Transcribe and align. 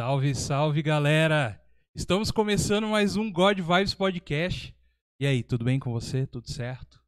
Salve, 0.00 0.34
salve, 0.34 0.82
galera! 0.82 1.62
Estamos 1.94 2.30
começando 2.30 2.86
mais 2.86 3.16
um 3.16 3.30
God 3.30 3.58
Vibes 3.58 3.92
Podcast. 3.92 4.74
E 5.20 5.26
aí, 5.26 5.42
tudo 5.42 5.62
bem 5.62 5.78
com 5.78 5.92
você? 5.92 6.26
Tudo 6.26 6.50
certo? 6.50 7.04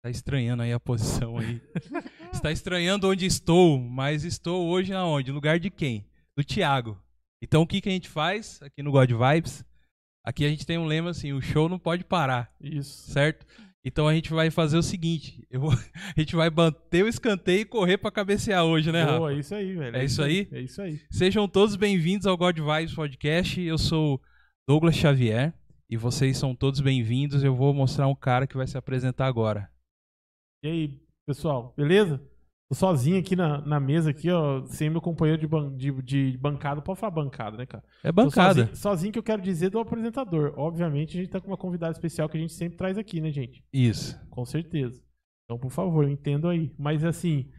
Tá 0.00 0.10
estranhando 0.10 0.62
aí 0.62 0.72
a 0.72 0.78
posição 0.78 1.38
aí. 1.38 1.60
Está 2.32 2.52
estranhando 2.52 3.10
onde 3.10 3.26
estou, 3.26 3.80
mas 3.80 4.22
estou 4.22 4.68
hoje 4.68 4.92
na 4.92 5.04
onde? 5.04 5.30
No 5.30 5.34
lugar 5.34 5.58
de 5.58 5.70
quem? 5.70 6.08
Do 6.38 6.44
Thiago. 6.44 7.02
Então 7.42 7.62
o 7.62 7.66
que, 7.66 7.80
que 7.80 7.88
a 7.88 7.92
gente 7.92 8.08
faz 8.08 8.62
aqui 8.62 8.80
no 8.80 8.92
God 8.92 9.10
Vibes? 9.10 9.64
Aqui 10.24 10.44
a 10.44 10.48
gente 10.48 10.64
tem 10.64 10.78
um 10.78 10.86
lema 10.86 11.10
assim, 11.10 11.32
o 11.32 11.42
show 11.42 11.68
não 11.68 11.80
pode 11.80 12.04
parar. 12.04 12.54
Isso. 12.60 13.10
Certo? 13.10 13.44
Então 13.84 14.08
a 14.08 14.14
gente 14.14 14.30
vai 14.30 14.50
fazer 14.50 14.78
o 14.78 14.82
seguinte, 14.82 15.46
vou, 15.52 15.70
a 16.16 16.18
gente 16.18 16.34
vai 16.34 16.48
bater 16.48 17.04
o 17.04 17.08
escanteio 17.08 17.60
e 17.60 17.64
correr 17.66 17.98
para 17.98 18.10
cabecear 18.10 18.64
hoje, 18.64 18.90
né, 18.90 19.02
Rafa? 19.02 19.18
Boa, 19.18 19.32
é 19.32 19.38
isso 19.38 19.54
aí, 19.54 19.74
velho. 19.74 19.96
É 19.96 20.04
isso 20.04 20.22
aí? 20.22 20.48
É 20.50 20.60
isso 20.62 20.80
aí. 20.80 21.00
Sejam 21.10 21.46
todos 21.46 21.76
bem-vindos 21.76 22.26
ao 22.26 22.36
God 22.36 22.58
Vibes 22.58 22.94
Podcast. 22.94 23.60
Eu 23.60 23.76
sou 23.76 24.18
Douglas 24.66 24.96
Xavier 24.96 25.52
e 25.90 25.98
vocês 25.98 26.38
são 26.38 26.54
todos 26.56 26.80
bem-vindos. 26.80 27.44
Eu 27.44 27.54
vou 27.54 27.74
mostrar 27.74 28.08
um 28.08 28.14
cara 28.14 28.46
que 28.46 28.56
vai 28.56 28.66
se 28.66 28.78
apresentar 28.78 29.26
agora. 29.26 29.70
E 30.64 30.68
aí, 30.68 31.00
pessoal, 31.26 31.74
beleza? 31.76 32.22
Tô 32.68 32.74
sozinho 32.74 33.18
aqui 33.18 33.36
na, 33.36 33.60
na 33.60 33.78
mesa, 33.78 34.10
aqui, 34.10 34.30
ó, 34.30 34.64
sem 34.66 34.88
meu 34.88 35.00
companheiro 35.00 35.40
de, 35.40 35.46
ban 35.46 35.74
de, 35.76 35.92
de 36.02 36.38
bancada. 36.38 36.80
Pode 36.80 36.98
falar 36.98 37.10
bancada, 37.10 37.56
né, 37.56 37.66
cara? 37.66 37.84
É 38.02 38.10
bancada. 38.10 38.60
Sozinho, 38.60 38.76
sozinho, 38.76 39.12
que 39.12 39.18
eu 39.18 39.22
quero 39.22 39.42
dizer 39.42 39.70
do 39.70 39.78
apresentador. 39.78 40.54
Obviamente, 40.56 41.16
a 41.16 41.20
gente 41.20 41.30
tá 41.30 41.40
com 41.40 41.48
uma 41.48 41.56
convidada 41.56 41.92
especial 41.92 42.28
que 42.28 42.36
a 42.36 42.40
gente 42.40 42.54
sempre 42.54 42.78
traz 42.78 42.96
aqui, 42.96 43.20
né, 43.20 43.30
gente? 43.30 43.62
Isso. 43.72 44.18
Com 44.30 44.44
certeza. 44.44 45.02
Então, 45.44 45.58
por 45.58 45.70
favor, 45.70 46.08
entendo 46.08 46.48
aí. 46.48 46.72
Mas 46.78 47.04
assim, 47.04 47.50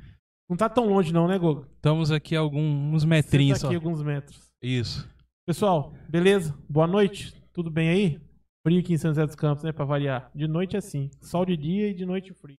não 0.50 0.58
tá 0.58 0.68
tão 0.68 0.88
longe 0.88 1.14
não, 1.14 1.28
né, 1.28 1.38
Gogo? 1.38 1.68
Estamos 1.76 2.12
aqui 2.12 2.36
alguns 2.36 3.06
metrinhos 3.06 3.60
Senta 3.60 3.68
aqui 3.68 3.76
alguns 3.76 4.02
metros. 4.02 4.52
Isso. 4.62 5.08
Pessoal, 5.46 5.94
beleza? 6.10 6.58
Boa 6.68 6.88
noite. 6.88 7.34
Tudo 7.54 7.70
bem 7.70 7.90
aí? 7.90 8.22
Frio 8.66 8.80
aqui 8.80 8.94
em 8.94 8.98
São 8.98 9.12
José 9.12 9.26
dos 9.26 9.36
Campos, 9.36 9.64
né, 9.64 9.72
pra 9.72 9.86
variar. 9.86 10.32
De 10.34 10.48
noite 10.48 10.76
é 10.76 10.80
assim, 10.80 11.12
sol 11.22 11.46
de 11.46 11.56
dia 11.56 11.90
e 11.90 11.94
de 11.94 12.06
noite 12.06 12.34
frio. 12.34 12.58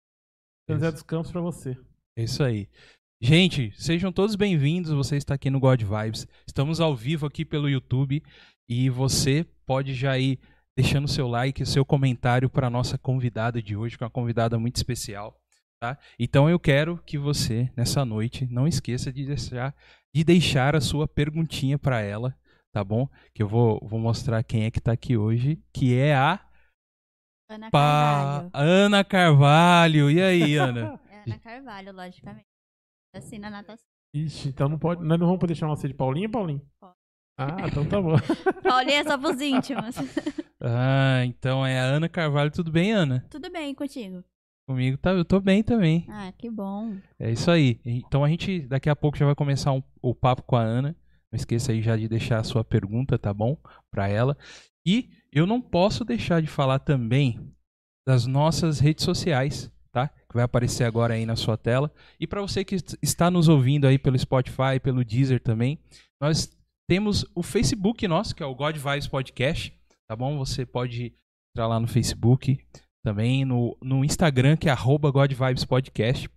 São 0.69 0.77
José 0.77 0.92
dos 0.92 1.02
Campos 1.02 1.33
pra 1.33 1.41
você. 1.41 1.77
É 2.17 2.22
isso 2.22 2.42
aí. 2.42 2.69
Gente, 3.20 3.72
sejam 3.77 4.12
todos 4.12 4.36
bem-vindos. 4.36 4.91
Você 4.92 5.17
está 5.17 5.34
aqui 5.34 5.50
no 5.50 5.61
God 5.61 5.83
Vibes. 5.83 6.27
Estamos 6.47 6.81
ao 6.81 6.95
vivo 6.95 7.27
aqui 7.27 7.45
pelo 7.45 7.69
YouTube 7.69 8.23
e 8.69 8.89
você 8.91 9.45
pode 9.67 9.95
já 9.95 10.19
ir 10.19 10.39
deixando 10.77 11.08
seu 11.08 11.27
like, 11.28 11.64
seu 11.64 11.84
comentário 11.84 12.48
para 12.50 12.67
a 12.67 12.70
nossa 12.70 12.98
convidada 12.98 13.62
de 13.62 13.77
hoje, 13.77 13.97
que 13.97 14.05
é 14.05 14.06
uma 14.06 14.11
convidada 14.11 14.58
muito 14.58 14.77
especial. 14.77 15.39
Tá? 15.81 15.98
Então 16.19 16.48
eu 16.48 16.58
quero 16.58 16.98
que 17.05 17.19
você, 17.19 17.70
nessa 17.77 18.05
noite, 18.05 18.47
não 18.51 18.67
esqueça 18.67 19.12
de 19.12 19.27
deixar, 19.27 19.75
de 20.14 20.25
deixar 20.25 20.75
a 20.75 20.80
sua 20.80 21.06
perguntinha 21.06 21.78
para 21.78 22.01
ela, 22.01 22.34
tá 22.73 22.83
bom? 22.83 23.08
Que 23.34 23.42
eu 23.42 23.48
vou, 23.48 23.78
vou 23.86 23.98
mostrar 24.01 24.42
quem 24.42 24.64
é 24.64 24.70
que 24.70 24.78
está 24.78 24.92
aqui 24.92 25.17
hoje, 25.19 25.58
que 25.75 25.95
é 25.95 26.14
a 26.14 26.41
Ana 27.51 27.70
Pa- 27.70 27.80
Carvalho. 27.80 28.51
Ana 28.55 29.05
Carvalho. 29.05 30.11
E 30.11 30.23
aí, 30.23 30.56
Ana? 30.56 30.98
Ana 31.27 31.38
Carvalho, 31.38 31.92
logicamente. 31.92 32.46
Assim 33.14 33.38
na 33.38 33.50
natação. 33.50 33.84
Ixi, 34.14 34.48
então 34.48 34.69
não 34.69 34.78
pode. 34.78 35.02
Nós 35.05 35.19
não 35.19 35.27
vamos 35.27 35.41
poder 35.41 35.55
chamar 35.55 35.77
você 35.77 35.88
de 35.88 35.94
Paulinho, 35.94 36.30
Paulinho? 36.30 36.62
Pode. 36.80 36.94
Ah, 37.38 37.66
então 37.68 37.84
tá 37.86 38.00
bom. 38.00 38.16
Paulinha 38.62 39.00
é 39.00 39.05
só 39.05 39.18
pros 39.18 39.41
íntimos. 39.41 39.96
ah, 40.60 41.22
então 41.24 41.66
é 41.66 41.78
a 41.78 41.84
Ana 41.84 42.08
Carvalho. 42.08 42.50
Tudo 42.50 42.70
bem, 42.70 42.92
Ana? 42.92 43.27
Tudo 43.30 43.50
bem 43.50 43.74
contigo? 43.74 44.24
Comigo 44.68 44.96
tá, 44.98 45.10
eu 45.12 45.24
tô 45.24 45.38
bem 45.38 45.62
também. 45.62 46.06
Ah, 46.08 46.33
que 46.36 46.51
bom. 46.51 46.96
É 47.18 47.30
isso 47.30 47.51
aí. 47.51 47.80
Então 47.84 48.24
a 48.24 48.28
gente 48.28 48.61
daqui 48.61 48.89
a 48.90 48.96
pouco 48.96 49.17
já 49.17 49.24
vai 49.27 49.34
começar 49.34 49.72
um- 49.72 49.83
o 50.02 50.14
papo 50.14 50.42
com 50.42 50.56
a 50.56 50.62
Ana. 50.62 50.96
Não 51.30 51.36
esqueça 51.36 51.72
aí 51.72 51.83
já 51.83 51.96
de 51.96 52.08
deixar 52.08 52.39
a 52.40 52.45
sua 52.45 52.64
pergunta, 52.64 53.18
tá 53.18 53.33
bom? 53.33 53.56
Para 53.90 54.08
ela. 54.08 54.36
E 54.84 55.11
eu 55.33 55.46
não 55.46 55.61
posso 55.61 56.05
deixar 56.05 56.40
de 56.40 56.48
falar 56.48 56.78
também 56.80 57.52
das 58.06 58.27
nossas 58.27 58.78
redes 58.80 59.05
sociais? 59.05 59.70
Que 60.29 60.35
vai 60.35 60.42
aparecer 60.45 60.85
agora 60.85 61.14
aí 61.14 61.25
na 61.25 61.37
sua 61.37 61.57
tela. 61.57 61.91
E 62.19 62.27
para 62.27 62.41
você 62.42 62.64
que 62.64 62.75
est- 62.75 62.98
está 63.03 63.31
nos 63.31 63.48
ouvindo 63.48 63.87
aí 63.87 63.97
pelo 63.98 64.19
Spotify, 64.19 64.81
pelo 64.83 65.05
Deezer 65.05 65.41
também, 65.41 65.79
nós 66.20 66.51
temos 66.89 67.25
o 67.35 67.42
Facebook 67.42 68.07
nosso, 68.09 68.35
que 68.35 68.42
é 68.42 68.47
o 68.47 68.55
God 68.55 68.77
Vibes 68.77 69.07
Podcast, 69.09 69.73
tá 70.09 70.17
bom? 70.17 70.37
Você 70.39 70.64
pode 70.67 71.14
entrar 71.55 71.67
lá 71.69 71.79
no 71.81 71.87
Facebook, 71.87 72.59
também 73.05 73.45
no, 73.45 73.77
no 73.83 74.05
Instagram, 74.05 74.57
que 74.57 74.69
é 74.69 74.73
arroba 74.73 75.11
God 75.11 75.33
Vibes 75.33 75.64
Podcast. 75.64 76.29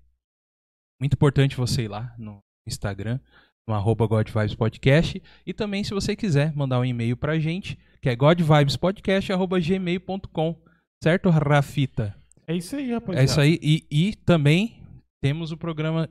Muito 1.02 1.14
importante 1.14 1.56
você 1.56 1.84
ir 1.84 1.88
lá 1.88 2.14
no 2.18 2.40
Instagram, 2.68 3.20
no 3.68 3.74
arroba 3.74 4.06
God 4.06 4.30
Vibes 4.30 4.54
Podcast. 4.56 5.22
E 5.46 5.54
também, 5.54 5.82
se 5.84 5.94
você 5.94 6.16
quiser 6.16 6.54
mandar 6.56 6.80
um 6.80 6.86
e-mail 6.86 7.16
pra 7.18 7.40
gente, 7.40 7.78
que 8.02 8.10
é 8.10 8.16
godvibespodcast.gmail.com. 8.16 10.62
Certo, 11.04 11.30
Rafita? 11.30 12.19
É 12.50 12.56
isso 12.56 12.76
aí, 12.76 12.92
rapaziada. 12.92 13.22
É 13.22 13.26
isso 13.26 13.40
aí. 13.40 13.60
E, 13.62 13.86
e 13.92 14.16
também 14.16 14.82
temos 15.22 15.52
o 15.52 15.58
programa 15.58 16.10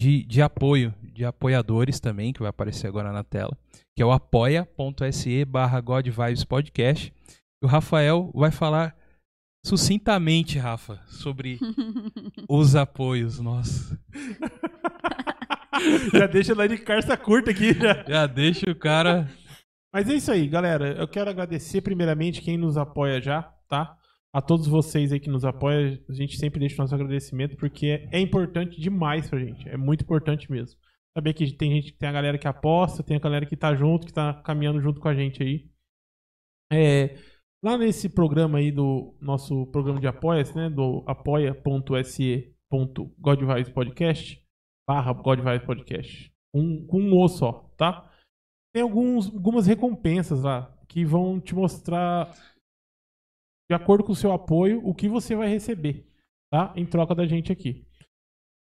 de, 0.00 0.24
de 0.24 0.40
apoio, 0.40 0.94
de 1.02 1.24
apoiadores 1.24 1.98
também, 1.98 2.32
que 2.32 2.38
vai 2.38 2.50
aparecer 2.50 2.86
agora 2.86 3.10
na 3.10 3.24
tela, 3.24 3.58
que 3.96 4.00
é 4.00 4.06
o 4.06 4.12
apoia.se 4.12 5.44
barra 5.44 5.82
Podcast. 6.48 7.12
E 7.60 7.66
o 7.66 7.68
Rafael 7.68 8.30
vai 8.32 8.52
falar 8.52 8.96
sucintamente, 9.66 10.56
Rafa, 10.56 11.00
sobre 11.08 11.58
os 12.48 12.76
apoios. 12.76 13.40
Nossa. 13.40 14.00
Já 16.14 16.28
deixa 16.28 16.54
lá 16.54 16.68
de 16.68 16.78
carça 16.78 17.16
curta 17.16 17.50
aqui. 17.50 17.74
Já. 17.74 18.04
Já 18.06 18.26
deixa 18.28 18.70
o 18.70 18.76
cara. 18.76 19.28
Mas 19.92 20.08
é 20.08 20.14
isso 20.14 20.30
aí, 20.30 20.46
galera. 20.46 20.92
Eu 20.92 21.08
quero 21.08 21.28
agradecer 21.28 21.80
primeiramente 21.80 22.40
quem 22.40 22.56
nos 22.56 22.76
apoia 22.76 23.20
já, 23.20 23.42
tá? 23.68 23.98
A 24.34 24.40
todos 24.40 24.66
vocês 24.66 25.12
aí 25.12 25.20
que 25.20 25.28
nos 25.28 25.44
apoiam, 25.44 25.98
a 26.08 26.12
gente 26.12 26.38
sempre 26.38 26.58
deixa 26.58 26.76
o 26.76 26.78
nosso 26.78 26.94
agradecimento 26.94 27.56
porque 27.56 28.08
é 28.10 28.18
importante 28.18 28.80
demais 28.80 29.28
pra 29.28 29.38
gente. 29.38 29.68
É 29.68 29.76
muito 29.76 30.04
importante 30.04 30.50
mesmo. 30.50 30.80
Saber 31.16 31.34
que 31.34 31.52
tem 31.52 31.70
gente, 31.72 31.92
tem 31.92 32.08
a 32.08 32.12
galera 32.12 32.38
que 32.38 32.48
aposta, 32.48 33.02
tem 33.02 33.16
a 33.16 33.20
galera 33.20 33.44
que 33.44 33.56
tá 33.56 33.74
junto, 33.74 34.06
que 34.06 34.12
tá 34.12 34.32
caminhando 34.42 34.80
junto 34.80 35.00
com 35.00 35.08
a 35.08 35.14
gente 35.14 35.42
aí. 35.42 35.70
É, 36.72 37.18
lá 37.62 37.76
nesse 37.76 38.08
programa 38.08 38.58
aí 38.58 38.72
do 38.72 39.14
nosso 39.20 39.66
programa 39.66 40.00
de 40.00 40.06
apoia 40.06 40.42
né, 40.54 40.70
do 40.70 41.04
apoia.se 41.06 42.56
Podcast, 43.74 44.42
barra 44.88 45.12
Godvibes 45.12 45.66
Podcast. 45.66 46.32
Um, 46.54 46.86
com 46.86 47.02
um 47.02 47.18
O 47.18 47.28
só, 47.28 47.70
tá? 47.76 48.10
Tem 48.74 48.82
alguns, 48.82 49.26
algumas 49.26 49.66
recompensas 49.66 50.42
lá 50.42 50.74
que 50.88 51.04
vão 51.04 51.38
te 51.38 51.54
mostrar, 51.54 52.34
de 53.70 53.74
acordo 53.74 54.04
com 54.04 54.12
o 54.12 54.16
seu 54.16 54.32
apoio, 54.32 54.80
o 54.86 54.94
que 54.94 55.08
você 55.08 55.34
vai 55.34 55.48
receber, 55.48 56.06
tá? 56.50 56.72
Em 56.76 56.84
troca 56.86 57.14
da 57.14 57.26
gente 57.26 57.50
aqui. 57.52 57.86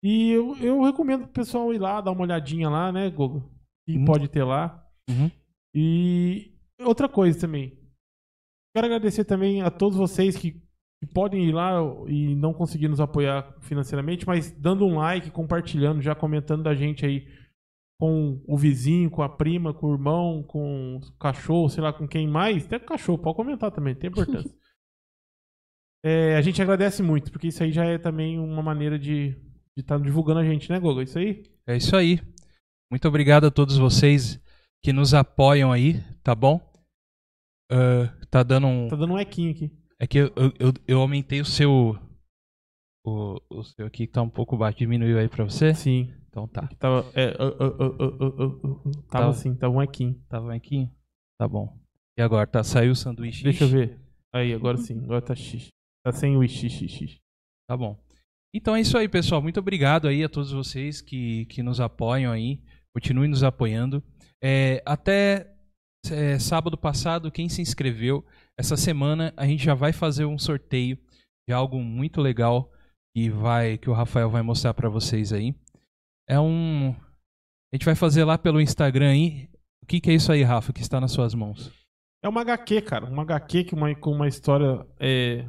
E 0.03 0.31
eu, 0.31 0.57
eu 0.59 0.83
recomendo 0.83 1.25
pro 1.25 1.33
pessoal 1.33 1.73
ir 1.75 1.79
lá, 1.79 2.01
dar 2.01 2.13
uma 2.13 2.23
olhadinha 2.23 2.69
lá, 2.69 2.93
né, 2.93 3.11
Gogo? 3.11 3.51
Que 3.87 3.97
Uhum. 3.97 4.05
pode 4.05 4.29
ter 4.29 4.45
lá. 4.45 4.85
Uhum. 5.09 5.31
E 5.75 6.53
outra 6.81 7.09
coisa 7.09 7.39
também. 7.41 7.79
Quero 8.75 8.87
agradecer 8.87 9.25
também 9.25 9.63
a 9.63 9.71
todos 9.71 9.97
vocês 9.99 10.37
que, 10.37 10.53
que 10.53 11.07
podem 11.13 11.45
ir 11.47 11.53
lá 11.53 11.73
e 12.07 12.35
não 12.37 12.53
conseguir 12.53 12.87
nos 12.89 13.01
apoiar 13.01 13.57
financeiramente, 13.63 14.27
mas 14.27 14.53
dando 14.53 14.87
um 14.87 14.97
like, 14.99 15.31
compartilhando, 15.31 16.03
já 16.03 16.15
comentando 16.15 16.63
da 16.63 16.75
gente 16.75 17.05
aí 17.05 17.27
com 18.01 18.41
o 18.47 18.57
vizinho, 18.57 19.11
com 19.11 19.23
a 19.23 19.29
prima, 19.29 19.75
com 19.75 19.89
o 19.89 19.93
irmão, 19.95 20.45
com 20.45 20.99
o 20.99 21.13
cachorro, 21.19 21.69
sei 21.69 21.83
lá, 21.83 21.93
com 21.93 22.07
quem 22.07 22.29
mais. 22.29 22.67
Até 22.67 22.79
com 22.79 22.85
o 22.85 22.89
cachorro, 22.89 23.19
pode 23.19 23.37
comentar 23.37 23.73
também, 23.73 23.95
tem 23.95 24.11
importância. 24.11 24.55
É, 26.05 26.37
a 26.37 26.41
gente 26.43 26.61
agradece 26.63 27.03
muito, 27.03 27.31
porque 27.33 27.49
isso 27.49 27.63
aí 27.63 27.73
já 27.73 27.85
é 27.85 27.99
também 27.99 28.39
uma 28.39 28.63
maneira 28.63 28.99
de 28.99 29.37
estar 29.77 29.99
divulgando 29.99 30.41
a 30.41 30.45
gente, 30.45 30.71
né, 30.71 30.79
Gogo? 30.79 31.03
Isso 31.03 31.19
aí? 31.19 31.43
É 31.67 31.77
isso 31.77 31.95
aí. 31.97 32.21
Muito 32.91 33.07
obrigado 33.07 33.47
a 33.47 33.51
todos 33.51 33.77
vocês 33.77 34.41
que 34.83 34.93
nos 34.93 35.13
apoiam 35.15 35.73
aí, 35.73 36.01
tá 36.23 36.35
bom? 36.35 36.61
Ah, 37.71 38.15
tá 38.31 38.43
dando 38.43 38.67
um. 38.67 38.89
Tá 38.89 38.97
dando 38.97 39.13
um 39.15 39.19
equinho 39.19 39.51
aqui. 39.51 39.71
É 40.01 40.07
que 40.07 40.19
eu, 40.19 40.33
eu, 40.59 40.73
eu- 40.87 41.01
aumentei 41.01 41.41
o 41.41 41.45
seu. 41.45 41.99
O, 43.05 43.41
o 43.51 43.63
seu 43.65 43.87
aqui 43.87 44.07
que 44.07 44.13
tá 44.13 44.23
um 44.23 44.31
pouco 44.31 44.57
baixo. 44.57 44.79
Diminuiu 44.79 45.19
aí 45.19 45.29
pra 45.29 45.45
você? 45.45 45.75
Sim. 45.75 46.13
Então 46.29 46.47
tá. 46.47 46.69
Tava. 46.79 47.05
É, 47.15 47.31
uh, 47.43 47.49
uh, 47.49 47.67
uh, 47.67 48.05
uh, 48.05 48.25
uh, 48.25 48.67
uh, 48.67 48.89
uh, 48.89 48.93
tava 48.93 49.07
Tava. 49.11 49.31
assim, 49.31 49.55
tava 49.57 49.75
um 49.75 49.83
equinho. 49.83 50.15
Tava 50.29 50.55
aqui? 50.55 50.89
Tá 51.39 51.47
bom. 51.49 51.77
E 52.19 52.23
agora? 52.23 52.47
Tá, 52.47 52.63
saiu 52.63 52.93
o 52.93 52.97
sanduíche? 52.97 53.43
Deixa 53.45 53.65
eu 53.65 53.69
ver. 53.69 53.99
Aí, 54.33 54.53
agora 54.55 54.77
sim. 54.77 54.99
Agora 55.05 55.21
tá 55.23 55.35
X. 55.35 55.69
Tá 56.05 56.13
sem 56.13 56.37
o 56.37 56.47
X, 56.47 56.73
X, 56.73 56.91
X. 56.91 57.17
Tá 57.69 57.77
bom. 57.77 57.99
Então 58.55 58.75
é 58.75 58.81
isso 58.81 58.97
aí, 58.97 59.09
pessoal. 59.09 59.43
Muito 59.43 59.61
obrigado 59.61 60.09
aí 60.09 60.25
a 60.25 60.29
todos 60.29 60.53
vocês 60.53 61.01
que, 61.01 61.45
que 61.47 61.63
nos 61.63 61.81
apoiam 61.81 62.33
aí. 62.33 62.63
Continuem 62.95 63.29
nos 63.29 63.43
apoiando. 63.43 64.03
É, 64.43 64.83
até 64.87 65.55
é, 66.11 66.39
sábado 66.39 66.79
passado, 66.79 67.31
quem 67.31 67.49
se 67.49 67.61
inscreveu, 67.61 68.25
essa 68.59 68.77
semana 68.77 69.35
a 69.37 69.47
gente 69.47 69.65
já 69.65 69.75
vai 69.75 69.93
fazer 69.93 70.25
um 70.25 70.39
sorteio 70.39 70.99
de 71.49 71.53
algo 71.53 71.81
muito 71.81 72.21
legal 72.21 72.73
que 73.15 73.29
vai 73.31 73.79
que 73.79 73.91
o 73.91 73.93
Rafael 73.93 74.31
vai 74.31 74.43
mostrar 74.43 74.75
para 74.75 74.89
vocês 74.89 75.33
aí. 75.33 75.55
É 76.29 76.39
um 76.39 76.95
a 77.73 77.77
gente 77.77 77.85
vai 77.85 77.95
fazer 77.95 78.25
lá 78.25 78.39
pelo 78.39 78.61
Instagram 78.61 79.11
aí. 79.11 79.49
que, 79.87 80.01
que 80.01 80.11
é 80.11 80.15
isso 80.15 80.33
aí, 80.33 80.43
Rafa, 80.43 80.73
que 80.73 80.81
está 80.81 81.01
nas 81.01 81.13
suas 81.13 81.35
mãos? 81.35 81.71
É 82.23 82.29
uma 82.29 82.41
HQ, 82.41 82.83
cara. 82.83 83.07
Uma 83.07 83.23
HQ 83.23 83.65
que 83.65 83.75
uma, 83.75 83.95
com 83.95 84.11
uma 84.11 84.27
história 84.27 84.87
é, 84.99 85.47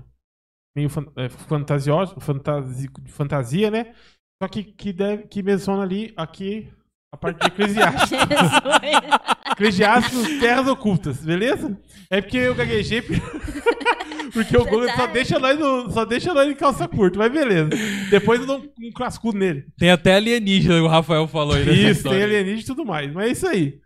meio 0.76 0.90
é, 1.16 1.30
fantasiosa, 1.30 2.16
fantasi, 2.20 2.90
fantasia, 3.08 3.72
né? 3.72 3.94
Só 4.42 4.48
que, 4.48 4.64
que, 4.64 4.94
deve, 4.94 5.24
que 5.28 5.44
menciona 5.44 5.84
ali, 5.84 6.14
aqui, 6.16 6.70
a 7.12 7.18
parte 7.18 7.40
de 7.40 7.48
Eclesiastes. 7.48 8.12
Eclesiastes, 9.52 10.40
terras 10.40 10.68
ocultas, 10.68 11.24
beleza? 11.24 11.78
É 12.10 12.22
porque 12.22 12.38
eu 12.38 12.56
gaguejei, 12.56 13.02
porque 14.32 14.56
o 14.56 14.64
Google 14.64 14.90
só 14.96 15.08
deixa, 15.08 15.40
nós 15.40 15.60
no, 15.60 15.92
só 15.92 16.06
deixa 16.06 16.34
nós 16.34 16.48
em 16.48 16.56
calça 16.56 16.88
curta, 16.88 17.20
mas 17.20 17.32
beleza. 17.32 17.70
Depois 18.10 18.40
eu 18.40 18.46
dou 18.46 18.60
um, 18.60 18.88
um 18.88 18.92
cascudo 18.94 19.38
nele. 19.38 19.66
Tem 19.78 19.92
até 19.92 20.16
alienígena, 20.16 20.82
o 20.82 20.88
Rafael 20.88 21.28
falou 21.28 21.56
aí 21.56 21.90
Isso, 21.90 22.08
tem 22.08 22.24
alienígena 22.24 22.62
e 22.62 22.66
tudo 22.66 22.86
mais. 22.86 23.12
Mas 23.12 23.28
é 23.28 23.32
isso 23.32 23.48
aí. 23.48 23.80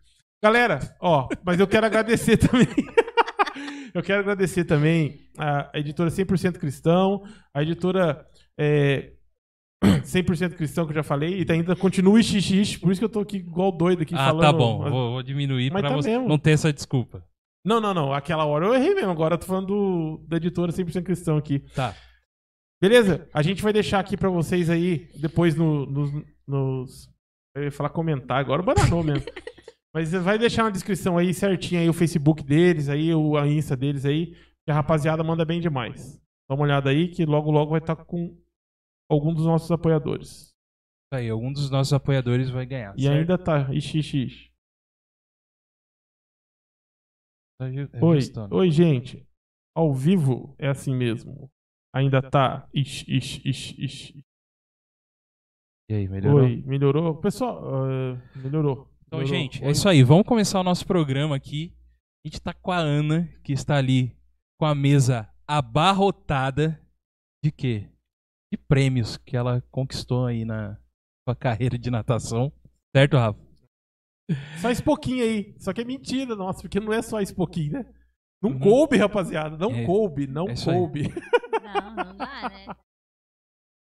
Galera, 0.43 0.79
ó, 0.99 1.29
mas 1.45 1.57
eu 1.57 1.65
quero 1.65 1.85
agradecer 1.85 2.35
também. 2.37 2.67
Eu 3.93 4.01
quero 4.03 4.19
agradecer 4.21 4.65
também 4.65 5.19
a 5.37 5.69
editora 5.75 6.09
100% 6.09 6.57
Cristão, 6.57 7.23
a 7.53 7.61
editora 7.61 8.25
é, 8.59 9.13
100% 9.83 10.55
Cristão 10.55 10.85
que 10.85 10.91
eu 10.91 10.95
já 10.95 11.03
falei, 11.03 11.41
e 11.43 11.51
ainda 11.51 11.75
continua 11.75 12.21
xixi, 12.21 12.79
por 12.79 12.91
isso 12.91 12.99
que 13.01 13.05
eu 13.05 13.09
tô 13.09 13.19
aqui 13.19 13.37
igual 13.37 13.71
doido 13.71 14.03
aqui 14.03 14.15
Ah, 14.15 14.25
falando. 14.27 14.41
tá 14.41 14.53
bom. 14.53 14.89
Vou, 14.89 15.11
vou 15.13 15.23
diminuir 15.23 15.71
Mas 15.71 15.81
pra 15.81 15.89
tá 15.89 15.95
você 15.95 16.09
mesmo. 16.11 16.27
não 16.27 16.37
ter 16.37 16.51
essa 16.51 16.71
desculpa. 16.71 17.23
Não, 17.65 17.79
não, 17.79 17.93
não. 17.93 18.13
Aquela 18.13 18.43
hora 18.45 18.65
eu 18.65 18.73
errei 18.75 18.93
mesmo. 18.93 19.09
Agora 19.11 19.35
eu 19.35 19.37
tô 19.37 19.45
falando 19.45 19.67
do- 19.67 20.25
da 20.27 20.35
editora 20.35 20.71
100% 20.71 21.03
Cristão 21.05 21.37
aqui. 21.37 21.59
Tá. 21.73 21.95
Beleza? 22.81 23.25
A 23.33 23.41
gente 23.41 23.63
vai 23.63 23.71
deixar 23.71 23.99
aqui 23.99 24.17
pra 24.17 24.27
vocês 24.29 24.69
aí, 24.69 25.09
depois 25.15 25.55
no- 25.55 25.85
nos, 25.85 26.11
nos- 26.45 27.09
Eu 27.55 27.63
ia 27.63 27.71
falar 27.71 27.89
comentar, 27.89 28.37
agora 28.39 28.61
o 28.61 28.65
bananou 28.65 29.01
mesmo. 29.03 29.23
Mas 29.93 30.11
vai 30.11 30.39
deixar 30.39 30.63
na 30.63 30.69
descrição 30.71 31.17
aí 31.17 31.33
certinho 31.33 31.79
aí 31.79 31.87
o 31.87 31.93
Facebook 31.93 32.43
deles, 32.43 32.89
aí 32.89 33.13
o 33.13 33.37
a 33.37 33.47
Insta 33.47 33.77
deles 33.77 34.05
aí, 34.05 34.33
que 34.65 34.71
a 34.71 34.73
rapaziada 34.73 35.23
manda 35.23 35.45
bem 35.45 35.61
demais. 35.61 36.19
Dá 36.49 36.55
uma 36.55 36.63
olhada 36.63 36.89
aí 36.89 37.09
que 37.09 37.25
logo 37.25 37.51
logo 37.51 37.71
vai 37.71 37.79
estar 37.79 37.95
com 37.95 38.35
algum 39.09 39.33
dos 39.33 39.45
nossos 39.45 39.69
apoiadores. 39.71 40.47
Isso 40.47 41.13
aí, 41.19 41.29
algum 41.29 41.53
dos 41.53 41.69
nossos 41.69 41.93
apoiadores 41.93 42.49
vai 42.49 42.65
ganhar. 42.65 42.95
E 42.97 43.03
certo? 43.03 43.17
ainda 43.17 43.37
tá, 43.37 43.71
ixi, 43.71 43.99
ixi, 43.99 44.23
ixi. 44.23 44.53
Tá 47.59 47.67
é 47.67 48.03
Oi, 48.03 48.19
oi, 48.51 48.71
gente. 48.71 49.27
Ao 49.75 49.93
vivo 49.93 50.55
é 50.57 50.69
assim 50.69 50.95
mesmo. 50.95 51.51
Ainda 51.93 52.19
tá, 52.21 52.67
ixi, 52.73 53.05
ixi, 53.07 53.47
ixi, 53.47 53.85
ixi. 53.85 54.25
E 55.89 55.93
aí, 55.93 56.07
melhorou? 56.07 56.41
Oi, 56.41 56.63
melhorou? 56.65 57.21
Pessoal, 57.21 57.61
ah, 57.75 58.39
melhorou. 58.41 58.92
Então, 59.15 59.23
gente, 59.27 59.61
é 59.63 59.67
Oi. 59.67 59.71
isso 59.73 59.87
aí. 59.87 60.01
Vamos 60.01 60.25
começar 60.25 60.59
o 60.59 60.63
nosso 60.63 60.87
programa 60.87 61.35
aqui. 61.35 61.71
A 62.25 62.27
gente 62.27 62.41
tá 62.41 62.51
com 62.51 62.71
a 62.71 62.77
Ana, 62.77 63.29
que 63.43 63.53
está 63.53 63.75
ali 63.77 64.11
com 64.59 64.65
a 64.65 64.73
mesa 64.73 65.29
abarrotada 65.47 66.81
de 67.43 67.51
quê? 67.51 67.87
De 68.51 68.57
prêmios 68.57 69.17
que 69.17 69.37
ela 69.37 69.61
conquistou 69.69 70.25
aí 70.25 70.43
na 70.43 70.79
sua 71.29 71.35
carreira 71.35 71.77
de 71.77 71.91
natação. 71.91 72.51
Certo, 72.95 73.15
Rafa? 73.17 73.39
Só 74.59 74.71
esse 74.71 74.81
pouquinho 74.81 75.23
aí. 75.23 75.53
Só 75.59 75.71
que 75.73 75.81
é 75.81 75.85
mentira, 75.85 76.35
nossa, 76.35 76.61
porque 76.61 76.79
não 76.79 76.91
é 76.91 77.03
só 77.03 77.21
esse 77.21 77.35
pouquinho, 77.35 77.73
né? 77.73 77.85
Não 78.41 78.51
Uhum. 78.53 78.59
coube, 78.59 78.97
rapaziada. 78.97 79.55
Não 79.57 79.71
É. 79.75 79.85
coube, 79.85 80.25
não 80.25 80.47
É 80.49 80.55
coube. 80.55 81.03
Não, 81.63 81.95
não 81.95 82.15
dá, 82.17 82.49
né? 82.49 82.65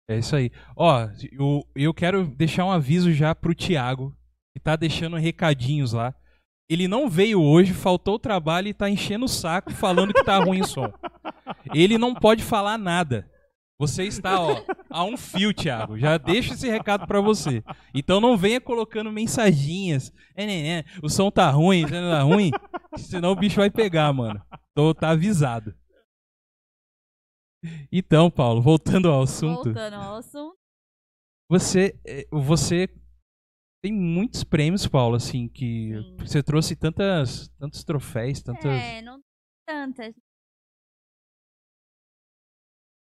É 0.09 0.19
isso 0.19 0.35
aí. 0.37 0.51
Ó, 0.77 1.09
eu, 1.33 1.67
eu 1.75 1.93
quero 1.93 2.27
deixar 2.27 2.65
um 2.65 2.71
aviso 2.71 3.13
já 3.13 3.35
pro 3.35 3.55
Thiago, 3.55 4.17
que 4.57 4.61
tá 4.61 4.75
deixando 4.75 5.19
recadinhos 5.19 5.93
lá. 5.93 6.15
Ele 6.67 6.89
não 6.89 7.11
veio 7.11 7.43
hoje, 7.43 7.75
faltou 7.75 8.15
o 8.15 8.19
trabalho 8.19 8.69
e 8.69 8.75
tá 8.75 8.89
enchendo 8.89 9.27
o 9.27 9.29
saco 9.29 9.71
falando 9.71 10.15
que 10.15 10.25
tá 10.25 10.39
ruim 10.39 10.63
o 10.63 10.67
som. 10.67 10.91
Ele 11.75 11.99
não 11.99 12.15
pode 12.15 12.43
falar 12.43 12.79
nada. 12.79 13.31
Você 13.79 14.05
está, 14.05 14.41
ó, 14.41 14.65
a 14.89 15.05
um 15.05 15.15
fio, 15.15 15.53
Thiago. 15.53 15.99
Já 15.99 16.17
deixa 16.17 16.55
esse 16.55 16.67
recado 16.71 17.07
pra 17.07 17.21
você. 17.21 17.63
Então 17.95 18.19
não 18.19 18.35
venha 18.35 18.59
colocando 18.59 19.13
mensaginhas. 19.13 20.11
É, 20.35 20.47
né, 20.47 20.63
né, 20.63 20.85
o 21.03 21.11
som 21.11 21.31
tá 21.31 21.51
ruim, 21.51 21.85
o 21.85 21.89
som 21.89 22.11
tá 22.11 22.23
ruim. 22.23 22.51
Senão 22.97 23.33
o 23.33 23.37
bicho 23.37 23.57
vai 23.57 23.69
pegar, 23.69 24.11
mano. 24.15 24.43
Tô, 24.75 24.95
tá 24.95 25.11
avisado. 25.11 25.75
Então, 27.93 28.31
Paulo, 28.31 28.63
voltando 28.63 29.11
ao 29.11 29.23
assunto. 29.23 29.65
Voltando 29.65 29.97
ao 29.97 30.17
assunto. 30.17 30.57
Você, 31.51 32.01
eh, 32.07 32.27
você 32.33 32.89
tem 33.83 33.93
muitos 33.93 34.43
prêmios, 34.45 34.87
Paulo, 34.87 35.17
assim, 35.17 35.49
que 35.49 35.91
Sim. 35.93 36.17
você 36.19 36.43
trouxe 36.43 36.75
tantas, 36.77 37.49
tantos 37.59 37.85
troféus, 37.85 38.43
tantas. 38.43 38.65
É, 38.67 39.03
não 39.03 39.21
tantas. 39.67 40.15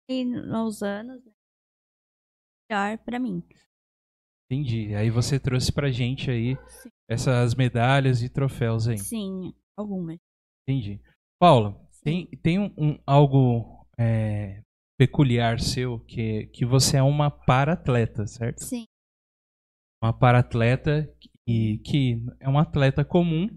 E 0.09 0.25
nos 0.25 0.81
anos, 0.81 1.23
né? 1.23 1.31
melhor 2.71 2.97
pra 2.99 3.19
mim. 3.19 3.43
Entendi. 4.51 4.95
Aí 4.95 5.09
você 5.11 5.39
trouxe 5.39 5.71
pra 5.71 5.91
gente 5.91 6.31
aí 6.31 6.55
Sim. 6.67 6.89
essas 7.07 7.53
medalhas 7.53 8.23
e 8.23 8.29
troféus 8.29 8.87
aí. 8.87 8.97
Sim, 8.97 9.53
algumas. 9.77 10.17
Entendi. 10.67 10.99
Paula, 11.39 11.79
tem, 12.03 12.25
tem 12.41 12.59
um, 12.59 12.73
um- 12.77 12.99
algo 13.05 13.85
é, 13.97 14.63
peculiar 14.97 15.59
seu 15.59 15.99
que, 15.99 16.47
que 16.47 16.65
você 16.65 16.97
é 16.97 17.03
uma 17.03 17.29
para-atleta, 17.29 18.25
certo? 18.25 18.63
Sim, 18.63 18.85
Uma 20.01 20.13
para-atleta 20.13 21.11
e 21.47 21.79
que 21.79 22.23
é 22.39 22.47
um 22.47 22.57
atleta 22.57 23.03
comum, 23.03 23.49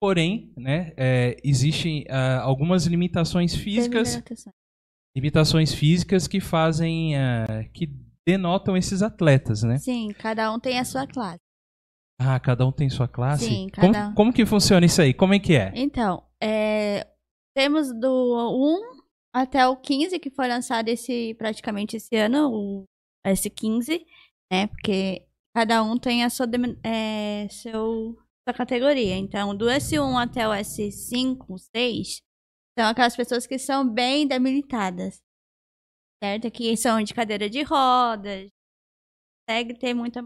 porém, 0.00 0.52
né, 0.56 0.92
é, 0.96 1.36
existem 1.44 2.04
ah, 2.08 2.40
algumas 2.40 2.86
limitações 2.86 3.54
físicas 3.54 4.20
limitações 5.14 5.74
físicas 5.74 6.26
que 6.26 6.40
fazem, 6.40 7.16
eh, 7.16 7.68
que 7.72 7.88
denotam 8.26 8.76
esses 8.76 9.02
atletas, 9.02 9.62
né? 9.62 9.78
Sim, 9.78 10.12
cada 10.18 10.52
um 10.52 10.58
tem 10.58 10.78
a 10.78 10.84
sua 10.84 11.06
classe. 11.06 11.40
Ah, 12.18 12.38
cada 12.38 12.66
um 12.66 12.72
tem 12.72 12.88
sua 12.90 13.08
classe? 13.08 13.46
Sim, 13.46 13.68
como, 13.74 13.92
cada 13.92 14.08
um. 14.08 14.14
como 14.14 14.32
que 14.32 14.44
funciona 14.44 14.84
isso 14.86 15.00
aí? 15.00 15.14
Como 15.14 15.34
é 15.34 15.38
que 15.38 15.54
é? 15.54 15.72
Então, 15.74 16.22
é, 16.40 17.06
temos 17.56 17.92
do 17.92 18.78
1 18.94 19.00
até 19.34 19.66
o 19.66 19.76
15, 19.76 20.18
que 20.18 20.30
foi 20.30 20.46
lançado 20.46 20.88
esse, 20.88 21.34
praticamente 21.34 21.96
esse 21.96 22.14
ano, 22.16 22.50
o 22.52 22.84
S15, 23.26 24.04
né? 24.52 24.66
Porque 24.66 25.26
cada 25.60 25.82
um 25.82 25.98
tem 25.98 26.24
a 26.24 26.30
sua, 26.30 26.46
é, 26.82 27.46
seu, 27.50 28.16
sua 28.48 28.54
categoria. 28.56 29.14
Então, 29.16 29.54
do 29.54 29.66
S1 29.66 30.22
até 30.22 30.48
o 30.48 30.52
S5, 30.52 31.58
6, 31.76 32.22
são 32.78 32.88
aquelas 32.88 33.14
pessoas 33.14 33.46
que 33.46 33.58
são 33.58 33.86
bem 33.86 34.26
debilitadas. 34.26 35.20
Certo? 36.22 36.50
Que 36.50 36.76
são 36.78 37.02
de 37.02 37.12
cadeira 37.12 37.48
de 37.48 37.62
rodas, 37.62 38.48
consegue 39.46 39.78
ter 39.78 39.92
muita 39.94 40.24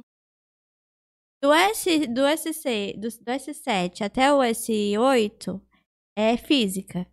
do, 1.42 1.52
S, 1.52 2.06
do, 2.06 2.22
SC, 2.26 2.94
do, 2.96 3.08
do 3.08 3.32
S7 3.32 4.02
até 4.02 4.32
o 4.32 4.38
S8 4.38 5.60
é 6.16 6.36
física, 6.36 7.06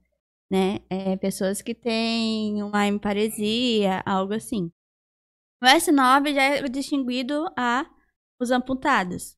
né? 0.50 0.80
É 0.90 1.18
pessoas 1.18 1.62
que 1.62 1.76
têm 1.76 2.64
uma 2.64 2.88
hemparesia, 2.88 4.02
algo 4.06 4.34
assim. 4.34 4.72
O 5.62 5.66
S9 5.66 6.34
já 6.34 6.44
é 6.44 6.64
distinguido 6.64 7.46
a 7.58 7.86
os 8.44 8.52
amputados, 8.52 9.36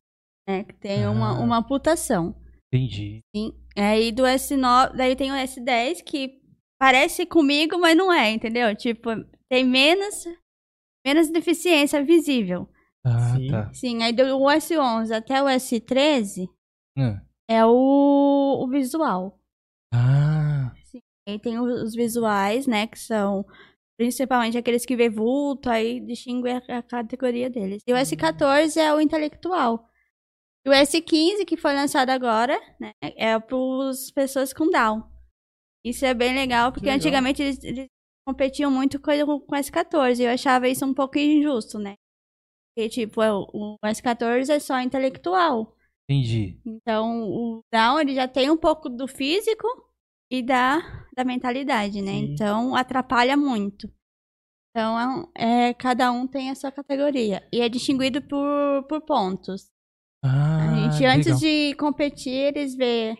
né? 0.47 0.63
Que 0.63 0.73
tem 0.75 1.07
uma, 1.07 1.29
Ah. 1.37 1.39
uma 1.39 1.57
amputação. 1.59 2.35
Entendi. 2.73 3.19
Sim. 3.35 3.53
Aí 3.77 4.11
do 4.11 4.23
S9, 4.23 4.95
daí 4.95 5.15
tem 5.15 5.31
o 5.31 5.35
S10 5.35 6.01
que 6.03 6.41
parece 6.79 7.25
comigo, 7.25 7.77
mas 7.79 7.95
não 7.95 8.11
é, 8.11 8.31
entendeu? 8.31 8.75
Tipo, 8.75 9.09
tem 9.49 9.63
menos 9.63 10.23
menos 11.05 11.29
deficiência 11.29 12.03
visível. 12.03 12.69
Ah, 13.05 13.35
Sim. 13.35 13.47
tá. 13.49 13.73
Sim, 13.73 14.03
aí 14.03 14.13
do 14.13 14.23
S11 14.23 15.11
até 15.11 15.43
o 15.43 15.47
S13 15.47 16.47
Ah. 16.97 17.21
é 17.49 17.65
o, 17.65 18.63
o 18.63 18.67
visual. 18.69 19.37
Ah, 19.93 20.71
Aí 21.27 21.39
tem 21.39 21.57
os 21.59 21.93
visuais, 21.95 22.67
né, 22.67 22.85
que 22.87 22.99
são 22.99 23.45
principalmente 23.97 24.57
aqueles 24.57 24.85
que 24.85 24.95
vê 24.95 25.09
vulto, 25.09 25.69
aí 25.69 25.99
distingue 25.99 26.49
a, 26.49 26.81
categoria 26.83 27.49
deles. 27.49 27.81
E 27.87 27.93
o 27.93 27.95
S14 27.95 28.77
é 28.77 28.93
o 28.93 28.99
intelectual. 28.99 29.89
E 30.65 30.69
o 30.69 30.73
S15, 30.73 31.45
que 31.45 31.57
foi 31.57 31.73
lançado 31.73 32.09
agora, 32.09 32.59
né, 32.79 32.91
é 33.01 33.37
para 33.39 33.57
as 33.89 34.09
pessoas 34.11 34.53
com 34.53 34.69
Down. 34.69 35.03
Isso 35.85 36.05
é 36.05 36.13
bem 36.13 36.33
legal, 36.33 36.71
porque 36.71 36.85
legal. 36.85 36.97
antigamente 36.97 37.41
eles, 37.41 37.63
eles 37.63 37.87
competiam 38.25 38.71
muito 38.71 38.99
com, 38.99 39.11
com 39.41 39.55
o 39.55 39.59
S14. 39.59 40.19
E 40.19 40.23
eu 40.23 40.31
achava 40.31 40.67
isso 40.67 40.85
um 40.85 40.93
pouco 40.93 41.17
injusto, 41.17 41.77
né? 41.77 41.95
Porque, 42.73 42.89
tipo, 42.89 43.21
o, 43.21 43.75
o 43.75 43.77
S14 43.85 44.49
é 44.49 44.59
só 44.59 44.79
intelectual. 44.79 45.75
entendi. 46.09 46.59
Então, 46.65 47.23
o 47.23 47.61
Down, 47.71 47.99
ele 47.99 48.15
já 48.15 48.27
tem 48.27 48.49
um 48.49 48.57
pouco 48.57 48.89
do 48.89 49.07
físico 49.07 49.67
e 50.33 50.41
da, 50.41 50.81
da 51.15 51.23
mentalidade, 51.23 52.01
né? 52.01 52.13
Sim. 52.13 52.33
Então, 52.33 52.75
atrapalha 52.75 53.37
muito. 53.37 53.87
Então, 54.71 55.29
é, 55.37 55.67
é, 55.69 55.73
cada 55.75 56.11
um 56.11 56.25
tem 56.25 56.49
a 56.49 56.55
sua 56.55 56.71
categoria. 56.71 57.47
E 57.53 57.61
é 57.61 57.69
distinguido 57.69 58.19
por, 58.19 58.83
por 58.89 59.01
pontos. 59.01 59.67
Ah, 60.25 60.89
gente, 60.89 61.05
Ah, 61.05 61.13
antes 61.13 61.25
legal. 61.25 61.39
de 61.39 61.75
competir, 61.75 62.31
eles 62.55 62.73
vê 62.75 63.15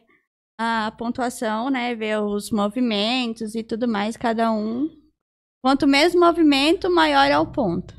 a 0.59 0.91
pontuação, 0.97 1.69
né? 1.69 1.93
Vê 1.93 2.17
os 2.17 2.49
movimentos 2.49 3.53
e 3.53 3.61
tudo 3.61 3.87
mais, 3.87 4.17
cada 4.17 4.51
um. 4.51 4.89
Quanto 5.63 5.85
menos 5.85 6.15
movimento, 6.15 6.89
maior 6.89 7.29
é 7.29 7.37
o 7.37 7.45
ponto. 7.51 7.93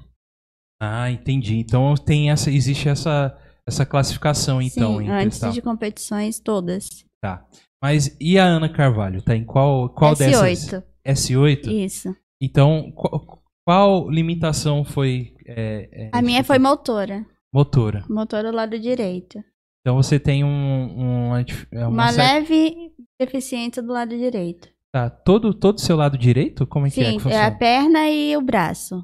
Ah, 0.83 1.09
entendi. 1.09 1.57
Então 1.57 1.95
tem 1.95 2.33
essa, 2.33 2.51
existe 2.51 2.89
essa, 2.89 3.39
essa 3.65 3.87
classificação, 3.87 4.61
então, 4.61 4.99
Sim, 4.99 5.09
antes 5.09 5.53
de 5.53 5.63
competições 5.63 6.41
todas. 6.41 7.05
Tá. 7.25 7.43
Mas 7.83 8.15
e 8.21 8.39
a 8.39 8.45
Ana 8.45 8.69
Carvalho? 8.69 9.23
Tá 9.23 9.35
em 9.35 9.47
qual, 9.47 9.89
qual 9.89 10.15
dessas? 10.15 10.69
S8. 10.69 10.85
S8? 11.07 11.69
Isso. 11.69 12.15
Então, 12.39 12.93
qual, 12.93 13.43
qual 13.67 14.11
limitação 14.11 14.85
foi. 14.85 15.35
é, 15.47 15.89
é, 15.91 16.11
A 16.13 16.21
minha 16.21 16.45
foi 16.45 16.59
motora. 16.59 17.25
motora. 17.51 18.05
Motora 18.11 18.51
do 18.51 18.57
lado 18.57 18.79
direito. 18.79 19.43
Então 19.81 19.97
você 19.97 20.21
tem 20.21 20.45
um. 20.45 20.49
um 20.49 21.27
uma, 21.29 21.41
é 21.73 21.87
Uma, 21.87 22.13
cer- 22.13 22.19
leve 22.25 22.93
deficiência 23.19 23.83
do 23.83 23.93
lado 23.93 24.15
direito. 24.17 24.69
Tá. 24.93 25.09
Todo 25.09 25.55
todo 25.55 25.81
seu 25.81 25.97
lado 25.97 26.19
direito? 26.19 26.67
Como 26.67 26.87
é 26.87 26.91
que 26.91 27.01
é 27.01 27.19
Sim, 27.19 27.31
é 27.31 27.43
a 27.43 27.51
perna 27.51 28.07
e 28.11 28.37
o 28.37 28.43
braço. 28.43 29.03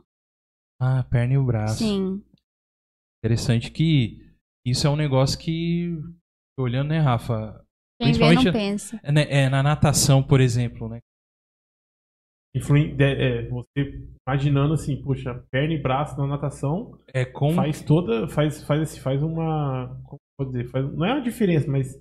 Ah, 0.79 1.01
a 1.01 1.05
perna 1.05 1.35
e 1.35 1.39
o 1.39 1.45
braço. 1.45 1.79
Sim. 1.79 2.23
Interessante 3.25 3.71
que 3.71 4.19
isso 4.65 4.87
é 4.87 4.91
um 4.91 4.97
negócio 4.97 5.39
que. 5.39 5.99
Olhando, 6.59 6.89
né, 6.89 6.99
Rafa? 6.99 7.65
Quem 8.01 8.13
vê 8.13 8.19
não 8.19 8.29
Principalmente- 8.29 8.53
pensa. 8.53 9.01
É, 9.03 9.13
né, 9.13 9.27
é 9.29 9.49
na 9.49 9.63
natação, 9.63 10.23
por 10.23 10.41
exemplo, 10.41 10.89
né? 10.89 10.99
Influi, 12.55 12.97
é, 12.99 13.47
você 13.49 14.03
imaginando 14.27 14.75
assim, 14.75 15.01
puxa, 15.01 15.45
perna 15.53 15.73
e 15.75 15.81
braço 15.81 16.19
na 16.19 16.27
natação 16.27 16.99
É 17.15 17.25
com. 17.25 17.53
faz 17.53 17.81
toda. 17.83 18.27
Faz, 18.29 18.63
faz, 18.65 18.99
faz 18.99 19.23
uma. 19.23 19.97
Como 20.05 20.19
vou 20.41 20.51
dizer? 20.51 20.69
Faz, 20.69 20.85
não 20.93 21.05
é 21.07 21.13
uma 21.13 21.23
diferença, 21.23 21.71
mas 21.71 21.97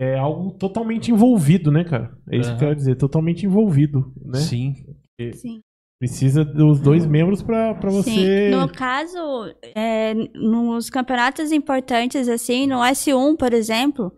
é 0.00 0.18
algo 0.18 0.50
totalmente 0.58 1.12
envolvido, 1.12 1.70
né, 1.70 1.84
cara? 1.84 2.16
É 2.30 2.36
isso 2.38 2.50
que 2.50 2.54
eu 2.56 2.60
quero 2.60 2.74
dizer, 2.76 2.96
totalmente 2.96 3.46
envolvido, 3.46 4.12
né? 4.24 4.38
Sim. 4.40 4.74
Sim. 5.34 5.60
Precisa 6.00 6.44
dos 6.44 6.80
dois 6.80 7.04
membros 7.06 7.42
pra, 7.42 7.74
pra 7.74 7.90
você. 7.90 8.10
Sim. 8.10 8.50
No 8.56 8.72
caso, 8.72 9.18
é, 9.76 10.14
nos 10.34 10.88
campeonatos 10.90 11.50
importantes, 11.52 12.28
assim, 12.28 12.66
no 12.68 12.76
S1, 12.78 13.36
por 13.36 13.52
exemplo, 13.52 14.12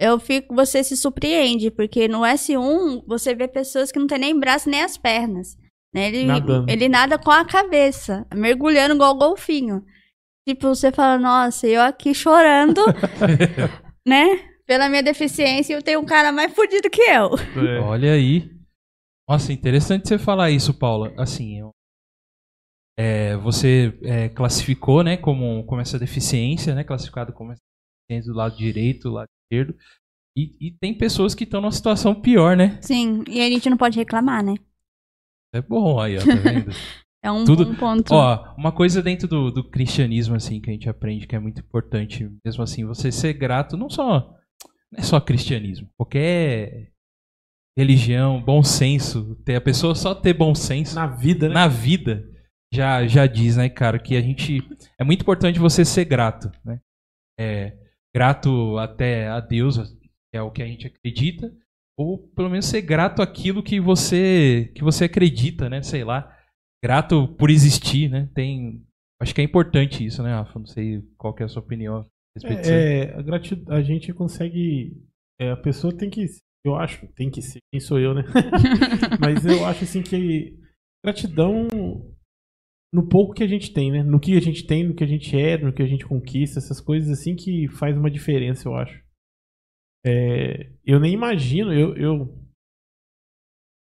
eu 0.00 0.18
fico, 0.18 0.54
você 0.54 0.82
se 0.82 0.96
surpreende, 0.96 1.70
porque 1.70 2.08
no 2.08 2.20
S1 2.20 3.04
você 3.06 3.34
vê 3.34 3.46
pessoas 3.48 3.92
que 3.92 3.98
não 3.98 4.06
tem 4.06 4.18
nem 4.18 4.38
braço 4.38 4.68
nem 4.68 4.82
as 4.82 4.96
pernas. 4.98 5.56
Né? 5.94 6.08
Ele, 6.08 6.24
Nadando. 6.24 6.70
ele 6.70 6.88
nada 6.88 7.18
com 7.18 7.30
a 7.30 7.44
cabeça, 7.44 8.26
mergulhando 8.34 8.94
igual 8.94 9.16
golfinho. 9.16 9.84
Tipo, 10.46 10.68
você 10.68 10.90
fala, 10.92 11.16
nossa, 11.18 11.66
eu 11.66 11.80
aqui 11.80 12.12
chorando, 12.12 12.82
né? 14.06 14.50
Pela 14.66 14.88
minha 14.88 15.02
deficiência, 15.02 15.74
eu 15.74 15.82
tenho 15.82 16.00
um 16.00 16.04
cara 16.04 16.32
mais 16.32 16.52
fudido 16.54 16.90
que 16.90 17.02
eu. 17.02 17.30
É. 17.66 17.80
Olha 17.80 18.12
aí. 18.12 18.50
Nossa, 19.28 19.52
interessante 19.52 20.08
você 20.08 20.18
falar 20.18 20.50
isso, 20.50 20.74
Paula. 20.74 21.14
Assim, 21.18 21.60
eu- 21.60 21.70
é, 22.98 23.36
você 23.38 23.98
é, 24.02 24.28
classificou, 24.28 25.02
né, 25.02 25.16
como, 25.16 25.64
como 25.64 25.80
essa 25.80 25.98
deficiência, 25.98 26.74
né, 26.74 26.84
classificado 26.84 27.32
como 27.32 27.52
essa 27.52 27.60
deficiência 28.08 28.32
do 28.32 28.36
lado 28.38 28.56
direito, 28.56 29.08
do 29.08 29.14
lado 29.14 29.28
esquerdo. 29.54 29.76
E, 30.36 30.56
e 30.60 30.70
tem 30.72 30.92
pessoas 30.96 31.34
que 31.34 31.44
estão 31.44 31.60
numa 31.60 31.70
situação 31.70 32.14
pior, 32.14 32.56
né? 32.56 32.78
Sim, 32.82 33.22
e 33.28 33.40
a 33.40 33.48
gente 33.48 33.70
não 33.70 33.76
pode 33.76 33.96
reclamar, 33.98 34.42
né? 34.42 34.54
É 35.54 35.62
bom 35.62 36.00
aí, 36.00 36.16
ó, 36.16 36.20
tá 36.20 36.34
vendo? 36.34 36.70
É 37.24 37.30
um, 37.32 37.42
Tudo- 37.42 37.70
um 37.70 37.74
ponto. 37.74 38.12
Ó, 38.12 38.54
uma 38.54 38.70
coisa 38.70 39.00
dentro 39.02 39.26
do, 39.26 39.50
do 39.50 39.64
cristianismo, 39.70 40.34
assim, 40.34 40.60
que 40.60 40.68
a 40.68 40.72
gente 40.74 40.90
aprende 40.90 41.26
que 41.26 41.34
é 41.34 41.38
muito 41.38 41.58
importante, 41.62 42.30
mesmo 42.44 42.62
assim, 42.62 42.84
você 42.84 43.10
ser 43.10 43.32
grato, 43.32 43.78
não 43.78 43.88
só, 43.88 44.30
não 44.92 44.98
é 44.98 45.02
só 45.02 45.18
cristianismo, 45.18 45.88
qualquer 45.96 46.92
religião, 47.78 48.42
bom 48.42 48.62
senso, 48.62 49.36
ter 49.36 49.56
a 49.56 49.60
pessoa 49.62 49.94
só 49.94 50.14
ter 50.14 50.34
bom 50.34 50.54
senso 50.54 50.94
Na 50.96 51.06
vida, 51.06 51.48
né? 51.48 51.54
na 51.54 51.66
vida, 51.66 52.28
já, 52.70 53.06
já 53.06 53.26
diz, 53.26 53.56
né, 53.56 53.70
cara, 53.70 53.98
que 53.98 54.18
a 54.18 54.20
gente, 54.20 54.58
é 55.00 55.02
muito 55.02 55.22
importante 55.22 55.58
você 55.58 55.82
ser 55.82 56.04
grato, 56.04 56.52
né, 56.62 56.78
é, 57.40 57.74
grato 58.14 58.78
até 58.78 59.28
a 59.28 59.40
Deus, 59.40 59.76
que 59.78 60.36
é 60.36 60.42
o 60.42 60.50
que 60.50 60.62
a 60.62 60.66
gente 60.66 60.86
acredita, 60.86 61.52
ou 61.98 62.18
pelo 62.28 62.50
menos 62.50 62.66
ser 62.66 62.82
grato 62.82 63.22
àquilo 63.22 63.62
que 63.62 63.80
você, 63.80 64.70
que 64.74 64.82
você 64.82 65.04
acredita, 65.04 65.68
né, 65.68 65.82
sei 65.82 66.04
lá, 66.04 66.32
grato 66.84 67.28
por 67.36 67.50
existir, 67.50 68.10
né? 68.10 68.28
Tem, 68.34 68.82
acho 69.20 69.34
que 69.34 69.40
é 69.40 69.44
importante 69.44 70.04
isso, 70.04 70.22
né, 70.22 70.34
Rafa? 70.34 70.58
Não 70.58 70.66
sei 70.66 71.02
qual 71.16 71.34
é 71.38 71.44
a 71.44 71.48
sua 71.48 71.62
opinião 71.62 71.96
a 71.98 72.48
aí. 72.48 72.56
É, 72.72 73.14
a, 73.16 73.22
grati- 73.22 73.64
a 73.68 73.80
gente 73.82 74.12
consegue. 74.12 74.96
é, 75.40 75.50
a 75.50 75.56
pessoa 75.56 75.96
tem 75.96 76.10
que. 76.10 76.26
Eu 76.66 76.74
acho, 76.76 77.06
tem 77.14 77.30
que 77.30 77.40
ser. 77.42 77.58
Quem 77.72 77.80
sou 77.80 77.98
eu, 78.00 78.14
né? 78.14 78.22
Mas 79.20 79.44
eu 79.46 79.64
acho 79.66 79.84
assim 79.84 80.02
que 80.02 80.58
gratidão 81.04 81.68
no 82.94 83.08
pouco 83.08 83.34
que 83.34 83.42
a 83.44 83.46
gente 83.48 83.72
tem, 83.74 83.90
né? 83.92 84.02
No 84.02 84.20
que 84.20 84.36
a 84.36 84.40
gente 84.40 84.66
tem, 84.66 84.84
no 84.84 84.94
que 84.94 85.04
a 85.04 85.06
gente 85.06 85.36
é, 85.38 85.58
no 85.58 85.72
que 85.72 85.82
a 85.82 85.86
gente 85.86 86.06
conquista, 86.06 86.58
essas 86.60 86.80
coisas 86.80 87.10
assim 87.18 87.36
que 87.36 87.68
faz 87.68 87.96
uma 87.96 88.10
diferença, 88.10 88.68
eu 88.68 88.74
acho. 88.76 89.02
É, 90.06 90.70
eu 90.84 91.00
nem 91.00 91.12
imagino, 91.12 91.72
eu, 91.72 91.96
eu, 91.96 92.38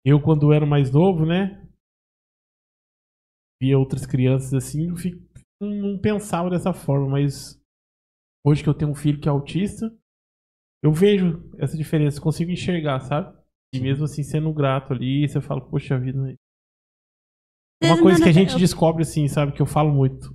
eu 0.05 0.21
quando 0.23 0.53
era 0.53 0.65
mais 0.65 0.93
novo, 0.93 1.27
né? 1.27 1.61
Via 3.61 3.79
outras 3.79 4.05
crianças 4.07 4.53
assim, 4.53 4.89
eu 4.89 4.97
fico- 4.97 5.23
não, 5.61 5.99
pensava 5.99 6.51
dessa 6.51 6.73
forma, 6.73 7.09
mas 7.09 7.61
hoje 8.47 8.63
que 8.63 8.69
eu 8.69 8.75
tenho 8.75 8.91
um 8.91 8.95
filho 8.95 9.21
que 9.21 9.29
é 9.29 9.33
autista, 9.33 9.93
eu 10.83 10.93
vejo 10.93 11.51
essa 11.59 11.77
diferença, 11.77 12.21
consigo 12.21 12.51
enxergar, 12.51 13.01
sabe? 13.01 13.37
E 13.75 13.81
mesmo 13.81 14.05
assim, 14.05 14.23
sendo 14.23 14.53
grato 14.53 14.93
ali, 14.93 15.29
você 15.29 15.41
fala, 15.41 15.61
poxa 15.61 15.99
vida. 15.99 16.37
Uma 17.83 18.01
coisa 18.01 18.23
que 18.23 18.29
a 18.29 18.33
gente 18.33 18.57
descobre 18.57 19.03
assim, 19.03 19.29
sabe? 19.29 19.53
Que 19.53 19.63
eu 19.63 19.67
falo 19.67 19.93
muito. 19.93 20.35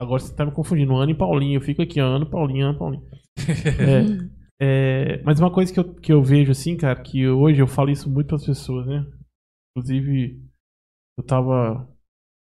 Agora 0.00 0.20
você 0.20 0.34
tá 0.34 0.46
me 0.46 0.52
confundindo. 0.52 0.96
Ana 0.96 1.12
e 1.12 1.14
Paulinho. 1.14 1.58
Eu 1.58 1.60
fico 1.60 1.82
aqui, 1.82 2.00
Ana, 2.00 2.24
Paulinho, 2.28 2.68
Ana, 2.68 2.78
Paulinho. 2.78 3.06
É, 4.60 5.16
é, 5.16 5.22
mas 5.22 5.40
uma 5.40 5.50
coisa 5.50 5.72
que 5.72 5.80
eu, 5.80 5.94
que 5.94 6.12
eu 6.12 6.22
vejo 6.22 6.52
assim, 6.52 6.76
cara, 6.76 7.00
que 7.02 7.26
hoje 7.26 7.62
eu 7.62 7.66
falo 7.66 7.90
isso 7.90 8.10
muito 8.10 8.26
pras 8.26 8.44
pessoas, 8.44 8.86
né? 8.86 9.06
Inclusive, 9.70 10.38
eu 11.18 11.24
tava 11.24 11.88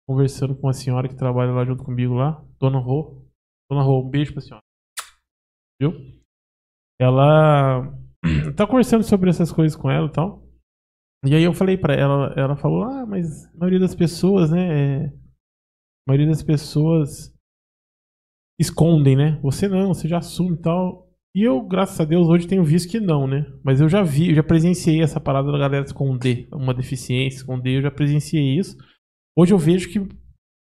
conversando 0.09 0.57
com 0.57 0.67
uma 0.67 0.73
senhora 0.73 1.09
que 1.09 1.15
trabalha 1.15 1.53
lá 1.53 1.65
junto 1.65 1.85
comigo 1.85 2.15
lá, 2.15 2.45
Dona 2.59 2.79
Rô. 2.79 3.25
Dona 3.71 3.83
Rô, 3.83 4.01
um 4.01 4.09
beijo 4.09 4.33
pra 4.33 4.41
senhora. 4.43 4.63
Viu? 5.81 5.93
Ela 7.01 7.95
tá 8.57 8.67
conversando 8.67 9.05
sobre 9.05 9.31
essas 9.31 9.53
coisas 9.53 9.77
com 9.77 9.91
ela 9.91 10.09
e 10.09 10.13
tal. 10.13 10.48
E 11.25 11.35
aí 11.35 11.43
eu 11.43 11.53
falei 11.53 11.77
pra 11.77 11.95
ela, 11.95 12.33
ela 12.37 12.57
falou: 12.57 12.85
"Ah, 12.85 13.05
mas 13.07 13.47
a 13.47 13.59
maioria 13.59 13.81
das 13.81 13.95
pessoas, 13.95 14.51
né, 14.51 15.05
é- 15.05 15.07
a 15.07 15.13
maioria 16.07 16.29
das 16.29 16.43
pessoas 16.43 17.35
escondem, 18.59 19.17
né? 19.17 19.39
Você 19.43 19.69
não, 19.69 19.89
você 19.95 20.09
já 20.09 20.19
assume 20.19 20.55
e 20.55 20.63
tal". 20.63 21.09
E 21.35 21.43
eu, 21.43 21.61
graças 21.63 22.01
a 22.01 22.05
Deus, 22.05 22.29
hoje 22.29 22.47
tenho 22.47 22.65
visto 22.65 22.91
que 22.91 22.99
não, 22.99 23.27
né? 23.27 23.47
Mas 23.63 23.81
eu 23.81 23.89
já 23.89 24.03
vi, 24.03 24.31
eu 24.31 24.35
já 24.35 24.43
presenciei 24.43 25.03
essa 25.03 25.21
parada 25.21 25.53
da 25.53 25.59
galera 25.59 25.85
esconder 25.85 26.49
uma 26.53 26.75
deficiência, 26.75 27.39
esconder, 27.39 27.77
eu 27.77 27.83
já 27.83 27.91
presenciei 27.91 28.59
isso. 28.59 28.77
Hoje 29.37 29.53
eu 29.53 29.59
vejo 29.59 29.89
que 29.89 30.01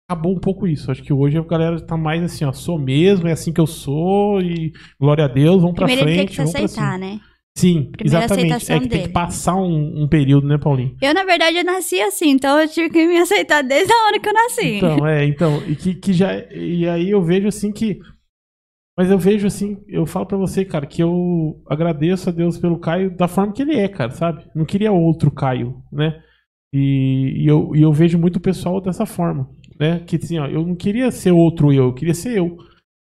acabou 0.09 0.35
um 0.35 0.39
pouco 0.39 0.67
isso. 0.67 0.91
Acho 0.91 1.01
que 1.01 1.13
hoje 1.13 1.37
a 1.37 1.41
galera 1.43 1.79
tá 1.79 1.95
mais 1.95 2.21
assim, 2.21 2.43
ó, 2.43 2.51
sou 2.51 2.77
mesmo, 2.77 3.27
é 3.27 3.31
assim 3.31 3.53
que 3.53 3.61
eu 3.61 3.67
sou 3.67 4.41
e 4.41 4.71
glória 4.99 5.25
a 5.25 5.27
Deus, 5.27 5.61
vamos 5.61 5.75
pra 5.75 5.85
Primeiro 5.85 6.09
ele 6.09 6.17
tem 6.17 6.27
frente, 6.27 6.37
que 6.37 6.51
se 6.51 6.57
aceitar, 6.57 6.99
né? 6.99 7.19
Sim, 7.57 7.91
Primeira 7.91 8.25
exatamente. 8.25 8.53
É 8.53 8.59
que 8.59 8.65
tem 8.65 8.81
que 8.81 8.87
dele. 8.87 9.13
passar 9.13 9.55
um, 9.55 10.03
um 10.03 10.07
período, 10.07 10.47
né, 10.47 10.57
Paulinho? 10.57 10.95
Eu, 11.01 11.13
na 11.13 11.25
verdade, 11.25 11.57
eu 11.57 11.63
nasci 11.65 11.99
assim, 11.99 12.29
então 12.29 12.57
eu 12.59 12.67
tive 12.69 12.89
que 12.89 13.05
me 13.05 13.17
aceitar 13.17 13.61
desde 13.61 13.91
a 13.91 14.05
hora 14.05 14.19
que 14.19 14.29
eu 14.29 14.33
nasci. 14.33 14.77
Então, 14.77 15.07
é, 15.07 15.25
então, 15.25 15.61
e 15.67 15.75
que, 15.75 15.95
que 15.95 16.13
já. 16.13 16.33
E 16.53 16.87
aí 16.87 17.09
eu 17.09 17.21
vejo 17.21 17.47
assim 17.47 17.71
que. 17.71 17.99
Mas 18.97 19.09
eu 19.09 19.17
vejo 19.17 19.47
assim, 19.47 19.77
eu 19.87 20.05
falo 20.05 20.25
pra 20.25 20.37
você, 20.37 20.65
cara, 20.65 20.85
que 20.85 21.01
eu 21.01 21.61
agradeço 21.69 22.29
a 22.29 22.33
Deus 22.33 22.57
pelo 22.57 22.79
Caio 22.79 23.15
da 23.15 23.29
forma 23.29 23.53
que 23.53 23.61
ele 23.61 23.75
é, 23.75 23.87
cara, 23.87 24.11
sabe? 24.11 24.45
Não 24.53 24.65
queria 24.65 24.91
outro 24.91 25.31
Caio, 25.31 25.81
né? 25.91 26.21
E, 26.73 27.43
e 27.43 27.47
eu, 27.47 27.75
e 27.75 27.81
eu 27.81 27.91
vejo 27.91 28.19
muito 28.19 28.35
o 28.35 28.41
pessoal 28.41 28.81
dessa 28.81 29.05
forma, 29.05 29.49
né? 29.79 29.99
Que 30.01 30.17
assim, 30.17 30.37
ó, 30.37 30.47
eu 30.47 30.65
não 30.65 30.75
queria 30.75 31.11
ser 31.11 31.31
outro 31.31 31.73
eu, 31.73 31.85
eu 31.85 31.93
queria 31.93 32.13
ser 32.13 32.37
eu. 32.37 32.57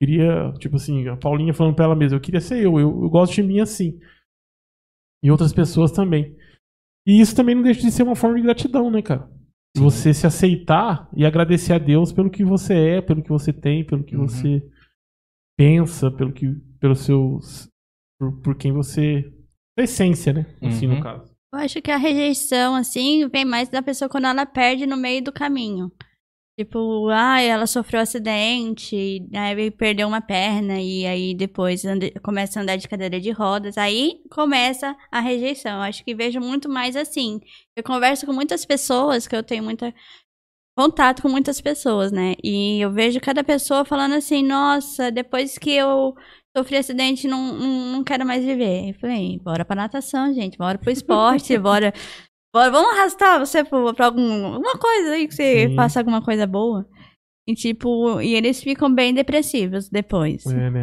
Queria, 0.00 0.52
tipo 0.58 0.76
assim, 0.76 1.06
a 1.08 1.16
Paulinha 1.16 1.54
falando 1.54 1.74
pra 1.74 1.84
ela 1.84 1.94
mesma, 1.94 2.16
eu 2.16 2.20
queria 2.20 2.40
ser 2.40 2.56
eu, 2.56 2.80
eu, 2.80 3.02
eu 3.02 3.10
gosto 3.10 3.34
de 3.34 3.42
mim 3.42 3.60
assim. 3.60 3.98
E 5.24 5.30
outras 5.30 5.52
pessoas 5.54 5.90
também. 5.90 6.36
E 7.06 7.18
isso 7.20 7.34
também 7.34 7.54
não 7.54 7.62
deixa 7.62 7.80
de 7.80 7.90
ser 7.90 8.02
uma 8.02 8.14
forma 8.14 8.36
de 8.36 8.42
gratidão, 8.42 8.90
né, 8.90 9.00
cara? 9.02 9.28
Você 9.76 10.12
se 10.14 10.26
aceitar 10.26 11.08
e 11.16 11.24
agradecer 11.24 11.72
a 11.72 11.78
Deus 11.78 12.12
pelo 12.12 12.30
que 12.30 12.44
você 12.44 12.74
é, 12.74 13.00
pelo 13.00 13.22
que 13.22 13.30
você 13.30 13.52
tem, 13.52 13.84
pelo 13.84 14.04
que 14.04 14.14
Uhum. 14.16 14.28
você 14.28 14.62
pensa, 15.58 16.10
pelo 16.10 16.32
que, 16.32 16.52
pelo 16.80 16.94
seus, 16.94 17.68
por, 18.18 18.40
por 18.42 18.54
quem 18.56 18.72
você, 18.72 19.32
a 19.78 19.82
essência, 19.82 20.32
né? 20.32 20.46
Assim, 20.62 20.86
Uhum. 20.86 20.96
no 20.96 21.02
caso. 21.02 21.32
Eu 21.52 21.58
acho 21.60 21.80
que 21.82 21.90
a 21.90 21.96
rejeição, 21.96 22.74
assim, 22.74 23.28
vem 23.28 23.44
mais 23.44 23.68
da 23.68 23.80
pessoa 23.82 24.08
quando 24.08 24.26
ela 24.26 24.44
perde 24.46 24.86
no 24.86 24.96
meio 24.96 25.22
do 25.22 25.32
caminho. 25.32 25.90
Tipo, 26.56 27.08
ah, 27.08 27.40
ela 27.40 27.66
sofreu 27.66 27.99
um 27.99 28.02
acidente, 28.04 28.96
aí 29.34 29.70
perdeu 29.73 30.06
uma 30.06 30.20
perna 30.20 30.80
e 30.80 31.04
aí 31.04 31.34
depois 31.34 31.84
anda- 31.84 32.12
começa 32.23 32.61
a 32.61 32.62
andar 32.62 32.76
de 32.76 32.87
cadeira 32.87 33.20
de 33.20 33.32
rodas. 33.32 33.76
Aí 33.76 34.20
começa 34.30 34.96
a 35.11 35.18
rejeição. 35.18 35.82
Acho 35.82 36.04
que 36.04 36.14
vejo 36.14 36.38
muito 36.40 36.68
mais 36.68 36.94
assim. 36.94 37.40
Eu 37.76 37.82
converso 37.82 38.25
com 38.25 38.32
muitas 38.32 38.64
pessoas, 38.64 39.26
que 39.26 39.34
eu 39.34 39.42
tenho 39.42 39.64
muita 39.64 39.92
contato 40.76 41.23
com 41.23 41.28
muitas 41.28 41.61
pessoas, 41.61 42.11
né? 42.12 42.34
E 42.42 42.80
eu 42.80 42.92
vejo 42.92 43.20
cada 43.20 43.44
pessoa 43.44 43.84
falando 43.84 44.14
assim, 44.14 44.42
nossa, 44.44 45.11
depois 45.11 45.56
que 45.58 45.70
eu 45.70 46.14
sofri 46.56 46.76
acidente, 46.76 47.28
não, 47.28 47.52
não, 47.54 47.92
não 47.92 48.04
quero 48.04 48.26
mais 48.26 48.44
viver. 48.44 48.90
Eu 48.90 48.94
falei, 48.94 49.38
bora 49.40 49.64
pra 49.64 49.76
natação, 49.76 50.32
gente, 50.34 50.58
bora 50.58 50.78
pro 50.78 50.90
esporte, 50.90 51.56
bora, 51.58 51.92
vamos 52.54 52.92
arrastar 52.92 53.38
você 53.38 53.64
pra, 53.64 53.92
pra 53.92 54.06
algum, 54.06 54.46
alguma 54.46 54.78
coisa 54.78 55.11
aí 55.11 55.26
que 55.26 55.34
você 55.34 55.68
Sim. 55.68 55.75
faça 55.75 56.00
alguma 56.00 56.23
coisa 56.23 56.46
boa. 56.46 56.87
E 57.46 57.54
tipo, 57.54 58.20
e 58.20 58.34
eles 58.34 58.62
ficam 58.62 58.92
bem 58.92 59.12
depressivos 59.12 59.90
depois. 59.90 60.46
É, 60.46 60.70
né? 60.70 60.82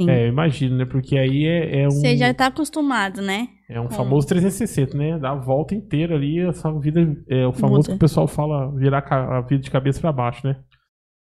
Sim. 0.00 0.10
É, 0.10 0.24
eu 0.24 0.28
imagino, 0.28 0.76
né? 0.76 0.84
Porque 0.86 1.16
aí 1.16 1.44
é, 1.44 1.82
é 1.82 1.86
um, 1.86 1.90
Você 1.90 2.16
já 2.16 2.32
tá 2.32 2.46
acostumado, 2.46 3.20
né? 3.20 3.48
é 3.68 3.80
um 3.80 3.88
famoso 3.88 4.26
360, 4.26 4.96
né? 4.96 5.16
Dá 5.16 5.30
a 5.30 5.36
volta 5.36 5.76
inteira 5.76 6.16
ali, 6.16 6.40
essa 6.40 6.72
vida 6.72 7.00
é 7.28 7.46
o 7.46 7.52
famoso 7.52 7.82
Muda. 7.82 7.88
que 7.90 7.94
o 7.94 7.98
pessoal 7.98 8.26
fala 8.26 8.74
virar 8.74 9.06
a 9.08 9.40
vida 9.42 9.62
de 9.62 9.70
cabeça 9.70 10.00
pra 10.00 10.12
baixo, 10.12 10.44
né? 10.44 10.60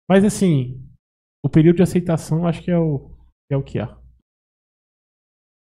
Mas 0.09 0.25
assim, 0.25 0.83
o 1.45 1.49
período 1.49 1.77
de 1.77 1.83
aceitação 1.85 2.45
acho 2.45 2.61
que 2.63 2.73
é 2.73 2.79
o, 2.79 3.09
é 3.49 3.57
o 3.57 3.63
que 3.63 3.79
é. 3.79 3.89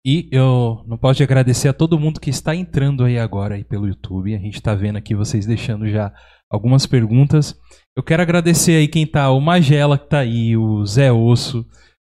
E 0.06 0.30
eu 0.32 0.84
não 0.86 1.00
posso 1.00 1.18
de 1.18 1.24
agradecer 1.24 1.68
a 1.68 1.74
todo 1.74 2.00
mundo 2.00 2.20
que 2.20 2.30
está 2.30 2.56
entrando 2.56 3.04
aí 3.04 3.18
agora 3.18 3.56
aí 3.56 3.64
pelo 3.64 3.88
YouTube. 3.88 4.36
A 4.36 4.40
gente 4.40 4.54
está 4.54 4.76
vendo 4.76 4.98
aqui 4.98 5.16
vocês 5.16 5.48
deixando 5.48 5.90
já 5.90 6.14
algumas 6.48 6.86
perguntas. 6.86 7.60
Eu 7.98 8.04
quero 8.04 8.22
agradecer 8.22 8.74
aí 8.74 8.88
quem 8.88 9.08
tá, 9.08 9.32
o 9.32 9.42
Magela 9.42 9.98
que 9.98 10.08
tá 10.08 10.20
aí, 10.20 10.56
o 10.56 10.86
Zé 10.86 11.12
Osso, 11.12 11.66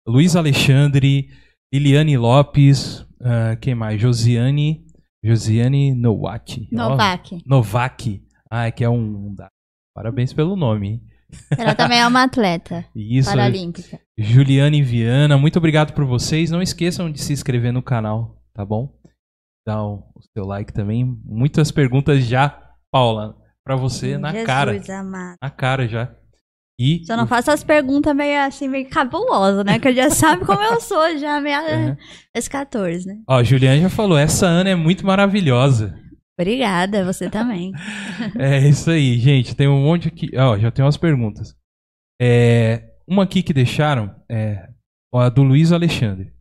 Luiz 0.08 0.36
Alexandre, 0.36 1.30
Liliane 1.72 2.18
Lopes, 2.18 3.06
ah, 3.22 3.56
quem 3.58 3.76
mais? 3.76 4.02
Josiane, 4.02 4.86
Josiane 5.24 5.94
Nowak. 5.94 6.68
Novak. 6.72 7.44
Novak. 7.46 8.24
Ah, 8.50 8.66
é 8.66 8.72
que 8.72 8.84
é 8.84 8.90
um... 8.90 9.36
Parabéns 9.96 10.34
pelo 10.34 10.56
nome. 10.56 11.02
Ela 11.58 11.76
também 11.76 12.00
é 12.00 12.08
uma 12.08 12.24
atleta 12.24 12.86
Isso, 12.96 13.30
paralímpica. 13.30 14.00
Juliane 14.18 14.82
Viana, 14.82 15.38
muito 15.38 15.58
obrigado 15.58 15.94
por 15.94 16.06
vocês. 16.06 16.52
Não 16.52 16.62
esqueçam 16.62 17.12
de 17.12 17.22
se 17.22 17.34
inscrever 17.34 17.72
no 17.74 17.82
canal, 17.82 18.42
tá 18.54 18.66
bom? 18.66 18.94
Dá 19.66 19.82
o, 19.84 19.96
o 20.16 20.22
seu 20.38 20.46
like 20.46 20.74
também. 20.74 21.18
Muitas 21.26 21.72
perguntas 21.72 22.26
já, 22.26 22.50
Paula, 22.92 23.36
pra 23.64 23.76
você 23.76 24.18
na 24.18 24.32
Jesus 24.32 24.46
cara. 24.48 25.00
amado. 25.00 25.38
Na 25.42 25.50
cara 25.50 25.88
já. 25.88 26.14
E 26.80 27.06
Só 27.06 27.16
não 27.16 27.28
faça 27.28 27.54
as 27.54 27.64
perguntas 27.64 28.16
meio 28.16 28.42
assim, 28.42 28.68
meio 28.68 28.90
cabulosas, 28.90 29.64
né? 29.64 29.78
Que 29.80 29.94
já 29.94 30.10
sabe 30.12 30.44
como 30.44 30.62
eu 30.62 30.82
sou, 30.82 31.18
já 31.18 31.40
meio 31.40 31.60
Uhum. 31.62 31.96
às 32.36 32.48
14, 32.48 33.08
né? 33.08 33.20
ó, 33.30 33.44
Juliane 33.44 33.82
já 33.84 33.90
falou, 33.90 34.18
essa 34.18 34.48
Ana 34.48 34.72
é 34.72 34.76
muito 34.76 35.06
maravilhosa. 35.06 35.96
Obrigada, 36.40 37.06
você 37.06 37.30
também. 37.30 37.72
É 38.40 38.68
isso 38.68 38.90
aí, 38.90 39.20
gente. 39.20 39.56
Tem 39.56 39.68
um 39.68 39.84
monte 39.84 40.08
aqui. 40.08 40.30
Ó, 40.36 40.58
já 40.58 40.72
tem 40.72 40.84
umas 40.84 40.98
perguntas. 40.98 41.56
É, 42.22 42.92
uma 43.08 43.24
aqui 43.24 43.44
que 43.44 43.54
deixaram 43.54 44.16
é 44.30 44.68
a 45.14 45.30
do 45.30 45.44
Luiz 45.44 45.72
Alexandre. 45.72 46.34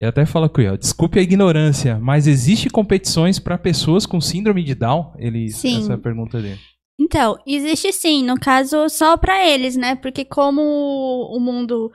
Ele 0.00 0.08
até 0.10 0.26
fala 0.26 0.46
aqui, 0.46 0.66
ó. 0.66 0.76
Desculpe 0.76 1.18
a 1.18 1.22
ignorância, 1.22 1.98
mas 1.98 2.26
existe 2.26 2.68
competições 2.70 3.38
para 3.38 3.58
pessoas 3.58 4.06
com 4.06 4.20
síndrome 4.20 4.62
de 4.62 4.74
Down? 4.74 5.14
Ele 5.18 5.48
Sim. 5.48 5.78
essa 5.78 5.92
é 5.92 5.94
a 5.96 5.98
pergunta 5.98 6.40
dele. 6.40 6.60
Então, 7.00 7.38
existe 7.46 7.92
sim, 7.92 8.24
no 8.24 8.38
caso 8.38 8.88
só 8.88 9.16
pra 9.16 9.46
eles, 9.46 9.76
né? 9.76 9.94
Porque 9.94 10.24
como 10.24 10.60
o 10.60 11.38
mundo 11.38 11.92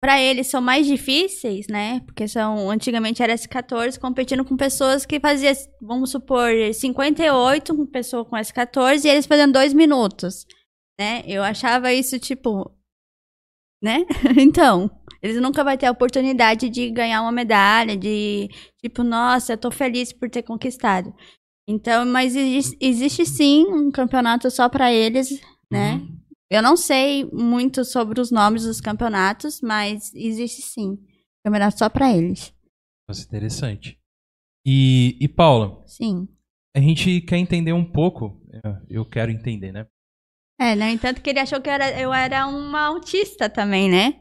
pra 0.00 0.20
eles 0.20 0.46
são 0.46 0.62
mais 0.62 0.86
difíceis, 0.86 1.66
né? 1.68 2.00
Porque 2.00 2.26
são 2.26 2.70
antigamente 2.70 3.22
era 3.22 3.34
S14 3.34 3.98
competindo 3.98 4.44
com 4.44 4.56
pessoas 4.56 5.04
que 5.04 5.20
faziam, 5.20 5.52
vamos 5.80 6.10
supor, 6.10 6.50
58, 6.72 7.74
uma 7.74 7.86
pessoa 7.86 8.24
com 8.24 8.36
S14 8.36 9.04
e 9.04 9.08
eles 9.08 9.26
fazendo 9.26 9.52
dois 9.52 9.74
minutos, 9.74 10.46
né? 10.98 11.22
Eu 11.26 11.42
achava 11.42 11.92
isso 11.92 12.18
tipo, 12.18 12.74
né? 13.82 14.06
então, 14.40 14.90
eles 15.22 15.40
nunca 15.40 15.62
vão 15.62 15.76
ter 15.76 15.86
a 15.86 15.92
oportunidade 15.92 16.70
de 16.70 16.90
ganhar 16.90 17.20
uma 17.20 17.32
medalha, 17.32 17.96
de 17.96 18.48
tipo, 18.82 19.04
nossa, 19.04 19.52
eu 19.52 19.58
tô 19.58 19.70
feliz 19.70 20.12
por 20.12 20.30
ter 20.30 20.42
conquistado. 20.42 21.14
Então, 21.68 22.06
mas 22.06 22.34
existe, 22.34 22.76
existe 22.80 23.26
sim 23.26 23.66
um 23.66 23.90
campeonato 23.90 24.50
só 24.50 24.68
pra 24.68 24.92
eles, 24.92 25.40
né? 25.70 25.94
Uhum. 25.94 26.20
Eu 26.50 26.62
não 26.62 26.76
sei 26.76 27.24
muito 27.32 27.84
sobre 27.84 28.20
os 28.20 28.30
nomes 28.30 28.64
dos 28.64 28.80
campeonatos, 28.80 29.60
mas 29.60 30.12
existe 30.14 30.62
sim. 30.62 30.98
Campeonato 31.44 31.78
só 31.78 31.88
pra 31.88 32.12
eles. 32.12 32.52
Nossa, 33.08 33.24
interessante. 33.24 33.98
E, 34.66 35.16
e 35.20 35.28
Paula, 35.28 35.82
Sim. 35.86 36.28
a 36.76 36.80
gente 36.80 37.20
quer 37.22 37.38
entender 37.38 37.72
um 37.72 37.84
pouco. 37.84 38.40
é, 38.52 38.60
Eu 38.90 39.04
quero 39.04 39.30
entender, 39.30 39.72
né? 39.72 39.86
É, 40.58 40.74
no 40.74 40.84
entanto 40.84 41.22
que 41.22 41.30
ele 41.30 41.38
achou 41.38 41.60
que 41.60 41.68
eu 41.68 41.72
era, 41.72 41.98
eu 42.00 42.12
era 42.12 42.46
uma 42.46 42.80
autista 42.82 43.48
também, 43.48 43.88
né? 43.88 44.20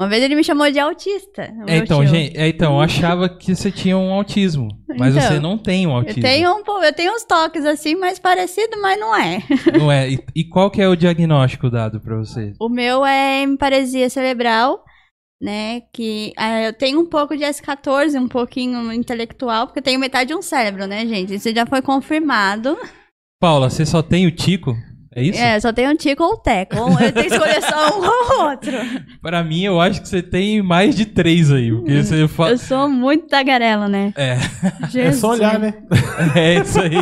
Uma 0.00 0.08
vez 0.08 0.22
ele 0.24 0.34
me 0.34 0.42
chamou 0.42 0.70
de 0.70 0.78
autista. 0.78 1.42
É, 1.66 1.76
então, 1.76 2.00
tio. 2.00 2.08
gente, 2.08 2.34
é, 2.34 2.48
então, 2.48 2.76
eu 2.76 2.80
achava 2.80 3.28
que 3.28 3.54
você 3.54 3.70
tinha 3.70 3.98
um 3.98 4.10
autismo, 4.10 4.68
mas 4.96 5.14
Então, 5.14 5.28
você 5.28 5.38
não 5.38 5.58
tem 5.58 5.86
um 5.86 5.90
Eu 5.90 5.96
autismo. 5.96 6.22
tenho, 6.22 6.54
um, 6.54 6.82
eu 6.82 6.92
tenho 6.94 7.12
uns 7.14 7.22
toques 7.24 7.66
assim, 7.66 7.94
mais 7.96 8.18
parecido, 8.18 8.80
mas 8.80 8.98
não 8.98 9.14
é. 9.14 9.42
Não 9.78 9.92
é? 9.92 10.08
E, 10.08 10.18
e 10.34 10.44
qual 10.44 10.70
que 10.70 10.80
é 10.80 10.88
o 10.88 10.96
diagnóstico 10.96 11.68
dado 11.68 12.00
pra 12.00 12.16
você? 12.16 12.54
O 12.58 12.70
meu 12.70 13.04
é 13.04 13.42
hemiparesia 13.42 14.08
cerebral, 14.08 14.82
né? 15.38 15.82
Que 15.92 16.32
ah, 16.38 16.62
eu 16.62 16.72
tenho 16.72 16.98
um 16.98 17.06
pouco 17.06 17.36
de 17.36 17.44
S14, 17.44 18.18
um 18.18 18.26
pouquinho 18.26 18.90
intelectual, 18.94 19.66
porque 19.66 19.80
eu 19.80 19.84
tenho 19.84 20.00
metade 20.00 20.28
de 20.28 20.34
um 20.34 20.40
cérebro, 20.40 20.86
né, 20.86 21.06
gente? 21.06 21.34
Isso 21.34 21.54
já 21.54 21.66
foi 21.66 21.82
confirmado. 21.82 22.74
Paula, 23.38 23.68
você 23.68 23.84
só 23.84 24.02
tem 24.02 24.26
o 24.26 24.30
Tico? 24.30 24.74
É 25.14 25.22
isso? 25.24 25.40
É, 25.40 25.58
só 25.58 25.72
tenho 25.72 25.90
um 25.90 25.96
tico 25.96 26.22
ou 26.22 26.34
um 26.34 26.36
teco. 26.36 26.76
Eu 26.76 27.12
tenho 27.12 27.28
que 27.28 27.34
escolher 27.34 27.60
só 27.62 27.98
um 27.98 28.04
ou 28.04 28.48
outro. 28.48 28.72
Pra 29.20 29.42
mim, 29.42 29.62
eu 29.62 29.80
acho 29.80 30.00
que 30.00 30.08
você 30.08 30.22
tem 30.22 30.62
mais 30.62 30.94
de 30.94 31.04
três 31.04 31.50
aí. 31.50 31.72
Porque 31.72 32.02
você 32.02 32.28
fala. 32.28 32.50
Eu 32.50 32.58
sou 32.58 32.88
muito 32.88 33.26
tagarela, 33.26 33.88
né? 33.88 34.14
É, 34.16 34.36
É 34.96 35.12
só 35.12 35.30
olhar, 35.30 35.58
né? 35.58 35.74
é 36.36 36.60
isso 36.60 36.80
aí. 36.80 36.94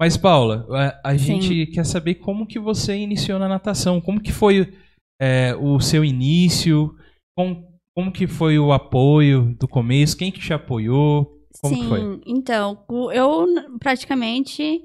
Mas, 0.00 0.16
Paula, 0.16 0.66
a, 0.70 1.10
a 1.10 1.16
gente 1.16 1.66
quer 1.66 1.84
saber 1.84 2.14
como 2.14 2.46
que 2.46 2.58
você 2.58 2.96
iniciou 2.96 3.38
na 3.38 3.48
natação. 3.48 4.00
Como 4.00 4.20
que 4.20 4.32
foi 4.32 4.72
é, 5.20 5.54
o 5.60 5.78
seu 5.80 6.02
início? 6.02 6.94
Como, 7.36 7.62
como 7.94 8.10
que 8.10 8.26
foi 8.26 8.58
o 8.58 8.72
apoio 8.72 9.54
do 9.60 9.68
começo? 9.68 10.16
Quem 10.16 10.32
que 10.32 10.40
te 10.40 10.54
apoiou? 10.54 11.30
Como 11.60 11.74
Sim, 11.74 11.82
que 11.82 11.88
foi? 11.88 12.20
então, 12.26 12.86
eu 13.12 13.46
praticamente 13.78 14.82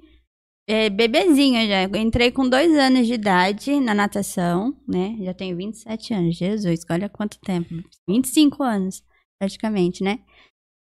é, 0.68 0.90
bebezinha 0.90 1.68
já. 1.68 1.84
Eu 1.84 1.96
entrei 1.96 2.32
com 2.32 2.48
dois 2.50 2.76
anos 2.78 3.08
de 3.08 3.14
idade 3.14 3.80
na 3.80 3.94
natação, 3.94 4.76
né? 4.88 5.16
Já 5.22 5.34
tenho 5.34 5.56
27 5.56 6.14
anos, 6.14 6.36
Jesus, 6.36 6.82
olha 6.90 7.08
quanto 7.10 7.40
tempo. 7.40 7.70
25 8.08 8.64
anos, 8.64 9.04
praticamente, 9.40 10.04
né? 10.04 10.20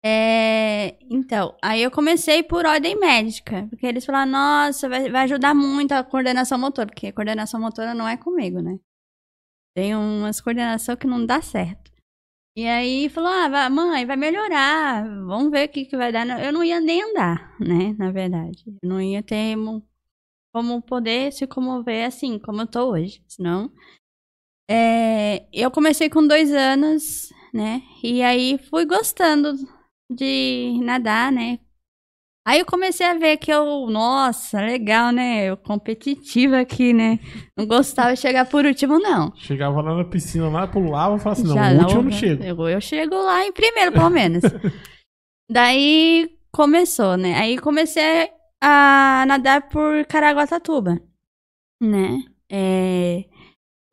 É, 0.04 0.98
então, 1.10 1.56
aí 1.64 1.82
eu 1.84 1.92
comecei 1.92 2.42
por 2.42 2.66
ordem 2.66 3.00
médica, 3.00 3.68
porque 3.70 3.86
eles 3.86 4.04
falaram, 4.04 4.32
nossa, 4.32 4.90
vai, 4.90 5.10
vai 5.10 5.24
ajudar 5.24 5.54
muito 5.54 5.92
a 5.92 6.04
coordenação 6.04 6.58
motora, 6.58 6.88
porque 6.88 7.12
coordenação 7.12 7.60
motora 7.62 7.94
não 7.94 8.08
é 8.08 8.18
comigo, 8.18 8.62
né? 8.62 8.80
Tem 9.76 9.96
umas 9.96 10.42
coordenação 10.42 10.98
que 10.98 11.08
não 11.08 11.26
dá 11.26 11.42
certo. 11.42 11.81
E 12.56 12.68
aí 12.68 13.10
falou, 13.10 13.30
ah, 13.30 13.48
vai- 13.48 13.70
mãe, 13.70 14.06
vai 14.06 14.18
melhorar, 14.18 15.04
vamos 15.26 15.52
ver 15.52 15.68
o 15.70 15.72
que, 15.72 15.86
que 15.86 15.96
vai 15.98 16.12
dar. 16.12 16.28
Eu 16.44 16.52
não 16.52 16.64
ia 16.64 16.82
nem 16.82 17.02
andar, 17.02 17.56
né, 17.60 17.94
na 17.98 18.12
verdade. 18.12 18.64
Eu 18.68 18.90
não 18.90 19.02
ia 19.02 19.24
ter 19.24 19.56
mo- 19.56 19.88
como 20.54 20.82
poder 20.82 21.34
se 21.34 21.48
comover 21.48 22.08
assim, 22.08 22.40
como 22.40 22.62
eu 22.62 22.68
tô 22.68 22.92
hoje, 22.92 23.24
senão... 23.28 23.72
É, 24.70 25.46
eu 25.52 25.70
comecei 25.70 26.10
com 26.10 26.26
dois 26.26 26.52
anos, 26.54 27.30
né, 27.54 27.82
e 28.04 28.22
aí 28.24 28.58
fui 28.70 28.86
gostando 28.86 29.54
de 30.10 30.80
nadar, 30.84 31.32
né. 31.32 31.60
Aí 32.46 32.60
eu 32.60 32.66
comecei 32.66 33.06
a 33.06 33.14
ver 33.14 33.38
que 33.38 33.52
eu, 33.52 33.86
nossa, 33.88 34.60
legal, 34.60 35.12
né, 35.12 35.46
eu 35.46 35.56
competitiva 35.56 36.60
aqui, 36.60 36.92
né. 36.92 37.20
Não 37.56 37.68
gostava 37.68 38.14
de 38.14 38.20
chegar 38.20 38.46
por 38.46 38.66
último, 38.66 38.98
não. 38.98 39.32
Chegava 39.36 39.80
lá 39.82 39.96
na 39.96 40.04
piscina, 40.04 40.50
lá, 40.50 40.68
pulava 40.68 41.18
e 41.18 41.20
falava 41.20 41.40
assim, 41.40 41.48
não, 41.48 41.56
Já 41.56 41.72
o 41.72 41.80
último 41.80 42.00
eu 42.00 42.04
não 42.04 42.12
chego. 42.12 42.44
Eu, 42.44 42.70
eu 42.70 42.82
chego 42.82 43.16
lá 43.16 43.46
em 43.46 43.52
primeiro, 43.52 43.92
pelo 43.92 44.10
menos. 44.10 44.42
Daí 45.50 46.36
começou, 46.52 47.16
né? 47.16 47.36
Aí 47.36 47.60
comecei 47.60 48.32
a 48.60 49.24
nadar 49.28 49.70
por 49.70 50.04
Caraguatatuba, 50.06 51.00
né? 51.82 52.24
É, 52.52 53.26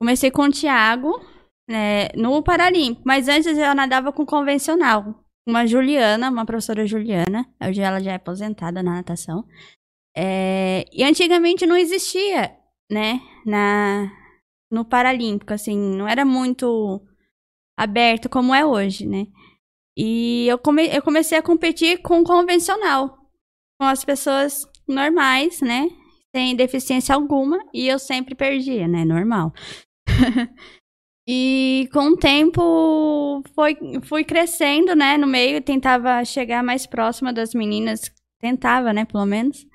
comecei 0.00 0.30
com 0.30 0.42
o 0.42 0.50
Thiago, 0.50 1.20
né, 1.68 2.08
no 2.16 2.42
Paralímpico, 2.42 3.02
mas 3.04 3.28
antes 3.28 3.58
eu 3.58 3.74
nadava 3.74 4.10
com 4.10 4.24
convencional. 4.24 5.22
Uma 5.48 5.66
Juliana, 5.66 6.28
uma 6.28 6.44
professora 6.44 6.86
Juliana, 6.86 7.50
hoje 7.66 7.80
ela 7.80 8.00
já 8.00 8.12
é 8.12 8.16
aposentada 8.16 8.82
na 8.82 8.96
natação. 8.96 9.46
É, 10.14 10.84
e 10.92 11.02
antigamente 11.02 11.64
não 11.64 11.74
existia 11.74 12.54
né, 12.90 13.18
na 13.46 14.12
no 14.70 14.84
Paralímpico, 14.84 15.54
assim, 15.54 15.78
não 15.96 16.06
era 16.06 16.22
muito 16.22 17.00
aberto 17.74 18.28
como 18.28 18.54
é 18.54 18.62
hoje, 18.62 19.06
né? 19.06 19.26
E 19.96 20.46
eu, 20.48 20.58
come, 20.58 20.86
eu 20.94 21.00
comecei 21.00 21.38
a 21.38 21.42
competir 21.42 22.02
com 22.02 22.22
convencional, 22.22 23.16
com 23.80 23.86
as 23.86 24.04
pessoas 24.04 24.66
normais, 24.86 25.62
né? 25.62 25.88
Sem 26.36 26.54
deficiência 26.54 27.14
alguma, 27.14 27.58
e 27.72 27.88
eu 27.88 27.98
sempre 27.98 28.34
perdia, 28.34 28.86
né? 28.86 29.02
Normal. 29.02 29.54
e 31.30 31.90
com 31.92 32.12
o 32.12 32.16
tempo 32.16 33.42
foi, 33.54 33.76
fui 34.04 34.24
crescendo, 34.24 34.96
né? 34.96 35.18
No 35.18 35.26
meio, 35.26 35.60
tentava 35.60 36.24
chegar 36.24 36.64
mais 36.64 36.86
próxima 36.86 37.34
das 37.34 37.52
meninas, 37.52 38.10
tentava, 38.40 38.94
né? 38.94 39.04
Pelo 39.04 39.26
menos 39.26 39.66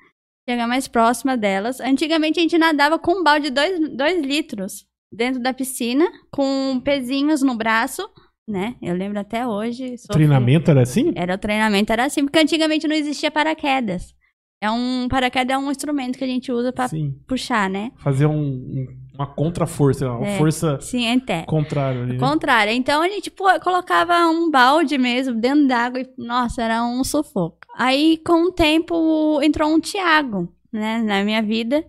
chegar 0.50 0.66
mais 0.66 0.88
próxima 0.88 1.36
delas. 1.36 1.78
Antigamente 1.78 2.40
a 2.40 2.42
gente 2.42 2.58
nadava 2.58 2.98
com 2.98 3.20
um 3.20 3.22
balde 3.22 3.50
de 3.50 3.88
2 3.88 4.24
litros 4.26 4.84
dentro 5.12 5.40
da 5.40 5.54
piscina, 5.54 6.04
com 6.28 6.80
pezinhos 6.80 7.40
no 7.40 7.54
braço, 7.54 8.02
né? 8.48 8.74
Eu 8.82 8.96
lembro 8.96 9.20
até 9.20 9.46
hoje. 9.46 9.94
O 10.10 10.12
treinamento 10.12 10.72
era 10.72 10.82
assim? 10.82 11.12
Era 11.14 11.36
o 11.36 11.38
treinamento 11.38 11.92
era 11.92 12.04
assim, 12.06 12.24
porque 12.24 12.40
antigamente 12.40 12.88
não 12.88 12.96
existia 12.96 13.30
paraquedas. 13.30 14.12
É 14.60 14.68
um 14.68 15.06
paraquedas 15.08 15.54
é 15.54 15.58
um 15.58 15.70
instrumento 15.70 16.18
que 16.18 16.24
a 16.24 16.26
gente 16.26 16.50
usa 16.50 16.72
para 16.72 16.90
puxar, 17.28 17.70
né? 17.70 17.92
Fazer 18.02 18.26
um, 18.26 18.88
uma 19.14 19.26
contra-força, 19.26 20.10
uma 20.10 20.26
é, 20.26 20.38
força 20.38 20.80
sim, 20.80 21.06
é 21.06 21.42
contrária. 21.44 22.02
Ali, 22.02 22.14
né? 22.14 22.18
Contrária. 22.18 22.72
Então 22.72 23.00
a 23.00 23.08
gente 23.08 23.30
pô, 23.30 23.44
colocava 23.60 24.26
um 24.26 24.50
balde 24.50 24.98
mesmo 24.98 25.34
dentro 25.40 25.68
d'água 25.68 26.00
e, 26.00 26.08
nossa, 26.18 26.62
era 26.62 26.84
um 26.84 27.04
sufoco. 27.04 27.58
Aí, 27.76 28.18
com 28.18 28.48
o 28.48 28.52
tempo, 28.52 29.40
entrou 29.42 29.68
um 29.68 29.80
Tiago, 29.80 30.52
né, 30.72 30.98
na 31.02 31.22
minha 31.22 31.42
vida. 31.42 31.84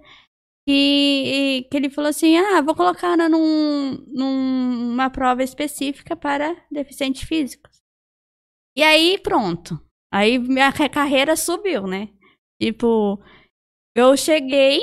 E, 0.68 1.68
que 1.70 1.78
ele 1.78 1.90
falou 1.90 2.10
assim: 2.10 2.38
ah, 2.38 2.62
vou 2.62 2.76
colocar 2.76 3.14
ela 3.14 3.30
num, 3.30 4.04
numa 4.08 5.10
prova 5.10 5.44
específica 5.44 6.16
para 6.16 6.56
deficientes 6.72 7.24
físicos. 7.28 7.82
E 8.76 8.84
aí, 8.84 9.18
pronto. 9.20 9.80
Aí 10.12 10.40
minha 10.40 10.72
carreira 10.72 11.36
subiu, 11.36 11.88
né? 11.88 12.10
Tipo, 12.62 13.22
eu 13.96 14.16
cheguei, 14.16 14.82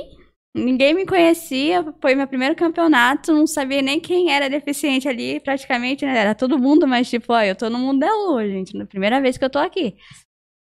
ninguém 0.54 0.94
me 0.94 1.06
conhecia, 1.06 1.82
foi 2.00 2.14
meu 2.14 2.26
primeiro 2.26 2.54
campeonato, 2.54 3.32
não 3.32 3.46
sabia 3.46 3.80
nem 3.80 4.00
quem 4.00 4.30
era 4.32 4.48
deficiente 4.50 5.08
ali, 5.08 5.40
praticamente, 5.40 6.04
né? 6.04 6.18
Era 6.18 6.34
todo 6.34 6.58
mundo, 6.58 6.86
mas 6.86 7.08
tipo, 7.08 7.32
ó, 7.32 7.42
eu 7.42 7.56
tô 7.56 7.70
no 7.70 7.78
mundo 7.78 8.00
da 8.00 8.12
lua, 8.14 8.46
gente, 8.46 8.76
na 8.76 8.86
primeira 8.86 9.20
vez 9.20 9.38
que 9.38 9.44
eu 9.44 9.50
tô 9.50 9.58
aqui. 9.58 9.96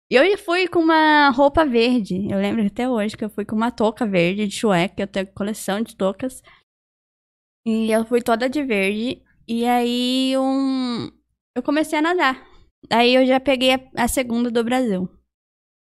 E 0.09 0.15
eu 0.15 0.37
fui 0.37 0.67
com 0.67 0.79
uma 0.79 1.29
roupa 1.31 1.65
verde, 1.65 2.27
eu 2.31 2.39
lembro 2.39 2.65
até 2.65 2.89
hoje 2.89 3.17
que 3.17 3.25
eu 3.25 3.29
fui 3.29 3.45
com 3.45 3.55
uma 3.55 3.71
touca 3.71 4.05
verde 4.05 4.47
de 4.47 4.55
Shrek, 4.55 4.95
eu 5.01 5.07
tenho 5.07 5.27
coleção 5.33 5.81
de 5.81 5.95
toucas. 5.95 6.41
E 7.65 7.91
eu 7.91 8.05
fui 8.05 8.21
toda 8.21 8.49
de 8.49 8.63
verde, 8.63 9.21
e 9.45 9.65
aí 9.65 10.37
um... 10.37 11.11
eu 11.55 11.61
comecei 11.61 11.99
a 11.99 12.01
nadar. 12.01 12.47
Aí 12.89 13.15
eu 13.15 13.25
já 13.25 13.39
peguei 13.39 13.71
a 13.95 14.07
segunda 14.07 14.49
do 14.49 14.63
Brasil. 14.63 15.09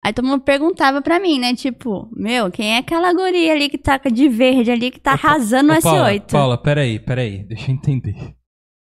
Aí 0.04 0.12
todo 0.12 0.28
mundo 0.28 0.42
perguntava 0.42 1.00
pra 1.00 1.18
mim, 1.18 1.38
né? 1.38 1.54
Tipo, 1.54 2.10
meu, 2.14 2.50
quem 2.50 2.74
é 2.74 2.78
aquela 2.78 3.10
guria 3.14 3.54
ali 3.54 3.70
que 3.70 3.78
tá 3.78 3.96
de 3.96 4.28
verde 4.28 4.70
ali 4.70 4.90
que 4.90 5.00
tá 5.00 5.12
arrasando 5.12 5.68
no 5.68 5.74
S8? 5.80 6.30
Paula, 6.30 6.58
peraí, 6.58 6.98
peraí, 6.98 7.42
deixa 7.42 7.70
eu 7.70 7.74
entender. 7.74 8.34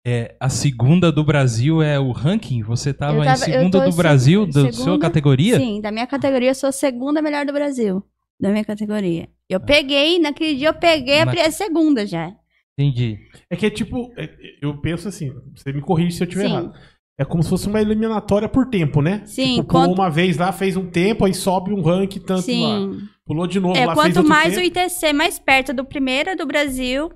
É, 0.04 0.34
a 0.40 0.48
segunda 0.48 1.12
do 1.12 1.22
Brasil 1.22 1.80
é 1.80 2.00
o 2.00 2.10
ranking? 2.10 2.64
Você 2.64 2.92
tava, 2.92 3.24
tava 3.24 3.30
em 3.30 3.36
segunda 3.36 3.88
do 3.88 3.96
Brasil, 3.96 4.44
da 4.44 4.72
sua 4.72 4.98
categoria? 4.98 5.56
Sim, 5.56 5.80
da 5.80 5.92
minha 5.92 6.06
categoria 6.06 6.50
eu 6.50 6.54
sou 6.54 6.68
a 6.68 6.72
segunda 6.72 7.22
melhor 7.22 7.46
do 7.46 7.52
Brasil. 7.52 8.02
Da 8.40 8.50
minha 8.50 8.64
categoria. 8.64 9.28
Eu 9.48 9.58
ah. 9.58 9.64
peguei, 9.64 10.18
naquele 10.18 10.56
dia 10.56 10.68
eu 10.70 10.74
peguei 10.74 11.24
Na... 11.24 11.30
a 11.30 11.50
segunda 11.52 12.04
já. 12.04 12.34
Entendi. 12.76 13.20
É 13.48 13.54
que 13.54 13.66
é 13.66 13.70
tipo, 13.70 14.12
é, 14.18 14.28
eu 14.60 14.80
penso 14.80 15.06
assim, 15.06 15.32
você 15.54 15.72
me 15.72 15.80
corrige 15.80 16.16
se 16.16 16.24
eu 16.24 16.26
estiver 16.26 16.46
errado. 16.46 16.74
É 17.16 17.24
como 17.24 17.42
se 17.42 17.48
fosse 17.48 17.68
uma 17.68 17.80
eliminatória 17.80 18.48
por 18.48 18.66
tempo, 18.66 19.00
né? 19.00 19.22
Sim. 19.24 19.56
Tipo, 19.56 19.68
pulou 19.68 19.86
quanto... 19.86 20.00
uma 20.00 20.10
vez 20.10 20.36
lá, 20.36 20.50
fez 20.50 20.76
um 20.76 20.90
tempo, 20.90 21.24
aí 21.24 21.32
sobe 21.32 21.72
um 21.72 21.80
ranking 21.80 22.20
tanto 22.20 22.42
Sim. 22.42 22.62
lá. 22.62 23.06
Pulou 23.24 23.46
de 23.46 23.60
novo 23.60 23.76
é, 23.76 23.86
lá, 23.86 23.94
Quanto 23.94 24.24
mais 24.24 24.54
tempo. 24.54 24.60
o 24.60 24.64
ITC 24.64 25.12
mais 25.12 25.38
perto 25.38 25.72
do 25.72 25.84
primeiro 25.84 26.36
do 26.36 26.44
Brasil, 26.44 27.10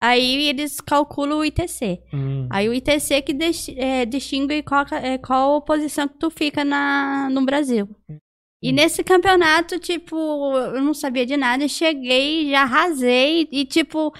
aí 0.00 0.48
eles 0.48 0.80
calculam 0.80 1.38
o 1.38 1.44
ITC. 1.44 2.00
Hum. 2.12 2.48
Aí 2.50 2.68
o 2.68 2.74
ITC 2.74 3.22
que 3.22 3.36
é, 3.76 4.04
distingue 4.04 4.62
qual, 4.62 4.84
é, 4.90 5.16
qual 5.18 5.62
posição 5.62 6.08
que 6.08 6.18
tu 6.18 6.30
fica 6.30 6.64
na, 6.64 7.30
no 7.30 7.44
Brasil. 7.44 7.88
E 8.60 8.70
hum. 8.70 8.74
nesse 8.74 9.04
campeonato, 9.04 9.78
tipo, 9.78 10.16
eu 10.16 10.82
não 10.82 10.92
sabia 10.92 11.24
de 11.24 11.36
nada, 11.36 11.68
cheguei, 11.68 12.50
já 12.50 12.62
arrasei 12.62 13.48
e, 13.52 13.64
tipo, 13.64 14.12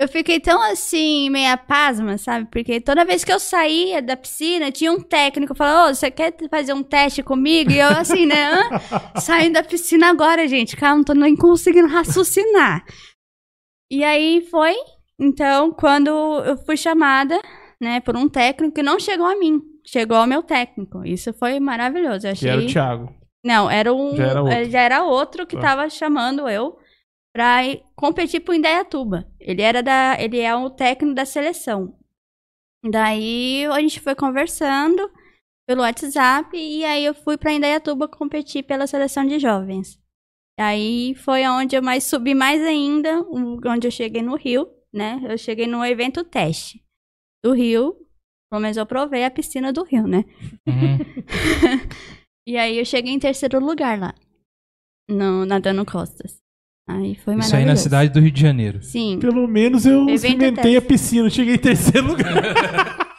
eu 0.00 0.08
fiquei 0.08 0.40
tão 0.40 0.60
assim, 0.62 1.30
meia 1.30 1.56
pasma, 1.56 2.18
sabe? 2.18 2.48
Porque 2.50 2.80
toda 2.80 3.04
vez 3.04 3.22
que 3.22 3.32
eu 3.32 3.38
saía 3.38 4.02
da 4.02 4.16
piscina, 4.16 4.72
tinha 4.72 4.90
um 4.90 5.00
técnico 5.00 5.54
falando, 5.54 5.90
ô, 5.90 5.94
você 5.94 6.10
quer 6.10 6.34
fazer 6.50 6.72
um 6.72 6.82
teste 6.82 7.22
comigo? 7.22 7.70
E 7.70 7.78
eu 7.78 7.88
assim, 7.88 8.26
né? 8.26 8.52
Saindo 9.20 9.54
da 9.54 9.62
piscina 9.62 10.08
agora, 10.08 10.48
gente. 10.48 10.76
Calma, 10.76 10.96
não 10.96 11.04
tô 11.04 11.14
nem 11.14 11.36
conseguindo 11.36 11.88
raciocinar. 11.88 12.84
E 13.90 14.02
aí 14.02 14.40
foi. 14.50 14.74
Então, 15.20 15.70
quando 15.70 16.10
eu 16.10 16.56
fui 16.56 16.76
chamada, 16.76 17.40
né, 17.80 18.00
por 18.00 18.16
um 18.16 18.28
técnico 18.28 18.74
que 18.74 18.82
não 18.82 18.98
chegou 18.98 19.26
a 19.26 19.38
mim, 19.38 19.60
chegou 19.86 20.16
ao 20.16 20.26
meu 20.26 20.42
técnico. 20.42 21.04
Isso 21.04 21.32
foi 21.32 21.60
maravilhoso. 21.60 22.26
Eu 22.26 22.32
achei... 22.32 22.48
Que 22.48 22.56
era 22.56 22.62
o 22.62 22.66
Thiago. 22.66 23.22
Não, 23.44 23.70
era 23.70 23.92
um. 23.92 24.16
Já 24.16 24.24
era 24.24 24.42
outro, 24.42 24.70
já 24.70 24.80
era 24.80 25.04
outro 25.04 25.46
que 25.46 25.56
ah. 25.56 25.60
tava 25.60 25.90
chamando 25.90 26.48
eu 26.48 26.76
para 27.32 27.62
competir 27.96 28.40
pro 28.40 28.54
Indaiatuba. 28.54 29.26
Ele 29.40 29.62
era 29.62 29.82
da, 29.82 30.16
ele 30.20 30.38
é 30.38 30.54
o 30.54 30.70
técnico 30.70 31.14
da 31.14 31.24
seleção. 31.24 31.98
Daí 32.84 33.64
a 33.66 33.80
gente 33.80 34.00
foi 34.00 34.14
conversando 34.14 35.10
pelo 35.66 35.82
WhatsApp 35.82 36.56
e 36.56 36.84
aí 36.84 37.04
eu 37.04 37.14
fui 37.14 37.38
para 37.38 37.52
Indaiatuba 37.52 38.08
competir 38.08 38.64
pela 38.64 38.86
seleção 38.86 39.24
de 39.24 39.38
jovens. 39.38 40.00
Aí 40.58 41.14
foi 41.14 41.46
onde 41.46 41.76
eu 41.76 41.82
mais 41.82 42.04
subi 42.04 42.34
mais 42.34 42.60
ainda, 42.62 43.22
onde 43.30 43.86
eu 43.86 43.90
cheguei 43.90 44.20
no 44.20 44.36
Rio, 44.36 44.68
né? 44.92 45.20
Eu 45.28 45.38
cheguei 45.38 45.66
no 45.66 45.84
evento 45.84 46.24
teste 46.24 46.84
do 47.42 47.52
Rio, 47.52 47.96
pelo 48.50 48.60
menos 48.60 48.76
eu 48.76 48.84
provei 48.84 49.24
a 49.24 49.30
piscina 49.30 49.72
do 49.72 49.82
Rio, 49.82 50.06
né? 50.06 50.24
Uhum. 50.68 50.98
e 52.46 52.58
aí 52.58 52.78
eu 52.78 52.84
cheguei 52.84 53.12
em 53.12 53.18
terceiro 53.18 53.58
lugar 53.58 53.98
lá, 53.98 54.14
no 55.08 55.46
nadando 55.46 55.86
costas. 55.86 56.41
Aí 56.88 57.14
foi 57.14 57.36
Isso 57.36 57.54
aí 57.54 57.64
na 57.64 57.76
cidade 57.76 58.12
do 58.12 58.20
Rio 58.20 58.32
de 58.32 58.40
Janeiro. 58.40 58.82
Sim. 58.82 59.18
Pelo 59.20 59.46
menos 59.46 59.86
eu 59.86 60.06
cimentei 60.18 60.76
a 60.76 60.82
piscina, 60.82 61.30
cheguei 61.30 61.54
em 61.54 61.58
terceiro 61.58 62.08
lugar. 62.08 62.32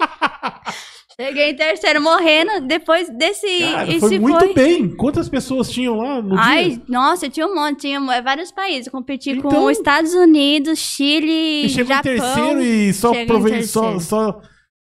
Cheguei 1.19 1.52
em 1.52 1.56
terceiro 1.56 2.02
morrendo, 2.02 2.62
depois 2.62 3.08
desse. 3.10 3.47
Cara, 3.60 3.99
foi 3.99 4.19
muito 4.19 4.39
foi... 4.39 4.54
bem. 4.54 4.95
Quantas 4.95 5.30
pessoas 5.30 5.69
tinham 5.69 5.95
lá 5.95 6.21
no 6.21 6.36
Ai, 6.38 6.71
dia? 6.71 6.82
nossa, 6.89 7.30
tinha 7.30 7.45
um 7.45 7.54
monte, 7.54 7.82
tinha 7.82 7.99
vários 8.21 8.52
países. 8.52 8.88
Eu 8.88 8.91
competi 8.91 9.30
então... 9.30 9.52
com 9.52 9.65
os 9.65 9.78
Estados 9.78 10.13
Unidos, 10.15 10.80
Chile, 10.80 11.65
e 11.65 11.69
chegou 11.69 11.95
Japão. 11.95 12.12
em 12.12 12.17
terceiro 12.17 12.62
e 12.62 12.93
só 12.93 13.26
provei 13.26 13.62
só, 13.62 13.99
só, 13.99 14.41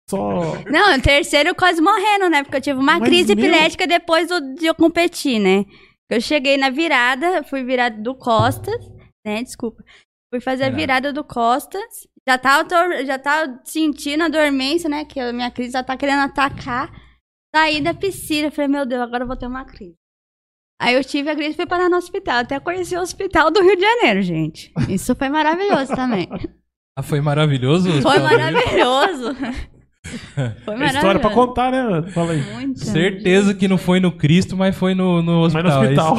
só. 0.09 0.57
Não, 0.69 0.93
em 0.93 0.99
terceiro 0.99 1.55
quase 1.55 1.81
morrendo, 1.81 2.29
né? 2.29 2.43
Porque 2.43 2.57
eu 2.57 2.61
tive 2.61 2.79
uma 2.79 2.99
Mas 2.99 3.07
crise 3.07 3.33
meu... 3.33 3.45
epilética 3.45 3.87
depois 3.87 4.27
do, 4.27 4.55
de 4.55 4.65
eu 4.65 4.75
competir, 4.75 5.39
né? 5.39 5.63
Eu 6.09 6.19
cheguei 6.19 6.57
na 6.57 6.69
virada, 6.69 7.43
fui 7.43 7.63
virada 7.63 8.01
do 8.01 8.15
Costas, 8.15 8.83
né? 9.25 9.43
Desculpa. 9.43 9.83
Fui 10.33 10.39
fazer 10.41 10.65
a 10.65 10.69
virada 10.69 11.13
do 11.13 11.23
Costas. 11.23 12.07
Já 12.27 12.37
tava, 12.37 13.05
já 13.05 13.17
tava 13.17 13.59
sentindo 13.63 14.23
a 14.23 14.27
dormência, 14.27 14.89
né? 14.89 15.05
Que 15.05 15.19
a 15.19 15.33
minha 15.33 15.51
crise 15.51 15.73
já 15.73 15.83
tá 15.83 15.95
querendo 15.97 16.21
atacar. 16.21 16.91
Saí 17.55 17.81
da 17.81 17.93
piscina. 17.93 18.51
Falei, 18.51 18.67
meu 18.67 18.85
Deus, 18.85 19.01
agora 19.01 19.23
eu 19.23 19.27
vou 19.27 19.37
ter 19.37 19.47
uma 19.47 19.65
crise. 19.65 19.95
Aí 20.81 20.95
eu 20.95 21.03
tive 21.03 21.29
a 21.29 21.35
crise 21.35 21.51
e 21.51 21.55
fui 21.55 21.65
parar 21.65 21.89
no 21.89 21.97
hospital. 21.97 22.39
Até 22.39 22.59
conheci 22.59 22.95
o 22.95 23.01
hospital 23.01 23.51
do 23.51 23.61
Rio 23.61 23.75
de 23.75 23.81
Janeiro, 23.81 24.21
gente. 24.21 24.71
Isso 24.87 25.15
foi 25.15 25.29
maravilhoso 25.29 25.95
também. 25.95 26.27
Ah, 26.97 27.01
foi 27.01 27.21
maravilhoso? 27.21 28.01
Foi 28.01 28.19
maravilhoso. 28.19 29.33
Foi 30.65 30.75
é 30.81 30.85
história 30.85 31.19
pra 31.19 31.29
contar, 31.29 31.71
né? 31.71 32.09
Fala 32.11 32.31
aí. 32.31 32.41
Muito 32.53 32.79
Certeza 32.79 33.53
que 33.53 33.67
não 33.67 33.77
foi 33.77 33.99
no 33.99 34.11
Cristo, 34.11 34.55
mas 34.55 34.75
foi 34.75 34.95
no, 34.95 35.21
no 35.21 35.41
hospital. 35.41 35.81
Mas 35.81 35.97
no 35.97 36.15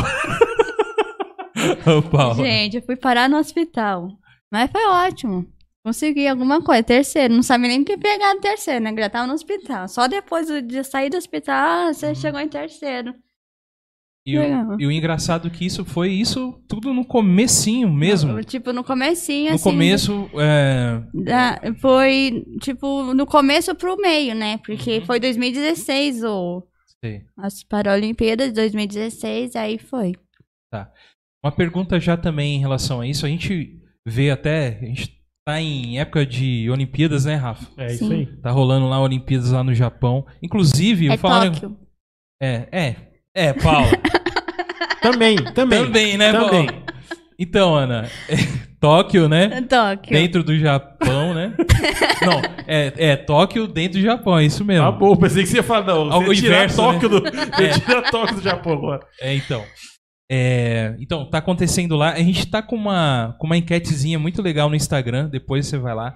hospital. 1.97 2.31
Ô, 2.31 2.35
Gente, 2.35 2.77
eu 2.77 2.83
fui 2.83 2.97
parar 2.97 3.29
no 3.29 3.39
hospital. 3.39 4.09
Mas 4.53 4.71
foi 4.71 4.87
ótimo. 4.87 5.47
Consegui 5.85 6.29
alguma 6.29 6.63
coisa. 6.63 6.83
Terceiro, 6.83 7.35
não 7.35 7.43
sabia 7.43 7.69
nem 7.69 7.83
o 7.83 7.85
que 7.85 7.97
pegar 7.97 8.35
no 8.35 8.41
terceiro, 8.41 8.85
né? 8.85 8.95
Já 8.97 9.09
tava 9.09 9.27
no 9.27 9.35
hospital. 9.35 9.89
Só 9.89 10.07
depois 10.07 10.47
de 10.67 10.85
sair 10.85 11.09
do 11.09 11.17
hospital, 11.17 11.93
você 11.93 12.09
uhum. 12.09 12.15
chegou 12.15 12.41
em 12.41 12.49
terceiro. 12.49 13.15
E 14.31 14.39
o, 14.39 14.81
e 14.81 14.87
o, 14.87 14.93
engraçado 14.93 15.49
é 15.49 15.51
que 15.51 15.65
isso 15.65 15.85
foi 15.85 16.11
isso 16.11 16.61
tudo 16.69 16.93
no 16.93 17.05
comecinho 17.05 17.91
mesmo. 17.93 18.43
Tipo, 18.45 18.73
no 18.73 18.85
comecinho, 18.85 19.51
no 19.51 19.55
assim. 19.55 19.69
No 19.69 19.73
começo, 19.73 20.31
é... 20.35 21.03
Da, 21.15 21.61
foi, 21.81 22.45
tipo, 22.61 23.15
no 23.15 23.27
começo 23.27 23.75
pro 23.75 23.97
meio, 23.97 24.35
né? 24.35 24.59
Porque 24.59 24.99
uhum. 24.99 25.07
foi 25.07 25.21
2016 25.21 26.25
o... 26.25 26.63
Sim. 27.05 27.23
As 27.37 27.63
Paralimpíadas 27.63 28.49
de 28.49 28.55
2016, 28.55 29.57
aí 29.57 29.79
foi. 29.79 30.13
Tá. 30.71 30.91
Uma 31.43 31.51
pergunta 31.51 31.99
já 31.99 32.17
também 32.17 32.57
em 32.57 32.61
relação 32.61 33.01
a 33.01 33.07
isso. 33.07 33.25
A 33.25 33.29
gente 33.29 33.81
ver 34.07 34.31
até. 34.31 34.79
A 34.81 34.85
gente 34.85 35.19
tá 35.47 35.61
em 35.61 35.99
época 35.99 36.27
de 36.27 36.69
Olimpíadas, 36.71 37.25
né, 37.25 37.35
Rafa? 37.35 37.67
É 37.77 37.93
isso 37.93 38.07
Sim. 38.07 38.15
aí. 38.15 38.27
Tá 38.41 38.51
rolando 38.51 38.87
lá 38.87 39.01
Olimpíadas 39.01 39.51
lá 39.51 39.65
no 39.65 39.75
Japão. 39.75 40.27
Inclusive, 40.43 41.09
É 41.09 41.15
eu 41.15 41.19
falando. 41.19 41.55
Tóquio. 41.55 41.79
É, 42.43 42.69
é. 42.71 42.97
É, 43.35 43.53
Paula. 43.53 43.89
Também, 45.01 45.37
também. 45.55 45.85
Também, 45.85 46.17
né, 46.19 46.33
Também. 46.33 46.67
Paula? 46.67 46.85
Então, 47.39 47.75
Ana, 47.75 48.07
Tóquio, 48.79 49.29
né? 49.29 49.63
Tóquio. 49.63 50.13
Dentro 50.13 50.45
do 50.45 50.59
Japão, 50.59 51.33
né? 51.33 51.55
Não, 52.21 52.43
é, 52.67 52.93
é 52.97 53.17
Tóquio 53.17 53.67
dentro 53.67 53.99
do 53.99 54.05
Japão, 54.05 54.39
é 54.39 54.45
isso 54.45 54.63
mesmo. 54.65 54.87
Ah, 54.87 54.93
bom, 54.93 55.17
pensei 55.17 55.43
que 55.43 55.49
você 55.49 55.57
ia 55.57 55.63
falar, 55.63 55.87
não. 55.87 56.23
Você 56.25 56.35
tira 56.35 56.57
inverso, 56.57 56.77
Tóquio 56.77 57.09
né? 57.09 57.21
do. 57.21 57.23
Você 57.57 57.81
tira 57.81 58.11
Tóquio 58.11 58.37
do 58.37 58.43
Japão 58.43 58.73
agora. 58.75 59.07
É, 59.21 59.35
então. 59.35 59.65
É, 60.31 60.95
então, 61.01 61.29
tá 61.29 61.39
acontecendo 61.39 61.97
lá. 61.97 62.13
A 62.13 62.19
gente 62.23 62.51
tá 62.51 62.63
com 62.63 62.77
uma, 62.77 63.35
com 63.39 63.47
uma 63.47 63.57
enquetezinha 63.57 64.19
muito 64.19 64.43
legal 64.43 64.69
no 64.69 64.77
Instagram. 64.77 65.29
Depois 65.31 65.67
você 65.67 65.79
vai 65.79 65.95
lá. 65.95 66.15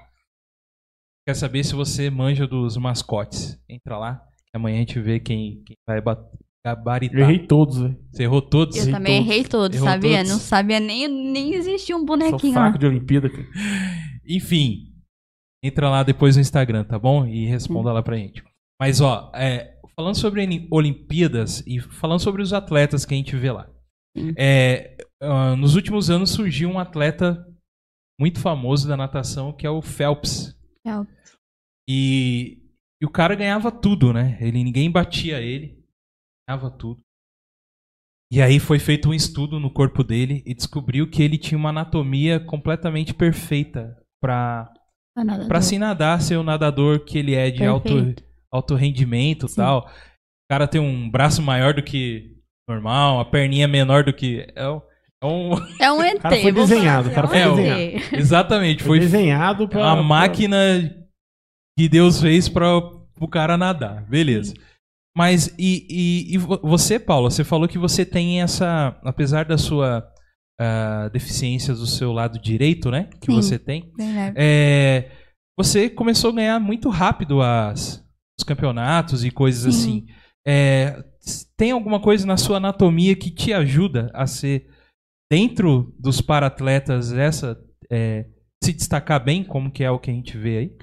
Quer 1.27 1.35
saber 1.35 1.64
se 1.64 1.75
você 1.75 2.11
manja 2.11 2.47
dos 2.47 2.77
mascotes. 2.77 3.59
Entra 3.68 3.97
lá. 3.97 4.20
Amanhã 4.55 4.77
a 4.77 4.81
gente 4.81 5.01
vê 5.01 5.18
quem, 5.18 5.62
quem 5.64 5.77
vai 5.87 6.03
gabaritar. 6.64 7.18
Eu 7.18 7.24
errei 7.24 7.46
todos, 7.46 7.79
velho. 7.79 7.98
Você 8.11 8.22
errou 8.22 8.40
todos? 8.42 8.77
Eu 8.77 8.83
Errei 8.83 8.92
também 8.94 9.16
todos. 9.18 9.31
errei 9.33 9.44
todos, 9.44 9.77
Errou 9.77 9.88
sabia? 9.88 10.16
todos. 10.18 10.31
Não 10.33 10.38
sabia 10.38 10.81
nem, 10.81 11.09
nem 11.09 11.55
existia 11.55 11.94
um 11.94 12.00
Sou 12.00 12.07
bonequinho 12.07 12.55
lá. 12.55 12.61
fraco 12.62 12.79
de 12.79 12.87
Olimpíada, 12.87 13.29
cara. 13.29 13.46
Enfim, 14.27 14.92
entra 15.62 15.90
lá 15.90 16.03
depois 16.03 16.37
no 16.37 16.40
Instagram, 16.42 16.85
tá 16.85 16.98
bom? 16.98 17.27
E 17.27 17.44
responda 17.46 17.92
lá 17.92 18.03
pra 18.03 18.16
gente. 18.16 18.42
Mas, 18.81 19.00
ó, 19.00 19.31
é, 19.35 19.79
falando 19.94 20.14
sobre 20.14 20.40
Oli- 20.42 20.66
Olimpíadas 20.70 21.62
e 21.66 21.81
falando 21.81 22.20
sobre 22.20 22.40
os 22.42 22.53
atletas 22.53 23.05
que 23.05 23.12
a 23.14 23.16
gente 23.16 23.37
vê 23.37 23.53
lá. 23.53 23.68
Hum. 24.16 24.33
É, 24.38 24.96
ah, 25.20 25.55
nos 25.57 25.74
últimos 25.74 26.09
anos 26.09 26.31
surgiu 26.31 26.70
um 26.70 26.79
atleta 26.79 27.46
muito 28.18 28.40
famoso 28.40 28.88
da 28.88 28.96
natação 28.96 29.53
que 29.53 29.66
é 29.66 29.70
o 29.70 29.83
Phelps. 29.83 30.57
Phelps. 30.87 31.12
E, 31.88 32.62
e 33.03 33.05
o 33.05 33.11
cara 33.11 33.35
ganhava 33.35 33.70
tudo, 33.70 34.12
né? 34.12 34.38
Ele, 34.40 34.64
ninguém 34.64 34.90
batia 34.90 35.40
ele, 35.40 35.84
ganhava 36.48 36.70
tudo. 36.70 37.00
E 38.33 38.42
aí 38.42 38.59
foi 38.59 38.78
feito 38.78 39.09
um 39.09 39.14
estudo 39.14 39.61
no 39.61 39.70
corpo 39.70 40.02
dele 40.02 40.42
e 40.46 40.54
descobriu 40.54 41.09
que 41.09 41.22
ele 41.22 41.38
tinha 41.38 41.59
uma 41.59 41.68
anatomia 41.70 42.40
completamente 42.40 43.14
perfeita 43.14 43.96
para 44.20 44.72
do- 45.16 45.62
se 45.62 45.78
nadar, 45.78 46.20
ser 46.20 46.37
o 46.37 46.42
nadador 46.42 47.04
que 47.04 47.18
ele 47.18 47.35
é 47.35 47.50
de 47.50 47.64
alto, 47.64 47.92
Perfeito. 47.94 48.24
alto 48.52 48.74
rendimento 48.74 49.46
e 49.46 49.48
Sim. 49.50 49.57
tal. 49.57 49.87
O 49.87 50.50
cara 50.50 50.66
tem 50.66 50.80
um 50.80 51.09
braço 51.09 51.40
maior 51.42 51.74
do 51.74 51.83
que 51.83 52.37
normal, 52.68 53.20
a 53.20 53.24
perninha 53.24 53.68
menor 53.68 54.02
do 54.04 54.12
que. 54.12 54.46
É 54.57 54.68
um. 54.68 54.80
é 55.22 55.26
um- 55.26 55.50
É 55.80 55.92
um 55.92 56.02
ET. 56.02 56.20
cara 56.20 56.37
foi 56.40 56.52
desenhado, 56.52 57.11
falar, 57.11 57.26
o 57.26 57.30
cara 57.30 57.38
é 57.38 57.48
um 57.48 57.54
foi 57.54 57.68
ET. 57.68 58.12
exatamente, 58.14 58.83
Foi 58.83 58.98
foi 58.98 59.00
desenhado 59.00 59.68
pra. 59.68 59.90
a 59.92 60.02
máquina 60.02 60.57
que 61.78 61.88
Deus 61.88 62.20
fez 62.20 62.48
para 62.48 62.76
o 62.76 63.28
cara 63.28 63.57
nadar. 63.57 64.04
Beleza. 64.07 64.54
Mas, 65.16 65.48
e, 65.59 65.87
e, 65.88 66.35
e 66.35 66.38
vo- 66.38 66.61
você, 66.62 66.98
Paula, 66.98 67.31
você 67.31 67.44
falou 67.44 67.68
que 67.68 67.79
você 67.79 68.05
tem 68.05 68.42
essa. 68.42 68.98
Apesar 69.05 69.44
da 69.44 69.57
sua 69.57 70.05
ah, 70.61 71.09
deficiência 71.12 71.74
do 71.74 71.87
seu 71.87 72.12
lado 72.12 72.40
direito, 72.40 72.90
né? 72.90 73.09
Que 73.20 73.27
Sim. 73.27 73.35
você 73.35 73.59
tem. 73.59 73.92
Bem 73.96 74.14
leve. 74.14 74.37
É, 74.38 75.11
você 75.59 75.88
começou 75.88 76.31
a 76.31 76.35
ganhar 76.35 76.61
muito 76.61 76.88
rápido 76.88 77.40
as, 77.40 78.05
os 78.38 78.44
campeonatos 78.44 79.24
e 79.24 79.31
coisas 79.31 79.74
Sim. 79.74 79.81
assim. 79.81 80.07
É, 80.46 81.05
tem 81.57 81.70
alguma 81.70 82.00
coisa 82.00 82.27
na 82.27 82.37
sua 82.37 82.57
anatomia 82.57 83.16
que 83.16 83.31
te 83.31 83.53
ajuda 83.53 84.11
a 84.12 84.27
ser, 84.27 84.68
dentro 85.31 85.94
dos 85.98 86.20
paratletas, 86.20 87.12
essa 87.12 87.59
é, 87.90 88.27
se 88.62 88.72
destacar 88.72 89.22
bem, 89.24 89.44
como 89.44 89.70
que 89.70 89.85
é 89.85 89.90
o 89.90 89.98
que 89.98 90.11
a 90.11 90.14
gente 90.14 90.37
vê 90.37 90.59
aí? 90.59 90.77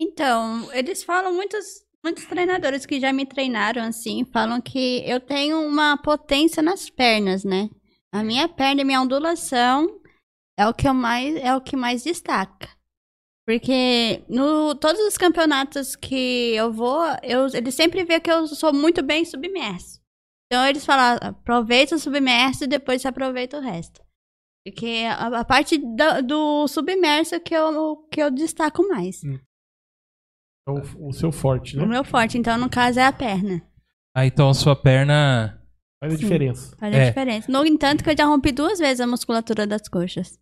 Então, 0.00 0.70
eles 0.74 1.02
falam, 1.02 1.34
muitos, 1.34 1.64
muitos 2.06 2.24
treinadores 2.24 2.86
que 2.86 3.00
já 3.00 3.12
me 3.12 3.26
treinaram 3.26 3.82
assim, 3.82 4.24
falam 4.32 4.60
que 4.60 5.02
eu 5.04 5.18
tenho 5.20 5.60
uma 5.66 5.96
potência 5.96 6.62
nas 6.62 6.88
pernas, 6.88 7.42
né? 7.42 7.68
A 8.12 8.22
minha 8.22 8.48
perna 8.48 8.82
e 8.82 8.84
minha 8.84 9.00
ondulação 9.02 9.88
é 10.56 10.68
o 10.68 10.72
que 10.72 10.86
eu 10.86 10.94
mais 10.94 11.34
é 11.34 11.52
o 11.56 11.60
que 11.60 11.76
mais 11.76 12.04
destaca. 12.04 12.68
Porque 13.44 14.24
no 14.28 14.76
todos 14.76 15.00
os 15.02 15.18
campeonatos 15.18 15.96
que 15.96 16.54
eu 16.54 16.72
vou, 16.72 17.02
eu, 17.24 17.48
eles 17.52 17.74
sempre 17.74 18.04
veem 18.04 18.20
que 18.20 18.30
eu 18.30 18.46
sou 18.46 18.72
muito 18.72 19.02
bem 19.02 19.24
submerso. 19.24 20.00
Então 20.46 20.64
eles 20.64 20.84
falam, 20.86 21.18
aproveita 21.20 21.96
o 21.96 21.98
submerso 21.98 22.62
e 22.64 22.68
depois 22.68 23.02
você 23.02 23.08
aproveita 23.08 23.58
o 23.58 23.60
resto. 23.60 24.00
Porque 24.64 25.04
a, 25.08 25.40
a 25.40 25.44
parte 25.44 25.76
da- 25.96 26.20
do 26.20 26.68
submerso 26.68 27.40
que 27.40 27.54
eu, 27.54 27.96
que 28.12 28.22
eu 28.22 28.30
destaco 28.30 28.86
mais. 28.86 29.22
É 29.24 29.38
o, 30.66 31.08
o 31.08 31.12
seu 31.12 31.30
forte, 31.30 31.76
O 31.76 31.80
né? 31.80 31.86
meu 31.86 32.04
forte, 32.04 32.36
então, 32.38 32.58
no 32.58 32.68
caso, 32.68 32.98
é 33.00 33.04
a 33.06 33.12
perna. 33.12 33.62
Ah, 34.16 34.26
então 34.26 34.48
a 34.48 34.54
sua 34.54 34.74
perna. 34.74 35.60
Faz 36.00 36.12
a 36.12 36.16
Sim. 36.16 36.22
diferença. 36.22 36.76
Faz 36.78 36.94
É. 36.94 37.02
a 37.02 37.08
diferença. 37.08 37.50
No 37.52 37.64
entanto, 37.66 38.02
que 38.04 38.10
eu 38.10 38.16
já 38.16 38.24
rompi 38.26 38.52
duas 38.52 38.78
vezes 38.78 39.00
a 39.00 39.06
musculatura 39.06 39.66
das 39.66 39.88
coxas. 39.88 40.38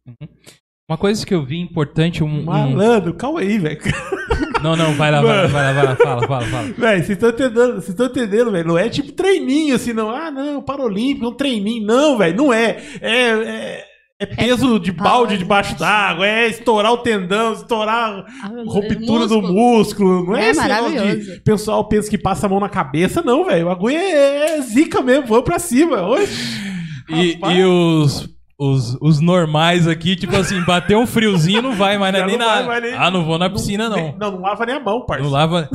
Uma 0.91 0.99
coisa 0.99 1.25
que 1.25 1.35
eu 1.35 1.45
vi 1.45 1.59
importante. 1.61 2.23
Um, 2.25 2.27
um- 2.41 2.45
Malandro, 2.45 3.15
calma 3.15 3.41
aí, 3.41 3.59
velho. 3.59 3.81
Não, 4.63 4.75
não, 4.75 4.95
vai 4.95 5.11
lá, 5.11 5.21
vai 5.21 5.37
lá, 5.43 5.47
vai 5.47 5.63
lá, 5.63 5.73
vai 5.75 5.85
lá, 5.85 5.97
fala, 5.97 6.27
fala, 6.27 6.47
fala. 6.47 6.73
Velho, 6.73 7.05
vocês 7.05 7.11
estão 7.11 7.29
entendendo, 7.29 7.73
vocês 7.75 7.89
estão 7.91 8.07
entendendo, 8.07 8.51
velho. 8.51 8.67
Não 8.67 8.79
é 8.79 8.89
tipo 8.89 9.13
treininho 9.13 9.75
assim, 9.77 9.93
não. 9.93 10.09
Ah, 10.09 10.31
não, 10.31 10.63
Paralímpico, 10.63 11.27
é 11.27 11.29
um 11.29 11.35
treininho. 11.35 11.87
Não, 11.87 12.17
velho, 12.17 12.35
não 12.35 12.51
é. 12.53 12.79
É, 13.03 13.29
é, 13.31 13.85
é 14.21 14.27
peso 14.27 14.79
de 14.79 14.93
balde 14.93 15.37
debaixo 15.37 15.77
d'água, 15.77 16.25
é 16.27 16.47
estourar 16.49 16.93
o 16.93 16.99
tendão, 16.99 17.53
estourar 17.53 18.25
a 18.43 18.49
ruptura 18.65 19.27
do 19.27 19.43
músculo. 19.43 20.25
Não 20.27 20.37
é, 20.37 20.47
É 20.47 20.51
esse 20.51 20.61
maravilhoso. 20.61 21.33
de 21.35 21.41
pessoal 21.41 21.85
pensa 21.89 22.09
que 22.09 22.17
passa 22.17 22.47
a 22.47 22.49
mão 22.49 22.61
na 22.61 22.69
cabeça, 22.69 23.23
não, 23.23 23.45
velho. 23.45 23.67
O 23.67 23.69
bagulho 23.71 23.97
é, 23.97 24.57
é 24.57 24.61
zica 24.63 25.03
mesmo, 25.03 25.27
vamos 25.27 25.45
pra 25.45 25.59
cima. 25.59 25.99
E, 27.11 27.39
e 27.43 27.65
os, 27.65 28.29
os, 28.57 28.97
os 29.01 29.21
normais 29.21 29.89
aqui, 29.89 30.15
tipo 30.15 30.35
assim, 30.37 30.61
bateu 30.63 31.01
um 31.01 31.07
friozinho, 31.07 31.61
não 31.61 31.75
vai 31.75 31.99
mais, 31.99 32.13
né? 32.15 32.25
Nem 32.25 32.39
não 32.39 32.47
na. 32.47 32.63
vai 32.63 32.81
nem- 32.81 32.95
Ah, 32.95 33.11
não 33.11 33.25
vou 33.25 33.37
na 33.37 33.51
piscina, 33.51 33.89
não. 33.89 33.97
nem- 33.97 34.17
Não, 34.19 34.31
não 34.31 34.41
lava 34.41 34.65
nem 34.65 34.77
a 34.77 34.81
mão, 34.81 35.05
parça. 35.05 35.25
Não 35.25 35.31
lava. 35.31 35.69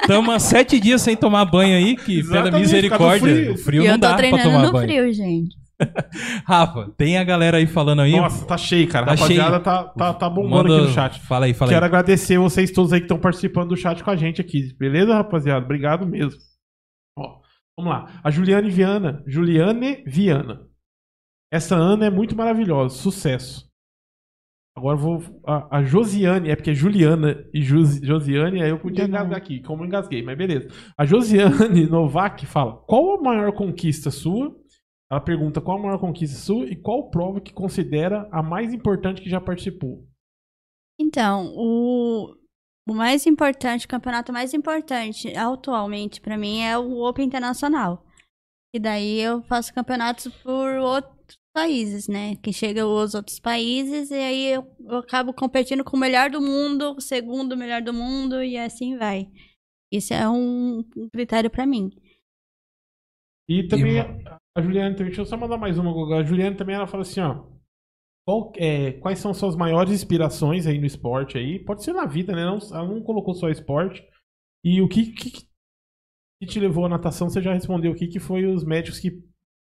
Estamos 0.00 0.34
há 0.34 0.38
sete 0.38 0.80
dias 0.80 1.02
sem 1.02 1.14
tomar 1.14 1.44
banho 1.44 1.76
aí, 1.76 1.94
que 1.94 2.22
pela 2.24 2.36
Exatamente, 2.40 2.60
misericórdia, 2.62 3.18
por 3.20 3.26
causa 3.28 3.34
do 3.34 3.42
frio. 3.42 3.52
o 3.52 3.58
frio 3.58 3.82
e 3.82 3.86
não 3.86 3.94
eu 3.94 4.00
tô 4.00 4.00
dá 4.00 4.08
pra 4.08 4.16
treinando 4.16 4.42
tomar 4.44 4.62
no 4.66 4.72
banho. 4.72 4.88
frio, 4.88 5.12
gente. 5.12 5.60
Rafa, 6.46 6.90
tem 6.96 7.18
a 7.18 7.24
galera 7.24 7.56
aí 7.58 7.66
falando 7.66 8.00
aí. 8.02 8.12
Nossa, 8.16 8.44
tá 8.46 8.56
cheio, 8.56 8.88
cara. 8.88 9.06
Tá 9.06 9.12
Rapaziada, 9.12 9.50
cheio. 9.50 9.62
tá, 9.62 9.84
tá, 9.84 10.14
tá 10.14 10.28
bombando 10.30 10.68
Manda- 10.68 10.76
aqui 10.78 10.86
no 10.88 10.92
chat. 10.94 11.20
Fala 11.20 11.46
aí, 11.46 11.54
fala 11.54 11.70
Quero 11.70 11.84
aí. 11.84 11.88
agradecer 11.88 12.38
vocês 12.38 12.70
todos 12.70 12.92
aí 12.92 13.00
que 13.00 13.04
estão 13.04 13.18
participando 13.18 13.68
do 13.70 13.76
chat 13.76 14.02
com 14.04 14.10
a 14.10 14.16
gente 14.16 14.40
aqui. 14.40 14.74
Beleza, 14.78 15.14
rapaziada? 15.14 15.64
Obrigado 15.64 16.06
mesmo. 16.06 16.38
Ó, 17.18 17.40
vamos 17.78 17.92
lá. 17.92 18.20
A 18.22 18.30
Juliane 18.30 18.70
Viana. 18.70 19.22
Juliane 19.26 20.02
Viana. 20.06 20.66
Essa 21.52 21.74
Ana 21.76 22.06
é 22.06 22.10
muito 22.10 22.36
maravilhosa. 22.36 22.94
Sucesso. 22.96 23.68
Agora 24.76 24.96
eu 24.96 25.00
vou. 25.02 25.40
A, 25.44 25.78
a 25.78 25.82
Josiane, 25.82 26.48
é 26.48 26.54
porque 26.56 26.70
é 26.70 26.74
Juliana 26.74 27.44
e 27.52 27.60
Jus- 27.60 28.00
Josiane, 28.00 28.62
aí 28.62 28.70
eu 28.70 28.78
podia 28.78 29.04
engasgar 29.04 29.36
aqui, 29.36 29.60
como 29.62 29.82
eu 29.82 29.86
engasguei, 29.88 30.22
mas 30.22 30.38
beleza. 30.38 30.68
A 30.96 31.04
Josiane 31.04 31.86
Novak 31.90 32.46
fala: 32.46 32.76
qual 32.86 33.18
a 33.18 33.20
maior 33.20 33.52
conquista 33.52 34.12
sua? 34.12 34.54
Ela 35.10 35.20
pergunta 35.20 35.60
qual 35.60 35.78
a 35.78 35.82
maior 35.82 35.98
conquista 35.98 36.38
sua 36.38 36.66
e 36.66 36.76
qual 36.76 37.10
prova 37.10 37.40
que 37.40 37.52
considera 37.52 38.28
a 38.30 38.42
mais 38.42 38.72
importante 38.72 39.20
que 39.20 39.28
já 39.28 39.40
participou. 39.40 40.06
Então, 41.00 41.52
o, 41.56 42.36
o 42.88 42.94
mais 42.94 43.26
importante, 43.26 43.86
o 43.86 43.88
campeonato 43.88 44.32
mais 44.32 44.54
importante 44.54 45.34
atualmente 45.36 46.20
pra 46.20 46.38
mim 46.38 46.60
é 46.60 46.78
o 46.78 47.02
Open 47.08 47.26
Internacional. 47.26 48.06
E 48.72 48.78
daí 48.78 49.18
eu 49.18 49.42
faço 49.42 49.74
campeonatos 49.74 50.28
por 50.42 50.74
outros 50.76 51.36
países, 51.52 52.06
né? 52.06 52.36
Que 52.36 52.52
chega 52.52 52.86
os 52.86 53.14
outros 53.14 53.40
países 53.40 54.12
e 54.12 54.14
aí 54.14 54.46
eu, 54.52 54.76
eu 54.78 54.98
acabo 54.98 55.34
competindo 55.34 55.82
com 55.82 55.96
o 55.96 56.00
melhor 56.00 56.30
do 56.30 56.40
mundo, 56.40 56.94
o 56.96 57.00
segundo 57.00 57.56
melhor 57.56 57.82
do 57.82 57.92
mundo 57.92 58.44
e 58.44 58.56
assim 58.56 58.96
vai. 58.96 59.28
Isso 59.92 60.14
é 60.14 60.28
um 60.28 60.84
um 60.96 61.08
critério 61.08 61.50
pra 61.50 61.66
mim. 61.66 61.90
E 63.48 63.66
também 63.66 63.96
E 63.96 63.98
a, 63.98 64.39
a 64.56 64.62
Juliane 64.62 64.94
também, 64.94 65.06
deixa 65.08 65.20
eu 65.22 65.26
só 65.26 65.36
mandar 65.36 65.56
mais 65.56 65.78
uma. 65.78 66.18
A 66.18 66.22
Juliane 66.22 66.56
também 66.56 66.74
ela 66.76 66.86
fala 66.86 67.02
assim, 67.02 67.20
ó. 67.20 67.44
qual- 68.26 68.52
é, 68.56 68.92
quais 68.92 69.18
são 69.18 69.32
suas 69.34 69.56
maiores 69.56 69.92
inspirações 69.92 70.66
aí 70.66 70.78
no 70.78 70.86
esporte 70.86 71.36
aí? 71.38 71.58
Pode 71.64 71.82
ser 71.84 71.92
na 71.92 72.06
vida, 72.06 72.34
né? 72.34 72.44
Não, 72.44 72.58
ela 72.58 72.86
não 72.86 73.02
colocou 73.02 73.34
só 73.34 73.48
esporte. 73.48 74.02
E 74.64 74.80
o 74.82 74.88
que, 74.88 75.12
que, 75.12 75.30
que 76.40 76.46
te 76.46 76.60
levou 76.60 76.84
à 76.86 76.88
natação? 76.88 77.28
Você 77.28 77.40
já 77.40 77.52
respondeu 77.54 77.92
o 77.92 77.94
que, 77.94 78.06
que 78.06 78.20
foi 78.20 78.46
os 78.46 78.64
médicos 78.64 79.00
que 79.00 79.22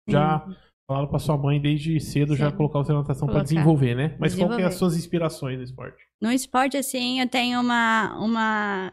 já 0.08 0.46
Hum. 0.46 0.54
falaram 0.88 1.08
pra 1.08 1.18
sua 1.18 1.36
mãe 1.36 1.60
desde 1.60 1.98
cedo 2.00 2.36
já 2.36 2.46
Cedo. 2.50 2.56
colocar 2.56 2.78
você 2.78 2.92
na 2.92 3.00
natação 3.00 3.26
pra 3.26 3.34
Colocar. 3.36 3.44
desenvolver, 3.44 3.94
né? 3.96 4.16
Mas 4.20 4.34
qual 4.34 4.48
que 4.48 4.54
é 4.62 4.64
as 4.64 4.70
Desenvolver. 4.70 4.78
suas 4.78 4.96
inspirações 4.96 5.56
no 5.58 5.64
esporte? 5.64 6.04
No 6.22 6.30
esporte, 6.30 6.76
assim, 6.76 7.20
eu 7.20 7.28
tenho 7.28 7.60
uma, 7.60 8.16
uma 8.20 8.92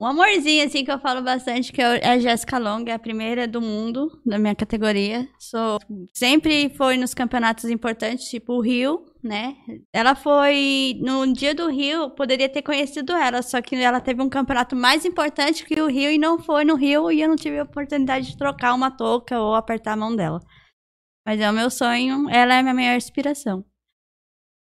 Um 0.00 0.06
amorzinho, 0.06 0.64
assim, 0.64 0.82
que 0.82 0.90
eu 0.90 0.98
falo 0.98 1.20
bastante, 1.20 1.70
que 1.70 1.82
é 1.82 2.08
a 2.08 2.18
Jéssica 2.18 2.56
Long, 2.56 2.82
é 2.86 2.92
a 2.92 2.98
primeira 2.98 3.46
do 3.46 3.60
mundo, 3.60 4.10
da 4.24 4.38
minha 4.38 4.54
categoria. 4.54 5.28
Sou, 5.38 5.78
sempre 6.14 6.70
foi 6.70 6.96
nos 6.96 7.12
campeonatos 7.12 7.64
importantes, 7.64 8.30
tipo 8.30 8.54
o 8.54 8.62
Rio, 8.62 9.04
né? 9.22 9.56
Ela 9.92 10.14
foi, 10.14 10.98
no 11.02 11.30
dia 11.30 11.54
do 11.54 11.68
Rio, 11.68 12.08
poderia 12.10 12.48
ter 12.48 12.62
conhecido 12.62 13.12
ela, 13.12 13.42
só 13.42 13.60
que 13.60 13.76
ela 13.76 14.00
teve 14.00 14.22
um 14.22 14.30
campeonato 14.30 14.74
mais 14.74 15.04
importante 15.04 15.66
que 15.66 15.78
o 15.78 15.86
Rio 15.86 16.10
e 16.10 16.16
não 16.16 16.38
foi 16.38 16.64
no 16.64 16.76
Rio 16.76 17.12
e 17.12 17.20
eu 17.20 17.28
não 17.28 17.36
tive 17.36 17.58
a 17.58 17.64
oportunidade 17.64 18.28
de 18.28 18.38
trocar 18.38 18.72
uma 18.72 18.90
touca 18.90 19.38
ou 19.38 19.54
apertar 19.54 19.92
a 19.92 19.96
mão 19.96 20.16
dela. 20.16 20.40
Mas 21.26 21.38
é 21.38 21.50
o 21.50 21.52
meu 21.52 21.70
sonho, 21.70 22.26
ela 22.30 22.54
é 22.54 22.58
a 22.60 22.62
minha 22.62 22.74
maior 22.74 22.96
inspiração. 22.96 23.62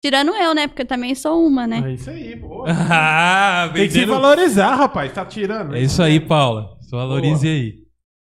Tirando 0.05 0.35
eu, 0.35 0.53
né? 0.53 0.67
Porque 0.67 0.83
eu 0.83 0.85
também 0.85 1.15
sou 1.15 1.47
uma, 1.47 1.65
né? 1.65 1.81
É 1.83 1.93
isso 1.95 2.11
aí, 2.11 2.35
pô. 2.35 2.63
ah, 2.69 3.71
Tem 3.73 3.87
que 3.87 3.91
se 3.91 3.99
vendendo- 4.01 4.21
valorizar, 4.21 4.75
rapaz. 4.75 5.11
Tá 5.11 5.25
tirando. 5.25 5.75
É 5.75 5.81
isso 5.81 5.99
aí, 6.03 6.19
Paula. 6.19 6.77
Valorize 6.91 7.47
aí. 7.47 7.71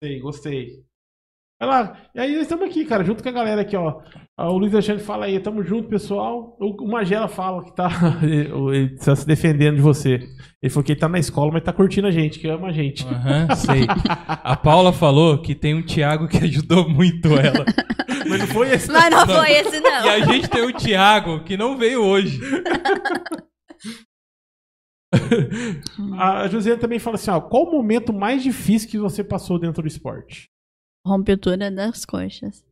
Gostei, 0.01 0.21
gostei. 0.21 0.86
Vai 1.59 1.69
lá. 1.69 1.97
E 2.15 2.21
aí 2.21 2.33
nós 2.33 2.43
estamos 2.43 2.67
aqui, 2.67 2.85
cara, 2.85 3.03
junto 3.03 3.23
com 3.23 3.29
a 3.31 3.33
galera 3.33 3.63
aqui, 3.63 3.75
ó. 3.77 4.01
Ah, 4.37 4.51
O 4.51 4.59
Luiz 4.59 4.75
Alexandre 4.75 5.03
fala 5.03 5.25
aí, 5.25 5.41
tamo 5.41 5.63
junto, 5.63 5.89
pessoal. 5.89 6.55
O 6.61 6.87
Magela 6.87 7.29
fala 7.29 7.65
que 7.65 7.75
tá, 7.75 7.89
ele 8.23 8.95
tá 8.99 9.17
se 9.17 9.27
defendendo 9.27 9.77
de 9.77 9.81
você. 9.81 10.21
Ele 10.63 10.71
falou 10.71 10.85
que 10.85 10.93
ele 10.93 11.01
tá 11.01 11.09
na 11.09 11.19
escola, 11.19 11.51
mas 11.53 11.63
tá 11.63 11.73
curtindo 11.73 12.07
a 12.07 12.11
gente, 12.11 12.39
que 12.39 12.47
ama 12.47 12.69
a 12.69 12.73
gente. 12.73 13.07
Aham, 13.07 13.49
sei. 13.57 13.87
A 14.27 14.55
Paula 14.55 14.93
falou 14.93 15.41
que 15.41 15.55
tem 15.55 15.75
um 15.75 15.83
Thiago 15.83 16.29
que 16.29 16.37
ajudou 16.45 16.89
muito 16.91 17.29
ela. 17.29 17.65
Mas 18.29 18.39
não 18.41 18.47
foi 18.49 18.73
esse. 18.75 18.93
Mas 18.93 19.11
não, 19.11 19.25
Não. 19.27 19.35
foi 19.37 19.51
esse, 19.53 19.77
E 19.77 19.81
não. 19.81 20.09
a 20.11 20.21
gente 20.21 20.49
tem 20.51 20.63
o 20.63 20.73
Thiago 20.75 21.43
que 21.43 21.57
não 21.57 21.79
veio 21.79 22.03
hoje. 22.03 22.39
A 26.19 26.49
Josiane 26.49 26.81
também 26.81 26.99
fala 26.99 27.17
assim, 27.17 27.31
ó, 27.31 27.41
qual 27.41 27.65
o 27.65 27.73
momento 27.73 28.13
mais 28.13 28.43
difícil 28.43 28.91
que 28.91 28.99
você 28.99 29.25
passou 29.25 29.59
dentro 29.59 29.83
do 29.83 29.89
esporte? 29.89 30.51
Rompitura 31.07 31.71
das 31.71 32.05
coxas. 32.05 32.65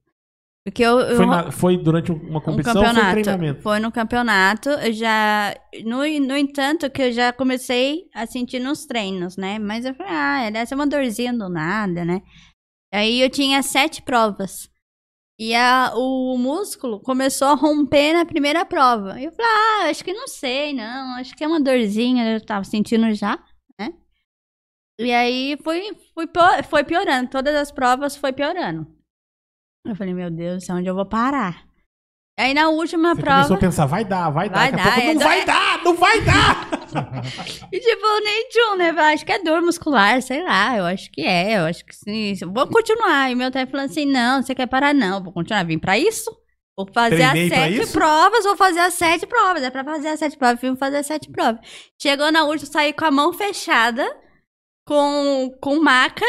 Porque 0.66 0.82
eu, 0.82 0.98
eu 0.98 1.16
Foi, 1.16 1.26
na- 1.26 1.50
foi 1.52 1.76
durante 1.76 2.10
uma 2.10 2.38
um 2.38 2.42
competição 2.42 2.74
foi 2.76 2.84
campeonato. 2.86 3.10
treinamento? 3.12 3.62
Foi 3.62 3.78
no 3.80 3.92
campeonato. 3.92 4.68
Eu 4.70 4.92
já. 4.92 5.54
No, 5.84 5.98
no 5.98 6.36
entanto, 6.36 6.90
que 6.90 7.02
eu 7.02 7.12
já 7.12 7.32
comecei 7.32 8.04
a 8.14 8.26
sentir 8.26 8.60
nos 8.60 8.86
treinos, 8.86 9.36
né? 9.36 9.58
Mas 9.58 9.84
eu 9.84 9.94
falei, 9.94 10.12
ah, 10.12 10.50
deve 10.50 10.66
ser 10.66 10.74
uma 10.74 10.86
dorzinha 10.86 11.32
do 11.34 11.48
nada, 11.50 12.04
né? 12.04 12.22
Aí 12.92 13.20
eu 13.20 13.28
tinha 13.28 13.62
sete 13.62 14.00
provas. 14.02 14.70
E 15.38 15.54
a, 15.54 15.92
o 15.96 16.38
músculo 16.38 16.98
começou 17.00 17.48
a 17.48 17.54
romper 17.54 18.14
na 18.14 18.24
primeira 18.24 18.64
prova. 18.64 19.20
E 19.20 19.24
eu 19.26 19.32
falei, 19.32 19.50
ah, 19.50 19.90
acho 19.90 20.02
que 20.04 20.12
não 20.14 20.28
sei, 20.28 20.72
não. 20.72 21.16
Acho 21.16 21.36
que 21.36 21.44
é 21.44 21.46
uma 21.46 21.60
dorzinha, 21.60 22.24
eu 22.34 22.40
tava 22.40 22.64
sentindo 22.64 23.12
já? 23.12 23.38
E 24.98 25.12
aí 25.12 25.58
foi, 25.62 25.90
foi, 26.14 26.26
foi 26.68 26.84
piorando. 26.84 27.30
Todas 27.30 27.54
as 27.54 27.70
provas 27.72 28.16
foi 28.16 28.32
piorando. 28.32 28.86
Eu 29.86 29.94
falei, 29.96 30.14
meu 30.14 30.30
Deus, 30.30 30.68
onde 30.70 30.88
eu 30.88 30.94
vou 30.94 31.04
parar? 31.06 31.64
Aí 32.38 32.52
na 32.52 32.68
última 32.68 33.14
Você 33.14 33.20
prova. 33.20 33.36
começou 33.36 33.56
a 33.56 33.60
pensar, 33.60 33.86
vai 33.86 34.04
dar, 34.04 34.28
vai 34.30 34.48
dar. 34.48 34.56
Vai 34.58 34.72
Daqui 34.72 34.80
a 34.80 34.84
dar, 34.84 34.94
pouco, 34.94 35.08
é 35.08 35.14
não 35.14 35.18
da- 35.20 35.26
vai 35.26 35.44
dar, 35.44 35.84
não 35.84 35.94
vai 35.94 36.20
dar! 36.22 36.70
E 37.72 37.80
tipo, 37.80 38.20
nem 38.22 38.48
tchum, 38.50 38.76
né? 38.76 38.90
Acho 38.90 39.26
que 39.26 39.32
é 39.32 39.42
dor 39.42 39.60
muscular, 39.62 40.22
sei 40.22 40.42
lá. 40.44 40.76
Eu 40.76 40.84
acho 40.84 41.10
que 41.10 41.22
é, 41.22 41.58
eu 41.58 41.64
acho 41.64 41.84
que 41.84 41.94
sim. 41.94 42.34
Vou 42.52 42.68
continuar. 42.68 43.30
E 43.30 43.34
meu 43.34 43.50
técnico 43.50 43.72
falando 43.72 43.90
assim: 43.90 44.06
não, 44.06 44.40
você 44.42 44.54
quer 44.54 44.66
parar? 44.68 44.94
Não, 44.94 45.20
vou 45.22 45.32
continuar. 45.32 45.64
Vim 45.64 45.78
pra 45.78 45.98
isso. 45.98 46.30
Vou 46.76 46.86
fazer 46.92 47.16
Treinei 47.30 47.44
as 47.52 47.78
sete 47.86 47.92
provas, 47.92 48.44
vou 48.44 48.56
fazer 48.56 48.78
as 48.80 48.94
sete 48.94 49.26
provas. 49.26 49.62
É 49.64 49.70
pra 49.70 49.82
fazer 49.84 50.08
as 50.08 50.18
sete 50.20 50.36
provas, 50.36 50.60
vim 50.60 50.76
fazer 50.76 50.98
as 50.98 51.06
sete 51.06 51.28
provas. 51.30 51.60
Chegou 52.00 52.30
na 52.30 52.44
última, 52.44 52.70
saí 52.70 52.92
com 52.92 53.04
a 53.04 53.10
mão 53.10 53.32
fechada, 53.32 54.04
com, 54.86 55.54
com 55.60 55.80
maca. 55.80 56.26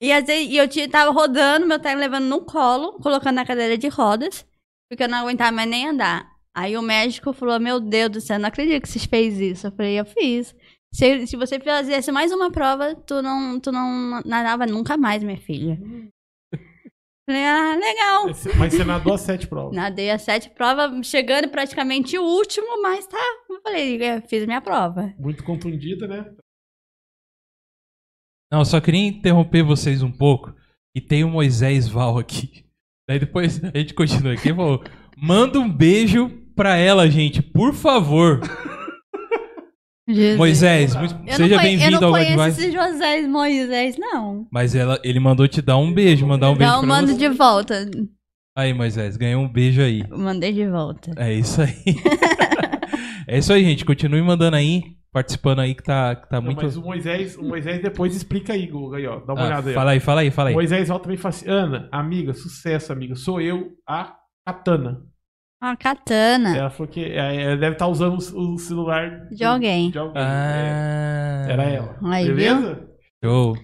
E, 0.00 0.12
às 0.12 0.26
vezes, 0.26 0.50
e 0.50 0.56
eu 0.56 0.68
tinha, 0.68 0.88
tava 0.88 1.10
rodando, 1.10 1.66
meu 1.66 1.78
técnico 1.78 2.00
levando 2.00 2.26
no 2.26 2.44
colo, 2.44 2.94
colocando 3.00 3.36
na 3.36 3.46
cadeira 3.46 3.78
de 3.78 3.88
rodas, 3.88 4.46
porque 4.90 5.04
eu 5.04 5.08
não 5.08 5.18
aguentava 5.18 5.52
mais 5.52 5.68
nem 5.68 5.88
andar. 5.88 6.34
Aí 6.54 6.76
o 6.76 6.82
médico 6.82 7.32
falou: 7.32 7.58
Meu 7.58 7.80
Deus 7.80 8.10
do 8.10 8.20
céu, 8.20 8.38
não 8.38 8.48
acredito 8.48 8.82
que 8.82 8.88
você 8.88 9.00
fez 9.00 9.40
isso. 9.40 9.66
Eu 9.66 9.72
falei: 9.72 9.98
Eu 9.98 10.04
fiz. 10.04 10.54
Se, 10.92 11.26
se 11.26 11.36
você 11.36 11.58
fizesse 11.58 12.12
mais 12.12 12.30
uma 12.30 12.52
prova, 12.52 12.94
tu 12.94 13.20
não, 13.20 13.58
tu 13.58 13.72
não 13.72 14.22
nadava 14.24 14.64
nunca 14.64 14.96
mais, 14.96 15.24
minha 15.24 15.36
filha. 15.36 15.76
Falei: 17.26 17.44
Ah, 17.44 17.74
legal. 17.74 18.26
Mas 18.56 18.72
você 18.72 18.84
nadou 18.84 19.14
as 19.14 19.22
sete 19.22 19.48
provas. 19.48 19.74
Nadei 19.74 20.10
as 20.10 20.22
sete 20.22 20.50
provas, 20.50 21.04
chegando 21.04 21.48
praticamente 21.48 22.16
o 22.16 22.22
último, 22.22 22.80
mas 22.80 23.06
tá. 23.08 23.18
Eu 23.50 23.60
falei: 23.60 23.96
Eu 24.00 24.22
fiz 24.28 24.46
minha 24.46 24.60
prova. 24.60 25.12
Muito 25.18 25.42
contundida, 25.42 26.06
né? 26.06 26.32
Não, 28.54 28.60
eu 28.60 28.64
só 28.64 28.80
queria 28.80 29.00
interromper 29.08 29.64
vocês 29.64 30.00
um 30.00 30.12
pouco. 30.12 30.54
E 30.96 31.00
tem 31.00 31.24
o 31.24 31.28
Moisés 31.28 31.88
Val 31.88 32.16
aqui. 32.18 32.64
Daí 33.08 33.18
depois 33.18 33.58
a 33.74 33.76
gente 33.76 33.92
continua 33.94 34.34
aqui. 34.34 34.50
e 34.50 34.54
falou, 34.54 34.80
Manda 35.16 35.58
um 35.58 35.68
beijo 35.68 36.30
pra 36.54 36.76
ela, 36.76 37.10
gente, 37.10 37.42
por 37.42 37.74
favor. 37.74 38.40
Jesus. 40.08 40.36
Moisés, 40.38 40.94
Eu 40.94 41.08
seja 41.08 41.56
não 41.56 41.62
conhe- 41.62 41.62
bem-vindo 41.62 41.96
Eu 41.96 42.00
não 42.00 42.08
ao 42.08 42.14
conheço 42.14 42.60
esse 42.60 42.70
José 42.70 43.22
Moisés, 43.26 43.96
não. 43.98 44.46
Mas 44.52 44.76
ela, 44.76 45.00
ele 45.02 45.18
mandou 45.18 45.48
te 45.48 45.60
dar 45.60 45.76
um 45.78 45.92
beijo, 45.92 46.24
mandar 46.24 46.50
um 46.50 46.54
beijo 46.56 46.72
eu 46.74 46.78
pra 46.78 46.86
mando 46.86 47.08
você. 47.12 47.18
de 47.18 47.28
volta. 47.30 47.90
Aí, 48.56 48.72
Moisés, 48.72 49.16
ganhou 49.16 49.42
um 49.42 49.48
beijo 49.48 49.80
aí. 49.82 50.04
Mandei 50.10 50.52
de 50.52 50.68
volta. 50.68 51.10
É 51.16 51.32
isso 51.32 51.60
aí. 51.60 51.74
é 53.26 53.36
isso 53.38 53.52
aí, 53.52 53.64
gente. 53.64 53.84
Continue 53.84 54.22
mandando 54.22 54.56
aí, 54.56 54.94
participando 55.14 55.60
aí 55.60 55.74
que 55.76 55.82
tá, 55.84 56.16
que 56.16 56.28
tá 56.28 56.36
Não, 56.40 56.46
muito. 56.46 56.60
Mas 56.62 56.76
o 56.76 56.82
Moisés, 56.82 57.38
o 57.38 57.44
Moisés 57.44 57.80
depois 57.80 58.16
explica 58.16 58.52
aí, 58.52 58.66
Guga, 58.66 58.96
aí, 58.96 59.06
ó. 59.06 59.20
Dá 59.20 59.32
uma 59.32 59.42
Ah, 59.42 59.46
olhada 59.46 59.70
aí. 59.70 59.74
ó. 59.74 59.78
fala 59.78 59.90
aí, 59.92 60.00
fala 60.00 60.20
aí, 60.22 60.30
fala 60.32 60.48
aí. 60.50 60.54
Moisés 60.54 60.88
volta 60.88 61.04
também 61.04 61.16
fala 61.16 61.34
assim, 61.34 61.48
Ana, 61.48 61.88
amiga, 61.92 62.34
sucesso, 62.34 62.92
amiga. 62.92 63.14
Sou 63.14 63.40
eu, 63.40 63.76
a 63.88 64.16
Katana. 64.46 65.06
Uma 65.62 65.76
katana 65.78 66.54
Ela 66.54 66.68
falou 66.68 66.92
que 66.92 67.02
é, 67.02 67.42
ela 67.42 67.56
deve 67.56 67.72
estar 67.76 67.86
usando 67.86 68.18
o, 68.18 68.54
o 68.54 68.58
celular 68.58 69.28
de 69.30 69.42
alguém. 69.44 69.90
de 69.90 69.98
alguém. 69.98 70.20
Ah, 70.22 71.46
É, 71.48 71.52
Era 71.52 71.62
ela. 71.64 71.98
Aí, 72.02 72.26
Beleza? 72.26 72.86
Show. 73.24 73.56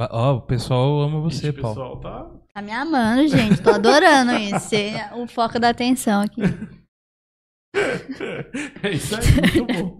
Ó, 0.00 0.34
o 0.34 0.40
pessoal 0.42 1.00
ama 1.02 1.20
você, 1.20 1.50
Ixi, 1.50 1.60
Paulo. 1.60 1.76
pessoal, 1.76 2.00
tá? 2.00 2.30
Tá 2.52 2.60
me 2.62 2.72
amando, 2.72 3.28
gente. 3.28 3.62
Tô 3.62 3.70
adorando 3.70 4.32
isso. 4.38 4.68
Ser 4.70 4.94
o 5.14 5.28
foco 5.28 5.60
da 5.60 5.68
atenção 5.68 6.22
aqui. 6.22 6.40
É 8.82 8.90
isso 8.90 9.16
aí, 9.16 9.22
muito 9.60 9.66
bom. 9.66 9.98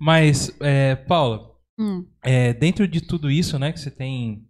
Mas, 0.00 0.50
é, 0.60 0.96
Paula, 0.96 1.50
Hum. 1.78 2.06
é, 2.22 2.52
dentro 2.52 2.86
de 2.86 3.00
tudo 3.00 3.30
isso, 3.30 3.58
né, 3.58 3.72
que 3.72 3.80
você 3.80 3.90
tem 3.90 4.46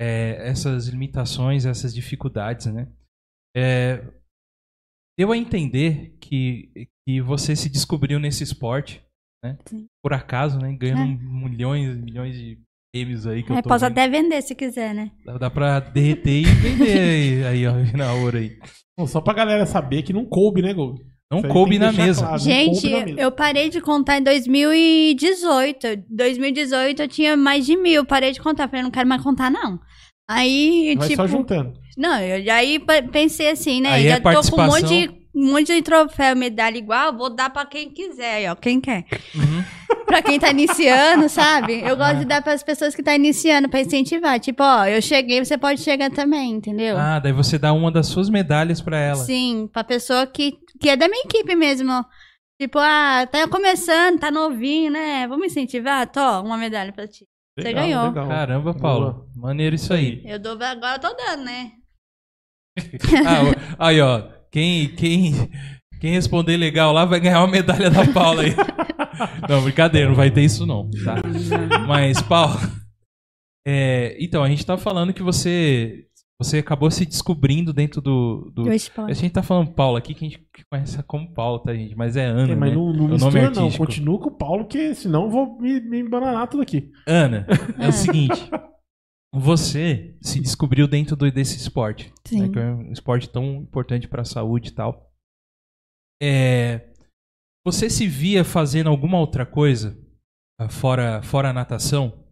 é, 0.00 0.48
essas 0.48 0.88
limitações, 0.88 1.64
essas 1.64 1.94
dificuldades, 1.94 2.66
né? 2.66 2.90
É, 3.56 4.02
deu 5.18 5.30
a 5.30 5.36
entender 5.36 6.16
que, 6.20 6.88
que 7.06 7.20
você 7.20 7.54
se 7.54 7.68
descobriu 7.70 8.18
nesse 8.18 8.42
esporte, 8.42 9.02
né? 9.44 9.56
Sim. 9.66 9.86
Por 10.02 10.12
acaso, 10.12 10.58
né? 10.58 10.72
Ganhando 10.76 11.02
É. 11.02 11.48
milhões 11.48 11.96
e 11.96 12.02
milhões 12.02 12.34
de 12.36 12.58
prêmios 12.92 13.26
aí 13.26 13.42
que 13.42 13.52
eu 13.52 13.56
É, 13.56 13.62
tô 13.62 13.68
posso 13.68 13.84
vendo. 13.84 13.92
até 13.92 14.08
vender 14.08 14.42
se 14.42 14.54
quiser, 14.54 14.94
né? 14.94 15.12
Dá, 15.24 15.38
dá 15.38 15.50
pra 15.50 15.78
derreter 15.80 16.40
e 16.42 16.44
vender 16.44 16.98
aí, 16.98 17.44
aí, 17.44 17.66
ó, 17.66 17.72
na 17.96 18.12
hora 18.14 18.38
aí. 18.38 18.58
Bom, 18.98 19.06
só 19.06 19.20
pra 19.20 19.32
galera 19.34 19.64
saber 19.66 20.02
que 20.02 20.12
não 20.12 20.26
coube, 20.26 20.60
né, 20.60 20.74
Guga? 20.74 21.04
Não 21.34 21.40
Isso 21.40 21.48
coube 21.48 21.78
na 21.78 21.92
mesa. 21.92 22.26
claro, 22.26 22.38
Gente, 22.38 22.90
na 22.90 23.04
mesa. 23.06 23.20
eu 23.20 23.32
parei 23.32 23.68
de 23.68 23.80
contar 23.80 24.18
em 24.18 24.22
2018. 24.22 26.04
2018 26.08 27.02
eu 27.02 27.08
tinha 27.08 27.36
mais 27.36 27.66
de 27.66 27.76
mil. 27.76 28.04
Parei 28.04 28.32
de 28.32 28.40
contar. 28.40 28.68
Falei, 28.68 28.82
não 28.82 28.90
quero 28.90 29.08
mais 29.08 29.22
contar, 29.22 29.50
não. 29.50 29.78
Aí, 30.28 30.94
Vai 30.96 31.08
tipo. 31.08 31.22
só 31.22 31.26
juntando. 31.28 31.74
Não, 31.96 32.18
eu 32.20 32.52
aí 32.52 32.80
pensei 33.12 33.50
assim, 33.50 33.80
né? 33.80 33.90
Aí 33.90 34.06
é 34.06 34.10
Já 34.10 34.20
tô 34.20 34.50
com 34.50 34.60
um 34.60 34.66
monte, 34.66 34.86
de, 34.86 35.10
um 35.34 35.52
monte 35.52 35.74
de 35.74 35.82
troféu, 35.82 36.36
medalha 36.36 36.76
igual, 36.78 37.16
vou 37.16 37.34
dar 37.34 37.50
pra 37.50 37.66
quem 37.66 37.90
quiser, 37.90 38.34
aí, 38.36 38.48
ó. 38.48 38.54
Quem 38.54 38.80
quer. 38.80 39.04
Uhum. 39.34 39.64
pra 40.06 40.22
quem 40.22 40.38
tá 40.38 40.50
iniciando, 40.50 41.28
sabe? 41.28 41.80
Eu 41.80 41.96
gosto 41.96 42.18
de 42.18 42.24
dar 42.24 42.42
pras 42.42 42.62
pessoas 42.62 42.94
que 42.94 43.02
tá 43.02 43.14
iniciando 43.14 43.68
pra 43.68 43.80
incentivar. 43.80 44.38
Tipo, 44.38 44.62
ó, 44.62 44.84
eu 44.86 45.02
cheguei, 45.02 45.44
você 45.44 45.58
pode 45.58 45.80
chegar 45.80 46.10
também, 46.10 46.52
entendeu? 46.52 46.96
Ah, 46.96 47.18
daí 47.18 47.32
você 47.32 47.58
dá 47.58 47.72
uma 47.72 47.90
das 47.90 48.06
suas 48.06 48.30
medalhas 48.30 48.80
pra 48.80 48.98
ela. 48.98 49.16
Sim, 49.24 49.68
pra 49.72 49.82
pessoa 49.82 50.26
que, 50.26 50.58
que 50.80 50.88
é 50.88 50.96
da 50.96 51.08
minha 51.08 51.24
equipe 51.24 51.54
mesmo. 51.56 52.04
Tipo, 52.60 52.78
ah, 52.78 53.26
tá 53.30 53.48
começando, 53.48 54.20
tá 54.20 54.30
novinho, 54.30 54.92
né? 54.92 55.26
Vamos 55.26 55.46
incentivar? 55.46 56.10
Tó, 56.10 56.40
uma 56.42 56.56
medalha 56.56 56.92
pra 56.92 57.08
ti. 57.08 57.26
Você 57.58 57.68
Legal, 57.68 57.84
ganhou. 57.84 58.08
legal. 58.08 58.28
Caramba, 58.28 58.74
Paulo. 58.74 59.28
Maneiro 59.36 59.74
isso 59.74 59.92
aí. 59.92 60.22
Eu 60.24 60.38
dou, 60.38 60.52
agora 60.52 60.96
eu 60.96 61.00
tô 61.00 61.14
dando, 61.14 61.44
né? 61.44 61.72
Ah, 63.78 63.86
aí, 63.86 64.00
ó. 64.00 64.22
Quem, 64.54 64.86
quem, 64.86 65.32
quem 66.00 66.12
responder 66.12 66.56
legal 66.56 66.92
lá 66.92 67.04
vai 67.04 67.18
ganhar 67.18 67.40
uma 67.40 67.50
medalha 67.50 67.90
da 67.90 68.06
Paula 68.06 68.42
aí. 68.42 68.54
Não, 69.50 69.62
brincadeira, 69.62 70.08
não 70.08 70.14
vai 70.14 70.30
ter 70.30 70.42
isso 70.42 70.64
não, 70.66 70.90
tá? 71.04 71.16
Mas, 71.86 72.20
Paulo. 72.22 72.58
é, 73.66 74.16
então, 74.20 74.42
a 74.42 74.48
gente 74.48 74.64
tá 74.64 74.76
falando 74.76 75.12
que 75.12 75.22
você 75.22 76.06
você 76.40 76.58
acabou 76.58 76.90
se 76.90 77.04
descobrindo 77.04 77.72
dentro 77.72 78.00
do. 78.00 78.50
do... 78.54 78.68
A 78.68 79.12
gente 79.12 79.30
tá 79.32 79.42
falando 79.42 79.72
Paulo 79.72 79.96
aqui, 79.96 80.14
que 80.14 80.24
a 80.24 80.28
gente 80.28 80.46
conhece 80.70 81.02
como 81.04 81.32
Paulo, 81.32 81.60
tá, 81.60 81.72
gente? 81.74 81.96
Mas 81.96 82.16
é 82.16 82.24
Ana. 82.26 82.52
É, 82.52 82.56
mas 82.56 82.70
né? 82.70 82.76
não, 82.76 82.92
não 82.92 83.04
o 83.04 83.08
nome 83.18 83.40
mistura, 83.40 83.50
não. 83.50 83.70
Continua 83.70 84.18
com 84.18 84.28
o 84.28 84.36
Paulo, 84.36 84.66
que 84.66 84.94
senão 84.94 85.24
eu 85.24 85.30
vou 85.30 85.58
me, 85.60 85.80
me 85.80 86.00
embananar 86.00 86.48
tudo 86.48 86.62
aqui. 86.62 86.90
Ana, 87.06 87.46
é 87.78 87.86
Ah. 87.86 87.88
o 87.88 87.92
seguinte. 87.92 88.50
Você 89.34 90.16
se 90.22 90.40
descobriu 90.40 90.86
dentro 90.86 91.16
do- 91.16 91.30
desse 91.30 91.56
esporte. 91.56 92.12
Sim. 92.26 92.42
né, 92.42 92.48
que 92.48 92.58
é 92.58 92.72
um 92.72 92.92
esporte 92.92 93.28
tão 93.28 93.56
importante 93.56 94.06
para 94.06 94.22
a 94.22 94.24
saúde 94.24 94.70
e 94.70 94.72
tal. 94.72 95.12
É, 96.22 96.92
você 97.66 97.90
se 97.90 98.06
via 98.06 98.44
fazendo 98.44 98.88
alguma 98.88 99.18
outra 99.18 99.44
coisa 99.44 99.98
ah, 100.58 100.68
fora, 100.68 101.22
fora 101.22 101.50
a 101.50 101.52
natação? 101.52 102.24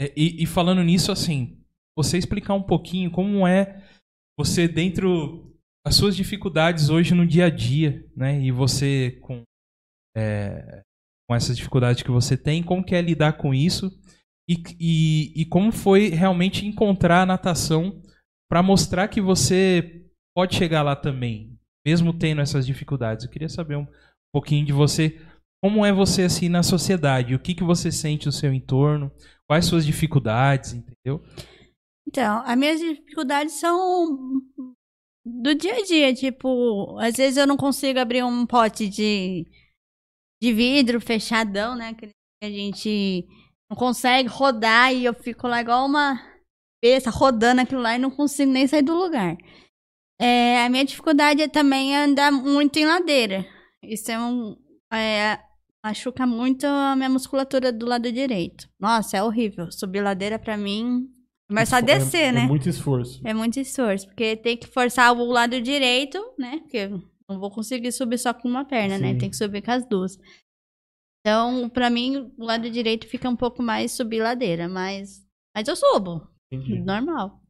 É, 0.00 0.12
e, 0.16 0.42
e 0.42 0.46
falando 0.46 0.82
nisso, 0.82 1.12
assim, 1.12 1.62
você 1.96 2.16
explicar 2.16 2.54
um 2.54 2.62
pouquinho 2.62 3.10
como 3.10 3.46
é 3.46 3.84
você 4.38 4.66
dentro 4.66 5.54
as 5.86 5.94
suas 5.96 6.16
dificuldades 6.16 6.88
hoje 6.88 7.14
no 7.14 7.26
dia 7.26 7.46
a 7.46 7.50
dia, 7.50 8.08
né? 8.16 8.40
E 8.40 8.50
você 8.50 9.18
com 9.20 9.42
é, 10.16 10.82
com 11.28 11.34
essas 11.34 11.56
dificuldades 11.56 12.02
que 12.02 12.10
você 12.10 12.36
tem, 12.36 12.62
como 12.62 12.84
que 12.84 12.94
é 12.94 13.02
lidar 13.02 13.34
com 13.34 13.52
isso 13.52 13.90
e, 14.48 14.62
e, 14.80 15.42
e 15.42 15.44
como 15.44 15.70
foi 15.70 16.08
realmente 16.08 16.66
encontrar 16.66 17.22
a 17.22 17.26
natação 17.26 18.02
para 18.50 18.62
mostrar 18.62 19.08
que 19.08 19.20
você 19.20 20.06
pode 20.34 20.56
chegar 20.56 20.82
lá 20.82 20.96
também, 20.96 21.58
mesmo 21.86 22.16
tendo 22.16 22.40
essas 22.40 22.66
dificuldades. 22.66 23.24
Eu 23.24 23.30
queria 23.30 23.48
saber 23.48 23.76
um 23.76 23.86
pouquinho 24.32 24.64
de 24.64 24.72
você, 24.72 25.20
como 25.62 25.84
é 25.84 25.92
você 25.92 26.22
assim 26.22 26.48
na 26.48 26.62
sociedade, 26.62 27.34
o 27.34 27.38
que 27.38 27.54
que 27.54 27.62
você 27.64 27.92
sente 27.92 28.26
no 28.26 28.32
seu 28.32 28.52
entorno, 28.54 29.12
quais 29.46 29.66
suas 29.66 29.84
dificuldades, 29.84 30.72
entendeu? 30.72 31.22
Então, 32.06 32.42
as 32.46 32.56
minhas 32.56 32.80
dificuldades 32.80 33.54
são 33.54 34.40
do 35.26 35.54
dia 35.54 35.76
a 35.76 35.84
dia. 35.84 36.14
Tipo, 36.14 36.98
às 36.98 37.16
vezes 37.16 37.36
eu 37.36 37.46
não 37.46 37.56
consigo 37.56 37.98
abrir 37.98 38.22
um 38.24 38.46
pote 38.46 38.88
de, 38.88 39.46
de 40.42 40.52
vidro 40.54 41.00
fechadão, 41.02 41.76
né? 41.76 41.92
Que 41.92 42.08
a 42.42 42.50
gente 42.50 43.26
não 43.70 43.76
consegue 43.76 44.28
rodar 44.28 44.92
e 44.92 45.04
eu 45.04 45.14
fico 45.14 45.46
lá 45.46 45.60
igual 45.60 45.86
uma 45.86 46.20
besta 46.82 47.10
rodando 47.10 47.60
aquilo 47.60 47.80
lá 47.82 47.94
e 47.94 47.98
não 47.98 48.10
consigo 48.10 48.50
nem 48.52 48.66
sair 48.66 48.82
do 48.82 48.94
lugar. 48.94 49.36
É, 50.20 50.64
a 50.64 50.68
minha 50.68 50.84
dificuldade 50.84 51.42
é 51.42 51.48
também 51.48 51.96
andar 51.96 52.32
muito 52.32 52.76
em 52.78 52.86
ladeira. 52.86 53.46
Isso 53.82 54.10
é 54.10 54.18
um. 54.18 54.56
é, 54.92 55.38
machuca 55.84 56.26
muito 56.26 56.66
a 56.66 56.96
minha 56.96 57.08
musculatura 57.08 57.72
do 57.72 57.86
lado 57.86 58.10
direito. 58.10 58.68
Nossa, 58.80 59.16
é 59.16 59.22
horrível. 59.22 59.70
Subir 59.70 60.02
ladeira 60.02 60.38
pra 60.38 60.56
mim. 60.56 61.08
Mas 61.50 61.68
só 61.70 61.78
É- 61.78 61.82
descer, 61.82 62.24
é, 62.26 62.32
né? 62.32 62.40
É 62.42 62.46
muito 62.46 62.68
esforço. 62.68 63.20
É 63.24 63.32
muito 63.32 63.58
esforço, 63.60 64.06
porque 64.06 64.36
tem 64.36 64.56
que 64.56 64.66
forçar 64.66 65.12
o 65.16 65.24
lado 65.24 65.60
direito, 65.62 66.18
né? 66.38 66.58
Porque 66.62 66.76
eu 66.78 67.02
não 67.28 67.38
vou 67.40 67.50
conseguir 67.50 67.90
subir 67.92 68.18
só 68.18 68.34
com 68.34 68.48
uma 68.48 68.64
perna, 68.66 68.98
né? 68.98 69.12
Sim. 69.12 69.18
Tem 69.18 69.30
que 69.30 69.36
subir 69.36 69.62
com 69.62 69.70
as 69.70 69.88
duas. 69.88 70.18
Então, 71.20 71.68
pra 71.68 71.90
mim, 71.90 72.32
o 72.38 72.44
lado 72.44 72.70
direito 72.70 73.06
fica 73.06 73.28
um 73.28 73.36
pouco 73.36 73.62
mais 73.62 73.92
subir 73.92 74.20
ladeira, 74.22 74.68
mas, 74.68 75.26
mas 75.54 75.68
eu 75.68 75.76
subo, 75.76 76.26
Entendi. 76.52 76.80
normal. 76.80 77.42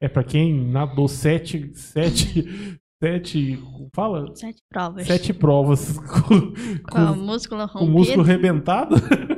É 0.00 0.08
pra 0.08 0.24
quem 0.24 0.52
nadou 0.68 1.06
sete, 1.08 1.72
sete, 1.74 2.44
sete, 3.02 3.56
fala? 3.94 4.34
Sete 4.34 4.60
provas. 4.68 5.06
Sete 5.06 5.32
provas 5.32 5.98
com, 6.02 6.52
Com 6.90 7.12
o 7.12 7.16
músculo 7.16 7.68
com 7.68 7.84
o 7.84 7.88
músculo 7.88 8.22
rompido. 8.22 8.22
rebentado. 8.22 8.96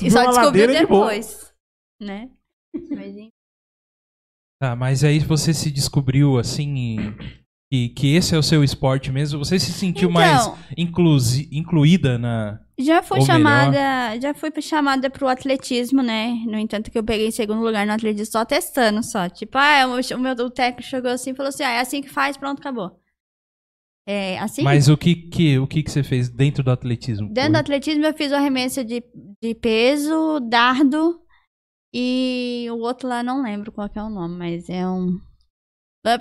E 0.00 0.10
só 0.10 0.20
descobriu 0.26 0.42
ladeira 0.44 0.72
de 0.74 0.78
depois, 0.80 1.52
né? 2.00 2.30
Mas, 2.90 3.16
enfim. 3.16 3.30
Tá, 4.60 4.76
mas 4.76 5.02
aí 5.02 5.18
você 5.18 5.52
se 5.54 5.70
descobriu 5.70 6.38
assim 6.38 6.98
que, 7.70 7.88
que 7.90 8.14
esse 8.14 8.34
é 8.34 8.38
o 8.38 8.42
seu 8.42 8.64
esporte 8.64 9.12
mesmo? 9.12 9.38
Você 9.44 9.58
se 9.58 9.72
sentiu 9.72 10.10
mais 10.10 10.42
Então, 10.42 10.58
inclusi, 10.76 11.48
incluída 11.52 12.18
na. 12.18 12.60
Já 12.78 13.02
fui 13.02 13.20
chamada, 13.22 14.18
já 14.20 14.32
fui 14.32 14.50
chamada 14.62 15.10
pro 15.10 15.28
atletismo, 15.28 16.02
né? 16.02 16.28
No 16.46 16.58
entanto, 16.58 16.90
que 16.90 16.98
eu 16.98 17.04
peguei 17.04 17.26
em 17.26 17.32
segundo 17.32 17.60
lugar 17.60 17.86
no 17.86 17.92
atletismo 17.92 18.32
só 18.32 18.44
testando 18.44 19.02
só. 19.02 19.28
Tipo, 19.28 19.58
ah, 19.58 19.86
o, 19.86 20.16
o 20.16 20.18
meu 20.18 20.32
o 20.34 20.50
técnico 20.50 20.88
chegou 20.88 21.10
assim 21.10 21.30
e 21.30 21.34
falou 21.34 21.48
assim: 21.48 21.64
ah, 21.64 21.72
é 21.72 21.80
assim 21.80 22.00
que 22.00 22.08
faz, 22.08 22.36
pronto, 22.36 22.60
acabou. 22.60 22.98
É 24.06 24.38
assim? 24.38 24.62
Mas 24.62 24.88
o 24.88 24.96
que, 24.96 25.14
que, 25.14 25.58
o 25.58 25.66
que, 25.66 25.82
que 25.82 25.90
você 25.90 26.02
fez 26.02 26.30
dentro 26.30 26.62
do 26.62 26.70
atletismo? 26.70 27.28
Dentro 27.30 27.52
do 27.52 27.58
atletismo 27.58 28.06
eu 28.06 28.14
fiz 28.14 28.32
o 28.32 28.36
arremesso 28.36 28.82
de, 28.82 29.04
de 29.42 29.54
peso, 29.54 30.40
dardo 30.40 31.20
e 31.92 32.66
o 32.70 32.78
outro 32.78 33.08
lá 33.08 33.22
não 33.22 33.42
lembro 33.42 33.72
qual 33.72 33.90
é 33.94 34.02
o 34.02 34.10
nome, 34.10 34.36
mas 34.36 34.68
é 34.68 34.88
um. 34.88 35.18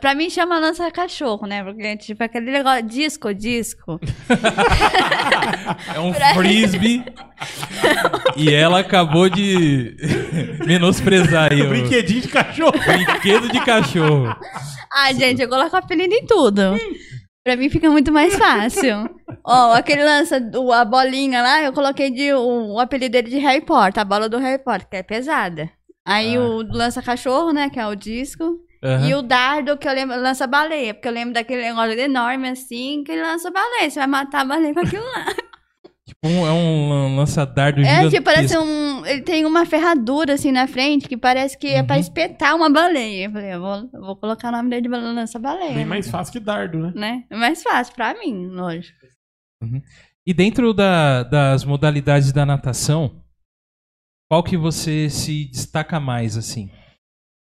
Pra 0.01 0.15
mim 0.15 0.29
chama 0.29 0.59
lança 0.59 0.89
cachorro, 0.91 1.45
né? 1.47 1.63
Porque 1.63 1.95
tipo 1.97 2.23
aquele 2.23 2.51
negócio, 2.51 2.83
disco, 2.83 3.33
disco. 3.33 3.99
É 5.95 5.99
um 5.99 6.13
frisbee. 6.35 7.03
e 8.35 8.53
ela 8.53 8.79
acabou 8.79 9.29
de 9.29 9.95
menosprezar 10.65 11.53
aí 11.53 11.61
o 11.61 11.69
Brinquedinho 11.69 12.21
de 12.21 12.27
cachorro. 12.27 12.73
brinquedo 12.85 13.49
de 13.49 13.59
cachorro. 13.63 14.35
Ah, 14.91 15.13
gente, 15.13 15.41
eu 15.41 15.47
coloco 15.49 15.75
apelido 15.75 16.13
em 16.13 16.25
tudo. 16.25 16.75
Pra 17.43 17.55
mim 17.55 17.69
fica 17.69 17.89
muito 17.89 18.11
mais 18.11 18.35
fácil. 18.35 19.09
Ó, 19.45 19.73
aquele 19.73 20.03
lança, 20.03 20.37
a 20.75 20.83
bolinha 20.85 21.41
lá, 21.41 21.61
eu 21.61 21.71
coloquei 21.71 22.09
de, 22.11 22.33
o, 22.33 22.73
o 22.73 22.79
apelido 22.79 23.13
dele 23.13 23.29
de 23.29 23.37
Harry 23.37 23.61
Potter, 23.61 24.01
a 24.01 24.05
bola 24.05 24.27
do 24.27 24.37
Harry 24.37 24.61
Potter, 24.61 24.87
que 24.89 24.97
é 24.97 25.03
pesada. 25.03 25.69
Aí 26.05 26.35
Ah. 26.35 26.41
o 26.41 26.61
lança 26.75 27.01
cachorro, 27.01 27.53
né, 27.53 27.69
que 27.69 27.79
é 27.79 27.87
o 27.87 27.95
disco. 27.95 28.57
Aham. 28.83 29.07
E 29.09 29.15
o 29.15 29.21
dardo, 29.21 29.77
que 29.77 29.87
eu 29.87 29.93
lembro, 29.93 30.19
lança 30.21 30.45
baleia, 30.47 30.93
porque 30.93 31.07
eu 31.07 31.11
lembro 31.13 31.33
daquele 31.33 31.61
negócio 31.63 31.99
enorme 31.99 32.49
assim, 32.49 33.03
que 33.03 33.11
ele 33.11 33.21
lança 33.21 33.49
baleia. 33.51 33.89
Você 33.89 33.99
vai 33.99 34.07
matar 34.07 34.41
a 34.41 34.45
baleia 34.45 34.73
com 34.73 34.79
aquilo 34.81 35.03
lá. 35.05 35.25
Tipo, 36.07 36.25
um- 36.25 36.47
é 36.47 36.51
um 36.53 37.15
lança-dardo 37.17 37.81
É, 37.81 38.09
tipo, 38.09 38.23
parece 38.23 38.57
um. 38.57 39.05
Ele 39.05 39.21
tem 39.23 39.43
uma 39.45 39.65
ferradura 39.65 40.35
assim 40.35 40.53
na 40.53 40.65
frente 40.65 41.05
que 41.05 41.17
parece 41.17 41.57
que 41.57 41.67
é 41.67 41.83
pra 41.83 41.95
Uhum. 41.95 42.01
espetar 42.01 42.55
uma 42.55 42.69
baleia. 42.69 43.25
Eu 43.25 43.31
falei, 43.33 43.53
eu 43.53 43.59
vou, 43.59 43.89
eu 43.93 44.01
vou 44.01 44.15
colocar 44.15 44.47
o 44.47 44.51
nome 44.53 44.69
dele 44.69 44.83
de 44.83 44.87
lança 44.87 45.37
baleia. 45.37 45.73
Bem 45.73 45.83
mais 45.85 46.09
fácil 46.09 46.31
que 46.31 46.39
dardo, 46.39 46.77
né? 46.79 46.91
né? 46.95 47.23
É 47.29 47.35
mais 47.35 47.61
fácil 47.61 47.93
pra 47.93 48.13
mim, 48.17 48.47
lógico. 48.47 48.97
E 50.25 50.33
dentro 50.33 50.73
da- 50.73 51.23
das 51.23 51.65
modalidades 51.65 52.31
da 52.31 52.45
natação, 52.45 53.21
qual 54.31 54.41
que 54.43 54.55
você 54.55 55.09
se 55.09 55.43
destaca 55.51 55.99
mais, 55.99 56.37
assim? 56.37 56.71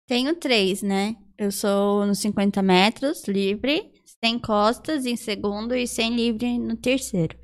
Tenho 0.08 0.34
três, 0.36 0.82
né? 0.82 1.16
Eu 1.38 1.50
sou 1.50 2.06
nos 2.06 2.18
50 2.20 2.62
metros, 2.62 3.24
livre, 3.26 3.90
sem 4.22 4.38
costas 4.38 5.06
em 5.06 5.16
segundo 5.16 5.74
e 5.74 5.86
sem 5.86 6.14
livre 6.14 6.58
no 6.58 6.76
terceiro. 6.76 7.36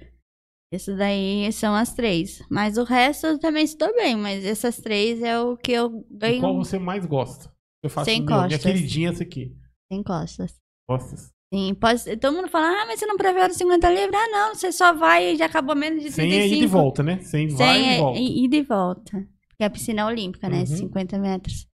Isso 0.73 0.95
daí 0.97 1.51
são 1.53 1.75
as 1.75 1.95
três. 1.95 2.43
Mas 2.51 2.77
o 2.77 2.85
resto 2.85 3.27
eu 3.27 3.39
também 3.39 3.65
estou 3.65 3.93
bem, 3.95 4.15
mas 4.17 4.45
essas 4.45 4.77
três 4.77 5.23
é 5.23 5.41
o 5.41 5.57
que 5.57 5.73
eu 5.73 6.05
E 6.11 6.17
ganho 6.19 6.41
qual 6.41 6.55
você 6.57 6.79
mais 6.79 7.07
gosta? 7.07 7.51
Eu 7.83 7.89
faço 7.89 8.05
Sem 8.11 8.21
meu, 8.23 8.27
minha 8.37 8.49
costas. 8.49 8.63
queridinha 8.63 9.11
essa 9.11 9.23
aqui. 9.23 9.57
sem 9.91 10.03
costas. 10.03 10.55
Costas. 10.87 11.31
Sim, 11.55 11.75
pode, 11.75 12.17
todo 12.19 12.35
mundo 12.37 12.49
fala, 12.49 12.83
ah, 12.83 12.87
mas 12.87 13.01
você 13.01 13.07
não 13.07 13.17
prefere 13.17 13.55
50 13.55 13.89
livre? 13.89 14.15
Ah, 14.15 14.29
não, 14.29 14.55
você 14.55 14.71
só 14.71 14.93
vai 14.93 15.33
e 15.33 15.37
já 15.37 15.47
acabou 15.47 15.75
menos 15.75 16.03
de 16.03 16.13
Sem 16.13 16.29
35. 16.29 16.55
ir 16.55 16.61
de 16.61 16.67
volta, 16.67 17.03
né? 17.03 17.21
Sem, 17.23 17.49
vai 17.49 17.75
Sem 17.79 17.87
e 17.87 17.89
é- 17.95 17.99
volta. 17.99 18.21
ida 18.21 18.57
e 18.57 18.63
volta. 18.63 19.29
Que 19.57 19.63
é 19.63 19.67
a 19.67 19.71
piscina 19.71 20.07
olímpica, 20.07 20.49
né? 20.51 20.59
Uhum. 20.61 20.67
50 20.67 21.19
metros. 21.19 21.67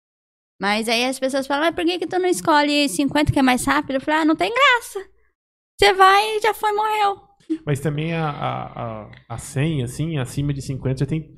Mas 0.64 0.88
aí 0.88 1.04
as 1.04 1.20
pessoas 1.20 1.46
falam, 1.46 1.66
mas 1.66 1.76
por 1.76 1.84
que, 1.84 2.00
que 2.00 2.08
tu 2.08 2.18
não 2.18 2.30
escolhe 2.30 2.88
50 2.88 3.34
que 3.34 3.40
é 3.40 3.42
mais 3.42 3.66
rápido? 3.66 3.96
Eu 3.96 4.02
falei, 4.02 4.22
ah, 4.22 4.26
não 4.26 4.34
tem 4.34 4.50
graça. 4.50 5.06
Você 5.78 5.92
vai 5.92 6.38
e 6.38 6.40
já 6.40 6.54
foi, 6.54 6.72
morreu. 6.72 7.22
Mas 7.66 7.82
também 7.82 8.14
a, 8.14 8.30
a, 8.30 9.02
a, 9.04 9.12
a 9.28 9.38
100, 9.38 9.84
assim, 9.84 10.18
acima 10.18 10.54
de 10.54 10.62
50, 10.62 11.00
você 11.00 11.06
tem. 11.06 11.36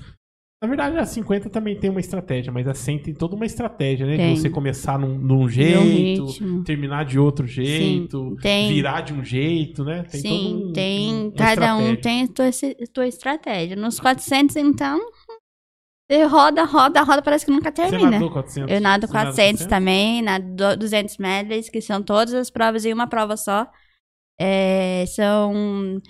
Na 0.61 0.67
verdade, 0.67 0.95
a 0.99 1.05
50 1.07 1.49
também 1.49 1.75
tem 1.75 1.89
uma 1.89 1.99
estratégia, 1.99 2.51
mas 2.51 2.67
a 2.67 2.75
100 2.75 2.99
tem 2.99 3.13
toda 3.15 3.35
uma 3.35 3.47
estratégia, 3.47 4.05
né? 4.05 4.15
Tem. 4.15 4.35
De 4.35 4.41
você 4.41 4.49
começar 4.49 4.99
num, 4.99 5.17
num 5.17 5.49
jeito, 5.49 6.27
terminar 6.63 7.03
de 7.03 7.17
outro 7.17 7.47
jeito, 7.47 8.35
tem. 8.39 8.71
virar 8.71 9.01
de 9.01 9.11
um 9.11 9.23
jeito, 9.23 9.83
né? 9.83 10.03
Tem 10.03 10.21
Sim, 10.21 10.65
um, 10.67 10.71
tem. 10.71 11.13
um- 11.15 11.31
cada 11.31 11.75
um 11.75 11.95
tem 11.95 12.25
a 12.25 12.27
tua, 12.27 12.51
tua 12.93 13.07
estratégia. 13.07 13.75
Nos 13.75 13.99
400, 13.99 14.55
então, 14.55 14.99
você 16.09 16.23
roda, 16.25 16.63
roda, 16.65 17.01
roda, 17.03 17.21
parece 17.21 17.45
que 17.45 17.51
nunca 17.51 17.69
Você 17.73 17.89
termina. 17.89 18.11
nadou 18.11 18.29
400? 18.31 18.71
Eu 18.71 18.81
nado 18.81 19.07
Você 19.07 19.13
nada 19.13 19.25
400 19.31 19.65
também, 19.65 20.21
nado 20.21 20.55
do- 20.55 20.77
200 20.77 21.17
medleys, 21.17 21.69
que 21.69 21.81
são 21.81 22.01
todas 22.03 22.33
as 22.33 22.49
provas 22.49 22.85
em 22.85 22.93
uma 22.93 23.07
prova 23.07 23.35
só. 23.37 23.67
É, 24.39 25.05
são 25.07 26.01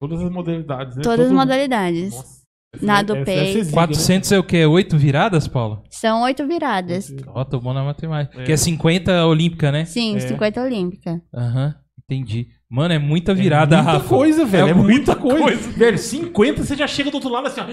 Todas 0.00 0.20
as 0.20 0.30
modalidades, 0.30 0.96
né? 0.96 1.02
todas 1.02 1.20
as 1.20 1.26
Todo- 1.28 1.36
modalidades. 1.36 2.14
Nossa, 2.14 2.42
essa 2.74 2.86
Nado 2.86 3.24
peito. 3.24 3.64
ziga, 3.64 3.72
400 3.72 4.32
é 4.32 4.38
o 4.38 4.44
quê? 4.44 4.66
Oito 4.66 4.98
viradas, 4.98 5.48
Paulo? 5.48 5.82
São 5.90 6.22
oito 6.22 6.46
viradas. 6.46 7.08
né? 7.10 7.22
Ó, 7.28 7.44
tô 7.44 7.58
bom 7.60 7.72
na 7.72 7.82
matemática. 7.84 8.42
É. 8.42 8.44
Que 8.44 8.52
é 8.52 8.56
50 8.56 9.26
olímpica, 9.26 9.72
né? 9.72 9.84
Sim, 9.84 10.16
É. 10.16 10.20
50 10.20 10.62
olímpica. 10.62 11.20
Aham, 11.34 11.74
entendi. 12.04 12.48
Mano, 12.70 12.92
é 12.92 12.98
muita 12.98 13.32
virada, 13.32 13.76
é 13.76 13.78
muita 13.78 13.92
Rafa. 13.92 14.08
coisa, 14.08 14.44
velho. 14.44 14.68
É, 14.68 14.74
muita 14.74 15.16
coisa. 15.16 15.38
coisa. 15.42 15.70
Velho, 15.70 15.96
50 15.96 16.64
você 16.64 16.76
já 16.76 16.86
chega 16.86 17.10
do 17.10 17.14
outro 17.14 17.30
lado 17.30 17.46
assim, 17.46 17.60
ó. 17.62 17.64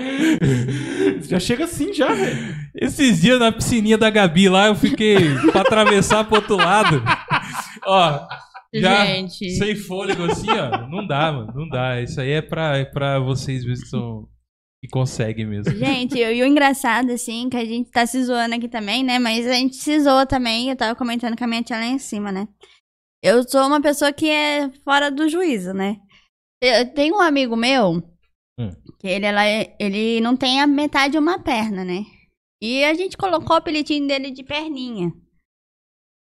Você 1.19 1.27
já 1.27 1.39
chega 1.39 1.65
assim 1.65 1.93
já, 1.93 2.13
velho. 2.13 2.55
Esses 2.73 3.21
dias 3.21 3.37
na 3.37 3.51
piscininha 3.51 3.97
da 3.97 4.09
Gabi 4.09 4.47
lá, 4.47 4.67
eu 4.67 4.75
fiquei 4.75 5.17
pra 5.51 5.61
atravessar 5.61 6.23
pro 6.23 6.35
outro 6.37 6.55
lado. 6.55 7.03
Ó, 7.85 8.25
já 8.73 9.05
Gente. 9.05 9.51
sem 9.51 9.75
fôlego 9.75 10.23
assim, 10.31 10.49
ó. 10.49 10.87
Não 10.87 11.05
dá, 11.05 11.29
mano. 11.29 11.51
Não 11.53 11.67
dá. 11.67 12.01
Isso 12.01 12.21
aí 12.21 12.31
é 12.31 12.41
pra, 12.41 12.77
é 12.77 12.85
pra 12.85 13.19
vocês 13.19 13.65
mesmo 13.65 13.83
que, 13.83 13.89
são, 13.89 14.27
que 14.81 14.87
conseguem 14.89 15.45
mesmo. 15.45 15.75
Gente, 15.75 16.17
e 16.17 16.41
o 16.41 16.45
engraçado, 16.45 17.11
assim, 17.11 17.49
que 17.49 17.57
a 17.57 17.65
gente 17.65 17.91
tá 17.91 18.05
se 18.05 18.23
zoando 18.23 18.55
aqui 18.55 18.69
também, 18.69 19.03
né? 19.03 19.19
Mas 19.19 19.45
a 19.45 19.53
gente 19.53 19.75
se 19.75 19.99
zoa 19.99 20.25
também. 20.25 20.69
Eu 20.69 20.75
tava 20.77 20.95
comentando 20.95 21.37
com 21.37 21.43
a 21.43 21.47
minha 21.47 21.61
tia 21.63 21.75
lá 21.75 21.85
em 21.85 21.99
cima, 21.99 22.31
né? 22.31 22.47
Eu 23.26 23.43
sou 23.47 23.65
uma 23.65 23.82
pessoa 23.82 24.13
que 24.13 24.30
é 24.30 24.69
fora 24.84 25.09
do 25.09 25.28
juízo, 25.28 25.73
né? 25.73 25.97
Eu 26.61 26.93
tenho 26.93 27.15
um 27.15 27.21
amigo 27.21 27.55
meu 27.55 28.03
Hum. 28.59 28.69
que 28.99 29.07
ele, 29.07 29.26
ela, 29.26 29.41
ele 29.80 30.21
não 30.21 30.38
tem 30.38 30.61
a 30.61 30.67
metade 30.67 31.13
de 31.13 31.17
uma 31.17 31.38
perna, 31.39 31.84
né? 31.84 32.03
E 32.61 32.84
a 32.86 32.93
gente 32.93 33.17
colocou 33.17 33.55
o 33.55 33.59
apelidinho 33.59 34.07
dele 34.07 34.32
de 34.32 34.43
perninha. 34.43 35.11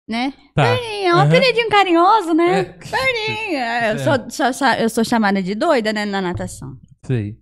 Né? 0.08 0.32
Tá. 0.54 0.64
Perninha, 0.64 1.10
é 1.10 1.14
um 1.14 1.18
apelidinho 1.18 1.68
carinhoso, 1.68 2.32
né? 2.34 2.60
É, 2.60 2.64
Perninha. 2.64 3.88
Eu, 3.92 3.94
É. 3.94 3.98
sou, 3.98 4.52
sou, 4.52 4.66
eu 4.80 4.88
sou 4.88 5.04
chamada 5.04 5.42
de 5.42 5.54
doida, 5.54 5.92
né, 5.92 6.04
na 6.06 6.20
natação. 6.22 6.76
sei. 7.04 7.36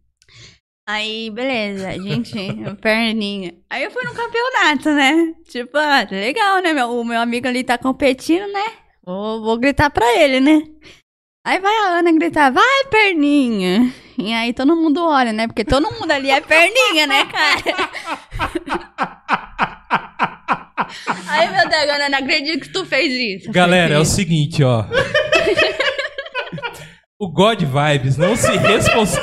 Aí, 0.89 1.31
beleza, 1.31 1.93
gente, 2.01 2.33
perninha. 2.83 3.55
Aí 3.71 3.83
eu 3.85 3.91
fui 3.91 4.05
no 4.05 4.15
campeonato, 4.15 4.91
né? 4.91 5.35
Tipo, 5.49 5.77
ah, 5.79 6.07
legal, 6.11 6.61
né? 6.63 6.85
O 6.85 7.03
meu 7.05 7.21
amigo 7.21 7.49
ali 7.49 7.65
tá 7.65 7.77
competindo, 7.79 8.47
né? 8.53 8.65
Vou, 9.07 9.41
vou 9.41 9.57
gritar 9.57 9.89
pra 9.89 10.21
ele, 10.21 10.41
né? 10.41 10.63
Aí 11.47 11.61
vai 11.61 11.73
a 11.73 11.99
Ana 11.99 12.11
gritar, 12.11 12.51
vai, 12.51 12.85
perninha. 12.91 13.93
E 14.19 14.33
aí 14.33 14.53
todo 14.53 14.75
mundo 14.75 15.07
olha, 15.07 15.33
né? 15.33 15.47
Porque 15.47 15.65
todo 15.65 15.93
mundo 15.93 16.11
ali 16.11 16.29
é 16.29 16.41
perninha, 16.41 17.07
né, 17.07 17.25
cara? 17.27 17.63
Aí, 21.29 21.51
meu 21.51 21.69
Deus, 21.69 21.83
Ana, 21.83 22.09
não 22.09 22.19
acredito 22.19 22.63
que 22.63 22.73
tu 22.73 22.85
fez 22.85 23.13
isso. 23.13 23.53
Galera, 23.53 23.95
é 23.95 23.99
o 23.99 24.05
seguinte, 24.05 24.63
ó. 24.63 24.85
o 27.19 27.29
God 27.31 27.61
Vibes 27.63 28.17
não 28.17 28.37
se 28.37 28.57
responsa... 28.57 29.21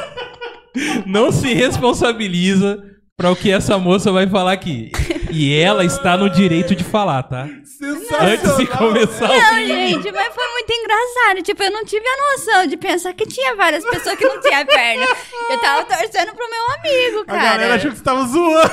não 1.05 1.31
se 1.31 1.53
responsabiliza 1.53 2.83
pra 3.17 3.31
o 3.31 3.35
que 3.35 3.49
essa 3.51 3.77
moça 3.77 4.11
vai 4.11 4.27
falar 4.27 4.51
aqui. 4.53 4.91
E 5.35 5.59
ela 5.59 5.83
está 5.83 6.15
no 6.15 6.29
direito 6.29 6.75
de 6.75 6.83
falar, 6.83 7.23
tá? 7.23 7.47
Sensacional. 7.63 8.27
Antes 8.27 8.55
de 8.57 8.67
começar 8.67 9.25
o 9.25 9.29
Não, 9.35 9.65
gente, 9.65 10.11
mas 10.11 10.35
foi 10.35 10.47
muito 10.51 10.71
engraçado. 10.71 11.41
Tipo, 11.41 11.63
eu 11.63 11.71
não 11.71 11.83
tive 11.83 12.05
a 12.07 12.17
noção 12.31 12.67
de 12.67 12.77
pensar 12.77 13.13
que 13.13 13.25
tinha 13.25 13.55
várias 13.55 13.83
pessoas 13.83 14.15
que 14.15 14.25
não 14.25 14.39
tinham 14.39 14.63
perna. 14.65 15.07
Eu 15.49 15.59
tava 15.59 15.85
torcendo 15.85 16.35
pro 16.35 16.47
meu 16.47 16.65
amigo, 16.77 17.21
A 17.21 17.25
cara. 17.25 17.43
galera 17.49 17.73
achou 17.75 17.89
que 17.91 17.97
você 17.97 18.03
tava 18.03 18.23
zoando. 18.27 18.71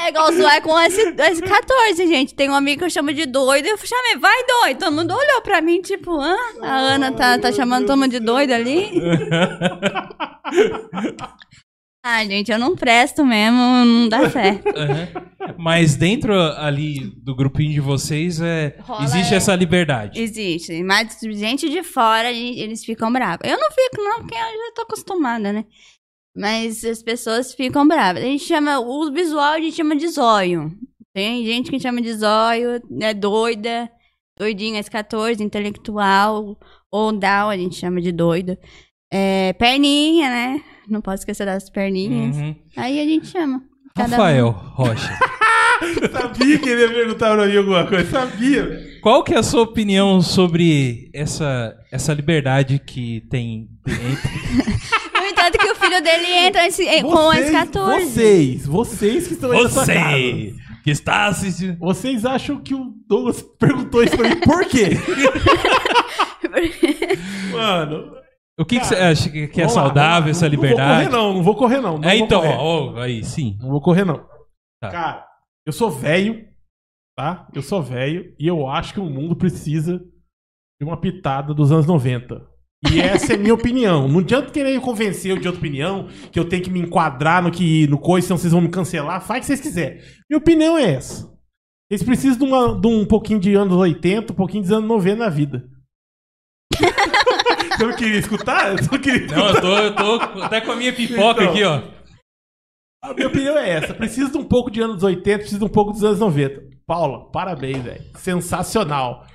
É 0.00 0.08
igual 0.10 0.32
zoar 0.32 0.62
com 0.62 0.78
esse, 0.80 1.00
esse 1.02 1.42
14, 1.42 2.06
gente. 2.06 2.34
Tem 2.34 2.48
um 2.48 2.54
amigo 2.54 2.78
que 2.78 2.84
eu 2.86 2.90
chamo 2.90 3.12
de 3.12 3.26
doido. 3.26 3.66
Eu 3.66 3.76
chamei, 3.76 4.16
vai 4.18 4.44
doido. 4.46 4.78
Todo 4.78 4.92
mundo 4.94 5.12
olhou 5.14 5.42
pra 5.42 5.60
mim, 5.60 5.82
tipo, 5.82 6.18
ah, 6.20 6.36
a 6.62 6.76
Ana 6.94 7.12
tá, 7.12 7.38
tá 7.38 7.52
chamando 7.52 7.86
todo 7.86 7.98
mundo 7.98 8.10
de 8.10 8.20
doido 8.20 8.52
ali. 8.52 8.90
Ah, 12.10 12.24
gente, 12.24 12.50
eu 12.50 12.58
não 12.58 12.74
presto 12.74 13.22
mesmo, 13.22 13.58
não 13.58 14.08
dá 14.08 14.30
certo. 14.32 14.66
Aham. 14.66 15.08
Mas 15.58 15.94
dentro 15.94 16.32
ali 16.32 17.00
do 17.18 17.36
grupinho 17.36 17.70
de 17.70 17.80
vocês, 17.80 18.40
é, 18.40 18.78
Rola, 18.80 19.04
existe 19.04 19.34
é. 19.34 19.36
essa 19.36 19.54
liberdade. 19.54 20.18
Existe. 20.18 20.82
Mas 20.82 21.18
gente 21.20 21.68
de 21.68 21.82
fora, 21.82 22.32
eles 22.32 22.82
ficam 22.82 23.12
bravos. 23.12 23.40
Eu 23.44 23.58
não 23.58 23.70
fico, 23.70 24.02
não, 24.02 24.20
porque 24.20 24.34
eu 24.34 24.38
já 24.38 24.72
tô 24.74 24.82
acostumada, 24.82 25.52
né? 25.52 25.66
Mas 26.34 26.82
as 26.82 27.02
pessoas 27.02 27.52
ficam 27.52 27.86
bravas. 27.86 28.22
A 28.22 28.26
gente 28.26 28.44
chama, 28.44 28.80
o 28.80 29.12
visual 29.12 29.52
a 29.52 29.60
gente 29.60 29.76
chama 29.76 29.94
de 29.94 30.08
zóio. 30.08 30.72
Tem 31.12 31.44
gente 31.44 31.70
que 31.70 31.78
chama 31.78 32.00
de 32.00 32.14
zóio, 32.14 32.80
é 33.02 33.12
doida, 33.12 33.90
doidinha, 34.38 34.82
S14, 34.82 35.40
intelectual, 35.40 36.58
ou 36.90 37.12
down, 37.12 37.50
a 37.50 37.56
gente 37.56 37.76
chama 37.76 38.00
de 38.00 38.12
doida. 38.12 38.58
É, 39.12 39.52
perninha, 39.52 40.30
né? 40.30 40.64
Não 40.88 41.00
posso 41.00 41.22
esquecer 41.22 41.46
das 41.46 41.68
perninhas. 41.70 42.36
Uhum. 42.36 42.54
Aí 42.76 43.00
a 43.00 43.04
gente 43.04 43.26
chama. 43.26 43.62
Cada 43.94 44.08
um. 44.08 44.10
Rafael 44.18 44.50
Rocha, 44.50 45.10
Sabia 46.12 46.58
que 46.58 46.68
ele 46.68 46.82
ia 46.82 46.88
perguntar 46.92 47.34
pra 47.34 47.46
mim 47.46 47.56
alguma 47.56 47.86
coisa. 47.86 48.08
Sabia, 48.10 48.98
qual 49.00 49.22
que 49.24 49.34
é 49.34 49.38
a 49.38 49.42
sua 49.42 49.62
opinião 49.62 50.20
sobre 50.20 51.10
essa, 51.12 51.74
essa 51.90 52.12
liberdade 52.14 52.80
que 52.84 53.22
tem. 53.30 53.68
No 55.18 55.24
entanto 55.26 55.58
que 55.58 55.70
o 55.70 55.74
filho 55.74 56.02
dele 56.02 56.26
entra 56.46 56.62
nesse- 56.62 56.86
eh, 56.86 57.02
com 57.02 57.08
o 57.10 57.32
Vocês- 57.32 57.50
S14. 57.52 58.00
Vocês, 58.00 58.66
vocês 58.66 59.26
que 59.28 59.34
estão 59.34 59.50
aí 59.52 59.62
nessa 59.62 59.86
casa. 59.86 60.16
Você 60.16 60.54
que 60.84 60.90
está 60.90 61.26
assistindo... 61.26 61.78
Vocês 61.78 62.24
acham 62.24 62.60
que 62.60 62.74
o 62.74 62.92
Douglas 63.06 63.42
perguntou 63.58 64.02
isso 64.02 64.16
pra 64.16 64.28
mim 64.28 64.36
por 64.40 64.64
quê? 64.64 64.90
Mano. 67.52 68.12
O 68.58 68.64
que, 68.64 68.80
que 68.80 68.86
você 68.86 68.96
Cara, 68.96 69.10
acha 69.10 69.30
que, 69.30 69.46
que 69.48 69.60
é 69.60 69.64
lá, 69.64 69.70
saudável, 69.70 70.30
essa 70.30 70.46
Não 70.46 70.50
liberdade? 70.50 71.04
vou 71.04 71.10
correr, 71.10 71.16
não, 71.16 71.34
não 71.34 71.42
vou 71.42 71.54
correr, 71.56 71.80
não. 71.80 71.98
não 71.98 72.08
é, 72.08 72.16
vou 72.16 72.24
então, 72.26 72.40
correr. 72.40 72.56
ó, 72.56 72.92
ó, 72.94 73.00
aí, 73.00 73.22
sim. 73.24 73.56
Não 73.60 73.68
vou 73.70 73.80
correr, 73.80 74.04
não. 74.04 74.26
Tá. 74.82 74.90
Cara, 74.90 75.26
eu 75.66 75.72
sou 75.72 75.90
velho, 75.90 76.44
tá? 77.16 77.48
Eu 77.54 77.62
sou 77.62 77.82
velho 77.82 78.34
e 78.38 78.46
eu 78.46 78.66
acho 78.68 78.92
que 78.94 79.00
o 79.00 79.04
mundo 79.08 79.36
precisa 79.36 79.98
de 80.80 80.84
uma 80.86 80.96
pitada 81.00 81.54
dos 81.54 81.70
anos 81.70 81.86
90. 81.86 82.46
E 82.92 83.00
essa 83.00 83.34
é 83.34 83.36
minha 83.36 83.54
opinião. 83.54 84.06
Não 84.08 84.20
adianta 84.20 84.50
querer 84.52 84.80
convencer 84.80 85.32
eu 85.32 85.36
de 85.38 85.46
outra 85.48 85.58
opinião, 85.60 86.06
que 86.32 86.38
eu 86.38 86.48
tenho 86.48 86.62
que 86.62 86.70
me 86.70 86.80
enquadrar 86.80 87.42
no 87.42 87.50
que 87.50 87.86
no 87.88 87.98
coisa, 87.98 88.26
senão 88.28 88.38
vocês 88.38 88.52
vão 88.52 88.60
me 88.62 88.68
cancelar. 88.68 89.20
Faz 89.20 89.38
o 89.38 89.40
que 89.40 89.46
vocês 89.46 89.60
quiserem. 89.60 89.98
Minha 90.30 90.38
opinião 90.38 90.78
é 90.78 90.94
essa. 90.94 91.28
Eles 91.90 92.02
precisam 92.04 92.38
de, 92.38 92.44
uma- 92.44 92.80
de 92.80 92.86
um 92.86 93.04
pouquinho 93.04 93.40
de 93.40 93.54
anos 93.54 93.74
80, 93.76 94.32
um 94.32 94.36
pouquinho 94.36 94.62
de 94.64 94.72
anos 94.72 94.88
90 94.88 95.16
na 95.16 95.28
vida. 95.28 95.68
Você 97.76 97.86
não 97.86 97.96
queria 97.96 98.18
escutar? 98.18 98.70
Eu 98.70 98.76
não 98.90 98.98
queria 98.98 99.26
Não, 99.28 99.48
eu 99.48 99.60
tô, 99.60 99.78
eu 99.78 99.94
tô 99.94 100.42
até 100.42 100.60
com 100.60 100.72
a 100.72 100.76
minha 100.76 100.92
pipoca 100.92 101.42
Então. 101.42 101.52
aqui, 101.52 101.64
ó. 101.64 101.82
A 103.02 103.14
minha 103.14 103.28
opinião 103.28 103.56
é 103.56 103.68
essa. 103.70 103.94
Precisa 103.94 104.30
de 104.30 104.38
um 104.38 104.44
pouco 104.44 104.70
de 104.70 104.80
anos 104.80 105.02
80, 105.02 105.38
precisa 105.38 105.58
de 105.58 105.64
um 105.64 105.68
pouco 105.68 105.92
dos 105.92 106.02
anos 106.02 106.18
90. 106.18 106.68
Paula, 106.86 107.30
parabéns, 107.30 107.82
velho. 107.82 108.04
Sensacional. 108.16 109.26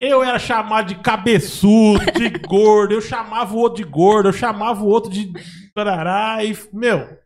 Eu 0.00 0.22
era 0.22 0.38
chamado 0.38 0.88
de 0.88 1.00
cabeçudo, 1.00 2.04
de 2.12 2.28
gordo, 2.46 2.94
eu 2.94 3.00
chamava 3.00 3.54
o 3.54 3.58
outro 3.58 3.82
de 3.82 3.90
gordo, 3.90 4.28
eu 4.28 4.32
chamava 4.32 4.82
o 4.82 4.88
outro 4.88 5.10
de 5.10 5.32
tarará 5.74 6.44
e, 6.44 6.56
meu, 6.72 7.18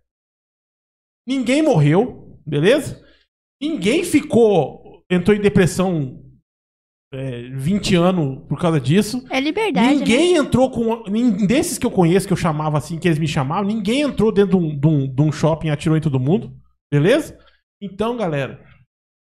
ninguém 1.27 1.63
morreu, 1.63 2.39
beleza? 2.47 3.05
Ninguém 3.61 4.05
ficou, 4.05 5.05
entrou 5.11 5.37
em 5.37 5.41
depressão 5.41 6.20
é, 7.13 7.43
20 7.51 7.95
anos 7.97 8.39
por 8.49 8.59
causa 8.59 8.81
disso. 8.81 9.25
É 9.31 9.41
liberdade, 9.41 9.87
né? 9.89 9.95
Ninguém 9.95 10.37
entrou 10.37 10.71
com. 10.71 11.03
Desses 11.47 11.79
que 11.79 11.87
eu 11.87 11.91
conheço, 11.91 12.27
que 12.27 12.33
eu 12.33 12.37
chamava 12.37 12.79
assim, 12.79 12.99
que 12.99 13.09
eles 13.09 13.19
me 13.19 13.27
chamavam, 13.29 13.65
ninguém 13.65 14.03
entrou 14.03 14.31
dentro 14.33 14.59
de 14.59 14.65
um, 14.65 14.79
de 14.79 14.87
um- 14.87 15.15
de 15.15 15.23
um 15.23 15.33
shopping 15.33 15.69
e 15.69 15.71
atirou 15.71 15.97
em 15.97 16.01
todo 16.01 16.21
mundo. 16.21 16.53
Beleza? 16.93 17.39
Então, 17.83 18.17
galera, 18.17 18.65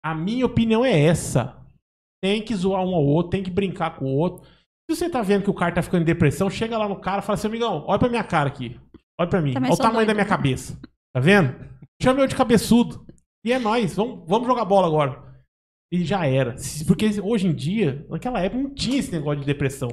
a 0.04 0.14
minha 0.14 0.44
opinião 0.46 0.84
é 0.84 0.98
essa. 1.00 1.56
Tem 2.22 2.40
que 2.42 2.54
zoar 2.54 2.82
um 2.84 2.94
ao 2.94 3.04
outro, 3.04 3.30
tem 3.30 3.42
que 3.42 3.50
brincar 3.50 3.96
com 3.96 4.04
o 4.06 4.16
outro. 4.16 4.46
Se 4.88 4.96
você 4.96 5.08
tá 5.10 5.22
vendo 5.22 5.42
que 5.44 5.50
o 5.50 5.54
cara 5.54 5.72
tá 5.74 5.82
ficando 5.82 6.02
em 6.02 6.06
depressão, 6.06 6.50
chega 6.50 6.76
lá 6.78 6.88
no 6.88 6.96
cara 7.00 7.20
e 7.20 7.24
fala 7.24 7.34
assim, 7.34 7.46
amigão, 7.48 7.84
olha 7.86 7.98
pra 7.98 8.08
minha 8.08 8.22
cara 8.24 8.48
aqui. 8.48 8.78
Olha 9.18 9.28
pra 9.28 9.40
mim. 9.40 9.52
Também 9.54 9.70
olha 9.70 9.74
o 9.74 9.78
tamanho 9.78 10.06
da 10.06 10.12
doido. 10.12 10.16
minha 10.16 10.26
cabeça. 10.28 10.78
Tá 11.14 11.20
vendo? 11.20 11.54
Chama 12.02 12.20
eu 12.20 12.26
de 12.26 12.34
cabeçudo. 12.36 13.04
E 13.44 13.52
é 13.52 13.58
nóis. 13.58 13.94
Vamos, 13.94 14.24
vamos 14.28 14.46
jogar 14.46 14.64
bola 14.64 14.86
agora. 14.86 15.31
E 15.92 16.02
já 16.06 16.26
era. 16.26 16.56
Porque 16.86 17.20
hoje 17.20 17.46
em 17.46 17.54
dia, 17.54 18.06
naquela 18.08 18.40
época, 18.40 18.62
não 18.62 18.74
tinha 18.74 18.98
esse 18.98 19.12
negócio 19.12 19.40
de 19.40 19.46
depressão. 19.46 19.90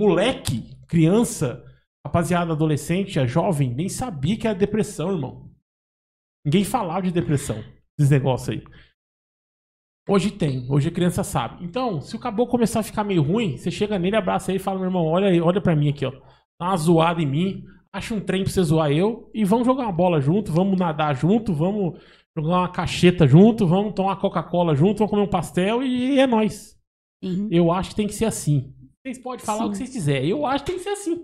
Moleque, 0.00 0.74
criança, 0.88 1.62
rapaziada, 2.04 2.52
adolescente, 2.52 3.20
a 3.20 3.26
jovem, 3.26 3.74
nem 3.74 3.90
sabia 3.90 4.38
que 4.38 4.46
era 4.46 4.58
depressão, 4.58 5.12
irmão. 5.12 5.50
Ninguém 6.46 6.64
falava 6.64 7.02
de 7.02 7.12
depressão, 7.12 7.62
esses 7.98 8.10
negócios 8.10 8.48
aí. 8.48 8.64
Hoje 10.08 10.30
tem, 10.30 10.66
hoje 10.70 10.88
a 10.88 10.92
criança 10.92 11.22
sabe. 11.22 11.62
Então, 11.64 12.00
se 12.00 12.16
o 12.16 12.18
caboclo 12.18 12.52
começar 12.52 12.80
a 12.80 12.82
ficar 12.82 13.04
meio 13.04 13.22
ruim, 13.22 13.56
você 13.56 13.70
chega 13.70 13.98
nele, 13.98 14.16
abraça 14.16 14.50
ele 14.50 14.58
e 14.58 14.62
fala, 14.62 14.78
meu 14.78 14.88
irmão, 14.88 15.04
olha 15.04 15.28
aí, 15.28 15.40
olha 15.40 15.60
pra 15.60 15.76
mim 15.76 15.90
aqui, 15.90 16.06
ó. 16.06 16.10
Dá 16.58 16.68
uma 16.68 16.76
zoada 16.76 17.22
em 17.22 17.26
mim, 17.26 17.64
acha 17.92 18.14
um 18.14 18.20
trem 18.20 18.44
pra 18.44 18.52
você 18.52 18.62
zoar 18.62 18.90
eu 18.90 19.30
e 19.34 19.44
vamos 19.44 19.66
jogar 19.66 19.84
uma 19.84 19.92
bola 19.92 20.20
junto, 20.20 20.52
vamos 20.52 20.78
nadar 20.78 21.14
junto, 21.14 21.54
vamos 21.54 21.98
jogar 22.36 22.58
uma 22.60 22.68
cacheta 22.68 23.26
junto, 23.26 23.66
vamos 23.66 23.94
tomar 23.94 24.16
Coca-Cola 24.16 24.74
junto, 24.74 24.98
vamos 24.98 25.10
comer 25.10 25.22
um 25.22 25.30
pastel 25.30 25.82
e 25.82 26.18
é 26.18 26.26
nóis. 26.26 26.76
Sim. 27.22 27.48
Eu 27.50 27.70
acho 27.70 27.90
que 27.90 27.96
tem 27.96 28.06
que 28.06 28.14
ser 28.14 28.26
assim. 28.26 28.72
Vocês 29.04 29.18
podem 29.18 29.44
falar 29.44 29.62
Sim. 29.64 29.68
o 29.68 29.70
que 29.70 29.76
vocês 29.78 29.90
quiserem. 29.90 30.30
Eu 30.30 30.44
acho 30.46 30.64
que 30.64 30.72
tem 30.72 30.78
que 30.78 30.84
ser 30.84 30.90
assim. 30.90 31.22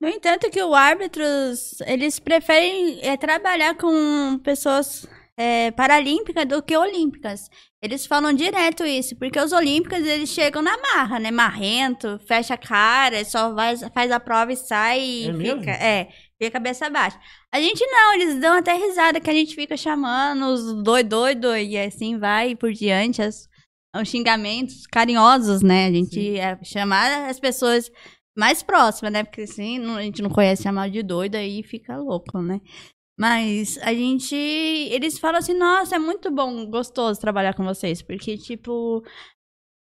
No 0.00 0.08
entanto 0.08 0.50
que 0.50 0.62
o 0.62 0.74
árbitros, 0.74 1.80
eles 1.86 2.18
preferem 2.18 2.98
é, 3.02 3.16
trabalhar 3.16 3.76
com 3.76 4.38
pessoas 4.42 5.06
é, 5.36 5.70
paralímpicas 5.70 6.46
do 6.46 6.62
que 6.62 6.76
olímpicas. 6.76 7.48
Eles 7.82 8.06
falam 8.06 8.32
direto 8.32 8.84
isso, 8.84 9.16
porque 9.16 9.38
os 9.38 9.52
olímpicos 9.52 9.98
eles 9.98 10.28
chegam 10.30 10.62
na 10.62 10.76
marra, 10.76 11.18
né? 11.18 11.30
Marrento, 11.30 12.18
fecha 12.26 12.54
a 12.54 12.58
cara, 12.58 13.24
só 13.24 13.52
vai, 13.54 13.76
faz 13.90 14.10
a 14.10 14.20
prova 14.20 14.52
e 14.52 14.56
sai 14.56 15.00
e 15.00 15.28
É 15.28 15.32
mesmo? 15.32 15.60
fica. 15.60 15.72
É, 15.72 16.08
fica 16.38 16.50
cabeça 16.52 16.90
baixa. 16.90 17.18
A 17.56 17.60
gente 17.60 17.86
não, 17.86 18.12
eles 18.12 18.38
dão 18.38 18.54
até 18.54 18.74
risada 18.74 19.18
que 19.18 19.30
a 19.30 19.32
gente 19.32 19.54
fica 19.54 19.78
chamando 19.78 20.44
os 20.44 20.82
doido, 20.82 21.08
doido, 21.08 21.56
e 21.56 21.78
assim 21.78 22.18
vai 22.18 22.54
por 22.54 22.70
diante. 22.70 23.22
As, 23.22 23.48
os 23.98 24.06
xingamentos 24.10 24.86
carinhosos, 24.86 25.62
né? 25.62 25.86
A 25.86 25.90
gente 25.90 26.38
é, 26.38 26.62
chamar 26.62 27.30
as 27.30 27.40
pessoas 27.40 27.90
mais 28.36 28.62
próximas, 28.62 29.10
né? 29.10 29.24
Porque 29.24 29.40
assim, 29.40 29.78
não- 29.78 29.96
a 29.96 30.02
gente 30.02 30.20
não 30.20 30.28
conhece 30.28 30.64
chamar 30.64 30.90
de 30.90 31.02
doido, 31.02 31.36
aí 31.36 31.62
fica 31.62 31.96
louco, 31.96 32.42
né? 32.42 32.60
Mas 33.18 33.78
a 33.78 33.94
gente. 33.94 34.36
Eles 34.36 35.18
falam 35.18 35.38
assim, 35.38 35.54
nossa, 35.54 35.96
é 35.96 35.98
muito 35.98 36.30
bom, 36.30 36.66
gostoso 36.66 37.18
trabalhar 37.18 37.54
com 37.54 37.64
vocês. 37.64 38.02
Porque, 38.02 38.36
tipo. 38.36 39.02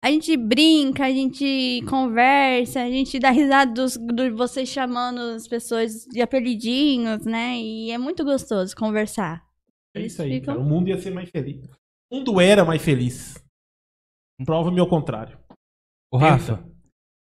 A 0.05 0.11
gente 0.11 0.37
brinca, 0.37 1.05
a 1.05 1.09
gente 1.11 1.81
conversa, 1.89 2.79
a 2.83 2.87
gente 2.87 3.17
dá 3.17 3.31
risada 3.31 3.73
dos, 3.73 3.97
de 3.97 4.29
vocês 4.29 4.69
chamando 4.69 5.19
as 5.19 5.47
pessoas 5.47 6.05
de 6.05 6.21
apelidinhos, 6.21 7.25
né? 7.25 7.57
E 7.57 7.89
é 7.89 7.97
muito 7.97 8.23
gostoso 8.23 8.75
conversar. 8.75 9.43
É 9.95 10.01
isso 10.01 10.21
aí, 10.21 10.35
ficam- 10.39 10.53
cara. 10.53 10.59
O 10.63 10.69
mundo 10.69 10.89
ia 10.89 10.97
ser 10.99 11.09
mais 11.11 11.27
feliz. 11.31 11.67
O 12.11 12.17
mundo 12.17 12.39
era 12.39 12.63
mais 12.63 12.83
feliz. 12.83 13.43
Prova-me 14.45 14.79
ao 14.79 14.87
contrário. 14.87 15.39
Ô, 16.13 16.17
Rafa, 16.17 16.63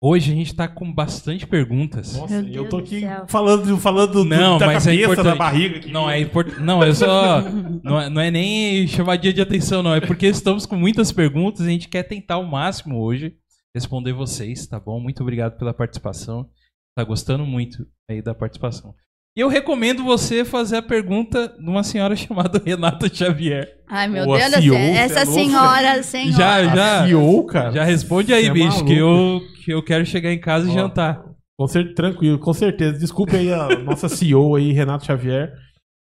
hoje 0.01 0.31
a 0.31 0.35
gente 0.35 0.55
tá 0.55 0.67
com 0.67 0.91
bastante 0.91 1.45
perguntas. 1.47 2.15
Nossa, 2.15 2.41
Meu 2.41 2.63
eu 2.63 2.69
tô 2.69 2.77
Deus 2.81 2.89
do 2.89 2.95
aqui 3.07 3.31
falando, 3.31 3.77
falando 3.77 4.11
do- 4.13 4.25
Não, 4.25 4.57
da 4.57 4.65
mas 4.67 4.87
é 4.87 4.91
cabeça, 4.91 5.07
da 5.07 5.13
importante. 5.13 5.37
barriga. 5.37 5.77
aqui. 5.77 5.91
Não, 5.91 6.09
é 6.09 6.19
importante. 6.19 6.61
Não, 6.61 6.83
eu 6.83 6.93
só. 6.93 7.41
não, 7.83 7.99
é, 7.99 8.09
não 8.09 8.21
é 8.21 8.31
nem 8.31 8.87
chamadinha 8.87 9.33
de 9.33 9.41
atenção, 9.41 9.81
não. 9.83 9.93
É 9.93 10.01
porque 10.01 10.27
estamos 10.27 10.65
com 10.65 10.75
muitas 10.75 11.11
perguntas 11.11 11.61
e 11.65 11.69
a 11.69 11.71
gente 11.71 11.87
quer 11.89 12.03
tentar 12.03 12.35
ao 12.35 12.43
máximo 12.45 12.99
hoje 13.01 13.35
responder 13.75 14.13
vocês, 14.13 14.65
tá 14.67 14.79
bom? 14.79 14.99
Muito 14.99 15.21
obrigado 15.21 15.57
pela 15.57 15.73
participação. 15.73 16.49
Tá 16.97 17.03
gostando 17.03 17.45
muito 17.45 17.85
aí 18.09 18.21
da 18.21 18.33
participação. 18.33 18.93
E 19.39 19.41
eu 19.41 19.47
recomendo 19.47 20.03
você 20.03 20.43
fazer 20.43 20.75
a 20.75 20.81
pergunta 20.81 21.47
de 21.47 21.65
uma 21.69 21.81
senhora 21.81 22.13
chamada 22.17 22.59
Renata 22.63 23.07
Xavier. 23.07 23.73
Ai, 23.87 24.05
meu 24.09 24.25
Deus 24.25 24.51
do 24.51 24.61
céu. 24.61 24.73
é 24.75 24.97
Essa 24.97 25.23
louco? 25.23 25.33
senhora, 25.33 26.03
senhora. 26.03 26.31
Já, 26.37 26.75
já. 26.75 27.07
CEO, 27.07 27.45
cara. 27.45 27.71
Já 27.71 27.83
responde 27.85 28.33
aí, 28.33 28.47
é 28.47 28.51
bicho, 28.51 28.83
que 28.83 28.99
maluco. 28.99 29.45
eu, 29.45 29.63
que 29.63 29.71
eu 29.71 29.81
quero 29.81 30.05
chegar 30.05 30.33
em 30.33 30.41
casa 30.41 30.67
e 30.67 30.71
Ó, 30.71 30.73
jantar. 30.73 31.23
Com 31.57 31.67
cer- 31.67 31.93
tranquilo, 31.93 32.37
com 32.37 32.51
certeza. 32.53 32.99
Desculpe 32.99 33.33
aí 33.37 33.49
a 33.53 33.69
nossa 33.79 34.09
CEO 34.09 34.55
aí, 34.55 34.73
Renato 34.73 35.05
Xavier. 35.05 35.53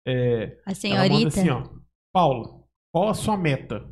É, 0.07 0.13
A 0.15 0.17
ela 0.47 0.47
manda 0.63 0.75
senhorita. 0.75 1.27
assim, 1.27 1.49
ó. 1.51 1.69
Paulo, 2.11 2.65
qual 2.91 3.09
a 3.09 3.13
sua 3.13 3.37
meta? 3.37 3.85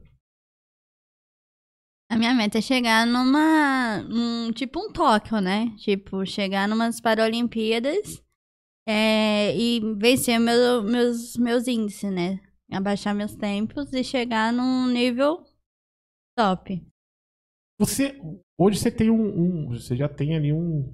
A 2.10 2.18
minha 2.18 2.34
meta 2.34 2.58
é 2.58 2.62
chegar 2.62 3.06
numa. 3.06 4.02
Num, 4.10 4.52
tipo 4.52 4.80
um 4.80 4.92
Tóquio, 4.92 5.40
né? 5.40 5.68
Tipo, 5.78 6.26
chegar 6.26 6.68
numas 6.68 7.00
Paralimpíadas 7.00 8.26
é, 8.88 9.56
e 9.58 9.82
vencer 9.96 10.40
meu, 10.40 10.82
meus, 10.84 11.36
meus 11.38 11.68
índices, 11.68 12.12
né? 12.12 12.40
Abaixar 12.72 13.14
meus 13.14 13.36
tempos 13.36 13.92
e 13.94 14.04
chegar 14.04 14.52
num 14.54 14.88
nível 14.88 15.44
top. 16.38 16.82
Você, 17.80 18.20
hoje 18.58 18.80
você 18.80 18.90
tem 18.92 19.10
um, 19.12 19.22
um- 19.22 19.68
você 19.70 19.96
já 19.96 20.10
tem 20.10 20.36
ali 20.36 20.52
um, 20.52 20.92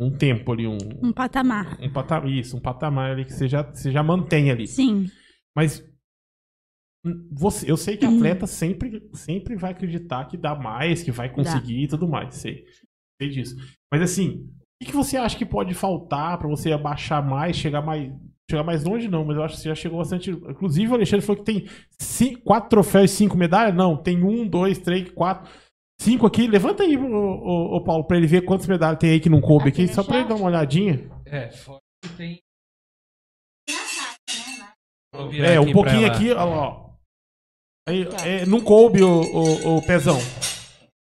um 0.00 0.10
tempo 0.16 0.52
ali, 0.52 0.66
um, 0.66 0.78
Um 1.02 1.12
patamar. 1.12 1.78
um 1.80 1.92
patamar, 1.92 2.28
isso, 2.28 2.56
um 2.56 2.60
patamar 2.60 3.12
ali 3.12 3.24
que 3.24 3.32
você 3.32 3.46
já, 3.48 3.62
você 3.62 3.92
já 3.92 4.02
mantém 4.02 4.50
ali. 4.50 4.66
Sim. 4.66 5.06
Mas 5.54 5.80
hum, 7.04 7.28
você, 7.32 7.70
eu 7.70 7.76
sei 7.76 7.96
que 7.96 8.04
Uhum. 8.06 8.16
atleta 8.16 8.46
sempre, 8.46 9.08
sempre 9.14 9.56
vai 9.56 9.72
acreditar 9.72 10.26
que 10.26 10.36
dá 10.36 10.54
mais, 10.54 11.02
que 11.02 11.10
vai 11.12 11.32
conseguir 11.32 11.84
e 11.84 11.88
tudo 11.88 12.08
mais. 12.08 12.34
Sei, 12.36 12.64
sei 13.20 13.30
disso. 13.30 13.56
Mas 13.90 14.02
assim, 14.02 14.50
o 14.82 14.86
que, 14.86 14.92
você 14.92 15.16
acha 15.16 15.36
que 15.36 15.44
pode 15.44 15.74
faltar 15.74 16.38
pra 16.38 16.48
você 16.48 16.72
abaixar 16.72 17.24
mais, 17.26 17.56
chegar 17.56 17.82
mais. 17.82 18.12
Chegar 18.50 18.64
mais 18.64 18.84
longe, 18.84 19.08
não, 19.08 19.24
mas 19.24 19.36
eu 19.36 19.42
acho 19.44 19.54
que 19.54 19.62
você 19.62 19.68
já 19.68 19.74
chegou 19.74 19.98
bastante. 19.98 20.30
Inclusive, 20.30 20.90
o 20.90 20.94
Alexandre 20.94 21.24
falou 21.24 21.42
que 21.42 21.52
tem 21.52 21.68
cinco, 21.98 22.42
quatro 22.42 22.68
troféus 22.68 23.10
e 23.10 23.14
cinco 23.14 23.36
medalhas. 23.36 23.74
Não, 23.74 23.96
tem 23.96 24.22
um, 24.22 24.46
dois, 24.46 24.78
três, 24.78 25.08
quatro, 25.10 25.50
cinco 26.00 26.26
aqui. 26.26 26.46
Levanta 26.48 26.82
aí, 26.82 26.96
ô, 26.96 27.76
ô, 27.76 27.84
Paulo, 27.84 28.04
pra 28.04 28.16
ele 28.16 28.26
ver 28.26 28.42
quantas 28.42 28.66
medalhas 28.66 28.98
tem 28.98 29.10
aí 29.10 29.20
que 29.20 29.30
não 29.30 29.40
coube 29.40 29.68
Aqui 29.68 29.86
só 29.88 30.02
pra 30.02 30.18
ele 30.18 30.28
dar 30.28 30.34
uma 30.34 30.48
olhadinha. 30.48 31.08
É, 31.24 31.50
fora 31.50 31.78
que 32.04 32.16
tem. 32.16 32.40
É, 35.40 35.60
um 35.60 35.72
pouquinho 35.72 36.06
aqui, 36.06 36.30
olha 36.32 36.44
lá. 36.44 36.68
ó. 36.68 36.90
Aí, 37.88 38.06
é, 38.24 38.44
não 38.44 38.60
coube 38.60 39.02
o, 39.02 39.20
o, 39.20 39.76
o 39.76 39.82
pezão. 39.82 40.18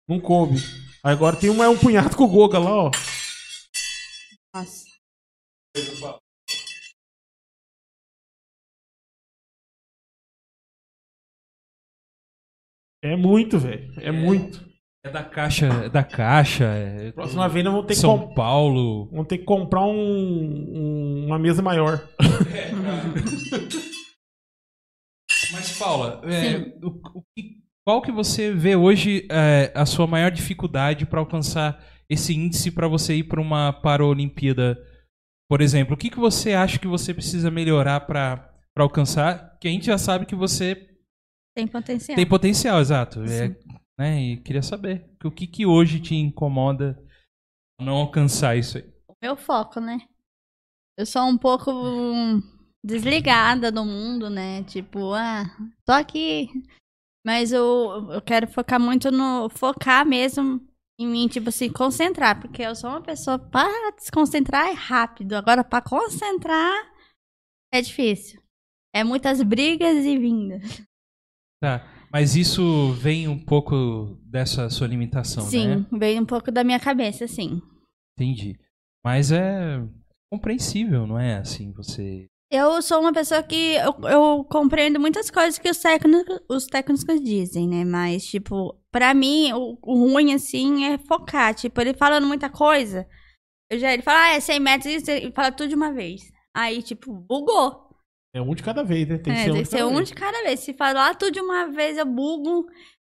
Não 0.08 0.18
coube. 0.18 0.56
Agora 1.02 1.36
tem 1.36 1.50
um, 1.50 1.62
é 1.62 1.68
um 1.68 1.78
punhado 1.78 2.16
com 2.16 2.24
o 2.24 2.28
Goga 2.28 2.58
lá, 2.58 2.84
ó. 2.84 2.90
Nossa. 4.56 4.86
É 13.02 13.16
muito, 13.16 13.58
velho. 13.58 13.92
É, 14.00 14.08
É. 14.08 14.12
muito. 14.12 14.64
É 15.04 15.10
da 15.10 15.22
caixa, 15.22 15.66
é 15.66 15.88
da 15.88 16.02
caixa. 16.02 16.64
É 16.64 17.12
Próxima 17.12 17.48
vez 17.48 17.64
nós 17.64 17.72
vamos 17.74 17.86
ter 17.86 17.94
que, 17.94 18.00
São 18.00 18.18
com- 18.26 18.34
Paulo. 18.34 19.06
vamos 19.12 19.28
ter 19.28 19.38
que 19.38 19.44
comprar 19.44 19.82
um, 19.84 19.92
um- 19.94 21.26
uma 21.26 21.38
mesa 21.38 21.62
maior. 21.62 22.08
Mas, 25.52 25.78
Paula, 25.78 26.20
é, 26.24 26.58
o- 26.84 27.00
o 27.14 27.22
qual 27.84 28.02
que 28.02 28.10
você 28.10 28.52
vê 28.52 28.74
hoje 28.74 29.28
é, 29.30 29.70
a 29.76 29.86
sua 29.86 30.08
maior 30.08 30.30
dificuldade 30.32 31.06
para 31.06 31.20
alcançar 31.20 31.80
esse 32.08 32.34
índice 32.34 32.70
para 32.70 32.88
você 32.88 33.16
ir 33.16 33.24
para 33.24 33.40
uma 33.40 33.72
Paralimpíada, 33.72 34.76
por 35.48 35.60
exemplo? 35.60 35.94
O 35.94 35.96
que, 35.96 36.10
que 36.10 36.18
você 36.18 36.52
acha 36.52 36.78
que 36.78 36.86
você 36.86 37.12
precisa 37.12 37.50
melhorar 37.50 38.00
para 38.00 38.52
alcançar? 38.76 39.58
Que 39.58 39.68
a 39.68 39.70
gente 39.70 39.86
já 39.86 39.98
sabe 39.98 40.26
que 40.26 40.34
você 40.34 40.88
Tem 41.56 41.66
potencial. 41.66 42.16
tem 42.16 42.26
potencial, 42.26 42.80
exato. 42.80 43.22
É, 43.24 43.56
né, 43.98 44.20
e 44.20 44.36
queria 44.38 44.62
saber 44.62 45.10
o 45.24 45.30
que, 45.30 45.46
que 45.46 45.66
hoje 45.66 46.00
te 46.00 46.14
incomoda 46.14 47.02
não 47.80 47.94
alcançar 47.94 48.56
isso 48.56 48.78
aí. 48.78 48.84
meu 49.22 49.36
foco, 49.36 49.80
né? 49.80 49.98
Eu 50.98 51.04
sou 51.04 51.24
um 51.24 51.36
pouco 51.36 51.70
desligada 52.84 53.70
do 53.70 53.84
mundo, 53.84 54.30
né? 54.30 54.62
Tipo, 54.64 55.12
ah, 55.12 55.44
tô 55.84 55.92
aqui. 55.92 56.48
Mas 57.26 57.52
eu, 57.52 58.08
eu 58.12 58.22
quero 58.22 58.46
focar 58.46 58.80
muito 58.80 59.10
no. 59.10 59.48
Focar 59.50 60.06
mesmo 60.06 60.60
em 60.98 61.06
mim, 61.06 61.28
tipo 61.28 61.48
assim, 61.48 61.70
concentrar. 61.70 62.40
Porque 62.40 62.62
eu 62.62 62.74
sou 62.74 62.90
uma 62.90 63.02
pessoa. 63.02 63.38
Para 63.38 63.92
desconcentrar 63.92 64.68
é 64.68 64.72
rápido. 64.72 65.34
Agora, 65.34 65.62
pra 65.62 65.80
concentrar 65.80 66.74
é 67.72 67.80
difícil. 67.80 68.40
É 68.94 69.04
muitas 69.04 69.42
brigas 69.42 70.04
e 70.04 70.18
vindas. 70.18 70.82
Tá. 71.60 71.86
Mas 72.12 72.36
isso 72.36 72.92
vem 72.92 73.28
um 73.28 73.38
pouco 73.38 74.18
dessa 74.22 74.70
sua 74.70 74.86
limitação, 74.86 75.44
Sim, 75.44 75.68
né? 75.68 75.86
veio 75.92 76.22
um 76.22 76.24
pouco 76.24 76.50
da 76.50 76.64
minha 76.64 76.80
cabeça, 76.80 77.26
sim. 77.26 77.60
Entendi. 78.18 78.58
Mas 79.04 79.32
é 79.32 79.82
compreensível, 80.32 81.06
não 81.06 81.18
é? 81.18 81.36
Assim, 81.36 81.72
você. 81.72 82.26
Eu 82.50 82.80
sou 82.80 83.00
uma 83.00 83.12
pessoa 83.12 83.42
que 83.42 83.74
eu, 83.74 84.08
eu 84.08 84.44
compreendo 84.44 85.00
muitas 85.00 85.30
coisas 85.30 85.58
que 85.58 85.68
os 85.68 85.78
técnicos, 85.78 86.40
os 86.48 86.66
técnicos 86.66 87.20
dizem, 87.20 87.68
né? 87.68 87.84
Mas, 87.84 88.24
tipo, 88.24 88.80
pra 88.92 89.12
mim, 89.14 89.52
o, 89.52 89.78
o 89.82 90.12
ruim, 90.12 90.32
assim, 90.32 90.84
é 90.84 90.98
focar. 90.98 91.54
Tipo, 91.54 91.80
ele 91.80 91.94
falando 91.94 92.26
muita 92.26 92.48
coisa, 92.48 93.06
eu 93.70 93.78
já, 93.78 93.92
ele 93.92 94.02
fala, 94.02 94.26
ah, 94.26 94.34
é 94.34 94.40
100 94.40 94.60
metros, 94.60 94.94
isso, 94.94 95.10
ele 95.10 95.32
fala 95.32 95.50
tudo 95.50 95.68
de 95.68 95.74
uma 95.74 95.92
vez. 95.92 96.22
Aí, 96.54 96.82
tipo, 96.82 97.12
bugou. 97.12 97.84
É 98.34 98.40
um 98.40 98.54
de 98.54 98.62
cada 98.62 98.84
vez, 98.84 99.08
né? 99.08 99.18
Tem 99.18 99.32
que 99.34 99.40
é, 99.40 99.44
ser 99.44 99.50
um 99.50 99.54
tem 99.54 99.62
de 99.62 99.68
que 99.68 99.70
ser 99.70 99.78
cada 99.78 99.88
um 99.88 100.02
de 100.02 100.14
cada 100.14 100.42
vez. 100.42 100.60
Se 100.60 100.74
falar 100.74 101.14
tudo 101.16 101.32
de 101.32 101.40
uma 101.40 101.66
vez, 101.72 101.98
eu 101.98 102.06
bugo. 102.06 102.66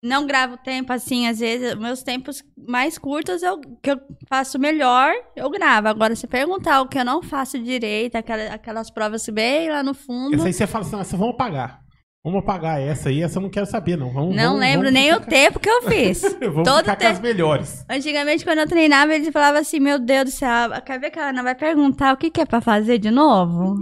Não 0.07 0.27
gravo 0.27 0.57
tempo 0.59 0.93
assim, 0.93 1.27
às 1.27 1.39
vezes, 1.41 1.75
meus 1.75 2.03
tempos 2.03 2.43
mais 2.57 2.97
curtos, 2.97 3.43
eu, 3.43 3.61
que 3.83 3.91
eu 3.91 4.01
faço 4.29 4.59
melhor, 4.59 5.13
eu 5.35 5.51
gravo. 5.51 5.89
Agora, 5.89 6.15
se 6.15 6.27
perguntar 6.27 6.81
o 6.81 6.89
que 6.89 6.99
eu 6.99 7.05
não 7.05 7.23
faço 7.23 7.59
direito, 7.59 8.17
aquela- 8.17 8.55
aquelas 8.55 8.91
provas 8.91 9.27
bem 9.29 9.69
lá 9.71 9.83
no 9.83 9.95
fundo. 9.95 10.35
Essa 10.37 10.47
aí 10.47 10.53
você 10.53 10.67
fala 10.67 10.85
assim, 10.85 11.01
essa 11.01 11.17
vamos 11.17 11.35
apagar. 11.35 11.81
Vamos 12.25 12.41
apagar 12.41 12.81
essa 12.81 13.09
aí, 13.09 13.23
essa 13.23 13.39
eu 13.39 13.43
não 13.43 13.51
quero 13.51 13.67
saber, 13.67 13.97
não. 13.97 14.13
Vamos, 14.13 14.35
Não 14.35 14.45
vamos- 14.55 14.61
lembro 14.61 14.87
vamos 14.89 14.93
nem 14.93 15.15
o 15.15 15.21
tempo 15.21 15.61
que 15.61 15.69
eu 15.71 15.83
fiz. 15.83 16.23
Vamos 16.41 16.65
Todo 16.69 16.79
ficar 16.81 16.95
com 16.97 17.01
tempo. 17.01 17.13
as 17.13 17.21
melhores. 17.21 17.85
Antigamente, 17.89 18.45
quando 18.45 18.59
eu 18.59 18.67
treinava, 18.69 19.15
eles 19.15 19.29
falavam 19.33 19.61
assim: 19.61 19.79
Meu 19.79 19.99
Deus 19.99 20.25
do 20.25 20.31
céu, 20.33 20.71
quer 20.85 20.99
ver 20.99 21.11
que 21.11 21.21
a 21.21 21.29
Ana 21.29 21.43
vai 21.45 21.55
perguntar 21.55 22.13
o 22.13 22.17
que, 22.17 22.29
que 22.31 22.41
é 22.41 22.45
pra 22.47 22.61
fazer 22.61 22.99
de 22.99 23.13
novo? 23.13 23.77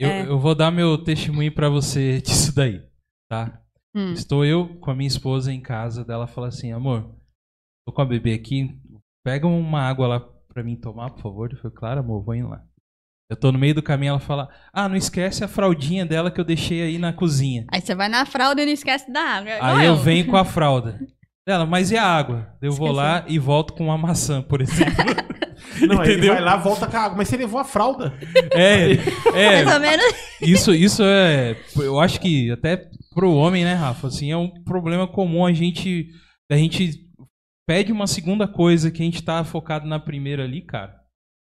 Eu, 0.00 0.08
É. 0.08 0.26
eu 0.26 0.38
vou 0.38 0.54
dar 0.54 0.70
meu 0.70 0.96
testemunho 0.98 1.52
pra 1.52 1.68
você 1.68 2.20
disso 2.20 2.54
daí, 2.54 2.80
tá? 3.28 3.60
Hum. 3.94 4.12
Estou 4.12 4.44
eu 4.44 4.68
com 4.80 4.90
a 4.90 4.94
minha 4.94 5.06
esposa 5.08 5.52
em 5.52 5.60
casa, 5.60 6.04
dela 6.04 6.26
fala 6.26 6.48
assim, 6.48 6.72
amor, 6.72 7.14
tô 7.86 7.92
com 7.92 8.02
a 8.02 8.06
bebê 8.06 8.32
aqui, 8.34 8.70
pega 9.24 9.46
uma 9.46 9.82
água 9.82 10.06
lá 10.06 10.20
pra 10.48 10.62
mim 10.62 10.76
tomar, 10.76 11.10
por 11.10 11.22
favor. 11.22 11.50
Eu 11.52 11.58
falei, 11.58 11.76
claro, 11.76 12.00
amor, 12.00 12.24
vou 12.24 12.34
indo 12.34 12.48
lá. 12.48 12.62
Eu 13.30 13.36
tô 13.36 13.50
no 13.50 13.58
meio 13.58 13.74
do 13.74 13.82
caminho, 13.82 14.10
ela 14.10 14.20
fala: 14.20 14.46
Ah, 14.74 14.86
não 14.86 14.96
esquece 14.96 15.42
a 15.42 15.48
fraldinha 15.48 16.04
dela 16.04 16.30
que 16.30 16.38
eu 16.38 16.44
deixei 16.44 16.82
aí 16.82 16.98
na 16.98 17.14
cozinha. 17.14 17.64
Aí 17.72 17.80
você 17.80 17.94
vai 17.94 18.06
na 18.06 18.26
fralda 18.26 18.60
e 18.60 18.66
não 18.66 18.72
esquece 18.72 19.10
da 19.10 19.22
água. 19.22 19.52
Aí 19.58 19.86
eu 19.86 19.96
venho 19.96 20.26
com 20.26 20.36
a 20.36 20.44
fralda. 20.44 21.00
Ela, 21.48 21.64
mas 21.64 21.90
e 21.90 21.96
a 21.96 22.04
água? 22.04 22.54
Eu 22.60 22.72
vou 22.72 22.92
lá 22.92 23.24
e 23.26 23.38
volto 23.38 23.72
com 23.72 23.84
uma 23.84 23.96
maçã, 23.96 24.42
por 24.42 24.60
exemplo. 24.62 24.92
Não, 25.80 26.02
ele 26.04 26.12
Entendeu? 26.12 26.34
vai 26.34 26.42
lá, 26.42 26.56
volta 26.58 26.86
com 26.86 26.96
a 26.96 27.00
água. 27.00 27.16
Mas 27.16 27.28
você 27.28 27.38
levou 27.38 27.58
a 27.58 27.64
fralda. 27.64 28.12
é, 28.52 28.92
é, 29.34 29.64
Mais 29.64 29.74
ou 29.76 29.80
menos. 29.80 30.04
isso, 30.42 30.74
isso 30.74 31.02
é. 31.02 31.56
Eu 31.76 31.98
acho 32.00 32.20
que 32.20 32.50
até 32.50 32.86
pro 33.14 33.30
homem, 33.32 33.64
né, 33.64 33.74
Rafa? 33.74 34.06
Assim, 34.08 34.30
é 34.30 34.36
um 34.36 34.48
problema 34.64 35.06
comum 35.06 35.44
a 35.46 35.52
gente. 35.52 36.08
A 36.50 36.56
gente 36.56 37.08
pede 37.68 37.92
uma 37.92 38.06
segunda 38.06 38.46
coisa 38.48 38.90
que 38.90 39.02
a 39.02 39.04
gente 39.04 39.22
tá 39.22 39.42
focado 39.44 39.86
na 39.86 39.98
primeira 40.00 40.44
ali, 40.44 40.62
cara. 40.62 41.00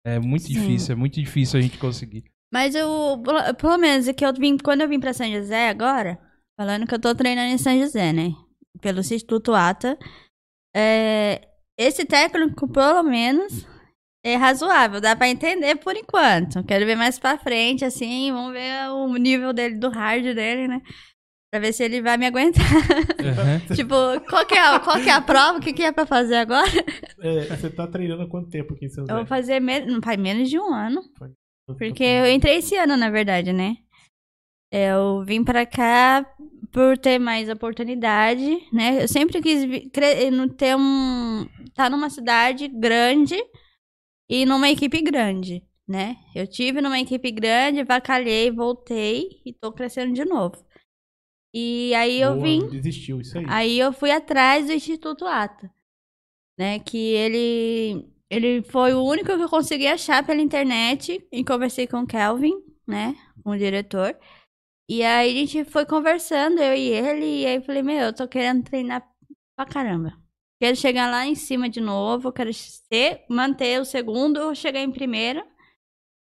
É 0.06 0.20
muito 0.20 0.46
Sim. 0.46 0.54
difícil, 0.54 0.94
é 0.94 0.96
muito 0.96 1.20
difícil 1.20 1.60
a 1.60 1.62
gente 1.62 1.78
conseguir. 1.78 2.24
Mas 2.54 2.74
eu, 2.76 3.22
pelo- 3.58 3.78
menos, 3.78 4.08
é 4.08 4.14
que 4.14 4.26
eu 4.26 4.32
vim, 4.34 4.58
quando 4.58 4.82
eu 4.82 4.88
vim 4.88 5.00
pra 5.00 5.14
São 5.14 5.30
José 5.32 5.68
agora, 5.70 6.18
falando 6.60 6.88
que 6.88 6.94
eu 6.96 7.00
tô 7.02 7.14
treinando 7.14 7.52
em 7.54 7.58
São 7.58 7.78
José, 7.78 8.14
né? 8.14 8.32
Pelo 8.82 9.00
Instituto 9.00 9.54
ATA. 9.54 9.98
é, 10.76 11.48
esse 11.78 12.06
técnico, 12.06 12.68
pelo 12.72 13.04
menos, 13.04 13.66
é 14.26 14.36
razoável, 14.36 15.02
dá 15.02 15.16
pra 15.16 15.28
entender 15.30 15.76
por 15.78 15.96
enquanto. 15.96 16.64
Quero 16.64 16.86
ver 16.86 16.96
mais 16.96 17.20
pra 17.20 17.38
frente, 17.38 17.84
assim, 17.84 18.32
vamos 18.32 18.54
ver 18.54 18.90
o 18.90 19.16
nível 19.18 19.52
dele, 19.54 19.78
do 19.78 19.90
hard 19.90 20.24
dele, 20.24 20.68
né? 20.68 20.82
Pra 21.56 21.60
ver 21.62 21.72
se 21.72 21.86
ele 21.86 22.02
vai 22.02 22.18
me 22.18 22.26
aguentar. 22.26 22.66
Aham. 22.66 23.62
tipo, 23.74 23.96
qual 24.30 24.46
que, 24.46 24.56
é, 24.56 24.80
qual 24.80 25.00
que 25.02 25.10
é 25.10 25.14
a 25.14 25.22
prova? 25.22 25.58
O 25.58 25.62
que, 25.62 25.72
que 25.72 25.84
é 25.84 25.92
pra 25.94 26.06
fazer 26.06 26.36
agora? 26.36 26.68
É, 27.22 27.46
você 27.56 27.70
tá 27.70 27.88
treinando 27.88 28.24
há 28.24 28.28
quanto 28.28 28.50
tempo 28.50 28.74
aqui 28.74 28.88
em 28.88 28.90
São 28.90 29.06
Eu 29.06 29.08
José? 29.08 29.18
vou 29.20 29.26
fazer 29.26 29.62
me- 29.62 29.86
não 29.86 30.02
faz 30.02 30.20
menos 30.20 30.50
de 30.50 30.60
um 30.60 30.74
ano. 30.74 31.02
Porque 31.78 32.04
eu 32.04 32.30
entrei 32.30 32.58
esse 32.58 32.76
ano, 32.76 32.98
na 32.98 33.10
verdade, 33.10 33.54
né? 33.54 33.78
Eu 34.70 35.24
vim 35.26 35.46
pra 35.46 35.66
cá 35.66 36.26
por 36.74 36.98
ter 36.98 37.20
mais 37.20 37.48
oportunidade, 37.48 38.58
né? 38.74 39.02
Eu 39.04 39.08
sempre 39.08 39.42
quis 39.42 39.64
ter 40.58 40.76
um. 40.76 41.48
tá 41.74 41.90
numa 41.90 42.10
cidade 42.10 42.68
grande 42.68 43.38
e 44.30 44.46
numa 44.46 44.70
equipe 44.70 45.02
grande, 45.02 45.64
né? 45.88 46.18
Eu 46.36 46.46
tive 46.46 46.82
numa 46.82 47.00
equipe 47.00 47.32
grande, 47.32 47.82
vacalhei, 47.86 48.52
voltei 48.52 49.42
e 49.46 49.54
tô 49.54 49.72
crescendo 49.72 50.14
de 50.14 50.26
novo. 50.26 50.65
E 51.58 51.96
aí 51.96 52.20
eu 52.20 52.34
Boa, 52.34 52.44
vim. 52.44 52.60
não 52.60 52.70
Desistiu, 52.70 53.22
isso 53.22 53.38
aí. 53.38 53.46
Aí 53.48 53.80
eu 53.80 53.94
fui 53.94 54.12
atrás 54.12 54.66
do 54.66 54.74
Instituto 54.74 55.26
Ata, 55.26 55.74
né? 56.60 56.80
Que 56.80 56.98
ele 56.98 58.14
ele 58.30 58.62
foi 58.64 58.94
o 58.94 59.02
único 59.02 59.28
que 59.28 59.42
eu 59.42 59.50
consegui 59.50 59.88
achar 59.88 60.26
pela 60.26 60.42
internet 60.42 61.26
e 61.32 61.46
conversei 61.46 61.88
com 61.88 62.02
o 62.02 62.08
Kelvin, 62.08 62.62
né? 62.86 63.16
Com 63.42 63.52
o 63.52 63.58
diretor. 63.58 64.20
E 64.90 65.02
aí 65.02 65.32
a 65.32 65.40
gente 65.46 65.64
foi 65.64 65.86
conversando, 65.86 66.60
eu 66.60 66.74
e 66.76 66.90
ele, 66.90 67.44
e 67.44 67.46
aí 67.46 67.56
eu 67.56 67.62
falei, 67.62 67.82
meu, 67.82 68.08
eu 68.08 68.14
tô 68.14 68.28
querendo 68.28 68.64
treinar 68.64 69.08
pra 69.56 69.66
caramba. 69.66 70.14
Quero 70.62 70.76
chegar 70.76 71.10
lá 71.10 71.26
em 71.26 71.36
cima 71.36 71.70
de 71.70 71.80
novo, 71.80 72.34
quero 72.34 72.54
ser, 72.54 73.26
manter 73.30 73.80
o 73.80 73.86
segundo 73.86 74.42
ou 74.42 74.54
chegar 74.54 74.82
em 74.82 74.92
primeira. 74.92 75.48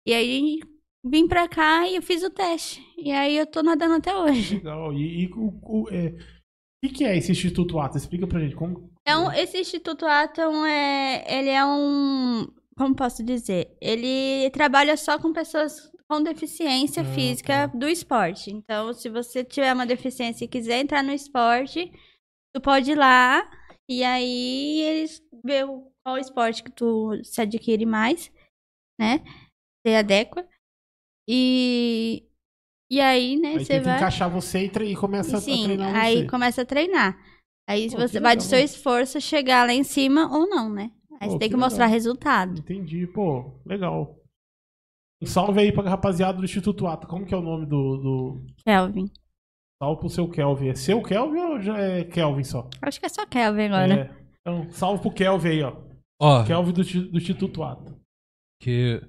E 0.07 0.15
aí 0.15 0.61
vim 1.05 1.27
pra 1.27 1.49
cá 1.49 1.87
e 1.87 1.97
eu 1.97 2.03
fiz 2.03 2.23
o 2.23 2.31
teste. 2.31 2.83
E 2.97 3.11
aí 3.11 3.37
eu 3.37 3.47
tô 3.47 3.63
nadando 3.63 3.95
até 3.95 4.17
hoje. 4.17 4.57
Legal. 4.57 4.93
E, 4.93 5.25
e 5.25 5.33
o, 5.33 5.59
o, 5.63 5.89
é, 5.91 6.15
o 6.85 6.89
que, 6.89 7.05
é 7.05 7.17
esse 7.17 7.33
Instituto 7.33 7.79
Ata? 7.79 7.99
Explica 7.99 8.27
pra 8.27 8.41
gente. 8.41 8.55
Como... 8.55 8.91
É 9.07 9.17
um, 9.17 9.33
esse 9.33 9.59
Instituto 9.59 10.05
Atom 10.05 10.65
é, 10.67 11.25
ele 11.29 11.51
é 11.51 11.65
um, 11.65 12.47
como 12.77 12.95
posso 12.95 13.25
dizer, 13.25 13.77
ele 13.81 14.51
trabalha 14.51 14.97
só 14.97 15.19
com 15.19 15.33
pessoas 15.33 15.91
com 16.11 16.23
deficiência 16.23 17.03
Ah, 17.03 17.05
física 17.05 17.69
tá. 17.69 17.77
do 17.77 17.87
esporte. 17.89 18.51
Então, 18.51 18.95
se 18.95 19.11
você 19.11 19.45
tiver 19.45 19.75
uma 19.75 19.85
deficiência 19.85 20.45
e 20.45 20.49
quiser 20.49 20.81
entrar 20.81 21.03
no 21.03 21.13
esporte, 21.13 21.93
tu 22.55 22.63
pode 22.63 22.93
ir 22.93 22.95
lá 22.95 23.49
e 23.91 24.03
aí 24.03 24.81
eles 24.81 25.23
vê 25.45 25.63
qual 26.03 26.17
esporte 26.17 26.63
que 26.63 26.71
tu 26.71 27.23
se 27.23 27.43
adquire 27.43 27.85
mais, 27.85 28.33
né? 28.99 29.23
Se 29.87 29.95
adequa. 29.95 30.49
E 31.29 32.25
e 32.91 33.01
aí, 33.03 33.37
né, 33.37 33.49
Aí 33.51 33.65
você 33.67 33.81
vai 33.81 33.97
encaixar 33.97 34.31
você 34.31 34.65
e, 34.65 34.69
tre- 34.71 34.91
e 34.91 34.97
começa 34.97 35.37
a 35.37 35.41
Sim, 35.41 35.65
treinar 35.65 35.95
aí 35.95 36.21
você. 36.23 36.27
começa 36.27 36.63
a 36.63 36.65
treinar. 36.65 37.19
Aí 37.69 37.91
Pô, 37.91 37.99
você 37.99 38.19
vai 38.19 38.35
do 38.35 38.41
legal. 38.41 38.49
seu 38.49 38.59
esforço 38.65 39.21
chegar 39.21 39.67
lá 39.67 39.75
em 39.75 39.85
cima 39.85 40.35
ou 40.35 40.49
não, 40.49 40.71
né? 40.73 40.91
Aí 41.21 41.29
Pô, 41.29 41.33
você 41.33 41.39
tem 41.39 41.49
que 41.51 41.55
que 41.55 41.61
mostrar 41.61 41.85
legal. 41.85 41.93
resultado. 41.95 42.59
Entendi, 42.61 43.07
pô, 43.09 43.61
legal. 43.67 44.17
Um 45.23 45.27
salve 45.27 45.61
aí 45.61 45.71
pra 45.71 45.83
rapaziada 45.91 46.39
do 46.39 46.45
Instituto 46.45 46.87
Ata. 46.87 47.07
Como 47.07 47.27
que 47.27 47.35
é 47.35 47.37
o 47.37 47.43
nome 47.43 47.67
do, 47.67 47.97
do... 47.99 48.47
Kelvin. 48.65 49.11
Salve 49.83 50.01
pro 50.01 50.09
seu 50.09 50.29
Kelvin. 50.31 50.69
É 50.69 50.75
seu 50.75 51.03
Kelvin 51.03 51.41
ou 51.41 51.61
já 51.61 51.77
é 51.79 52.05
Kelvin 52.05 52.45
só? 52.45 52.71
Acho 52.81 52.99
que 53.01 53.05
é 53.07 53.09
só 53.11 53.27
Kelvin 53.27 53.65
agora. 53.67 53.95
É. 53.95 54.29
Então, 54.41 54.71
salve 54.71 55.03
pro 55.03 55.11
Kelvin 55.13 55.49
aí, 55.51 55.63
ó. 55.63 55.77
Ó, 56.23 56.45
Kelvin 56.45 56.73
do, 56.73 56.83
do 57.11 57.19
Instituto 57.19 57.63
Ata. 57.63 57.95
que 58.63 59.01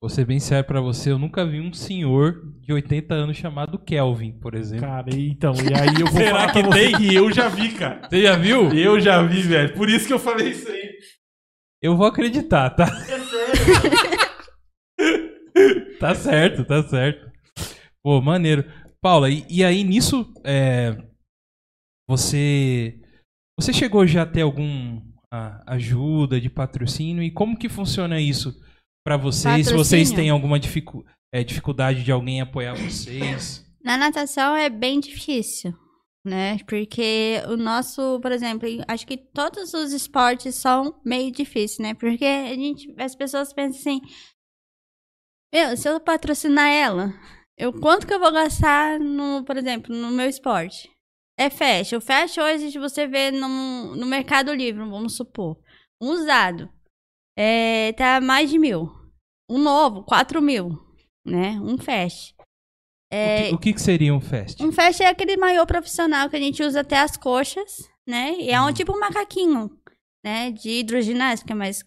vou 0.00 0.08
ser 0.08 0.24
bem 0.24 0.40
sério 0.40 0.64
pra 0.66 0.80
você, 0.80 1.10
eu 1.10 1.18
nunca 1.18 1.44
vi 1.44 1.60
um 1.60 1.72
senhor 1.72 2.42
de 2.60 2.72
80 2.72 3.14
anos 3.14 3.36
chamado 3.36 3.78
Kelvin, 3.78 4.32
por 4.32 4.54
exemplo. 4.54 4.86
Cara, 4.86 5.14
e 5.14 5.28
então, 5.28 5.52
e 5.54 5.74
aí 5.74 6.00
eu 6.00 6.06
vou 6.06 6.16
Será 6.22 6.30
falar 6.30 6.52
que 6.52 6.62
pra 6.62 6.72
tem? 6.72 6.96
que 6.96 7.14
eu 7.14 7.30
já 7.30 7.48
vi, 7.48 7.72
cara. 7.72 8.08
Você 8.08 8.22
já 8.22 8.36
viu? 8.36 8.72
Eu 8.72 8.98
já 8.98 9.22
vi, 9.22 9.42
velho. 9.42 9.74
Por 9.74 9.90
isso 9.90 10.06
que 10.06 10.12
eu 10.12 10.18
falei 10.18 10.48
isso 10.50 10.68
aí. 10.70 10.90
Eu 11.82 11.96
vou 11.96 12.06
acreditar, 12.06 12.70
tá? 12.70 12.86
É 15.52 15.98
tá 15.98 16.14
certo, 16.14 16.64
tá 16.64 16.82
certo. 16.82 17.30
Pô, 18.02 18.22
maneiro. 18.22 18.64
Paula, 19.02 19.28
e, 19.28 19.44
e 19.50 19.64
aí 19.64 19.84
nisso, 19.84 20.32
é, 20.44 20.96
você 22.08 22.98
você 23.58 23.72
chegou 23.72 24.06
já 24.06 24.22
a 24.22 24.26
ter 24.26 24.40
algum 24.40 25.02
ah, 25.30 25.62
ajuda 25.66 26.40
de 26.40 26.48
patrocínio 26.48 27.22
e 27.22 27.30
como 27.30 27.58
que 27.58 27.68
funciona 27.68 28.18
isso 28.20 28.58
pra 29.18 29.24
vocês? 29.24 29.66
Se 29.68 29.74
vocês 29.74 30.10
têm 30.12 30.30
alguma 30.30 30.58
dificu- 30.58 31.04
é, 31.32 31.42
dificuldade 31.44 32.02
de 32.02 32.12
alguém 32.12 32.40
apoiar 32.40 32.74
vocês? 32.74 33.64
Na 33.82 33.96
natação 33.96 34.54
é 34.54 34.68
bem 34.68 35.00
difícil, 35.00 35.72
né? 36.24 36.58
Porque 36.66 37.42
o 37.48 37.56
nosso, 37.56 38.20
por 38.20 38.30
exemplo, 38.30 38.68
acho 38.86 39.06
que 39.06 39.16
todos 39.16 39.72
os 39.72 39.92
esportes 39.92 40.54
são 40.54 41.00
meio 41.04 41.30
difíceis, 41.32 41.78
né? 41.78 41.94
Porque 41.94 42.24
a 42.24 42.54
gente, 42.54 42.94
as 42.98 43.14
pessoas 43.14 43.52
pensam 43.52 43.80
assim, 43.80 44.00
meu, 45.52 45.76
se 45.76 45.88
eu 45.88 45.98
patrocinar 45.98 46.68
ela, 46.68 47.12
eu 47.56 47.72
quanto 47.72 48.06
que 48.06 48.12
eu 48.14 48.20
vou 48.20 48.30
gastar 48.32 49.00
no, 49.00 49.44
por 49.44 49.56
exemplo, 49.56 49.94
no 49.94 50.10
meu 50.10 50.28
esporte? 50.28 50.90
É 51.38 51.48
fast. 51.48 51.96
O 51.96 52.00
fast 52.02 52.38
hoje 52.38 52.78
você 52.78 53.06
vê 53.06 53.30
no, 53.30 53.96
no 53.96 54.06
Mercado 54.06 54.52
Livre, 54.52 54.80
vamos 54.84 55.16
supor, 55.16 55.58
um 56.00 56.10
usado, 56.10 56.68
é, 57.36 57.92
tá 57.94 58.20
mais 58.20 58.50
de 58.50 58.58
mil. 58.58 58.90
Um 59.50 59.58
novo, 59.58 60.02
quatro 60.04 60.40
mil, 60.40 60.78
né? 61.24 61.58
Um 61.60 61.76
fast. 61.76 62.34
É, 63.12 63.42
O, 63.42 63.48
que, 63.48 63.54
o 63.54 63.58
que 63.58 63.72
que 63.74 63.80
seria 63.82 64.14
um 64.14 64.20
fest? 64.20 64.60
um 64.62 64.70
fast 64.70 65.02
é 65.02 65.08
aquele 65.08 65.36
maiô 65.36 65.66
profissional 65.66 66.30
que 66.30 66.36
a 66.36 66.40
gente 66.40 66.62
usa 66.62 66.80
até 66.80 66.98
as 67.00 67.16
coxas, 67.16 67.78
né? 68.08 68.36
E 68.38 68.50
é 68.50 68.60
um 68.60 68.66
Uhum. 68.66 68.72
tipo 68.72 68.94
um 68.94 69.00
macaquinho, 69.00 69.68
né? 70.24 70.52
De 70.52 70.70
hidroginástica, 70.70 71.52
é 71.52 71.56
mais, 71.56 71.82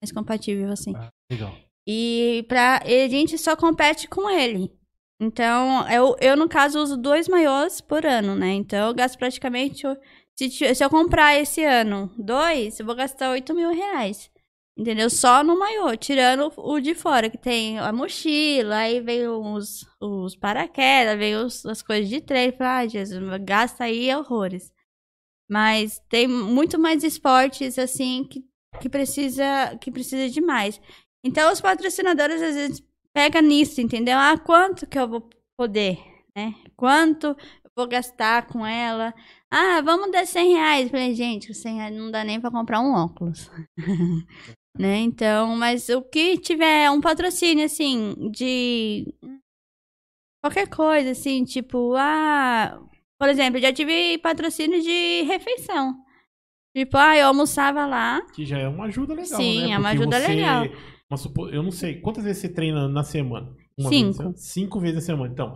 mais 0.00 0.12
compatível, 0.12 0.70
assim. 0.70 0.92
Ah, 0.94 1.08
legal. 1.30 1.52
E, 1.86 2.44
pra, 2.48 2.80
e 2.86 3.02
a 3.04 3.08
gente 3.08 3.36
só 3.36 3.56
compete 3.56 4.06
com 4.08 4.30
ele. 4.30 4.70
Então, 5.20 5.88
eu, 5.90 6.14
eu, 6.20 6.36
no 6.36 6.48
caso, 6.48 6.78
uso 6.80 6.96
dois 6.96 7.26
maiôs 7.26 7.80
por 7.80 8.06
ano, 8.06 8.36
né? 8.36 8.52
Então, 8.52 8.88
eu 8.88 8.94
gasto 8.94 9.18
praticamente... 9.18 9.82
Se, 10.38 10.48
se 10.74 10.84
eu 10.84 10.88
comprar 10.88 11.34
esse 11.34 11.64
ano 11.64 12.08
dois, 12.16 12.78
eu 12.78 12.86
vou 12.86 12.94
gastar 12.94 13.30
8 13.32 13.52
mil 13.52 13.72
reais. 13.74 14.30
Entendeu? 14.78 15.10
Só 15.10 15.42
no 15.42 15.58
maiô, 15.58 15.96
tirando 15.96 16.52
o 16.56 16.78
de 16.78 16.94
fora, 16.94 17.28
que 17.28 17.36
tem 17.36 17.80
a 17.80 17.92
mochila, 17.92 18.76
aí 18.76 19.00
vem 19.00 19.26
os, 19.26 19.84
os 20.00 20.36
paraquedas, 20.36 21.18
vem 21.18 21.34
os, 21.34 21.66
as 21.66 21.82
coisas 21.82 22.08
de 22.08 22.20
treino. 22.20 22.56
Fala, 22.56 22.78
ah, 22.78 22.86
Jesus, 22.86 23.20
gasta 23.44 23.84
aí 23.84 24.14
horrores. 24.14 24.72
Mas 25.50 26.00
tem 26.08 26.28
muito 26.28 26.78
mais 26.78 27.02
esportes, 27.02 27.76
assim, 27.76 28.22
que, 28.22 28.44
que, 28.80 28.88
precisa, 28.88 29.76
que 29.80 29.90
precisa 29.90 30.30
de 30.30 30.40
mais. 30.40 30.80
Então, 31.24 31.52
os 31.52 31.60
patrocinadores, 31.60 32.40
às 32.40 32.54
vezes, 32.54 32.84
pegam 33.12 33.42
nisso, 33.42 33.80
entendeu? 33.80 34.16
Ah, 34.16 34.38
quanto 34.38 34.86
que 34.86 34.98
eu 34.98 35.08
vou 35.08 35.28
poder, 35.56 35.98
né? 36.36 36.54
Quanto 36.76 37.28
eu 37.28 37.70
vou 37.76 37.88
gastar 37.88 38.46
com 38.46 38.64
ela? 38.64 39.12
Ah, 39.50 39.80
vamos 39.80 40.12
dar 40.12 40.24
100 40.24 40.52
reais. 40.54 40.90
Falei, 40.90 41.14
gente, 41.16 41.52
100 41.52 41.76
reais 41.78 41.96
não 41.96 42.12
dá 42.12 42.22
nem 42.22 42.40
pra 42.40 42.50
comprar 42.50 42.80
um 42.80 42.92
óculos. 42.94 43.50
né? 44.78 44.98
Então, 44.98 45.56
mas 45.56 45.88
o 45.88 46.00
que 46.02 46.38
tiver 46.38 46.90
um 46.90 47.00
patrocínio, 47.00 47.64
assim, 47.64 48.14
de 48.30 49.12
qualquer 50.42 50.68
coisa, 50.68 51.10
assim, 51.10 51.44
tipo, 51.44 51.94
ah, 51.96 52.80
por 53.18 53.28
exemplo, 53.28 53.58
eu 53.58 53.62
já 53.62 53.72
tive 53.72 54.18
patrocínio 54.18 54.80
de 54.80 55.22
refeição. 55.22 55.94
Tipo, 56.76 56.96
ah, 56.96 57.16
eu 57.16 57.26
almoçava 57.26 57.84
lá. 57.86 58.20
Que 58.34 58.44
já 58.46 58.58
é 58.58 58.68
uma 58.68 58.84
ajuda 58.86 59.14
legal, 59.14 59.40
Sim, 59.40 59.62
né? 59.66 59.72
é 59.72 59.78
uma 59.78 59.88
Porque 59.90 60.02
ajuda 60.02 60.20
você 60.20 60.28
legal. 60.28 60.64
uma 61.10 61.16
supo- 61.16 61.48
eu 61.48 61.62
não 61.62 61.70
sei, 61.72 62.00
quantas 62.00 62.24
vezes 62.24 62.40
você 62.42 62.48
treina 62.48 62.86
na 62.88 63.02
semana? 63.02 63.52
Cinco. 63.80 64.22
vez 64.24 64.40
cinco 64.40 64.80
vezes 64.80 64.96
na 64.96 65.00
semana. 65.02 65.32
Então, 65.32 65.54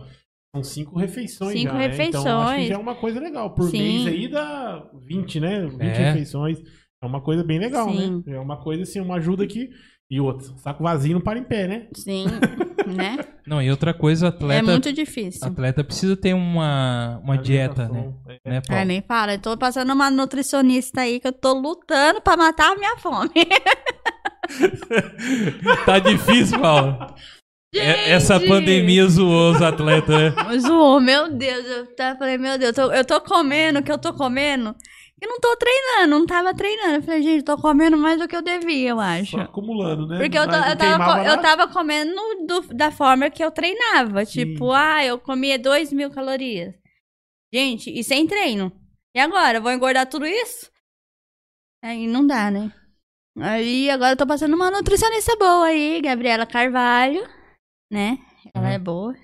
são 0.55 0.63
cinco 0.63 0.97
refeições 0.97 1.59
Cinco 1.59 1.73
já, 1.73 1.77
né? 1.77 1.85
Então, 1.85 1.91
acho 1.91 1.97
que 1.97 2.03
refeições. 2.21 2.67
já 2.67 2.75
é 2.75 2.77
uma 2.77 2.95
coisa 2.95 3.19
legal. 3.19 3.53
Por 3.53 3.69
Sim. 3.69 3.77
mês 3.79 4.07
aí 4.07 4.27
dá 4.29 4.89
20, 4.93 5.39
né? 5.39 5.65
20 5.67 5.81
É. 5.81 6.11
refeições. 6.11 6.59
É 7.03 7.05
uma 7.05 7.21
coisa 7.21 7.43
bem 7.43 7.59
legal, 7.59 7.89
Sim. 7.91 8.23
né? 8.25 8.35
É 8.35 8.39
uma 8.39 8.57
coisa 8.57 8.83
assim, 8.83 8.99
uma 9.01 9.15
ajuda 9.17 9.43
aqui. 9.43 9.69
E 10.09 10.19
outra, 10.21 10.45
saco 10.57 10.83
vazio 10.83 11.13
não 11.13 11.21
para 11.21 11.39
em 11.39 11.43
pé, 11.43 11.67
né? 11.67 11.87
Sim, 11.95 12.25
né? 12.85 13.17
Não, 13.47 13.61
e 13.61 13.69
outra 13.71 13.93
coisa, 13.93 14.27
É 14.27 14.29
atleta, 14.29 14.63
muito 14.63 14.93
difícil. 14.93 15.45
atleta 15.47 15.83
precisa 15.83 16.15
ter 16.15 16.33
uma, 16.33 17.19
uma 17.23 17.37
dieta, 17.37 17.87
né? 17.89 17.99
Alimentação, 17.99 18.39
é. 18.45 18.49
né 18.49 18.57
Ah, 18.57 18.61
Paulo? 18.67 18.85
nem 18.85 19.01
fala, 19.01 19.33
eu 19.33 19.39
tô 19.39 19.57
passando 19.57 19.91
uma 19.91 20.11
nutricionista 20.11 21.01
aí 21.01 21.19
que 21.19 21.27
eu 21.27 21.31
tô 21.33 21.53
lutando 21.53 22.21
pra 22.21 22.37
matar 22.37 22.73
a 22.73 22.75
minha 22.75 22.95
fome. 22.97 23.31
Tá 25.85 25.99
difícil, 25.99 26.59
Paulo. 26.59 26.97
É- 27.73 28.11
Essa 28.11 28.37
Gente! 28.37 28.49
pandemia 28.49 29.07
zoou 29.07 29.51
os 29.53 29.61
atletas, 29.61 30.15
né? 30.15 30.59
Zoou, 30.59 30.99
meu 30.99 31.33
Deus. 31.33 31.65
Eu 31.65 31.87
falei, 32.17 32.37
meu 32.37 32.59
Deus, 32.59 32.77
eu 32.77 32.87
tô, 32.89 32.93
eu 32.93 33.05
tô 33.05 33.21
comendo 33.21 33.79
o 33.79 33.83
que 33.83 33.91
eu 33.91 33.97
tô 33.97 34.13
comendo. 34.13 34.75
E 35.23 35.27
não 35.27 35.39
tô 35.39 35.55
treinando, 35.55 36.19
não 36.19 36.25
tava 36.25 36.53
treinando. 36.53 36.95
Eu 36.95 37.01
falei, 37.03 37.21
gente, 37.23 37.43
tô 37.45 37.57
comendo 37.57 37.97
mais 37.97 38.19
do 38.19 38.27
que 38.27 38.35
eu 38.35 38.41
devia, 38.41 38.89
eu 38.89 38.99
acho. 38.99 39.31
Só 39.31 39.39
acumulando, 39.43 40.05
né? 40.05 40.17
Porque 40.17 40.37
eu, 40.37 40.41
eu, 40.43 40.49
tava, 40.49 41.23
eu 41.23 41.41
tava 41.41 41.67
comendo 41.69 42.13
do- 42.45 42.73
da 42.73 42.91
forma 42.91 43.29
que 43.29 43.41
eu 43.41 43.49
treinava. 43.49 44.25
Sim. 44.25 44.53
Tipo, 44.53 44.73
ah, 44.73 45.01
eu 45.05 45.17
comia 45.17 45.57
2 45.57 45.93
mil 45.93 46.11
calorias. 46.11 46.73
Gente, 47.53 47.89
e 47.89 48.03
sem 48.03 48.27
treino. 48.27 48.69
E 49.15 49.19
agora? 49.19 49.59
Eu 49.59 49.61
vou 49.61 49.71
engordar 49.71 50.09
tudo 50.09 50.25
isso? 50.25 50.69
Aí 51.81 52.05
não 52.05 52.27
dá, 52.27 52.51
né? 52.51 52.69
Aí 53.39 53.89
agora 53.89 54.11
eu 54.13 54.17
tô 54.17 54.27
passando 54.27 54.55
uma 54.55 54.69
nutricionista 54.71 55.37
boa 55.37 55.67
aí, 55.67 56.01
Gabriela 56.01 56.45
Carvalho, 56.45 57.25
né? 57.89 58.17
Ela 58.53 58.67
Uhum. 58.67 58.73
é 58.73 58.79
boa, 58.79 59.15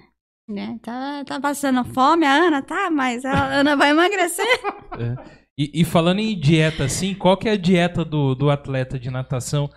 né? 0.47 0.79
Tá, 0.81 1.23
tá 1.25 1.39
passando 1.41 1.83
fome, 1.93 2.25
a 2.25 2.33
Ana 2.33 2.61
tá, 2.61 2.89
mas 2.89 3.25
a 3.25 3.31
Ana 3.59 3.75
vai 3.75 3.89
emagrecer. 3.89 4.45
E, 5.59 5.81
e 5.81 5.83
falando 5.83 6.19
em 6.19 6.39
dieta, 6.39 6.85
assim, 6.85 7.13
qual 7.13 7.35
que 7.35 7.49
é 7.49 7.51
a 7.51 7.57
dieta 7.57 8.05
do, 8.05 8.33
do 8.33 8.49
atleta 8.49 8.97
de 8.97 9.11
natação 9.11 9.69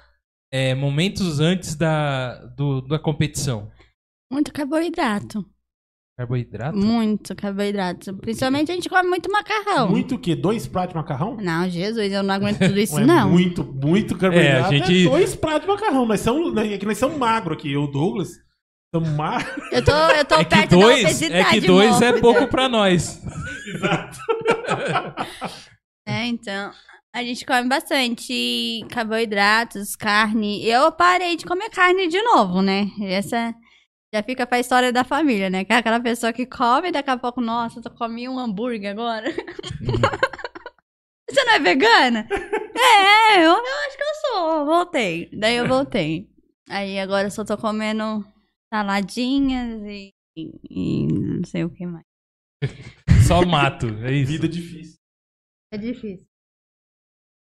é, 0.53 0.75
momentos 0.77 1.41
antes 1.41 1.75
da, 1.75 2.37
do- 2.57 2.83
da 2.83 2.99
competição? 3.01 3.69
Muito 4.31 4.53
carboidrato. 4.53 5.45
Carboidrato? 6.17 6.77
Muito 6.79 7.35
carboidrato. 7.35 8.15
Principalmente 8.19 8.71
a 8.71 8.75
gente 8.75 8.89
come 8.89 9.09
muito 9.09 9.33
macarrão. 9.33 9.89
Muito 9.91 10.15
o 10.15 10.19
quê? 10.19 10.37
Dois 10.37 10.67
pratos 10.69 10.91
de 10.91 10.97
macarrão? 10.97 11.37
Não, 11.41 11.69
Jesus, 11.69 12.13
eu 12.13 12.23
não 12.23 12.35
aguento 12.35 12.59
tudo 12.61 12.79
isso, 12.79 12.95
Ué, 13.01 13.05
não. 13.05 13.31
Muito, 13.31 13.65
muito 13.65 14.17
carboidrato. 14.17 14.73
É, 14.75 14.77
a 14.77 14.87
gente- 14.87 15.07
É 15.07 15.11
dois 15.11 15.35
pratos 15.35 15.63
de 15.63 15.69
macarrão. 15.69 16.07
Nós 16.07 16.21
somos, 16.21 16.57
é 16.57 16.79
que 16.79 16.87
nós 16.87 16.99
somos 16.99 17.19
magros 17.19 17.59
aqui. 17.59 17.73
Eu, 17.73 17.87
Douglas, 17.91 18.31
somos 18.95 19.09
magros. 19.09 19.53
Eu 19.73 19.83
tô, 19.85 19.91
eu 19.91 20.25
tô 20.25 20.35
É 20.37 20.45
perto 20.45 20.71
da 20.71 20.77
dois, 20.77 21.05
obesidade 21.05 21.35
é 21.35 21.45
que 21.61 21.67
dois 21.67 21.97
é 22.03 22.13
mórbida. 22.13 22.21
pouco 22.21 22.47
pra 22.49 22.69
nós. 22.69 23.21
Exato. 23.75 24.19
É, 26.07 26.27
então. 26.27 26.73
A 27.15 27.23
gente 27.23 27.45
come 27.45 27.69
bastante 27.69 28.85
carboidratos, 28.91 29.95
carne. 29.95 30.65
Eu 30.67 30.91
parei 30.93 31.37
de 31.37 31.45
comer 31.45 31.69
carne 31.71 32.09
de 32.09 32.21
novo, 32.23 32.63
né? 32.63 32.87
Essa 33.03 33.55
já 34.15 34.23
fica 34.23 34.47
pra 34.47 34.59
história 34.61 34.93
da 34.93 35.05
família, 35.05 35.51
né? 35.51 35.65
Que 35.65 35.73
é 35.73 35.77
aquela 35.77 36.01
pessoa 36.01 36.33
que 36.33 36.47
come 36.47 36.89
e 36.89 36.93
daqui 36.93 37.11
a 37.11 37.19
pouco, 37.19 37.41
nossa, 37.41 37.81
eu 37.85 37.91
comi 37.93 38.29
um 38.29 38.39
hambúrguer 38.39 38.91
agora. 38.93 39.31
Você 41.31 41.45
não 41.45 41.53
é 41.55 41.59
vegana? 41.61 42.27
é, 42.31 43.39
eu, 43.39 43.51
eu 43.51 43.87
acho 43.87 43.97
que 43.97 44.03
eu 44.03 44.15
sou. 44.27 44.67
Voltei. 44.67 45.31
Daí 45.33 45.57
eu 45.57 45.67
voltei. 45.69 46.29
Aí 46.69 46.99
agora 46.99 47.27
eu 47.29 47.31
só 47.31 47.45
tô 47.45 47.57
comendo 47.57 48.25
saladinhas 48.73 49.83
e, 49.85 50.11
e- 50.37 50.61
e 50.71 51.07
não 51.09 51.45
sei 51.45 51.65
o 51.65 51.71
que 51.71 51.87
mais. 51.87 52.05
Só 53.27 53.45
mato, 53.47 53.87
é 54.05 54.13
isso. 54.13 54.33
Vida 54.33 54.49
difícil. 54.49 54.97
É 55.73 55.79
difícil. 55.79 56.27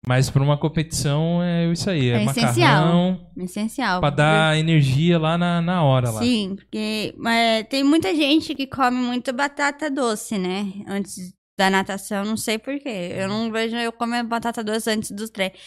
Mas 0.06 0.30
pra 0.30 0.42
uma 0.42 0.56
competição 0.56 1.42
é 1.42 1.70
isso 1.70 1.90
aí, 1.90 2.08
é, 2.08 2.22
É 2.22 2.24
macarrão 2.24 3.12
essencial. 3.36 3.44
Essencial. 3.44 4.00
pra 4.00 4.08
dar 4.08 4.58
energia 4.58 5.18
lá 5.18 5.36
na, 5.36 5.60
na 5.60 5.82
hora 5.84 6.10
lá. 6.10 6.22
Sim, 6.22 6.54
porque 6.56 7.14
é, 7.26 7.62
tem 7.64 7.84
muita 7.84 8.14
gente 8.14 8.54
que 8.54 8.66
come 8.66 8.96
muito 8.96 9.30
batata 9.32 9.90
doce, 9.90 10.38
né? 10.38 10.72
Antes 10.86 11.34
da 11.58 11.68
natação, 11.68 12.24
não 12.24 12.36
sei 12.36 12.58
porquê. 12.58 13.12
Eu 13.14 13.28
não 13.28 13.52
vejo 13.52 13.76
eu 13.76 13.92
comer 13.92 14.22
batata 14.22 14.64
doce 14.64 14.88
antes 14.88 15.10
dos 15.10 15.28
treinos. 15.28 15.58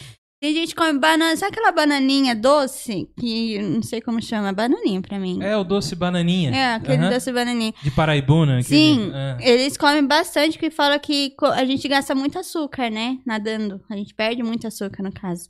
Tem 0.44 0.54
gente 0.54 0.76
que 0.76 0.82
come 0.82 1.00
banana, 1.00 1.38
sabe 1.38 1.54
aquela 1.54 1.72
bananinha 1.72 2.36
doce? 2.36 3.10
Que 3.18 3.62
não 3.62 3.82
sei 3.82 4.02
como 4.02 4.22
chama, 4.22 4.52
bananinha 4.52 5.02
pra 5.02 5.18
mim. 5.18 5.42
É 5.42 5.56
o 5.56 5.64
doce 5.64 5.96
bananinha. 5.96 6.52
É, 6.52 6.74
aquele 6.74 6.98
Aham. 7.02 7.10
doce 7.12 7.32
bananinha. 7.32 7.72
De 7.82 7.90
Paraibuna. 7.90 8.60
aquele- 8.60 8.66
Sim, 8.66 9.12
é. 9.14 9.38
eles 9.50 9.78
comem 9.78 10.06
bastante, 10.06 10.60
que 10.60 10.70
fala 10.70 11.00
que 11.00 11.34
a 11.54 11.64
gente 11.64 11.88
gasta 11.88 12.14
muito 12.14 12.38
açúcar, 12.38 12.90
né? 12.90 13.22
Nadando. 13.26 13.82
A 13.90 13.96
gente 13.96 14.14
perde 14.14 14.44
muito 14.44 14.68
açúcar, 14.68 15.02
no 15.02 15.14
caso. 15.14 15.50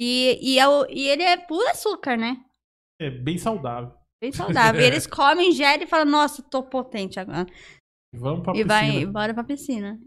E, 0.00 0.38
e, 0.40 0.56
é 0.56 0.68
o- 0.68 0.86
e 0.88 1.08
ele 1.08 1.24
é 1.24 1.36
puro 1.36 1.68
açúcar, 1.70 2.16
né? 2.16 2.36
É 3.00 3.10
bem 3.10 3.36
saudável. 3.36 3.92
Bem 4.22 4.30
saudável. 4.30 4.80
E 4.80 4.84
eles 4.86 5.04
comem, 5.04 5.50
geram 5.50 5.82
e 5.82 5.86
falam, 5.88 6.06
nossa, 6.06 6.40
tô 6.44 6.62
potente 6.62 7.18
agora. 7.18 7.44
Vamos 8.14 8.44
pra 8.44 8.54
e 8.56 8.62
vai 8.62 8.84
piscina. 8.86 9.02
embora 9.02 9.34
pra 9.34 9.42
piscina. 9.42 10.00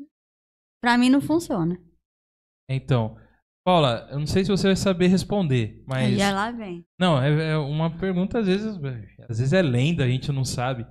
Pra 0.82 0.97
mim 0.97 1.09
não 1.09 1.20
funciona. 1.20 1.78
Então, 2.72 3.18
Paula, 3.66 4.07
eu 4.11 4.20
não 4.20 4.28
sei 4.28 4.45
se 4.45 4.51
você 4.51 4.68
vai 4.68 4.76
saber 4.76 5.07
responder, 5.07 5.82
mas. 5.88 6.05
Aí 6.05 6.18
já 6.18 6.32
lá 6.32 6.51
vem. 6.51 6.86
Não, 6.99 7.20
é, 7.20 7.53
é 7.53 7.57
uma 7.57 7.89
pergunta, 7.89 8.38
às 8.38 8.45
vezes, 8.45 8.80
às 9.28 9.39
vezes 9.39 9.53
é 9.53 9.61
lenda, 9.63 10.03
a 10.03 10.07
gente 10.07 10.32
não 10.32 10.45
sabe. 10.45 10.86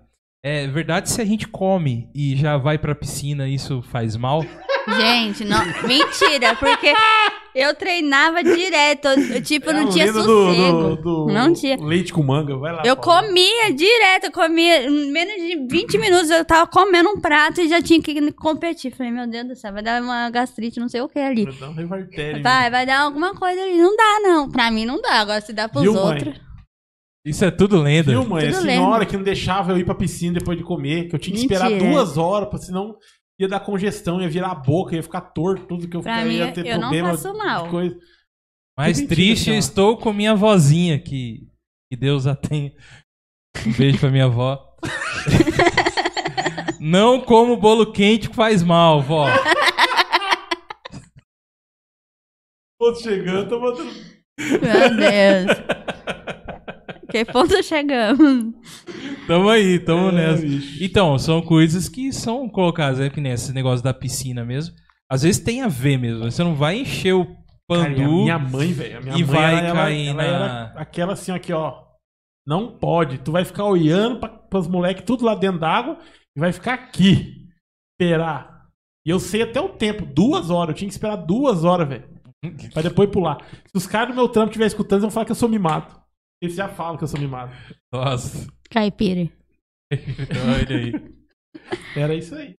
É 0.44 0.66
verdade 0.66 1.08
se 1.08 1.22
a 1.22 1.24
gente 1.24 1.46
come 1.46 2.10
e 2.12 2.34
já 2.36 2.56
vai 2.56 2.76
pra 2.76 2.94
piscina, 2.94 3.48
isso 3.48 3.80
faz 3.80 4.16
mal? 4.16 4.42
Gente, 4.88 5.44
não. 5.44 5.64
Mentira, 5.86 6.56
porque 6.56 6.92
eu 7.54 7.74
treinava 7.74 8.42
direto. 8.42 9.06
Eu, 9.08 9.42
tipo, 9.42 9.70
É 9.70 9.72
não 9.72 9.88
tinha 9.88 10.06
lenda 10.06 10.22
sossego. 10.22 10.72
do, 10.82 10.96
do, 10.96 11.02
do 11.26 11.32
Não 11.32 11.52
tinha. 11.52 11.76
Leite 11.76 12.12
com 12.12 12.22
manga. 12.22 12.56
Vai 12.56 12.72
lá. 12.72 12.82
Eu 12.84 12.96
comia 12.96 13.72
direto, 13.72 14.24
eu 14.24 14.32
comia 14.32 14.84
em 14.88 15.10
menos 15.12 15.34
de 15.34 15.66
20 15.70 15.98
minutos, 15.98 16.30
eu 16.30 16.44
tava 16.44 16.66
comendo 16.66 17.10
um 17.10 17.20
prato 17.20 17.60
e 17.60 17.68
já 17.68 17.80
tinha 17.80 18.00
que 18.02 18.32
competir. 18.32 18.92
Falei, 18.94 19.12
meu 19.12 19.26
Deus 19.28 19.46
do 19.48 19.54
céu, 19.56 19.72
vai 19.72 19.82
dar 19.82 20.02
uma 20.02 20.28
gastrite, 20.30 20.80
não 20.80 20.88
sei 20.88 21.00
o 21.00 21.08
que 21.08 21.18
ali. 21.18 21.44
Vai 21.44 21.54
dar 21.54 21.68
um 21.70 21.74
revertério. 21.74 22.42
Vai, 22.42 22.70
vai 22.70 22.86
dar 22.86 23.00
alguma 23.00 23.34
coisa 23.34 23.60
ali. 23.62 23.78
Não 23.78 23.96
dá, 23.96 24.20
não. 24.22 24.50
Pra 24.50 24.70
mim 24.70 24.84
não 24.84 25.00
dá. 25.00 25.20
Agora 25.20 25.40
se 25.40 25.52
dá 25.52 25.68
pros 25.68 25.82
Viu, 25.82 25.94
mãe? 25.94 26.02
outros. 26.16 26.40
Isso 27.24 27.42
é 27.44 27.50
tudo 27.50 27.80
lenda. 27.80 28.10
Viu, 28.10 28.24
mãe? 28.26 28.46
Tudo 28.48 28.58
A 28.58 28.60
senhora 28.62 29.06
que 29.06 29.16
não 29.16 29.24
deixava 29.24 29.72
eu 29.72 29.78
ir 29.78 29.84
pra 29.84 29.94
piscina 29.94 30.38
depois 30.38 30.58
de 30.58 30.64
comer, 30.64 31.08
que 31.08 31.14
eu 31.14 31.18
tinha 31.18 31.34
que 31.34 31.40
esperar 31.42 31.70
Mentira. 31.70 31.90
duas 31.90 32.18
horas, 32.18 32.48
pra, 32.50 32.58
senão 32.58 32.94
ia 33.38 33.48
dar 33.48 33.60
congestão, 33.60 34.20
ia 34.20 34.28
virar 34.28 34.50
a 34.50 34.54
boca, 34.54 34.94
ia 34.94 35.02
ficar 35.02 35.20
torto, 35.20 35.66
tudo 35.66 35.88
que 35.88 35.96
eu 35.96 36.02
Pra 36.02 36.16
ficar, 36.18 36.26
mim, 36.26 36.36
ia 36.36 36.52
ter 36.52 36.66
eu 36.66 36.74
não 36.74 36.80
problema 36.88 37.10
faço 37.10 37.36
mal. 37.36 37.68
coisa. 37.68 37.96
Mais 38.76 38.98
Mentira, 38.98 39.14
triste 39.14 39.50
eu 39.50 39.56
estou 39.56 39.96
com 39.96 40.12
minha 40.12 40.34
vozinha, 40.34 40.98
que, 40.98 41.48
que 41.90 41.96
Deus 41.96 42.26
a 42.26 42.34
tenha. 42.34 42.72
Um 43.66 43.72
beijo 43.72 43.98
pra 44.00 44.10
minha 44.10 44.24
avó. 44.24 44.76
Não 46.80 47.20
como 47.20 47.56
bolo 47.56 47.92
quente 47.92 48.28
que 48.28 48.34
faz 48.36 48.62
mal, 48.62 49.00
vó. 49.00 49.26
Tô 52.78 52.94
chegando, 52.96 53.48
tô 53.48 53.60
mandando. 53.60 53.90
Meu 54.38 54.96
Deus. 54.96 55.56
que 57.14 57.24
ponto 57.32 57.62
chegamos? 57.62 58.52
Tamo 59.26 59.48
aí, 59.48 59.78
tamo 59.78 60.08
É, 60.08 60.12
nessa. 60.12 60.42
bicho. 60.42 60.82
Então, 60.82 61.18
são 61.18 61.40
coisas 61.42 61.88
que 61.88 62.12
são 62.12 62.48
colocadas, 62.48 62.98
é 63.00 63.08
que 63.10 63.20
nem 63.20 63.32
esse 63.32 63.52
negócio 63.52 63.84
da 63.84 63.94
piscina 63.94 64.44
mesmo. 64.44 64.74
Às 65.10 65.22
vezes 65.22 65.42
tem 65.42 65.62
a 65.62 65.68
ver 65.68 65.98
mesmo. 65.98 66.24
Você 66.30 66.42
não 66.42 66.54
vai 66.54 66.78
encher 66.80 67.12
o 67.14 67.24
Cara, 67.24 67.90
e 67.90 67.94
a 67.94 67.96
pandu. 68.04 68.10
minha 68.22 68.38
mãe, 68.38 68.72
velho. 68.72 68.98
a 68.98 69.00
minha 69.00 69.16
e 69.16 69.24
mãe, 69.24 69.24
vai 69.24 69.52
ela, 69.58 69.60
ela- 69.68 69.74
cair 69.74 70.08
ela 70.08 70.16
na- 70.16 70.24
era 70.34 70.72
aquela 70.76 71.12
assim, 71.12 71.32
aqui, 71.32 71.52
ó. 71.52 71.82
Não 72.46 72.76
pode. 72.78 73.18
Tu 73.18 73.32
vai 73.32 73.44
ficar 73.44 73.64
olhando 73.64 74.18
pra, 74.20 74.28
pros 74.28 74.66
moleques 74.68 75.04
tudo 75.06 75.24
lá 75.24 75.34
dentro 75.34 75.60
d'água 75.60 75.98
e 76.36 76.40
vai 76.40 76.52
ficar 76.52 76.74
aqui. 76.74 77.46
Esperar. 77.98 78.64
E 79.06 79.10
eu 79.10 79.18
sei 79.20 79.42
até 79.42 79.60
o 79.60 79.68
tempo. 79.70 80.04
Duas 80.04 80.50
horas. 80.50 80.70
Eu 80.70 80.74
tinha 80.74 80.88
que 80.88 80.94
esperar 80.94 81.16
duas 81.16 81.64
horas, 81.64 81.88
velho. 81.88 82.04
Pra 82.74 82.82
depois 82.82 83.08
pular. 83.08 83.38
Se 83.66 83.76
os 83.76 83.86
caras 83.86 84.08
do 84.08 84.14
meu 84.14 84.28
trampo 84.28 84.48
estiverem 84.50 84.66
escutando, 84.68 84.98
eles 84.98 85.02
vão 85.04 85.10
falar 85.10 85.24
que 85.24 85.32
eu 85.32 85.36
sou 85.36 85.48
mimado. 85.48 85.86
Eles 86.42 86.54
já 86.56 86.68
falam 86.68 86.96
que 86.96 87.04
eu 87.04 87.08
sou 87.08 87.20
mimado. 87.20 87.52
Nossa, 87.92 88.46
Caipira. 88.70 89.30
olha 89.92 90.76
aí. 90.76 90.92
Era 91.96 92.14
isso 92.14 92.34
aí. 92.34 92.54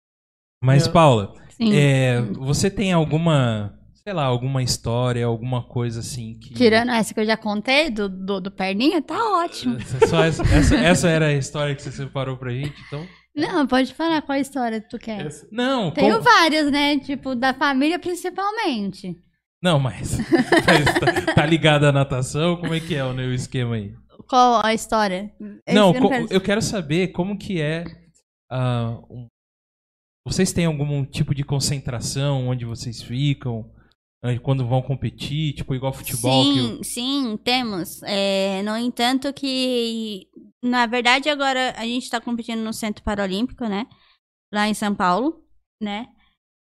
Mas, 0.63 0.87
É. 0.87 0.91
Paula, 0.91 1.35
Sim. 1.51 1.75
é, 1.75 2.21
você 2.23 2.71
tem 2.71 2.93
alguma, 2.93 3.79
sei 3.93 4.13
lá, 4.13 4.25
alguma 4.25 4.63
história, 4.63 5.27
alguma 5.27 5.63
coisa 5.63 6.01
assim 6.01 6.39
que. 6.39 6.55
Tirando 6.55 6.91
essa 6.93 7.13
que 7.13 7.21
eu 7.21 7.27
já 7.27 7.37
contei 7.37 7.91
do, 7.91 8.09
do, 8.09 8.41
do 8.41 8.51
perninha, 8.51 9.03
tá 9.03 9.17
ótimo. 9.43 9.79
Só 10.09 10.25
essa, 10.25 10.43
essa, 10.45 10.77
essa 10.77 11.09
era 11.09 11.27
a 11.27 11.33
história 11.35 11.75
que 11.75 11.83
você 11.83 11.91
separou 11.93 12.37
pra 12.37 12.53
gente, 12.53 12.75
então? 12.87 13.07
Não, 13.37 13.67
pode 13.67 13.93
falar 13.93 14.23
qual 14.23 14.39
história 14.39 14.81
tu 14.81 14.97
quer. 14.97 15.27
Essa- 15.27 15.47
Não, 15.51 15.91
Tenho 15.91 16.13
como- 16.19 16.23
várias, 16.25 16.71
né? 16.71 16.99
Tipo, 17.01 17.35
da 17.35 17.53
família 17.53 17.99
principalmente. 17.99 19.17
Não, 19.65 19.81
mas, 19.81 20.19
mas 20.67 20.85
tá, 21.27 21.35
tá 21.35 21.47
ligado 21.47 21.85
à 21.87 21.93
natação? 21.93 22.57
Como 22.59 22.75
é 22.75 22.81
que 22.81 22.95
é 22.95 23.03
o 23.03 23.15
meu 23.15 23.33
esquema 23.33 23.77
aí? 23.77 23.95
Qual 24.29 24.61
a 24.65 24.75
história? 24.75 25.35
É 25.67 25.73
não, 25.73 25.91
que 25.93 25.99
eu 25.99 26.03
não 26.03 26.09
quero- 26.11 26.27
eu 26.31 26.41
quero 26.41 26.61
saber 26.63 27.09
como 27.09 27.39
que 27.39 27.61
é. 27.63 27.85
um- 29.11 29.27
vocês 30.27 30.53
têm 30.53 30.67
algum 30.67 31.05
tipo 31.05 31.35
de 31.35 31.43
concentração 31.45 32.49
onde 32.49 32.65
vocês 32.65 33.03
ficam 33.03 33.71
ah, 34.23 34.39
quando 34.43 34.67
vão 34.67 34.81
competir, 34.83 35.55
tipo 35.55 35.75
igual 35.75 35.93
futebol? 35.93 36.43
Sim, 36.45 36.81
sim, 36.83 37.37
temos. 37.43 38.03
É, 38.05 38.63
no 38.63 38.77
entanto 38.77 39.33
que, 39.33 40.27
na 40.63 40.87
verdade, 40.87 41.29
agora 41.31 41.75
a 41.77 41.85
gente 41.85 42.05
está 42.05 42.21
competindo 42.21 42.61
no 42.61 42.73
Centro 42.73 43.03
Paralímpico, 43.03 43.65
né? 43.67 43.87
Lá 44.53 44.69
em 44.69 44.75
São 44.75 44.95
Paulo, 44.95 45.43
né? 45.83 46.07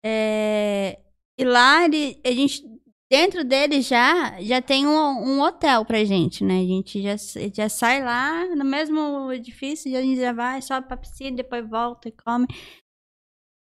É, 0.06 1.00
e 1.40 1.46
lá 1.46 1.86
ele- 1.86 2.20
a 2.26 2.32
gente, 2.32 2.62
dentro 3.10 3.44
dele 3.44 3.82
já, 3.82 4.40
já 4.42 4.62
tem 4.62 4.88
um, 4.88 4.92
um 4.92 5.42
hotel 5.42 5.86
pra 5.86 6.04
gente, 6.04 6.44
né? 6.44 6.60
A 6.62 6.66
gente 6.66 7.02
já, 7.02 7.16
já 7.54 7.70
sai 7.70 8.04
lá 8.04 8.46
no 8.56 8.66
mesmo 8.66 9.32
edifício, 9.32 9.96
a 9.98 10.02
gente 10.02 10.20
já 10.20 10.34
vai, 10.34 10.62
sobe 10.62 10.88
pra 10.88 10.98
piscina, 10.98 11.38
depois 11.38 11.68
volta 11.68 12.10
e 12.10 12.12
come. 12.12 12.48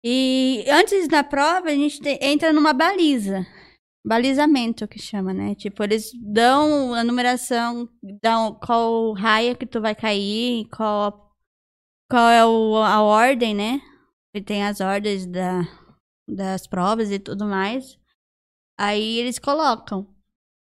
E 0.03 0.65
antes 0.69 1.07
da 1.07 1.23
prova, 1.23 1.67
a 1.69 1.75
gente 1.75 1.99
te- 1.99 2.19
entra 2.21 2.53
numa 2.53 2.73
baliza 2.73 3.45
balizamento 4.05 4.87
que 4.87 4.99
chama, 4.99 5.33
né? 5.33 5.55
Tipo, 5.55 5.83
eles 5.83 6.11
dão 6.15 6.93
a 6.93 7.03
numeração, 7.03 7.87
dão 8.23 8.55
qual 8.55 9.13
raia 9.13 9.55
que 9.55 9.65
tu 9.65 9.81
vai 9.81 9.93
cair, 9.93 10.67
qual, 10.69 11.35
qual 12.09 12.29
é 12.29 12.45
o, 12.45 12.77
a 12.77 13.01
ordem, 13.03 13.55
né? 13.55 13.81
E 14.35 14.41
tem 14.41 14.65
as 14.65 14.81
ordens 14.81 15.27
da, 15.27 15.61
das 16.29 16.67
provas 16.67 17.11
e 17.11 17.19
tudo 17.19 17.45
mais. 17.45 17.98
Aí 18.79 19.19
eles 19.19 19.37
colocam 19.37 20.07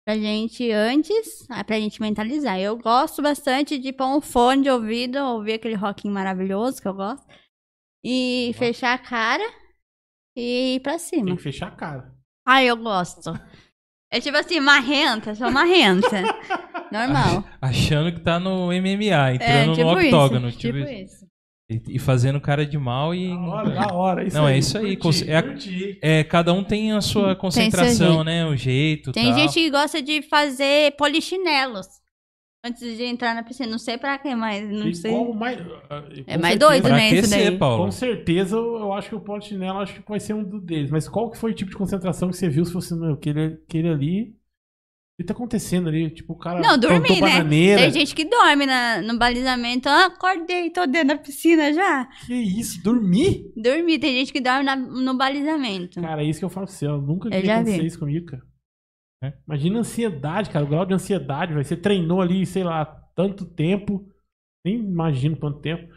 pra 0.05 0.15
gente 0.15 0.69
antes, 0.71 1.47
ah, 1.49 1.63
pra 1.63 1.79
gente 1.79 1.99
mentalizar. 1.99 2.59
Eu 2.59 2.77
gosto 2.77 3.21
bastante 3.21 3.77
de 3.79 3.91
pôr 3.91 4.05
um 4.17 4.21
fone 4.21 4.61
de 4.63 4.69
ouvido, 4.69 5.17
ouvir 5.17 5.53
aquele 5.53 5.73
rockinho 5.75 6.13
maravilhoso 6.13 6.79
que 6.81 6.87
eu 6.87 6.93
gosto. 6.93 7.25
E 8.05 8.53
fechar 8.59 8.93
a 8.93 8.97
cara 8.97 9.43
e 10.35 10.75
ir 10.75 10.79
pra 10.81 10.99
cima. 10.99 11.25
Tem 11.27 11.35
que 11.37 11.41
fechar 11.41 11.67
a 11.69 11.71
cara. 11.75 12.13
Ai, 12.45 12.69
eu 12.69 12.77
gosto. 12.77 13.31
É 14.11 14.19
tipo 14.19 14.37
assim, 14.37 14.59
marrenta, 14.59 15.33
sou 15.33 15.49
marrenta. 15.49 16.21
Normal. 16.91 17.43
Achando 17.59 18.11
que 18.13 18.19
tá 18.19 18.39
no 18.39 18.67
MMA, 18.67 19.31
É, 19.31 19.35
entrando 19.35 19.73
tipo 19.75 19.91
no 19.91 19.99
octógono. 19.99 20.49
isso. 20.49 20.59
tipo 20.59 20.77
Tipo 20.77 20.89
isso. 20.89 21.15
isso. 21.15 21.22
E, 21.69 21.81
e 21.95 21.99
fazendo 21.99 22.41
cara 22.41 22.65
de 22.65 22.77
mal 22.77 23.15
e. 23.15 23.29
Da 23.29 23.35
hora, 23.39 23.69
da 23.71 23.93
hora. 23.93 24.23
Isso 24.27 24.37
Não, 24.37 24.45
aí, 24.45 24.55
é 24.55 24.57
isso 24.57 24.77
aí, 24.77 24.97
curti, 24.97 25.29
é 25.31 25.41
curti. 25.41 25.97
É, 26.01 26.23
cada 26.23 26.51
um 26.53 26.63
tem 26.63 26.91
a 26.91 26.99
sua 27.01 27.35
concentração, 27.35 28.23
né? 28.23 28.45
O 28.45 28.55
jeito. 28.55 29.11
Tem 29.13 29.25
tal. 29.29 29.33
gente 29.39 29.53
que 29.53 29.69
gosta 29.69 30.01
de 30.01 30.21
fazer 30.23 30.95
polichinelos 30.97 31.87
antes 32.65 32.97
de 32.97 33.03
entrar 33.05 33.33
na 33.33 33.43
piscina. 33.43 33.69
Não 33.71 33.79
sei 33.79 33.97
pra 33.97 34.17
quê, 34.17 34.35
mas 34.35 34.69
não 34.69 34.87
E 34.89 34.95
sei. 34.95 35.11
qual 35.11 35.33
mais, 35.33 35.57
ah, 35.89 36.03
É 36.27 36.37
mais 36.37 36.53
certeza- 36.53 36.57
doido, 36.59 36.89
né? 36.89 37.07
Isso 37.09 37.17
aquecer, 37.19 37.49
daí. 37.51 37.57
Paulo. 37.57 37.85
Com 37.85 37.91
certeza, 37.91 38.55
eu 38.57 38.93
acho 38.93 39.09
que 39.09 39.15
o 39.15 39.21
polichinelo 39.21 39.79
acho 39.79 39.93
que 40.01 40.09
vai 40.09 40.19
ser 40.19 40.33
um 40.33 40.43
do- 40.43 40.59
deles. 40.61 40.91
Mas 40.91 41.07
qual 41.07 41.31
que 41.31 41.37
foi 41.37 41.51
o 41.51 41.55
tipo 41.55 41.71
de 41.71 41.77
concentração 41.77 42.29
que 42.29 42.35
você 42.37 42.49
viu 42.49 42.65
se 42.65 42.73
fosse 42.73 42.93
meu, 42.93 43.13
aquele, 43.13 43.57
aquele 43.67 43.87
ali? 43.89 44.35
O 45.13 45.21
que 45.21 45.27
tá 45.27 45.33
acontecendo 45.33 45.89
ali? 45.89 46.09
Tipo, 46.09 46.33
o 46.33 46.37
cara 46.37 46.59
Não, 46.59 46.69
plantou 46.69 46.89
né? 46.89 46.97
Tem 47.77 47.91
gente 47.91 48.15
que 48.15 48.25
dorme 48.25 48.65
na, 48.65 48.99
no 49.01 49.17
balizamento. 49.19 49.87
Ah, 49.87 50.07
acordei, 50.07 50.71
tô 50.71 50.87
dentro 50.87 51.09
da 51.09 51.17
piscina 51.17 51.71
já. 51.71 52.05
Que 52.25 52.33
isso? 52.33 52.81
Dormir? 52.83 53.53
Dormi, 53.55 53.99
tem 53.99 54.15
gente 54.17 54.33
que 54.33 54.41
dorme 54.41 54.63
na- 54.63 54.75
no 54.75 55.13
balizamento. 55.15 56.01
Cara, 56.01 56.23
é 56.23 56.25
isso 56.25 56.39
que 56.39 56.45
eu 56.45 56.49
falo 56.49 56.65
pra 56.65 56.75
você. 56.75 56.87
Eu 56.87 56.99
nunca 56.99 57.29
Eu 57.29 57.41
vi 57.41 57.45
já 57.45 57.55
acontecer 57.57 57.81
vi. 57.81 57.85
isso 57.87 57.99
comigo, 57.99 58.25
cara. 58.25 58.43
É? 59.23 59.33
Imagina 59.47 59.77
a 59.77 59.79
ansiedade, 59.81 60.49
cara. 60.49 60.65
O 60.65 60.67
grau 60.67 60.85
de 60.85 60.95
ansiedade, 60.95 61.53
vai. 61.53 61.63
Você 61.63 61.77
treinou 61.77 62.19
ali, 62.19 62.43
sei 62.45 62.63
lá, 62.63 62.83
tanto 63.15 63.45
tempo. 63.45 64.09
Nem 64.65 64.77
imagino 64.79 65.37
quanto 65.37 65.59
tempo. 65.59 65.93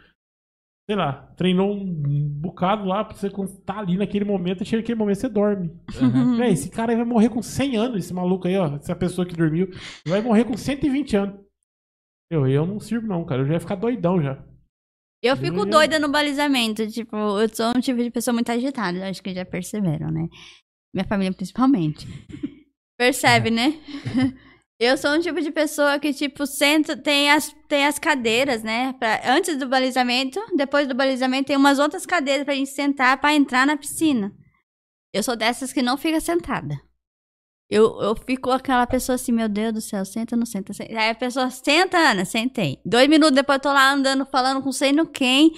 Sei 0.89 0.95
lá, 0.95 1.33
treinou 1.35 1.73
um 1.75 2.29
bocado 2.39 2.85
lá 2.85 3.03
pra 3.03 3.17
você 3.17 3.27
estar 3.27 3.79
ali 3.79 3.97
naquele 3.97 4.23
momento. 4.23 4.63
Chega 4.63 4.81
naquele 4.81 4.97
momento 4.97 5.17
você 5.19 5.27
dorme. 5.27 5.69
Aham. 6.01 6.37
Véi, 6.37 6.53
esse 6.53 6.69
cara 6.69 6.93
aí 6.93 6.95
vai 6.95 7.05
morrer 7.05 7.27
com 7.29 7.41
100 7.41 7.75
anos, 7.75 8.05
esse 8.05 8.13
maluco 8.13 8.47
aí, 8.47 8.55
ó. 8.57 8.75
Essa 8.77 8.95
pessoa 8.95 9.27
que 9.27 9.35
dormiu. 9.35 9.69
Vai 10.07 10.21
morrer 10.21 10.45
com 10.45 10.55
120 10.55 11.17
anos. 11.17 11.39
Eu, 12.31 12.47
eu 12.47 12.65
não 12.65 12.79
sirvo, 12.79 13.05
não, 13.05 13.25
cara. 13.25 13.41
Eu 13.41 13.47
já 13.47 13.53
ia 13.55 13.59
ficar 13.59 13.75
doidão 13.75 14.21
já. 14.21 14.41
Eu 15.21 15.35
fico 15.35 15.57
Eu- 15.57 15.65
doida 15.65 15.99
no 15.99 16.09
balizamento. 16.09 16.87
Tipo, 16.87 17.17
eu 17.17 17.49
sou 17.53 17.73
um 17.75 17.81
tipo 17.81 18.01
de 18.01 18.09
pessoa 18.09 18.33
muito 18.33 18.49
agitada. 18.49 19.09
Acho 19.09 19.21
que 19.21 19.33
já 19.33 19.43
perceberam, 19.43 20.09
né? 20.09 20.29
Minha 20.95 21.05
família 21.05 21.33
principalmente. 21.33 22.07
Percebe, 22.97 23.51
né? 23.51 23.73
Eu 24.79 24.95
sou 24.95 25.11
um 25.11 25.19
tipo 25.19 25.41
de 25.41 25.49
pessoa 25.51 25.97
que, 25.99 26.13
tipo, 26.13 26.45
senta, 26.45 26.95
tem 26.95 27.31
as, 27.31 27.51
tem 27.67 27.85
as 27.87 27.97
cadeiras, 27.97 28.61
né? 28.61 28.93
Pra, 28.93 29.21
antes 29.25 29.57
do 29.57 29.67
balizamento, 29.67 30.39
depois 30.55 30.87
do 30.87 30.93
balizamento, 30.93 31.47
tem 31.47 31.57
umas 31.57 31.79
outras 31.79 32.05
cadeiras 32.05 32.45
pra 32.45 32.53
gente 32.53 32.69
sentar 32.69 33.19
pra 33.19 33.33
entrar 33.33 33.65
na 33.65 33.75
piscina. 33.75 34.31
Eu 35.11 35.23
sou 35.23 35.35
dessas 35.35 35.73
que 35.73 35.81
não 35.81 35.97
fica 35.97 36.19
sentada. 36.21 36.79
Eu, 37.69 37.99
eu 38.01 38.15
fico 38.15 38.51
aquela 38.51 38.85
pessoa 38.85 39.15
assim, 39.15 39.31
meu 39.31 39.49
Deus 39.49 39.73
do 39.73 39.81
céu, 39.81 40.05
senta 40.05 40.35
ou 40.35 40.39
não 40.39 40.45
senta? 40.45 40.73
senta. 40.73 40.91
Aí 40.91 41.09
a 41.09 41.15
pessoa, 41.15 41.49
senta, 41.49 41.97
Ana, 41.97 42.23
sentei. 42.23 42.79
Dois 42.85 43.09
minutos 43.09 43.35
depois 43.35 43.57
eu 43.57 43.61
tô 43.63 43.73
lá 43.73 43.91
andando, 43.91 44.25
falando 44.27 44.61
com 44.61 44.71
sei 44.71 44.91
no 44.93 45.07
quem. 45.07 45.51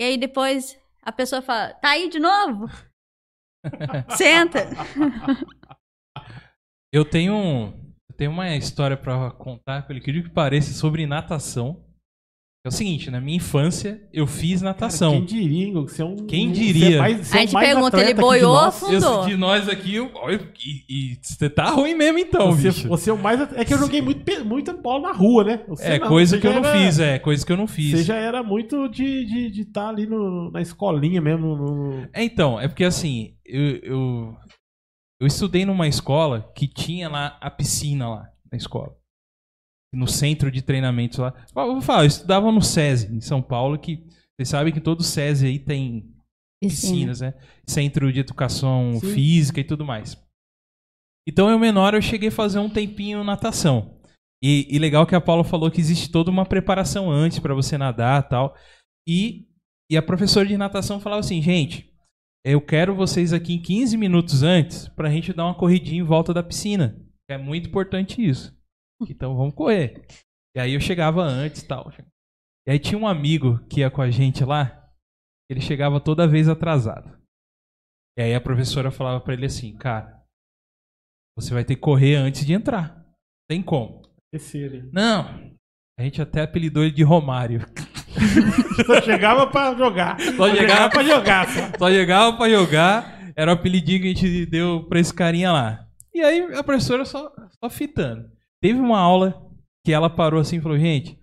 E 0.00 0.02
aí 0.04 0.16
depois 0.16 0.78
a 1.02 1.12
pessoa 1.12 1.42
fala, 1.42 1.74
tá 1.74 1.90
aí 1.90 2.08
de 2.08 2.18
novo? 2.18 2.66
senta. 4.16 4.66
Eu 6.92 7.04
tenho, 7.04 7.34
um- 7.34 7.85
eu 8.16 8.18
tenho 8.18 8.30
uma 8.30 8.56
história 8.56 8.96
pra 8.96 9.30
contar, 9.30 9.86
pelo 9.86 10.00
que 10.00 10.30
pareça, 10.30 10.72
sobre 10.72 11.06
natação. 11.06 11.84
É 12.64 12.68
o 12.68 12.72
seguinte, 12.72 13.12
na 13.12 13.20
minha 13.20 13.36
infância, 13.36 14.00
eu 14.12 14.26
fiz 14.26 14.60
natação. 14.60 15.12
Quem 15.12 15.24
diria, 15.24 15.68
Ingo? 15.68 15.82
Você 15.88 16.02
é 16.02 16.04
um. 16.04 16.16
Quem 16.16 16.48
você 16.48 16.54
diria? 16.60 16.96
é 16.96 16.98
mais- 16.98 17.26
você 17.28 17.36
é 17.36 17.38
A 17.38 17.40
gente 17.42 17.52
mais 17.52 17.68
pergunta, 17.68 18.00
ele 18.00 18.14
boiou 18.14 18.54
nós. 18.54 18.82
ou 18.82 18.88
afundou? 18.88 19.20
Esse 19.20 19.30
de 19.30 19.36
nós 19.36 19.68
aqui, 19.68 19.94
eu- 19.94 20.10
eu- 20.28 20.48
e, 20.66 21.12
e 21.12 21.18
você 21.22 21.48
tá 21.48 21.70
ruim 21.70 21.94
mesmo 21.94 22.18
então, 22.18 22.50
Você, 22.50 22.68
bicho. 22.70 22.88
você 22.88 23.10
é 23.10 23.12
o 23.12 23.18
mais. 23.18 23.40
É 23.52 23.64
que 23.64 23.72
eu 23.72 23.78
joguei 23.78 24.02
muito, 24.02 24.44
muita 24.44 24.72
bola 24.72 25.10
na 25.10 25.12
rua, 25.12 25.44
né? 25.44 25.60
Você 25.68 25.84
É, 25.86 25.98
não, 26.00 26.08
coisa 26.08 26.38
que 26.38 26.46
eu 26.48 26.52
já 26.54 26.60
não 26.60 26.68
era- 26.68 26.78
fiz, 26.86 26.98
é, 26.98 27.18
coisa 27.20 27.46
que 27.46 27.52
eu 27.52 27.56
não 27.56 27.68
fiz. 27.68 27.90
Você 27.98 28.02
já 28.02 28.16
era 28.16 28.42
muito 28.42 28.88
de 28.88 29.04
estar 29.04 29.32
de, 29.36 29.50
de 29.50 29.64
tá 29.66 29.88
ali 29.88 30.06
no- 30.06 30.50
na 30.50 30.60
escolinha 30.60 31.20
mesmo. 31.20 31.54
no- 31.54 32.08
É, 32.12 32.24
então, 32.24 32.58
é 32.60 32.66
porque 32.66 32.82
assim, 32.82 33.34
eu, 33.44 33.76
eu, 33.76 34.36
eu 35.20 35.26
estudei 35.26 35.64
numa 35.64 35.88
escola 35.88 36.52
que 36.54 36.68
tinha 36.68 37.08
lá 37.08 37.38
a 37.40 37.50
piscina 37.50 38.08
lá 38.08 38.32
na 38.50 38.56
escola. 38.56 38.96
No 39.94 40.06
centro 40.06 40.50
de 40.50 40.60
treinamento 40.60 41.22
lá. 41.22 41.32
Eu 41.54 41.72
vou 41.72 41.80
falar, 41.80 42.02
eu 42.02 42.08
estudava 42.08 42.52
no 42.52 42.60
SESI, 42.60 43.14
em 43.14 43.20
São 43.20 43.40
Paulo, 43.40 43.78
que 43.78 44.04
vocês 44.36 44.48
sabem 44.48 44.72
que 44.72 44.80
todo 44.80 45.02
SESI 45.02 45.46
aí 45.46 45.58
tem 45.58 46.14
piscinas, 46.60 47.20
né? 47.20 47.34
Centro 47.66 48.12
de 48.12 48.20
Educação 48.20 48.98
Sim. 49.00 49.14
Física 49.14 49.60
e 49.60 49.64
tudo 49.64 49.84
mais. 49.84 50.16
Então, 51.26 51.50
eu 51.50 51.58
menor, 51.58 51.94
eu 51.94 52.02
cheguei 52.02 52.28
a 52.28 52.32
fazer 52.32 52.58
um 52.58 52.68
tempinho 52.68 53.24
natação. 53.24 53.98
E, 54.42 54.66
e 54.70 54.78
legal 54.78 55.06
que 55.06 55.14
a 55.14 55.20
Paula 55.20 55.42
falou 55.42 55.70
que 55.70 55.80
existe 55.80 56.10
toda 56.10 56.30
uma 56.30 56.44
preparação 56.44 57.10
antes 57.10 57.38
para 57.38 57.54
você 57.54 57.78
nadar 57.78 58.22
e 58.22 58.28
tal. 58.28 58.56
E, 59.08 59.48
e 59.90 59.96
a 59.96 60.02
professora 60.02 60.46
de 60.46 60.56
natação 60.56 61.00
falava 61.00 61.20
assim, 61.20 61.40
gente, 61.40 61.92
eu 62.48 62.60
quero 62.60 62.94
vocês 62.94 63.32
aqui 63.32 63.54
em 63.54 63.60
15 63.60 63.96
minutos 63.96 64.44
antes 64.44 64.88
pra 64.90 65.10
gente 65.10 65.32
dar 65.32 65.46
uma 65.46 65.58
corridinha 65.58 66.00
em 66.00 66.04
volta 66.04 66.32
da 66.32 66.44
piscina. 66.44 66.96
É 67.28 67.36
muito 67.36 67.68
importante 67.68 68.24
isso. 68.24 68.56
Então 69.08 69.36
vamos 69.36 69.52
correr. 69.52 70.06
E 70.56 70.60
aí 70.60 70.74
eu 70.74 70.80
chegava 70.80 71.22
antes 71.22 71.62
e 71.62 71.66
tal. 71.66 71.92
E 72.66 72.70
aí 72.70 72.78
tinha 72.78 72.96
um 72.96 73.08
amigo 73.08 73.58
que 73.66 73.80
ia 73.80 73.90
com 73.90 74.00
a 74.00 74.10
gente 74.12 74.44
lá, 74.44 74.88
ele 75.50 75.60
chegava 75.60 76.00
toda 76.00 76.28
vez 76.28 76.48
atrasado. 76.48 77.20
E 78.16 78.22
aí 78.22 78.32
a 78.32 78.40
professora 78.40 78.92
falava 78.92 79.20
pra 79.20 79.34
ele 79.34 79.46
assim, 79.46 79.76
cara, 79.76 80.24
você 81.36 81.52
vai 81.52 81.64
ter 81.64 81.74
que 81.74 81.80
correr 81.80 82.14
antes 82.14 82.46
de 82.46 82.52
entrar. 82.52 83.04
Tem 83.50 83.60
como? 83.60 84.02
Não. 84.92 85.55
A 85.98 86.02
gente 86.02 86.20
até 86.20 86.42
apelidou 86.42 86.82
ele 86.82 86.92
de 86.92 87.02
Romário. 87.02 87.64
Só 88.86 89.00
chegava 89.02 89.46
pra 89.46 89.74
jogar. 89.74 90.18
Só 90.20 90.54
chegava- 90.54 90.90
pra 90.90 91.02
jogar. 91.02 91.48
Só. 91.48 91.60
Só 91.78 91.90
chegava 91.90 92.36
pra 92.36 92.48
jogar, 92.50 93.32
era 93.34 93.50
o 93.50 93.54
apelidinho 93.54 94.00
que 94.02 94.06
a 94.06 94.14
gente 94.14 94.46
deu 94.46 94.84
pra 94.88 95.00
esse 95.00 95.12
carinha 95.12 95.52
lá. 95.52 95.86
E 96.14 96.20
aí 96.20 96.40
a 96.54 96.62
professora 96.62 97.04
só, 97.04 97.30
só 97.62 97.70
fitando. 97.70 98.24
Teve 98.62 98.78
uma 98.78 98.98
aula 98.98 99.42
que 99.84 99.92
ela 99.92 100.10
parou 100.10 100.40
assim 100.40 100.58
e 100.58 100.60
falou: 100.60 100.78
gente, 100.78 101.18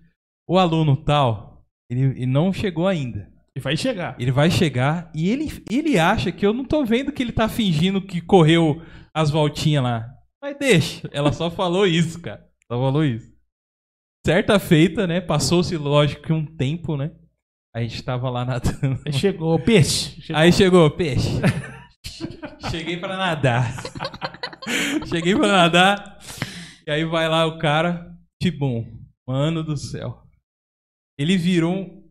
o 0.48 0.58
aluno 0.58 0.96
tal, 0.96 1.62
ele, 1.90 2.00
ele 2.02 2.26
não 2.26 2.52
chegou 2.52 2.86
ainda. 2.88 3.28
E 3.56 3.60
vai 3.60 3.76
chegar. 3.76 4.16
Ele 4.18 4.32
vai 4.32 4.50
chegar 4.50 5.10
e 5.14 5.30
ele, 5.30 5.48
ele 5.70 5.96
acha 5.98 6.32
que 6.32 6.44
eu 6.44 6.52
não 6.52 6.64
tô 6.64 6.84
vendo 6.84 7.12
que 7.12 7.22
ele 7.22 7.30
tá 7.30 7.48
fingindo 7.48 8.02
que 8.02 8.20
correu 8.20 8.82
as 9.14 9.30
voltinhas 9.30 9.84
lá. 9.84 10.08
Mas 10.42 10.56
deixa. 10.58 11.08
Ela 11.12 11.32
só 11.32 11.48
falou 11.48 11.86
isso, 11.86 12.20
cara. 12.20 12.44
Só 12.70 12.76
falou 12.80 13.04
isso. 13.04 13.32
Certa 14.26 14.58
feita, 14.58 15.06
né? 15.06 15.20
Passou-se, 15.20 15.76
lógico, 15.76 16.22
que 16.22 16.32
um 16.32 16.44
tempo, 16.46 16.96
né? 16.96 17.10
A 17.74 17.80
gente 17.82 18.02
tava 18.02 18.30
lá 18.30 18.44
nadando. 18.44 19.00
Aí 19.06 19.12
chegou 19.12 19.54
o 19.54 19.58
peixe. 19.58 20.20
Chegou. 20.22 20.36
Aí 20.40 20.52
chegou, 20.52 20.90
peixe. 20.90 21.28
Cheguei 22.70 22.96
pra 22.96 23.16
nadar. 23.16 23.74
Cheguei 25.06 25.34
pra 25.34 25.48
nadar. 25.48 26.18
E 26.86 26.90
aí 26.90 27.04
vai 27.04 27.28
lá 27.28 27.46
o 27.46 27.58
cara. 27.58 28.14
Tibum. 28.40 28.86
Mano 29.26 29.62
do 29.62 29.76
céu. 29.76 30.22
Ele 31.18 31.36
virou 31.36 32.02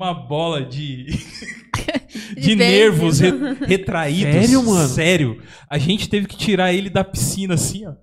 uma 0.00 0.14
bola 0.14 0.64
de. 0.64 1.06
de, 2.34 2.40
De 2.40 2.56
nervos 2.56 3.20
re- 3.20 3.30
retraídos. 3.66 4.32
Sério, 4.32 4.62
mano? 4.64 4.88
Sério. 4.88 5.42
A 5.68 5.78
gente 5.78 6.08
teve 6.08 6.26
que 6.26 6.36
tirar 6.36 6.72
ele 6.72 6.88
da 6.90 7.04
piscina 7.04 7.54
assim, 7.54 7.86
ó. 7.86 7.94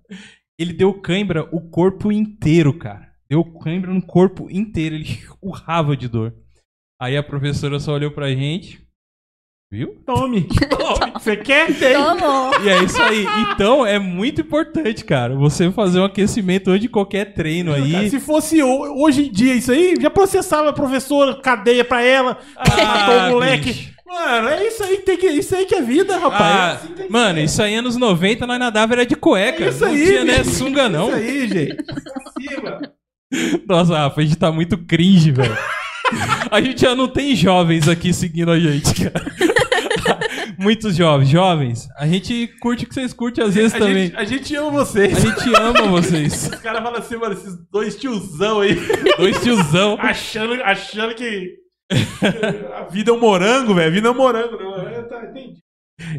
Ele 0.60 0.74
deu 0.74 0.94
cãibra 1.02 1.44
o 1.56 1.70
corpo 1.70 2.12
inteiro, 2.12 2.78
cara. 2.78 3.07
Deu 3.30 3.44
cãibra 3.44 3.94
no 3.94 4.02
corpo 4.02 4.48
inteiro. 4.50 4.96
Ele 4.96 5.20
urrava 5.42 5.96
de 5.98 6.08
dor. 6.08 6.34
Aí 7.02 7.16
a 7.18 7.24
professora 7.24 7.80
só 7.80 7.94
olhou 7.94 8.12
pra 8.12 8.30
gente. 8.30 8.86
Viu? 9.70 10.02
Tome. 10.06 10.48
Você 11.14 11.36
quer? 11.36 11.68
Tem. 11.78 11.92
E 12.64 12.70
é 12.70 12.84
isso 12.84 13.02
aí. 13.02 13.26
Então 13.52 13.86
é 13.86 14.00
muito 14.00 14.40
importante, 14.40 15.04
cara, 15.04 15.36
você 15.36 15.70
fazer 15.70 16.00
um 16.00 16.06
aquecimento 16.06 16.70
antes 16.70 16.84
de 16.84 16.88
qualquer 16.90 17.34
treino 17.34 17.72
Cara, 17.74 17.84
aí. 17.84 18.10
se 18.10 18.18
fosse 18.18 18.64
ho- 18.64 19.04
hoje 19.04 19.28
em 19.28 19.32
dia 19.32 19.54
isso 19.56 19.74
aí, 19.74 19.96
já 20.00 20.10
processava 20.10 20.70
a 20.70 20.74
professora, 20.74 21.36
cadeia 21.42 21.84
pra 21.84 22.02
ela, 22.02 22.38
matou 22.56 23.18
o 23.28 23.30
moleque. 23.32 23.70
Ah, 23.70 23.74
bicho. 23.74 23.94
Mano, 24.08 24.48
é 24.48 24.66
isso 24.68 24.82
aí 24.84 24.98
que 25.00 25.04
tem 25.04 25.18
que, 25.18 25.28
isso 25.28 25.54
aí 25.54 25.66
que 25.66 25.76
é 25.76 25.82
vida, 25.82 26.18
rapaz. 26.18 26.42
Ah, 26.56 26.70
É 26.70 26.72
assim 26.76 26.88
que 26.88 26.94
tem 26.94 27.06
que 27.08 27.12
mano, 27.12 27.40
ser. 27.40 27.44
isso 27.44 27.62
aí 27.62 27.76
anos 27.76 27.98
90 27.98 28.48
nós 28.48 28.60
nadava 28.60 28.94
era 28.94 29.06
de 29.06 29.18
cueca. 29.18 29.66
É 29.66 29.70
isso 29.70 29.82
não 29.86 29.92
aí, 29.92 30.06
tinha 30.06 30.24
né, 30.24 30.44
sunga 30.46 30.88
não. 30.88 31.08
Isso 31.10 31.18
aí, 31.18 31.48
gente. 31.50 31.76
Cima. 32.40 32.94
Nossa, 33.68 33.98
Rafa, 33.98 34.22
a 34.22 34.24
gente 34.24 34.38
tá 34.38 34.52
muito 34.52 34.78
cringe, 34.78 35.32
velho. 35.32 35.58
A 36.50 36.62
gente 36.62 36.82
já 36.82 36.96
não 36.96 37.08
tem 37.08 37.36
jovens 37.36 37.88
aqui 37.90 38.14
seguindo 38.14 38.52
a 38.52 38.60
gente, 38.60 38.94
cara. 39.04 39.26
Muitos 40.58 40.96
jovens. 40.96 41.30
Jovens, 41.30 41.88
a 41.98 42.08
gente 42.08 42.48
curte 42.62 42.86
o 42.86 42.88
que 42.88 42.94
vocês 42.96 43.14
curtem 43.14 43.44
às 43.44 43.54
vezes 43.54 43.76
A 43.76 43.80
também. 43.80 44.06
gente, 44.08 44.16
a 44.16 44.24
gente 44.24 44.56
ama 44.56 44.72
vocês. 44.72 45.18
A 45.18 45.20
gente 45.20 45.56
ama 45.56 45.82
vocês. 45.90 46.50
Os 46.54 46.60
caras 46.62 46.82
falam 46.82 47.00
assim, 47.00 47.18
mano, 47.18 47.34
esses 47.34 47.54
dois 47.70 47.96
tiozão 47.98 48.62
aí, 48.62 48.76
Dois 49.18 49.40
tiozão. 49.42 49.98
achando, 50.00 50.54
achando 50.64 51.14
que 51.14 51.54
a 52.74 52.84
vida 52.90 53.12
é 53.12 53.14
um 53.14 53.20
morango, 53.20 53.74
velho. 53.76 53.88
A 53.88 53.92
vida 53.92 54.08
é 54.08 54.12
um 54.12 54.16
morango, 54.18 54.58
não. 54.58 54.80
É, 54.88 55.02
tá, 55.04 55.26
entendi. 55.26 55.58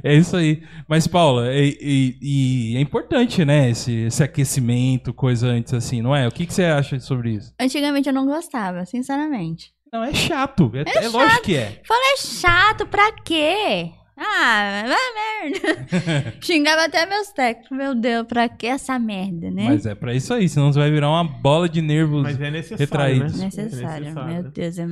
É 0.03 0.14
isso 0.14 0.37
aí. 0.37 0.62
Mas, 0.89 1.07
Paula, 1.07 1.53
e, 1.55 1.76
e- 1.81 2.72
e 2.72 2.76
é 2.76 2.81
importante, 2.81 3.45
né? 3.45 3.70
Esse, 3.70 3.93
esse 3.93 4.22
aquecimento, 4.22 5.12
coisa 5.14 5.47
antes 5.49 5.72
assim, 5.72 6.03
não 6.03 6.14
é? 6.14 6.26
O 6.26 6.33
que, 6.33 6.47
que 6.47 6.53
você 6.55 6.64
acha 6.64 6.99
sobre 6.99 7.33
isso? 7.35 7.53
Antigamente 7.61 8.09
eu 8.09 8.12
não 8.14 8.26
gostava, 8.26 8.85
sinceramente. 8.85 9.72
Não, 9.93 10.03
é 10.05 10.12
chato. 10.12 10.70
É, 10.74 11.05
é 11.05 11.09
lógico 11.09 11.43
que 11.43 11.57
é. 11.57 11.81
Falei, 11.87 12.12
é 12.14 12.16
chato, 12.20 12.87
pra 12.87 13.11
quê? 13.24 13.91
Ah, 14.20 14.83
vai 14.85 15.51
merda. 15.53 16.35
Xingava 16.43 16.85
até 16.87 17.07
meus 17.07 17.29
técnicos. 17.31 17.76
Meu 17.79 17.95
Deus, 17.95 18.26
pra 18.26 18.49
que 18.49 18.66
essa 18.66 18.99
merda, 18.99 19.49
né? 19.49 19.64
Mas 19.68 19.87
é 19.87 19.95
pra 19.95 20.12
isso 20.12 20.35
aí, 20.35 20.49
senão 20.49 20.72
você 20.72 20.79
vai 20.81 20.91
virar 20.91 21.09
uma 21.09 21.22
bola 21.22 21.68
de 21.68 21.81
nervos. 21.81 22.24
Mas 22.24 22.41
é 22.41 22.51
necessário, 22.51 22.79
Retraídos. 22.81 23.39
né? 23.39 23.45
Necessário, 23.45 24.07
É 24.09 24.12
meu 24.12 24.24
necessário. 24.24 24.51
Deus. 24.53 24.79
É... 24.79 24.87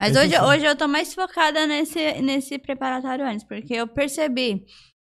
Mas 0.00 0.16
hoje, 0.16 0.40
hoje 0.40 0.64
eu 0.64 0.74
tô 0.74 0.88
mais 0.88 1.12
focada 1.12 1.66
nesse, 1.66 2.22
nesse 2.22 2.58
preparatório 2.58 3.26
antes, 3.26 3.44
porque 3.44 3.74
eu 3.74 3.86
percebi, 3.86 4.64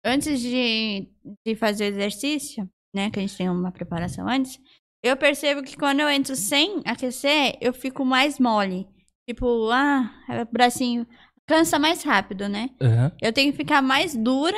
antes 0.04 0.40
de, 0.40 1.08
de 1.44 1.56
fazer 1.56 1.84
o 1.84 1.96
exercício, 1.96 2.68
né, 2.94 3.10
que 3.10 3.18
a 3.18 3.22
gente 3.22 3.36
tem 3.36 3.50
uma 3.50 3.72
preparação 3.72 4.28
antes, 4.28 4.58
eu 5.02 5.16
percebo 5.16 5.62
que 5.62 5.76
quando 5.76 6.00
eu 6.00 6.08
entro 6.08 6.36
sem 6.36 6.82
aquecer, 6.84 7.58
eu 7.60 7.72
fico 7.72 8.04
mais 8.04 8.38
mole. 8.38 8.86
Tipo, 9.28 9.70
ah, 9.70 10.08
é, 10.28 10.44
bracinho 10.44 11.06
cansa 11.48 11.78
mais 11.78 12.02
rápido, 12.02 12.48
né? 12.48 12.70
Aham. 12.80 13.12
Eu 13.20 13.32
tenho 13.32 13.52
que 13.52 13.58
ficar 13.58 13.82
mais 13.82 14.16
dura 14.16 14.56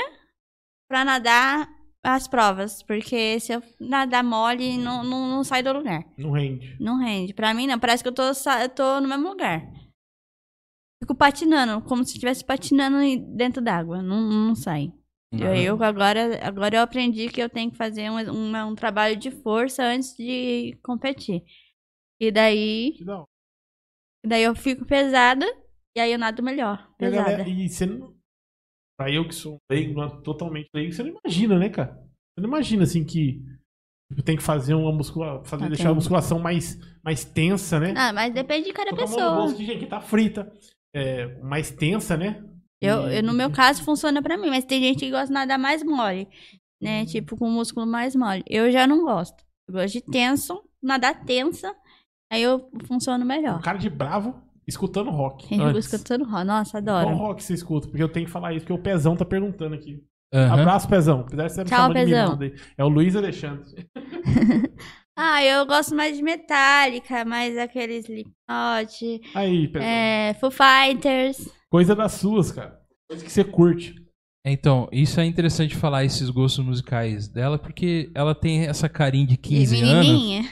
pra 0.89 1.05
nadar 1.05 1.69
as 2.03 2.29
provas, 2.29 2.83
porque 2.83 3.41
se 3.41 3.53
eu 3.53 3.63
nadar 3.81 4.23
mole, 4.23 4.79
não, 4.79 5.03
não, 5.03 5.29
não 5.29 5.45
sai 5.45 5.63
do 5.63 5.73
lugar. 5.73 6.05
Não 6.17 6.31
rende. 6.31 6.77
Não 6.81 6.99
rende. 6.99 7.35
Pra 7.35 7.53
mim, 7.53 7.67
não. 7.67 7.79
Parece 7.79 8.03
que 8.03 8.09
eu 8.09 8.15
tô, 8.15 8.23
tô 8.75 9.01
no 9.01 9.09
mesmo 9.09 9.29
lugar. 9.29 9.63
Fico 11.03 11.15
patinando, 11.15 11.81
como 11.87 12.05
se 12.05 12.13
estivesse 12.15 12.45
patinando 12.45 12.99
dentro 13.37 13.63
d'água. 13.63 14.03
Não, 14.03 14.21
não 14.21 14.55
sai. 14.55 14.93
Eu, 15.33 15.55
eu 15.55 15.83
agora, 15.85 16.41
agora 16.47 16.77
eu 16.77 16.81
aprendi 16.83 17.29
que 17.29 17.41
eu 17.41 17.51
tenho 17.51 17.71
que 17.71 17.77
fazer 17.77 18.11
um, 18.11 18.19
uma- 18.49 18.65
um 18.67 18.75
trabalho 18.75 19.15
de 19.17 19.31
força 19.31 19.85
antes 19.85 20.17
de 20.17 20.79
competir. 20.83 21.45
E 22.21 22.31
daí, 22.31 22.97
hora. 23.07 23.25
daí 24.27 24.43
eu 24.43 24.57
fico 24.57 24.85
pesada 24.87 25.47
e 25.97 26.01
aí 26.01 26.13
eu 26.13 26.19
nado 26.19 26.43
melhor. 26.43 26.89
E 26.95 27.05
Pesada. 27.05 27.31
galera- 27.31 27.49
E 27.49 27.69
você 27.69 27.87
não. 27.87 28.17
Pra 28.99 29.11
eu 29.13 29.29
que 29.29 29.35
sou 29.35 29.55
um 29.55 29.59
leigo, 29.71 30.01
não- 30.01 30.21
totalmente 30.23 30.69
leigo, 30.75 30.93
você 30.93 31.03
não 31.05 31.15
imagina, 31.23 31.59
né, 31.59 31.69
cara? 31.69 31.93
Você 31.95 32.41
não 32.41 32.49
imagina 32.49 32.83
assim 32.83 33.05
que 33.05 33.41
tem 34.25 34.37
que 34.37 34.43
fazer 34.43 34.75
uma 34.75 34.91
musculação. 34.91 35.45
Fazer, 35.45 35.65
Ah, 35.67 35.69
deixar 35.69 35.91
a 35.91 35.95
musculação 35.95 36.39
mais, 36.41 36.79
mais 37.05 37.23
tensa, 37.25 37.79
né? 37.79 37.93
Ah, 37.97 38.13
mas 38.15 38.33
depende 38.35 38.65
de 38.69 38.73
cada 38.73 38.91
no 38.91 38.97
pessoa. 38.97 39.51
aqui, 39.53 39.65
gente, 39.67 39.81
que 39.81 39.87
tá 39.87 40.01
frita. 40.01 40.51
É, 40.95 41.27
mais 41.43 41.71
tensa, 41.71 42.17
né? 42.17 42.43
Eu, 42.81 43.09
eu, 43.09 43.23
no 43.23 43.33
meu 43.33 43.51
caso, 43.51 43.83
funciona 43.83 44.23
pra 44.23 44.37
mim, 44.39 44.49
mas 44.51 44.65
tem 44.65 44.81
gente 44.81 45.01
que 45.01 45.11
gosta 45.11 45.27
de 45.27 45.33
nadar 45.33 45.59
mais 45.59 45.83
mole, 45.83 46.29
né? 46.81 47.05
Tipo, 47.07 47.37
com 47.37 47.49
o 47.49 47.51
músculo 47.51 47.87
mais 47.87 48.15
mole. 48.15 48.43
Eu 48.49 48.71
já 48.71 48.87
não 48.87 49.05
gosto. 49.05 49.45
Eu 49.69 49.75
gosto 49.75 49.93
de 49.95 50.01
tenso, 50.01 50.63
nadar 50.83 51.25
tensa, 51.25 51.75
aí 52.33 52.43
eu 52.43 52.71
funciono 52.87 53.25
melhor. 53.25 53.59
Um 53.59 53.63
cara 53.63 53.79
de 53.79 53.91
bravo 53.91 54.41
escutando 54.67 55.11
rock. 55.11 55.53
Eu 55.55 55.65
antes. 55.67 55.93
escutando 55.93 56.25
rock. 56.25 56.45
Nossa, 56.45 56.81
Qual 56.83 56.99
adoro. 56.99 57.17
rock 57.17 57.43
você 57.43 57.55
escuta? 57.55 57.89
Porque 57.89 58.03
eu 58.03 58.09
tenho 58.09 58.27
que 58.27 58.33
falar 58.33 58.53
isso, 58.53 58.67
porque 58.67 58.79
o 58.81 58.83
Pezão 58.83 59.17
tá 59.17 59.25
perguntando 59.25 59.75
aqui. 59.75 60.03
Aham. 60.33 60.61
Abraço, 60.61 60.89
Pezão. 60.89 61.21
Apesar 61.21 61.47
de 61.47 61.53
você 61.55 61.65
me 61.65 61.71
Tchau, 61.71 61.93
Pezão. 61.93 62.39
aí. 62.41 62.55
É 62.77 62.85
o 62.85 62.89
Luiz 62.89 63.17
Alexandre. 63.17 63.89
Ah, 65.21 65.43
eu 65.45 65.67
gosto 65.67 65.95
mais 65.97 66.17
de 66.17 66.23
Metallica, 66.23 67.25
mais 67.25 67.59
aqueles 67.59 68.05
Slipknot, 68.05 69.21
Aí, 69.35 69.67
Pezão. 69.67 69.87
é, 69.89 70.35
Foo 70.41 70.51
Fighters. 70.51 71.49
Coisa 71.69 71.95
das 71.97 72.13
suas, 72.13 72.53
cara. 72.53 72.79
Coisa 73.09 73.25
que 73.25 73.31
você 73.33 73.43
curte. 73.43 73.95
Então, 74.47 74.89
isso 74.93 75.21
é 75.21 75.25
interessante 75.27 75.75
falar 75.75 76.05
esses 76.05 76.31
gostos 76.31 76.65
musicais 76.65 77.29
dela, 77.29 77.59
porque 77.59 78.11
ela 78.15 78.35
tem 78.35 78.67
essa 78.67 78.89
carinha 78.89 79.27
de 79.27 79.35
E 79.35 79.37
15 79.37 79.83
anos. 79.83 80.07
menininha. 80.07 80.43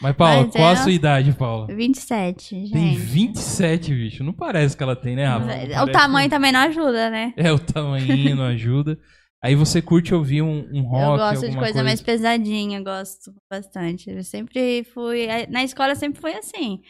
Mas, 0.00 0.16
Paula, 0.16 0.42
Mas 0.44 0.52
qual 0.54 0.68
a 0.68 0.76
sua 0.76 0.92
idade, 0.92 1.32
Paula? 1.32 1.66
27, 1.66 2.54
gente. 2.60 2.72
Tem 2.72 2.94
27, 2.94 3.92
bicho. 3.92 4.22
Não 4.24 4.32
parece 4.32 4.76
que 4.76 4.82
ela 4.82 4.96
tem, 4.96 5.16
né, 5.16 5.26
Rafa? 5.26 5.82
O 5.82 5.90
tamanho 5.90 6.28
que- 6.30 6.34
também 6.34 6.52
não 6.52 6.60
ajuda, 6.60 7.10
né? 7.10 7.34
É, 7.36 7.52
o 7.52 7.58
tamanho 7.58 8.36
não 8.36 8.44
ajuda. 8.44 8.96
Aí 9.44 9.54
você 9.54 9.80
curte 9.82 10.14
ouvir 10.14 10.42
um, 10.42 10.66
um 10.72 10.82
rock, 10.82 11.02
eu 11.02 11.16
gosto 11.16 11.40
de 11.40 11.46
alguma 11.46 11.62
coisa, 11.62 11.84
mais 11.84 12.00
pesadinha, 12.02 12.82
gosto 12.82 13.32
bastante. 13.50 14.10
Eu 14.10 14.22
sempre 14.24 14.82
fui. 14.92 15.26
Na 15.48 15.62
escola 15.62 15.94
sempre 15.94 16.20
foi 16.20 16.34
assim. 16.34 16.80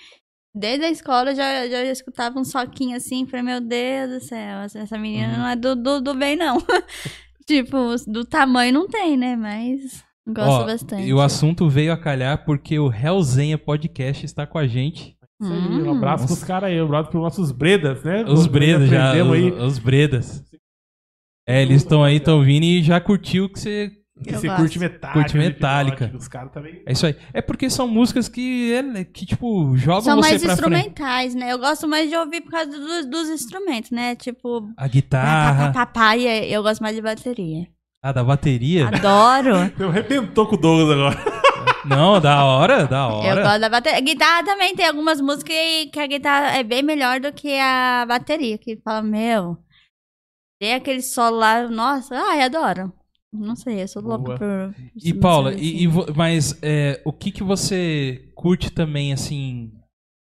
Desde 0.54 0.86
a 0.86 0.90
escola 0.90 1.32
eu 1.32 1.36
já, 1.36 1.68
já 1.68 1.84
escutava 1.84 2.38
um 2.38 2.44
soquinho 2.44 2.96
assim, 2.96 3.26
falei, 3.26 3.44
meu 3.44 3.60
Deus 3.60 4.10
do 4.10 4.20
céu, 4.24 4.60
essa 4.60 4.96
menina 4.96 5.32
Uhum. 5.34 5.38
não 5.40 5.48
é 5.48 5.56
do, 5.56 5.76
do, 5.76 6.00
do 6.00 6.14
bem, 6.14 6.34
não. 6.34 6.56
tipo, 7.46 7.94
do 8.06 8.24
tamanho 8.24 8.72
não 8.72 8.88
tem, 8.88 9.18
né? 9.18 9.36
Mas 9.36 10.02
gosto 10.26 10.62
Ó, 10.62 10.64
bastante. 10.64 11.02
E 11.02 11.12
o 11.12 11.20
assunto 11.20 11.68
veio 11.68 11.92
a 11.92 11.96
calhar 11.98 12.42
porque 12.46 12.78
o 12.78 12.90
Hellzenha 12.90 13.58
Podcast 13.58 14.24
está 14.24 14.46
com 14.46 14.56
a 14.56 14.66
gente. 14.66 15.14
Aí, 15.42 15.48
Hum. 15.48 15.88
um 15.88 15.96
abraço 15.98 16.24
pros 16.26 16.42
caras 16.42 16.70
aí, 16.70 16.80
um 16.80 16.86
abraço 16.86 17.10
pros 17.10 17.22
nossos 17.22 17.52
bredas, 17.52 18.02
né? 18.02 18.24
Os 18.26 18.46
bredas 18.46 18.88
já, 18.88 19.12
os, 19.22 19.62
os 19.62 19.78
bredas. 19.78 20.42
É, 21.46 21.62
eles 21.62 21.82
estão 21.82 22.02
aí, 22.02 22.16
estão 22.16 22.42
vindo 22.42 22.64
e 22.64 22.82
já 22.82 23.00
curtiu 23.00 23.48
que 23.48 23.58
você... 23.60 23.92
Que 24.24 24.30
Eu 24.34 24.40
você 24.40 24.46
gosto. 24.46 24.60
curte 24.62 24.78
Metallica. 24.78 25.12
Curte. 25.12 25.36
Slipknot, 25.36 26.16
Os 26.16 26.26
caras 26.26 26.50
também. 26.50 26.82
É 26.86 26.92
isso 26.92 27.04
aí. 27.06 27.14
É 27.34 27.42
porque 27.42 27.68
são 27.68 27.86
músicas 27.86 28.28
que, 28.30 28.72
é, 28.72 29.04
que 29.04 29.26
tipo, 29.26 29.76
jogam 29.76 30.00
São 30.00 30.16
você 30.16 30.30
mais 30.30 30.42
pra 30.42 30.56
frente. 30.56 30.70
instrumentais, 30.78 31.34
né? 31.34 31.52
Eu 31.52 31.58
gosto 31.58 31.86
mais 31.86 32.08
de 32.08 32.16
ouvir 32.16 32.40
por 32.40 32.50
causa 32.50 32.70
dos, 32.70 33.04
dos 33.04 33.28
instrumentos, 33.28 33.90
né? 33.90 34.16
Tipo, 34.16 34.70
A 34.74 34.88
guitarra, 34.88 35.70
papai, 35.70 36.24
eu 36.26 36.62
gosto 36.62 36.80
mais 36.80 36.96
de 36.96 37.02
bateria. 37.02 37.66
a 38.02 38.10
da 38.10 38.24
bateria. 38.24 38.88
Adoro. 38.88 39.70
Eu 39.78 39.90
arrebentou 39.90 40.46
com 40.46 40.54
o 40.54 40.58
Douglas 40.58 40.90
agora. 40.90 41.36
Não, 41.84 42.18
da 42.20 42.42
hora, 42.44 42.86
da 42.86 42.96
Eu 43.08 43.14
hora. 43.16 43.42
gosto 43.42 43.60
da 43.60 43.68
bateria. 43.68 44.00
Guitarra 44.00 44.44
também 44.44 44.74
tem 44.74 44.86
algumas 44.86 45.20
músicas 45.20 45.44
que- 45.44 45.86
que 45.92 46.00
a 46.00 46.06
guitarra 46.06 46.56
é 46.56 46.62
bem 46.62 46.82
melhor 46.82 47.20
do 47.20 47.30
que 47.32 47.58
a 47.58 48.06
bateria. 48.08 48.56
Que 48.56 48.76
fala, 48.82 49.02
meu, 49.02 49.58
tem 50.58 50.74
aquele 50.74 51.02
solo 51.02 51.36
lá, 51.36 51.68
nossa, 51.68 52.14
ai, 52.16 52.42
adoro. 52.42 52.92
Não 53.32 53.54
sei, 53.56 53.82
eu 53.82 53.88
sou 53.88 54.02
louca 54.02 54.38
por. 54.38 54.74
E 55.04 55.12
Paula, 55.12 55.52
e, 55.54 55.82
e 55.82 55.86
vo- 55.86 56.06
mas 56.14 56.58
é, 56.62 57.02
o 57.04 57.12
que 57.12 57.30
que 57.30 57.42
você 57.42 58.30
curte 58.34 58.70
também, 58.70 59.12
assim, 59.12 59.72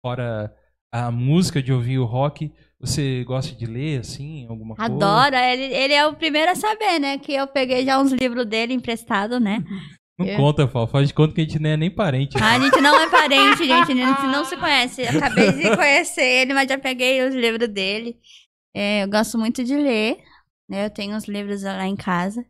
fora 0.06 0.54
a 0.92 1.10
música 1.12 1.62
de 1.64 1.72
ouvir 1.72 1.98
o 2.00 2.06
rock? 2.06 2.52
Você 2.80 3.24
gosta 3.24 3.56
de 3.56 3.66
ler, 3.66 4.02
assim, 4.02 4.46
alguma 4.50 4.76
coisa? 4.76 4.92
Adoro, 4.94 5.36
ele, 5.36 5.74
ele 5.74 5.94
é 5.94 6.06
o 6.06 6.14
primeiro 6.16 6.52
a 6.52 6.56
saber, 6.56 7.00
né? 7.00 7.18
Que 7.18 7.34
eu 7.34 7.48
peguei 7.48 7.86
já 7.86 8.00
uns 8.00 8.12
livros 8.12 8.46
dele 8.46 8.74
emprestado, 8.74 9.40
né? 9.40 9.64
Não 10.20 10.26
É. 10.26 10.36
conta, 10.36 10.68
Paulo. 10.68 10.88
Faz 10.90 11.08
de 11.08 11.14
conta 11.14 11.34
que 11.34 11.42
a 11.42 11.44
gente 11.46 11.58
não 11.60 11.70
é 11.70 11.78
nem 11.78 11.90
parente. 11.90 12.38
Ah, 12.38 12.56
a 12.56 12.60
gente 12.60 12.82
não 12.82 13.00
é 13.00 13.10
parente, 13.10 13.66
gente, 13.66 13.92
a 13.92 13.96
gente 13.96 14.28
não 14.28 14.44
se 14.46 14.58
conhece. 14.58 15.02
Eu 15.04 15.10
Acabei 15.10 15.52
de 15.54 15.76
conhecer 15.76 16.22
ele, 16.42 16.54
mas 16.54 16.68
já 16.70 16.78
peguei 16.78 17.26
os 17.26 17.34
livros 17.34 17.70
dele. 17.70 18.18
É, 18.76 19.04
eu 19.04 19.10
gosto 19.10 19.38
muito 19.38 19.64
de 19.64 19.74
ler, 19.74 20.22
né? 20.68 20.86
Eu 20.86 20.90
tenho 20.90 21.16
os 21.16 21.30
livros 21.30 21.64
lá 21.64 21.88
em 21.88 21.96
casa. 21.96 22.46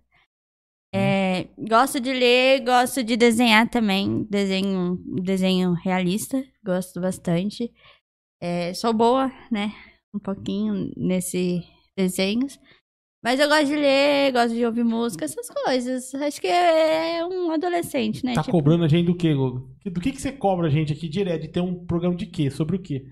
É, 0.93 1.49
gosto 1.57 1.99
de 1.99 2.11
ler, 2.11 2.61
gosto 2.63 3.03
de 3.03 3.15
desenhar 3.15 3.69
também. 3.69 4.23
Desenho, 4.23 4.97
desenho 5.21 5.73
realista, 5.73 6.43
gosto 6.63 6.99
bastante. 6.99 7.71
É, 8.41 8.73
sou 8.73 8.91
boa, 8.91 9.31
né? 9.51 9.71
Um 10.15 10.19
pouquinho 10.19 10.91
nesse 10.97 11.63
desenhos. 11.95 12.59
Mas 13.23 13.39
eu 13.39 13.47
gosto 13.47 13.65
de 13.65 13.75
ler, 13.75 14.31
gosto 14.31 14.53
de 14.55 14.65
ouvir 14.65 14.83
música, 14.83 15.25
essas 15.25 15.49
coisas. 15.49 16.13
Acho 16.15 16.41
que 16.41 16.47
é 16.47 17.25
um 17.25 17.51
adolescente, 17.51 18.23
né? 18.23 18.33
Tá 18.33 18.41
Tipo, 18.41 18.57
cobrando 18.57 18.83
a 18.83 18.87
gente 18.87 19.07
do 19.07 19.15
quê, 19.15 19.33
Gogo? 19.33 19.75
Do 19.83 19.99
que, 20.01 20.11
que 20.11 20.21
você 20.21 20.31
cobra 20.31 20.67
a 20.67 20.69
gente 20.71 20.93
aqui 20.93 21.07
direto? 21.07 21.41
De 21.41 21.47
ter 21.49 21.61
um 21.61 21.85
programa 21.85 22.15
de 22.15 22.25
quê? 22.25 22.49
Sobre 22.49 22.77
o 22.77 22.81
quê? 22.81 23.05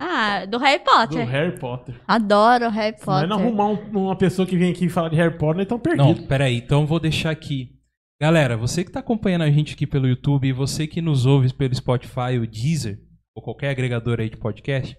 Ah, 0.00 0.44
do 0.44 0.58
Harry 0.58 0.78
Do 0.78 0.84
Potter. 0.84 1.26
Harry 1.28 1.58
Potter. 1.58 1.94
Adoro 2.06 2.68
Harry 2.68 2.98
Se 2.98 3.04
Potter. 3.04 3.28
não 3.28 3.38
arrumar 3.38 3.66
um- 3.68 4.04
uma 4.04 4.16
pessoa 4.16 4.46
que 4.46 4.56
vem 4.56 4.70
aqui 4.70 4.88
falar 4.88 5.08
de 5.08 5.16
Harry 5.16 5.38
Potter, 5.38 5.56
nós 5.56 5.62
estamos 5.64 5.82
Não, 5.96 6.04
perdidos. 6.06 6.28
peraí, 6.28 6.56
então 6.58 6.82
eu 6.82 6.86
vou 6.86 7.00
deixar 7.00 7.30
aqui. 7.30 7.72
Galera, 8.20 8.56
você 8.56 8.84
que 8.84 8.90
tá 8.90 9.00
acompanhando 9.00 9.42
a 9.42 9.50
gente 9.50 9.74
aqui 9.74 9.86
pelo 9.86 10.06
YouTube 10.08 10.46
e 10.48 10.52
você 10.52 10.86
que 10.86 11.00
nos 11.02 11.26
ouve 11.26 11.52
pelo 11.52 11.74
Spotify, 11.74 12.38
o 12.40 12.46
Deezer, 12.46 12.98
ou 13.34 13.42
qualquer 13.42 13.70
agregador 13.70 14.20
aí 14.20 14.28
de 14.30 14.36
podcast, 14.36 14.96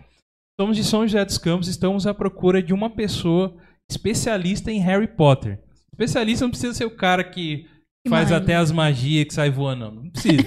somos 0.60 0.76
de 0.78 0.84
São 0.84 1.02
José 1.06 1.24
dos 1.26 1.38
Campos 1.38 1.68
e 1.68 1.72
estamos 1.72 2.06
à 2.08 2.14
procura 2.14 2.62
de 2.62 2.74
uma 2.74 2.90
pessoa 2.90 3.56
especialista 3.90 4.72
em 4.72 4.80
Harry 4.80 5.08
Potter. 5.08 5.60
Especialista 5.94 6.46
não 6.46 6.52
precisa 6.52 6.74
ser 6.74 6.86
o 6.86 6.96
cara 6.96 7.24
que 7.24 7.66
Que 8.08 8.10
faz 8.10 8.32
até 8.32 8.56
as 8.56 8.72
magias 8.72 9.26
que 9.26 9.34
sai 9.34 9.50
voando, 9.50 9.86
não. 9.86 9.92
Não 10.04 10.10
precisa. 10.10 10.46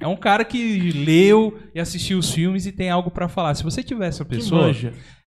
é 0.00 0.06
um 0.06 0.16
cara 0.16 0.44
que 0.44 0.92
leu 0.92 1.58
e 1.74 1.80
assistiu 1.80 2.18
os 2.18 2.30
filmes 2.32 2.66
e 2.66 2.72
tem 2.72 2.90
algo 2.90 3.10
pra 3.10 3.28
falar. 3.28 3.54
Se 3.54 3.62
você 3.64 3.82
tiver 3.82 4.06
essa 4.08 4.24
pessoa, 4.24 4.70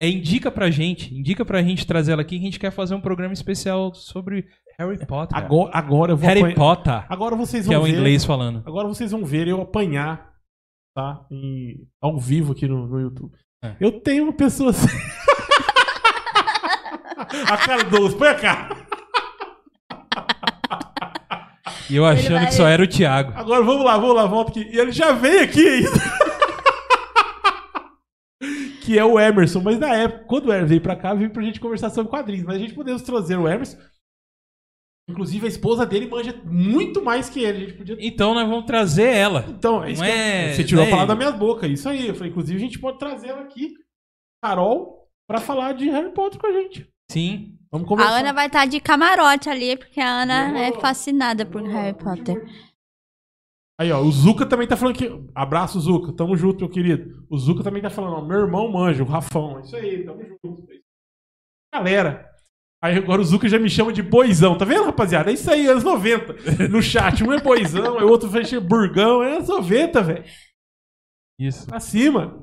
é, 0.01 0.09
indica 0.09 0.51
pra 0.51 0.71
gente, 0.71 1.15
indica 1.15 1.45
pra 1.45 1.63
gente 1.63 1.87
trazer 1.87 2.13
ela 2.13 2.23
aqui 2.23 2.37
que 2.37 2.43
a 2.43 2.47
gente 2.47 2.61
quer 2.61 2.71
fazer 2.71 2.95
um 2.95 3.01
programa 3.01 3.33
especial 3.33 3.95
sobre 3.95 4.45
Harry 4.79 4.99
Potter. 5.07 5.37
Agora, 5.39 5.71
agora 5.73 6.13
eu 6.13 6.17
vou 6.17 6.27
Harry 6.29 6.41
apanhar- 6.41 6.57
Potter, 6.57 7.05
Agora 7.09 7.37
vocês 7.37 7.67
que 7.67 7.73
é 7.73 7.77
vão 7.77 7.85
o 7.85 7.87
ver. 7.91 7.97
inglês 7.97 8.25
falando. 8.25 8.63
Agora 8.67 8.89
vocês 8.89 9.13
vão 9.13 9.25
ver 9.25 9.47
eu 9.49 9.61
apanhar, 9.63 10.31
tá? 10.97 11.25
Em- 11.31 11.87
ao 12.03 12.19
vivo 12.19 12.53
aqui 12.53 12.67
no, 12.67 12.87
no 12.87 13.01
YouTube. 13.01 13.33
É. 13.63 13.77
Eu 13.81 13.93
tenho 14.01 14.25
uma 14.25 14.33
pessoa 14.33 14.71
assim. 14.71 14.89
a 17.49 17.57
cara 17.57 17.85
do 17.85 17.91
Douglas, 17.91 18.15
põe 18.15 18.29
a 18.29 18.35
cara. 18.35 18.74
E 21.90 21.97
eu 21.97 22.05
achando 22.05 22.35
vai- 22.35 22.47
que 22.47 22.55
só 22.55 22.66
era 22.66 22.82
o 22.82 22.86
Thiago. 22.89 23.32
Agora 23.35 23.62
vamos 23.62 23.85
lá, 23.85 23.97
vamos 23.98 24.16
lá, 24.16 24.27
volta 24.27 24.51
aqui. 24.51 24.69
E 24.73 24.78
ele 24.78 24.93
já 24.93 25.12
veio 25.12 25.43
aqui 25.44 25.66
ainda. 25.69 25.90
que 28.82 28.98
é 28.98 29.05
o 29.05 29.19
Emerson. 29.19 29.61
Mas 29.61 29.78
na 29.78 29.94
época, 29.94 30.24
quando 30.24 30.47
o 30.47 30.52
Emerson 30.52 30.69
veio 30.69 30.81
pra 30.81 30.97
cá, 30.97 31.15
veio 31.15 31.31
pra 31.31 31.43
gente 31.43 31.61
conversar 31.61 31.90
sobre 31.90 32.11
quadrinhos. 32.11 32.44
Mas 32.44 32.56
a 32.56 32.59
gente 32.59 32.74
podemos 32.74 33.02
trazer 33.02 33.36
o 33.36 33.48
Emerson. 33.48 33.78
Inclusive, 35.09 35.44
a 35.44 35.48
esposa 35.48 35.85
dele 35.85 36.09
manja 36.09 36.35
muito 36.44 37.02
mais 37.02 37.28
que 37.28 37.40
ele. 37.40 37.59
A 37.59 37.61
gente 37.69 37.77
podia 37.78 37.97
Então 38.01 38.35
nós 38.35 38.48
vamos 38.48 38.65
trazer 38.65 39.15
ela. 39.15 39.44
Então, 39.48 39.85
é 39.85 39.93
isso 39.93 40.02
Não 40.02 40.09
que 40.09 40.15
é- 40.16 40.51
eu- 40.51 40.55
você 40.55 40.65
tirou 40.65 40.82
não 40.82 40.85
a 40.85 40.89
é 40.89 40.90
palavra 40.90 41.15
da 41.15 41.19
minha 41.19 41.32
boca. 41.39 41.66
Isso 41.66 41.89
aí. 41.89 42.09
Eu 42.09 42.15
falei, 42.15 42.31
inclusive, 42.31 42.56
a 42.56 42.61
gente 42.61 42.78
pode 42.78 42.98
trazer 42.98 43.28
ela 43.28 43.43
aqui, 43.43 43.74
Carol, 44.43 45.06
pra 45.28 45.40
falar 45.40 45.73
de 45.73 45.89
Harry 45.90 46.12
Potter 46.12 46.40
com 46.40 46.47
a 46.47 46.52
gente. 46.52 46.89
Sim. 47.11 47.54
Vamos 47.75 47.89
conversar. 47.89 48.13
A 48.13 48.19
Ana 48.21 48.33
vai 48.33 48.47
estar 48.47 48.67
de 48.67 48.79
camarote 48.79 49.51
ali, 49.51 49.77
porque 49.77 50.01
a 50.01 50.23
Ana 50.23 50.61
é 50.61 50.71
fascinada 50.79 51.45
por 51.45 51.61
Harry 51.61 51.99
Potter. 51.99 52.41
Aí, 53.77 53.91
ó, 53.91 54.01
o 54.01 54.13
Zuka 54.13 54.47
também 54.47 54.69
tá 54.69 54.77
falando 54.77 54.95
que. 54.95 55.11
Abraço, 55.35 55.81
Zuka. 55.81 56.13
Tamo 56.13 56.37
junto, 56.37 56.61
meu 56.61 56.69
querido. 56.69 57.27
O 57.29 57.37
Zuka 57.37 57.65
também 57.65 57.83
tá 57.83 57.91
falando, 57.91 58.15
ó, 58.15 58.25
meu 58.25 58.43
irmão 58.43 58.71
manja, 58.71 59.03
o 59.03 59.07
Rafão. 59.07 59.59
É 59.59 59.63
isso 59.63 59.75
aí, 59.75 60.05
tamo 60.05 60.23
junto. 60.23 60.65
Galera. 61.75 62.31
Aí 62.81 62.97
agora 62.97 63.21
o 63.21 63.25
Zuka 63.25 63.49
já 63.49 63.59
me 63.59 63.69
chama 63.69 63.93
de 63.93 64.05
boizão. 64.05 64.57
Tá 64.57 64.65
vendo, 64.65 64.85
rapaziada? 64.85 65.33
É 65.33 65.35
isso 65.35 65.51
aí, 65.51 65.67
anos 65.67 65.83
90. 65.83 66.69
No 66.71 66.81
chat, 66.81 67.25
um 67.25 67.33
é 67.33 67.41
boizão, 67.41 67.99
é 67.99 68.05
outro 68.05 68.31
fecha 68.31 68.61
burgão. 68.61 69.21
É 69.21 69.35
anos 69.35 69.49
90, 69.49 70.01
velho. 70.01 70.25
Isso. 71.41 71.67
Pra 71.67 71.81
cima. 71.81 72.41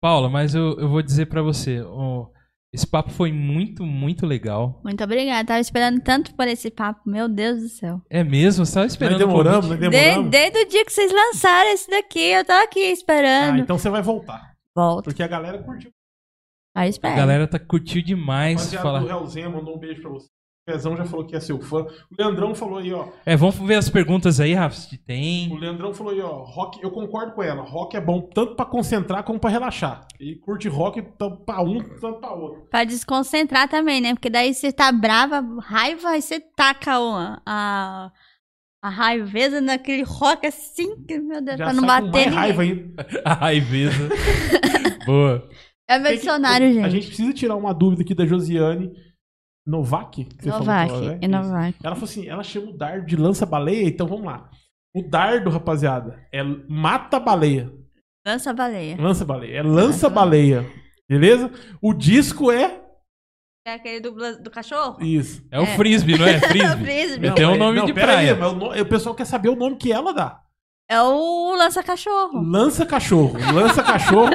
Paula, 0.00 0.30
mas 0.30 0.54
eu, 0.54 0.78
eu 0.78 0.88
vou 0.88 1.02
dizer 1.02 1.26
pra 1.26 1.42
você, 1.42 1.80
ó, 1.80 2.28
esse 2.74 2.86
papo 2.86 3.10
foi 3.10 3.30
muito, 3.32 3.84
muito 3.84 4.26
legal. 4.26 4.80
Muito 4.84 5.02
obrigada. 5.04 5.46
Tava 5.46 5.60
esperando 5.60 6.00
tanto 6.00 6.34
por 6.34 6.46
esse 6.48 6.70
papo. 6.70 7.08
Meu 7.08 7.28
Deus 7.28 7.62
do 7.62 7.68
céu. 7.68 8.00
É 8.10 8.24
mesmo? 8.24 8.66
Você 8.66 8.74
tava 8.74 8.84
Nós 8.86 8.92
esperando 8.92 9.14
o 9.16 9.18
demoramos, 9.18 9.68
nós 9.68 9.78
De- 9.78 9.88
demoramos. 9.88 10.30
desde 10.30 10.58
o 10.58 10.68
dia 10.68 10.84
que 10.84 10.92
vocês 10.92 11.12
lançaram 11.12 11.70
esse 11.70 11.88
daqui, 11.88 12.18
eu 12.32 12.44
tô 12.44 12.52
aqui 12.52 12.80
Ah, 12.84 12.90
esperando. 12.92 13.58
então 13.60 13.78
você 13.78 13.88
vai 13.88 14.02
voltar. 14.02 14.52
Volto. 14.74 15.04
Porque 15.04 15.22
a 15.22 15.28
galera 15.28 15.62
curtiu. 15.62 15.90
Aí 16.76 16.86
A 16.86 16.90
espera. 16.90 17.14
galera 17.14 17.46
tá 17.46 17.58
curtiu 17.60 18.02
demais 18.02 18.56
Rapaziada 18.56 18.82
falar. 18.82 18.98
do 19.00 19.06
Realzinha 19.06 19.48
mandou 19.48 19.76
um 19.76 19.78
beijo 19.78 20.02
pra 20.02 20.10
você. 20.10 20.28
O 20.66 20.72
Pezão 20.72 20.96
já 20.96 21.04
falou 21.04 21.26
que 21.26 21.36
é 21.36 21.40
seu 21.40 21.60
fã. 21.60 21.82
O 21.82 21.86
Leandrão 22.18 22.54
falou 22.54 22.78
aí, 22.78 22.90
ó. 22.90 23.08
É, 23.26 23.36
vamos 23.36 23.54
ver 23.58 23.74
as 23.74 23.90
perguntas 23.90 24.40
aí, 24.40 24.54
Rafa, 24.54 24.74
se 24.74 24.94
O 24.94 24.98
tem. 24.98 25.58
Leandrão 25.60 25.92
falou 25.92 26.10
aí, 26.10 26.20
ó. 26.22 26.42
Rock, 26.42 26.82
eu 26.82 26.90
concordo 26.90 27.32
com 27.34 27.42
ela. 27.42 27.62
Rock 27.62 27.94
é 27.98 28.00
bom 28.00 28.22
tanto 28.22 28.56
pra 28.56 28.64
concentrar 28.64 29.22
como 29.24 29.38
pra 29.38 29.50
relaxar. 29.50 30.06
E 30.18 30.36
curte 30.36 30.66
rock 30.66 31.02
tanto 31.18 31.44
pra 31.44 31.60
um, 31.60 31.78
tanto 32.00 32.18
pra 32.18 32.32
outro. 32.32 32.62
Pra 32.70 32.82
desconcentrar 32.84 33.68
também, 33.68 34.00
né? 34.00 34.14
Porque 34.14 34.30
daí 34.30 34.54
você 34.54 34.72
tá 34.72 34.90
brava, 34.90 35.44
raiva, 35.60 36.08
aí 36.08 36.22
você 36.22 36.40
taca 36.40 36.98
o- 36.98 37.38
a, 37.44 38.10
a 38.82 38.88
raiveza 38.88 39.60
naquele 39.60 40.02
rock 40.02 40.46
assim, 40.46 40.96
que, 41.04 41.18
meu 41.18 41.42
Deus, 41.44 41.58
Já 41.58 41.64
pra 41.66 41.74
não 41.74 41.84
bater 41.86 42.10
mais 42.10 42.34
raiva 42.34 42.62
ainda. 42.62 43.06
A 43.22 43.34
raiveza. 43.34 44.08
Boa. 45.04 45.46
É 45.86 45.98
meu 45.98 46.12
dicionário, 46.14 46.66
A 46.68 46.72
gente. 46.72 46.90
gente 46.90 47.06
precisa 47.08 47.34
tirar 47.34 47.54
uma 47.56 47.74
dúvida 47.74 48.00
aqui 48.00 48.14
da 48.14 48.24
Josiane 48.24 48.90
Novak. 49.66 50.24
que 50.24 50.42
você 50.44 50.50
falou 50.50 50.66
Novak, 50.66 50.90
ela, 50.92 51.00
né? 51.12 51.18
é 51.22 51.28
Novak. 51.28 51.78
Ela 51.82 51.94
falou 51.94 52.08
assim: 52.10 52.28
ela 52.28 52.42
chama 52.42 52.70
o 52.70 52.76
dardo 52.76 53.06
de 53.06 53.16
lança-baleia, 53.16 53.86
então 53.88 54.06
vamos 54.06 54.24
lá. 54.26 54.48
O 54.94 55.02
dardo, 55.02 55.50
rapaziada, 55.50 56.24
é 56.32 56.42
mata-baleia. 56.68 57.72
Lança 58.26 58.50
a 58.50 58.54
baleia. 58.54 58.96
Lança-baleia. 59.00 59.56
É 59.58 59.62
lança-baleia. 59.62 60.66
Beleza? 61.08 61.50
O 61.82 61.92
disco 61.92 62.50
é. 62.50 62.80
É 63.66 63.74
aquele 63.74 64.00
do, 64.00 64.12
do 64.42 64.50
cachorro? 64.50 65.02
Isso. 65.02 65.46
É 65.50 65.58
o 65.58 65.66
frisbee, 65.66 66.18
não 66.18 66.26
é? 66.26 66.38
Frisbee. 66.40 66.84
Frisbee. 66.84 67.28
Não, 67.28 67.34
Tem 67.34 67.46
um 67.46 67.56
nome 67.56 67.78
não, 67.78 67.86
de 67.86 67.94
praia. 67.94 68.34
Aí, 68.34 68.38
mas 68.38 68.52
o, 68.52 68.56
no- 68.56 68.78
o 68.80 68.86
pessoal 68.86 69.14
quer 69.14 69.24
saber 69.24 69.48
o 69.48 69.56
nome 69.56 69.76
que 69.76 69.90
ela 69.90 70.12
dá. 70.12 70.40
É 70.88 71.00
o 71.00 71.54
lança-cachorro. 71.56 72.42
Lança 72.42 72.84
cachorro. 72.84 73.38
Lança 73.54 73.82
cachorro. 73.82 74.30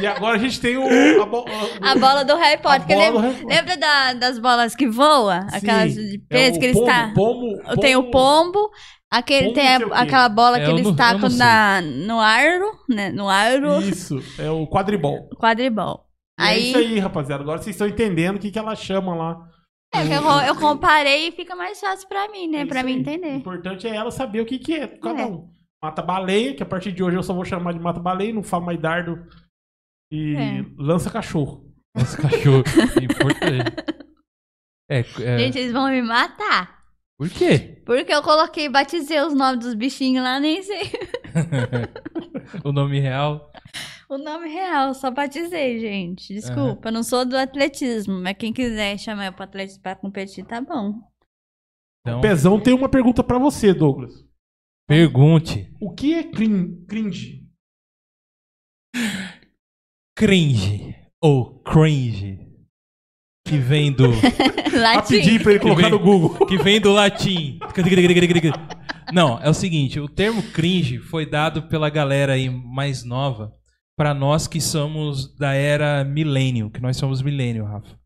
e 0.00 0.06
agora 0.06 0.34
a 0.36 0.38
gente 0.38 0.60
tem 0.60 0.76
o. 0.76 1.22
A, 1.22 1.26
bo- 1.26 1.44
A 1.80 1.94
bola 1.94 2.24
do 2.24 2.34
Harry 2.36 2.60
Potter. 2.60 2.86
bola 2.88 2.98
lembra, 3.04 3.20
do 3.20 3.20
Harry 3.28 3.40
Potter. 3.42 3.56
lembra 3.56 3.76
da- 3.76 4.12
das 4.14 4.38
bolas 4.38 4.74
que 4.74 4.88
voam? 4.88 5.40
Sim. 5.48 5.56
Aquelas 5.56 5.94
de 5.94 6.16
É 6.16 6.18
peso 6.28 6.56
o 6.56 6.58
que 6.60 6.66
eles 6.66 6.76
pombo, 6.76 6.86
tacam. 6.90 7.14
pombo, 7.14 7.80
Tem 7.80 7.96
o 7.96 8.10
pombo, 8.10 8.70
aquele 9.08 9.42
Pombo 9.46 9.54
tem 9.54 9.68
a- 9.68 10.00
aquela 10.00 10.28
bola 10.28 10.58
É, 10.58 10.64
que 10.64 10.70
eles 10.72 10.96
tacam 10.96 11.20
não 11.20 11.30
sei. 11.30 11.38
na, 11.38 11.80
no 11.80 12.18
aro, 12.20 12.72
né? 12.88 13.10
No 13.10 13.28
aro, 13.28 13.80
Isso. 13.80 14.18
É 14.40 14.50
o 14.50 14.66
quadribol. 14.66 15.28
quadribol. 15.38 16.06
É 16.40 16.44
Aí, 16.44 16.68
isso 16.70 16.78
aí, 16.78 16.98
rapaziada. 16.98 17.44
Agora 17.44 17.58
vocês 17.58 17.76
estão 17.76 17.86
entendendo 17.86 18.36
o 18.36 18.38
que, 18.40 18.50
que 18.50 18.58
ela 18.58 18.74
chama 18.74 19.14
lá. 19.14 19.36
é 19.94 20.00
eu, 20.02 20.22
eu 20.48 20.56
comparei 20.56 21.28
e 21.28 21.32
fica 21.32 21.54
mais 21.54 21.78
fácil 21.78 22.08
pra 22.08 22.26
mim, 22.28 22.48
né? 22.48 22.62
É 22.62 22.66
pra 22.66 22.82
mim 22.82 22.92
aí. 22.92 22.96
O 22.96 23.00
entender. 23.00 23.34
importante 23.36 23.86
é 23.86 23.94
ela 23.94 24.10
saber 24.10 24.40
o 24.40 24.46
que, 24.46 24.58
que 24.58 24.74
é 24.74 24.88
cada 24.88 25.20
É. 25.22 25.26
um. 25.26 25.46
Mata-baleia, 25.82 26.54
que 26.54 26.62
a 26.62 26.66
partir 26.66 26.92
de 26.92 27.02
hoje 27.02 27.16
eu 27.16 27.22
só 27.22 27.34
vou 27.34 27.44
chamar 27.44 27.72
de 27.72 27.80
mata-baleia, 27.80 28.32
não 28.32 28.42
falo 28.42 28.64
mais 28.66 28.78
dardo. 28.80 29.26
E 30.12 30.36
É. 30.36 30.64
lança-cachorro. 30.78 31.68
Esse 31.96 32.16
cachorro. 32.16 32.62
Importante. 33.02 33.74
É, 34.88 35.00
é, 35.00 35.38
Gente, 35.38 35.58
eles 35.58 35.72
vão 35.72 35.88
me 35.88 36.02
matar. 36.02 36.84
por 37.18 37.28
quê? 37.28 37.82
Porque 37.84 38.12
eu 38.14 38.22
coloquei, 38.22 38.68
batizei 38.68 39.20
os 39.20 39.34
nomes 39.34 39.64
dos 39.64 39.74
bichinhos 39.74 40.22
lá, 40.22 40.38
nem 40.38 40.62
sei 40.62 40.82
o 42.64 42.72
nome 42.72 43.00
real. 43.00 43.50
o 44.08 44.18
nome 44.18 44.48
real, 44.48 44.94
só 44.94 45.10
batizei, 45.10 45.80
gente. 45.80 46.32
Desculpa, 46.34 46.88
eu 46.88 46.92
não 46.92 47.02
sou 47.02 47.24
do 47.24 47.36
atletismo, 47.36 48.20
mas 48.20 48.36
quem 48.36 48.52
quiser 48.52 48.98
chamar 48.98 49.26
eu 49.26 49.32
pro 49.32 49.44
atletismo 49.44 49.82
pra 49.82 49.96
competir, 49.96 50.44
tá 50.44 50.60
bom. 50.60 51.00
Então, 52.06 52.20
Pezão 52.20 52.60
tem 52.60 52.74
uma 52.74 52.88
pergunta 52.88 53.22
pra 53.24 53.38
você, 53.38 53.72
Douglas. 53.72 54.24
Pergunte. 54.86 55.70
O 55.80 55.94
que 55.94 56.14
é 56.14 56.22
crin- 56.30 56.84
cringe? 56.86 57.42
Cringe. 60.16 60.94
Ou 61.22 61.60
cringe. 61.62 62.38
Que 63.46 63.58
vem 63.58 63.92
do. 63.92 64.06
Latim. 64.72 65.16
Rapidinho 65.16 65.42
pra 65.42 65.50
ele 65.52 65.60
colocar 65.60 65.82
vem- 65.82 65.90
no 65.90 65.98
Google. 65.98 66.46
que 66.46 66.56
vem 66.56 66.80
do 66.80 66.92
latim. 66.92 67.58
Não, 69.12 69.38
é 69.42 69.50
o 69.50 69.54
seguinte, 69.54 70.00
o 70.00 70.08
termo 70.08 70.42
cringe 70.52 70.98
foi 70.98 71.28
dado 71.28 71.64
pela 71.68 71.90
galera 71.90 72.32
aí 72.32 72.48
mais 72.48 73.04
nova 73.04 73.52
pra 73.94 74.14
nós 74.14 74.46
que 74.46 74.60
somos 74.60 75.36
da 75.36 75.52
era 75.52 76.02
milênio, 76.04 76.70
que 76.70 76.80
nós 76.80 76.96
somos 76.96 77.20
milênio, 77.20 77.64
Rafa. 77.66 77.98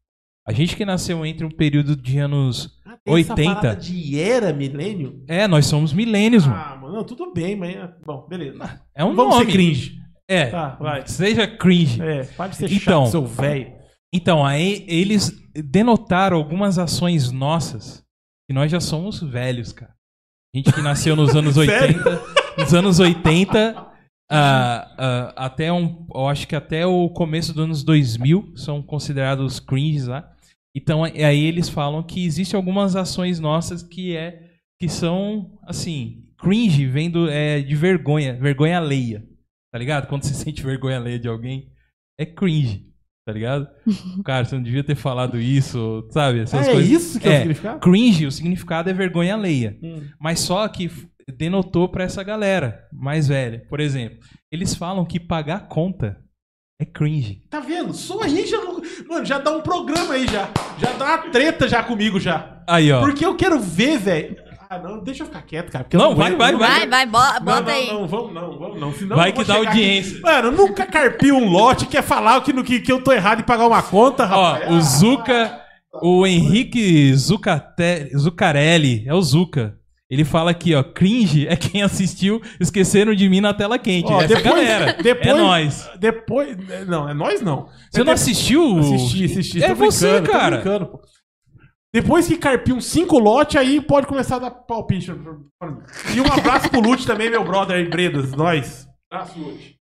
A 0.47 0.53
gente 0.53 0.77
que 0.77 0.85
nasceu 0.85 1.25
entre 1.27 1.45
um 1.45 1.51
período 1.51 1.97
de 1.97 2.19
anos 2.19 2.79
Ah, 2.87 2.97
80. 3.07 3.75
de 3.77 4.19
era 4.21 4.53
milênio? 4.53 5.25
É, 5.27 5.49
nós 5.49 5.67
somos 5.67 5.93
milênios, 5.93 6.47
mano. 6.47 6.59
Ah, 6.65 6.77
mano, 6.81 7.05
tudo 7.05 7.33
bem, 7.33 7.57
mas. 7.57 7.77
Bom, 8.05 8.27
beleza. 8.29 8.81
É 8.95 9.05
um 9.05 9.15
Vamos 9.15 9.35
nome. 9.35 9.47
ser 9.47 9.53
cringe. 9.53 9.99
É. 10.29 10.47
Tá. 10.47 10.79
Seja 11.07 11.47
cringe. 11.49 12.01
É, 12.01 12.25
pode 12.25 12.57
ser 12.57 12.71
Então. 12.73 13.05
chato, 13.07 13.11
seu 13.11 13.27
velho. 13.27 13.73
Então, 14.13 14.45
aí 14.47 14.85
eles 14.89 15.33
denotaram 15.55 16.37
algumas 16.37 16.79
ações 16.79 17.31
nossas 17.33 18.05
que 18.49 18.55
nós 18.55 18.71
já 18.71 18.79
somos 18.81 19.21
velhos, 19.21 19.73
cara. 19.73 19.93
A 20.55 20.59
gente 20.59 20.73
que 20.73 20.81
nasceu 20.81 21.17
nos 21.17 21.35
anos 21.37 21.55
Sério? 21.57 21.99
80, 21.99 22.23
nos 22.59 22.73
anos 22.75 22.99
80, 23.01 23.77
ah, 24.31 24.95
ah, 24.99 25.33
até 25.37 25.73
um, 25.73 26.07
eu 26.15 26.29
acho 26.29 26.47
que 26.47 26.55
até 26.57 26.87
o 26.87 27.09
começo 27.11 27.53
dos 27.53 27.65
anos 27.65 27.83
2000 27.85 28.53
são 28.57 28.81
considerados 28.81 29.59
cringes 29.61 30.07
lá. 30.07 30.31
Então 30.77 31.03
aí 31.05 31.45
eles 31.45 31.71
falam 31.71 32.03
que 32.03 32.25
existem 32.27 32.57
algumas 32.57 32.95
ações 32.95 33.41
nossas 33.41 33.83
que 33.83 34.15
é 34.15 34.43
que 34.79 34.91
são 34.91 35.59
assim, 35.63 36.25
cringe 36.39 36.85
vendo 36.87 37.31
é, 37.31 37.63
de 37.63 37.75
vergonha, 37.75 38.35
vergonha 38.39 38.77
alheia. 38.77 39.25
Tá 39.73 39.79
ligado? 39.79 40.07
Quando 40.07 40.25
você 40.25 40.35
sente 40.37 40.63
vergonha 40.63 40.99
alheia 40.99 41.19
de 41.19 41.29
alguém, 41.29 41.73
é 42.21 42.27
cringe. 42.27 42.85
Tá 43.27 43.33
ligado? 43.33 43.67
Cara, 44.25 44.45
você 44.45 44.55
não 44.55 44.63
devia 44.63 44.85
ter 44.85 44.95
falado 44.95 45.41
isso, 45.41 46.07
sabe? 46.11 46.41
Essas 46.41 46.69
é 46.69 46.73
coisas. 46.73 46.91
isso 46.91 47.19
que 47.21 47.27
é, 47.27 47.31
o 47.31 47.33
É, 47.33 47.39
significado? 47.39 47.81
Cringe, 47.81 48.27
o 48.27 48.31
significado 48.33 48.91
é 48.91 48.93
vergonha 48.93 49.35
alheia. 49.35 49.79
Hum. 49.83 50.03
Mas 50.21 50.41
só 50.41 50.69
que 50.69 50.91
denotou 51.37 51.89
pra 51.89 52.05
essa 52.05 52.23
galera 52.23 52.87
mais 52.93 53.27
velha. 53.29 53.65
Por 53.69 53.81
exemplo, 53.81 54.19
eles 54.53 54.75
falam 54.75 55.05
que 55.05 55.19
pagar 55.19 55.69
conta 55.69 56.23
é 56.79 56.85
cringe. 56.85 57.43
Tá 57.49 57.59
vendo? 57.61 57.95
Só 57.95 58.23
a 58.23 58.29
gente 58.29 58.49
já 58.51 58.59
não... 58.59 58.83
Mano, 59.09 59.25
já 59.25 59.39
dá 59.39 59.51
um 59.51 59.63
programa 59.63 60.15
aí 60.15 60.27
já. 60.27 60.49
Já 60.79 60.93
dá 60.93 61.05
uma 61.07 61.19
treta 61.31 61.67
já 61.69 61.83
comigo 61.83 62.21
já. 62.21 62.63
Aí, 62.67 62.93
ó. 62.93 63.01
Porque 63.01 63.25
eu 63.25 63.35
quero 63.35 63.59
ver, 63.59 63.99
velho. 63.99 64.37
Ah, 64.69 64.79
não, 64.79 64.99
deixa 65.03 65.23
eu 65.23 65.27
ficar 65.27 65.43
quieto, 65.43 65.71
cara. 65.71 65.85
porque 65.85 65.97
eu 65.97 66.01
Não, 66.01 66.15
vai, 66.15 66.35
vai, 66.35 66.53
não 66.53 66.59
Vai, 66.59 66.87
vai, 66.89 67.07
bo- 67.07 67.19
Não, 67.19 67.41
bota 67.41 67.63
não, 67.63 67.71
aí. 67.71 67.87
não, 67.87 68.07
vamos 68.09 68.35
não, 68.35 68.59
vamos 68.59 68.81
não. 68.81 68.93
Senão 68.93 69.17
Vai 69.17 69.33
que 69.33 69.45
dá 69.45 69.55
chegar 69.55 69.69
aqui- 69.71 69.79
audiência. 69.79 70.21
Mano, 70.21 70.51
nunca 70.51 70.85
carpi 70.85 71.31
um 71.33 71.49
lote 71.49 71.85
e 71.85 71.89
quer 71.89 72.03
falar 72.03 72.41
que, 72.43 72.53
no- 72.53 72.65
que, 72.65 72.81
que 72.81 72.91
eu 72.93 73.03
tô 73.03 73.13
errado 73.13 73.41
em 73.41 73.45
pagar 73.45 73.67
uma 73.69 73.83
conta, 73.83 74.25
rapaz. 74.27 74.65
Ó, 74.69 74.73
o 74.75 74.81
Zuca, 74.83 75.61
o 76.03 76.27
Henrique 76.27 77.15
Zucate, 77.15 78.11
Zucarelli, 78.19 79.05
é 79.07 79.15
o 79.15 79.23
Zuca. 79.23 79.79
Ele 80.09 80.25
fala 80.25 80.53
aqui, 80.53 80.73
ó, 80.75 80.85
cringe 80.85 81.49
é 81.49 81.57
quem 81.57 81.83
assistiu 81.83 82.41
Esqueceram 82.61 83.13
de 83.15 83.29
Mim 83.29 83.41
na 83.41 83.53
tela 83.53 83.77
quente. 83.79 84.11
Ó, 84.13 84.21
Essa 84.21 84.37
depois- 84.37 84.45
galera. 84.45 84.93
depois- 85.03 85.27
É 85.27 85.35
nós. 85.35 85.91
Depois. 85.99 86.57
Não, 86.87 87.09
é 87.09 87.15
nós 87.15 87.41
não. 87.43 87.69
Você 87.91 88.05
não 88.05 88.13
assistiu? 88.13 88.79
Assisti, 88.79 89.25
assisti. 89.25 89.65
É 89.65 89.69
tô 89.71 89.75
você, 89.75 90.23
cara. 90.23 90.63
Depois 91.93 92.27
que 92.29 92.37
carpir 92.37 92.75
uns 92.75 92.85
5 92.87 93.19
lotes, 93.19 93.57
aí 93.57 93.81
pode 93.81 94.07
começar 94.07 94.37
a 94.37 94.41
dar 94.41 94.51
palpite. 94.51 95.11
E 96.15 96.21
um 96.21 96.33
abraço 96.33 96.69
pro 96.71 96.81
Lute 96.81 97.07
também, 97.07 97.31
meu 97.31 97.43
brother 97.43 97.77
aí, 97.77 97.89
Bredas, 97.89 98.33
nós. 98.33 98.87
Abraço, 99.11 99.39
Lute. 99.39 99.77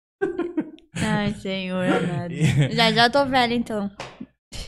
Ai, 0.95 1.33
senhor 1.33 1.83
amado. 1.85 2.33
Já 2.71 2.91
já 2.91 3.09
tô 3.09 3.25
velha, 3.25 3.53
então. 3.55 3.89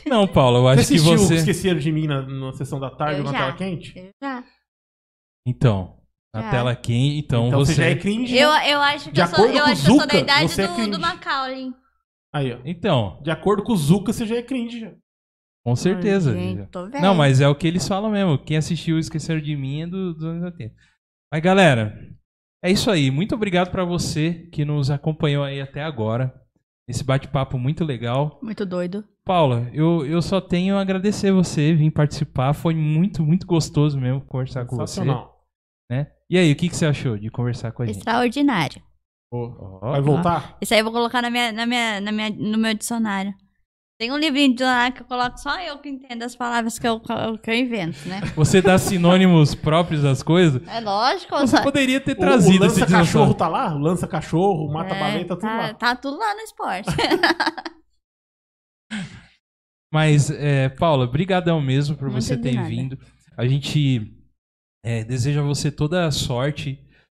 Não, 0.04 0.26
Paulo, 0.26 0.58
eu 0.58 0.62
Você 0.62 0.68
acho 0.80 0.88
que 0.88 0.94
assistiu 0.96 1.18
você... 1.18 1.34
Esqueceram 1.36 1.78
de 1.78 1.92
mim 1.92 2.08
na, 2.08 2.22
na 2.22 2.52
sessão 2.52 2.80
da 2.80 2.90
tarde 2.90 3.20
Eu 3.20 3.26
ou 3.26 3.32
na 3.32 3.38
já. 3.38 3.44
tela 3.44 3.56
quente? 3.56 3.92
Eu 3.96 4.08
já. 4.20 4.25
Então, 5.46 5.96
na 6.34 6.42
Já. 6.42 6.50
tela 6.50 6.74
quente, 6.76 7.18
então, 7.24 7.46
Então 7.46 7.60
você 7.60 7.74
você... 7.74 7.82
já 7.82 7.88
é 7.90 7.94
cringe. 7.94 8.36
Eu, 8.36 8.50
né? 8.52 8.72
eu 8.72 8.80
acho 8.80 9.10
que 9.10 9.20
eu 9.20 9.26
sou, 9.28 9.46
eu 9.46 9.64
acho 9.64 9.84
que 9.84 9.90
eu 9.90 9.96
sou 9.96 10.06
da 10.06 10.18
idade 10.18 10.48
você 10.52 10.62
é 10.62 10.66
do, 10.68 10.90
do 10.90 10.98
Macaulay. 11.00 11.72
Aí, 12.34 12.52
ó. 12.52 12.58
Então, 12.64 13.20
De 13.22 13.30
acordo 13.30 13.62
com 13.62 13.72
o 13.72 13.76
Zuka, 13.76 14.12
você 14.12 14.26
já 14.26 14.36
é 14.36 14.42
cringe. 14.42 14.80
Já. 14.80 14.92
com 15.64 15.74
certeza. 15.76 16.32
Ai, 16.32 16.38
gente. 16.38 17.00
Não, 17.00 17.14
mas 17.14 17.40
é 17.40 17.48
o 17.48 17.54
que 17.54 17.66
eles 17.66 17.86
falam 17.86 18.10
mesmo. 18.10 18.36
Quem 18.38 18.56
assistiu 18.56 18.98
Esqueceram 18.98 19.40
de 19.40 19.56
Mim 19.56 19.82
é 19.82 19.86
do- 19.86 20.12
dos 20.14 20.24
anos 20.24 20.42
80. 20.44 20.74
Mas, 21.32 21.42
galera, 21.42 21.96
é 22.62 22.70
isso 22.70 22.90
aí. 22.90 23.10
Muito 23.10 23.34
obrigado 23.34 23.70
pra 23.70 23.84
você 23.84 24.48
que 24.52 24.64
nos 24.64 24.90
acompanhou 24.90 25.42
aí 25.44 25.60
até 25.60 25.82
agora. 25.82 26.34
Esse 26.88 27.02
bate-papo 27.02 27.58
muito 27.58 27.84
legal. 27.84 28.38
Muito 28.42 28.64
doido. 28.64 29.04
Paula, 29.24 29.68
eu, 29.72 30.06
eu 30.06 30.22
só 30.22 30.40
tenho 30.40 30.76
a 30.76 30.80
agradecer 30.80 31.32
você 31.32 31.74
vir 31.74 31.90
participar. 31.90 32.52
Foi 32.52 32.74
muito, 32.74 33.24
muito 33.24 33.44
gostoso 33.46 33.98
mesmo 33.98 34.20
conversar 34.20 34.66
com 34.66 34.76
você. 34.76 35.00
Né? 35.90 36.06
E 36.28 36.36
aí, 36.38 36.50
o 36.52 36.56
que, 36.56 36.68
que 36.68 36.76
você 36.76 36.86
achou 36.86 37.16
de 37.16 37.30
conversar 37.30 37.72
com 37.72 37.82
a 37.82 37.86
gente? 37.86 37.98
Extraordinário. 37.98 38.82
Ó, 39.32 39.90
Vai 39.90 40.00
voltar? 40.00 40.56
Isso 40.60 40.72
aí 40.74 40.80
eu 40.80 40.84
vou 40.84 40.92
colocar 40.92 41.20
na 41.22 41.30
minha, 41.30 41.52
na 41.52 41.66
minha, 41.66 42.00
na 42.00 42.12
minha, 42.12 42.30
no 42.30 42.58
meu 42.58 42.74
dicionário. 42.74 43.34
Tem 43.98 44.12
um 44.12 44.16
livrinho 44.18 44.48
de 44.48 44.54
dicionário 44.56 44.94
que 44.94 45.02
eu 45.02 45.06
coloco 45.06 45.38
só 45.38 45.58
eu 45.62 45.78
que 45.78 45.88
entendo 45.88 46.22
as 46.22 46.36
palavras 46.36 46.78
que 46.78 46.86
eu, 46.86 47.00
que 47.00 47.50
eu 47.50 47.54
invento, 47.54 48.06
né? 48.08 48.20
Você 48.36 48.60
dá 48.60 48.76
sinônimos 48.76 49.54
próprios 49.54 50.02
das 50.02 50.22
coisas? 50.22 50.60
É 50.68 50.80
lógico. 50.80 51.34
Você 51.38 51.56
só- 51.56 51.62
poderia 51.62 51.98
ter 52.00 52.12
O, 52.12 52.14
o 52.14 52.20
trazido 52.20 52.66
esse 52.66 52.80
lança-cachorro 52.80 53.04
dinossauro. 53.32 53.34
tá 53.34 53.48
lá? 53.48 53.74
O 53.74 53.78
lança-cachorro, 53.78 54.66
o 54.66 54.72
mata-baleia, 54.72 55.24
tá 55.26 55.34
tudo 55.36 55.40
tá, 55.48 55.56
lá. 55.56 55.74
tá 55.74 55.96
tudo 55.96 56.18
lá 56.18 56.34
no 56.34 56.40
esporte. 56.40 56.90
Mas, 59.92 60.30
é, 60.30 60.68
Paula, 60.68 61.06
brigadão 61.06 61.60
mesmo 61.60 61.96
por 61.96 62.10
Muito 62.10 62.22
você 62.24 62.36
ter 62.36 62.52
nada. 62.54 62.68
vindo. 62.68 62.98
A 63.36 63.46
gente 63.46 64.12
é, 64.86 65.02
deseja 65.04 65.40
a 65.40 65.44
você 65.44 65.70
toda 65.70 66.06
a 66.06 66.10
sorte, 66.12 66.78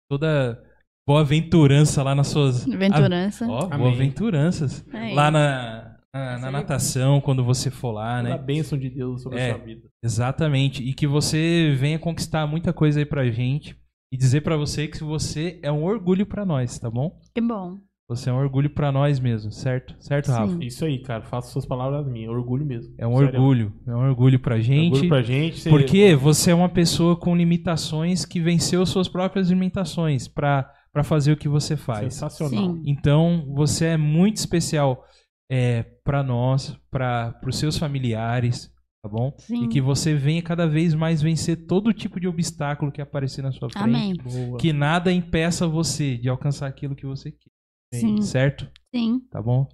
toda 0.09 0.63
boa 1.07 1.21
aventurança 1.23 2.03
lá 2.03 2.15
nas 2.15 2.29
suas... 2.29 2.67
Aventurança. 2.67 3.47
Ó, 3.49 3.65
Amém. 3.67 3.79
boa 3.79 3.91
aventuranças. 3.93 4.85
Aí. 4.93 5.15
Lá 5.15 5.31
na, 5.31 5.97
na, 6.15 6.39
na 6.39 6.51
natação, 6.53 7.21
quando 7.21 7.43
você 7.45 7.71
for 7.71 7.91
lá, 7.91 8.23
Toda 8.23 8.35
a 8.35 8.39
né? 8.39 8.43
bênção 8.43 8.79
de 8.79 8.89
Deus 8.89 9.23
sobre 9.23 9.41
É. 9.41 9.51
a 9.51 9.55
sua 9.57 9.65
vida. 9.65 9.89
Exatamente. 10.03 10.83
E 10.83 10.95
que 10.95 11.07
você 11.07 11.75
venha 11.77 11.99
conquistar 11.99 12.47
muita 12.47 12.73
coisa 12.73 13.01
aí 13.01 13.05
pra 13.07 13.29
gente. 13.31 13.77
E 14.13 14.17
dizer 14.17 14.43
pra 14.43 14.57
você 14.57 14.87
que 14.87 15.03
você 15.03 15.59
é 15.63 15.71
um 15.73 15.83
orgulho 15.83 16.25
pra 16.25 16.47
nós, 16.47 16.79
tá 16.79 16.89
bom? 16.89 17.19
Que 17.35 17.41
bom. 17.41 17.79
Você 18.09 18.31
é 18.31 18.33
um 18.33 18.37
orgulho 18.39 18.71
pra 18.71 18.93
nós 18.93 19.19
mesmo, 19.19 19.51
certo? 19.51 19.97
Certo, 19.99 20.31
Rafa? 20.31 20.53
Sim. 20.53 20.59
Isso 20.65 20.85
aí, 20.85 21.01
cara. 21.03 21.25
Faça 21.25 21.51
suas 21.51 21.67
palavras 21.67 22.07
minhas. 22.07 22.31
Orgulho 22.31 22.65
mesmo. 22.65 22.95
É 22.99 23.07
um 23.07 23.17
Sério. 23.19 23.41
orgulho. 23.41 23.73
É 23.87 23.91
um 23.91 24.09
orgulho 24.09 24.39
pra 24.39 24.61
gente. 24.61 24.93
Orgulho 24.93 25.09
pra 25.09 25.23
gente. 25.23 25.59
Você- 25.61 25.71
Porque 25.71 26.15
você 26.15 26.51
é 26.53 26.55
uma 26.55 26.69
pessoa 26.69 27.17
com 27.17 27.35
limitações 27.35 28.25
que 28.25 28.41
venceu 28.41 28.87
suas 28.87 29.09
próprias 29.09 29.51
limitações 29.51 30.29
pra 30.29 30.71
pra 30.93 31.05
fazer 31.05 31.31
o 31.33 31.37
que 31.37 31.47
você 31.47 31.77
faz. 31.77 32.15
Sensacional. 32.15 32.59
Sim. 32.77 32.83
Então, 32.87 33.53
você 33.55 33.85
é 33.85 33.97
muito 33.99 34.37
especial 34.39 35.05
é, 35.53 35.85
para 36.03 36.23
nós, 36.23 36.75
para 36.91 37.39
os 37.47 37.59
seus 37.59 37.77
familiares, 37.77 38.71
tá 39.03 39.09
bom? 39.11 39.31
Sim. 39.37 39.65
E 39.65 39.69
que 39.69 39.79
você 39.79 40.15
venha 40.15 40.41
cada 40.41 40.67
vez 40.67 40.95
mais 40.95 41.21
vencer 41.21 41.67
todo 41.67 41.93
tipo 41.93 42.19
de 42.19 42.27
obstáculo 42.27 42.91
que 42.91 43.03
aparecer 43.03 43.43
na 43.43 43.53
sua 43.53 43.69
frente. 43.69 43.85
Amém. 43.85 44.15
Boa. 44.25 44.57
Que 44.59 44.73
nada 44.73 45.13
impeça 45.13 45.69
você 45.69 46.17
de 46.17 46.31
alcançar 46.31 46.67
aquilo 46.67 46.97
que 46.97 47.05
você 47.05 47.31
quer, 47.31 47.51
Sim. 47.95 48.21
certo? 48.23 48.71
Sim. 48.95 49.21
Tá 49.31 49.41
bom? 49.41 49.69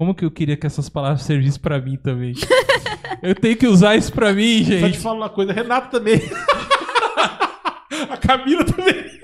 Como 0.00 0.14
que 0.14 0.24
eu 0.24 0.30
queria 0.30 0.56
que 0.56 0.66
essas 0.66 0.88
palavras 0.88 1.22
servissem 1.22 1.60
pra 1.60 1.80
mim 1.80 1.96
também? 1.96 2.34
eu 3.22 3.34
tenho 3.34 3.56
que 3.56 3.66
usar 3.66 3.96
isso 3.96 4.12
pra 4.12 4.32
mim, 4.32 4.58
Só 4.64 4.70
te 4.70 4.78
gente. 4.80 4.98
falo 4.98 5.18
uma 5.18 5.30
coisa. 5.30 5.52
Renato 5.52 5.90
também. 5.90 6.20
a 8.10 8.16
Camila 8.16 8.64
também. 8.64 9.18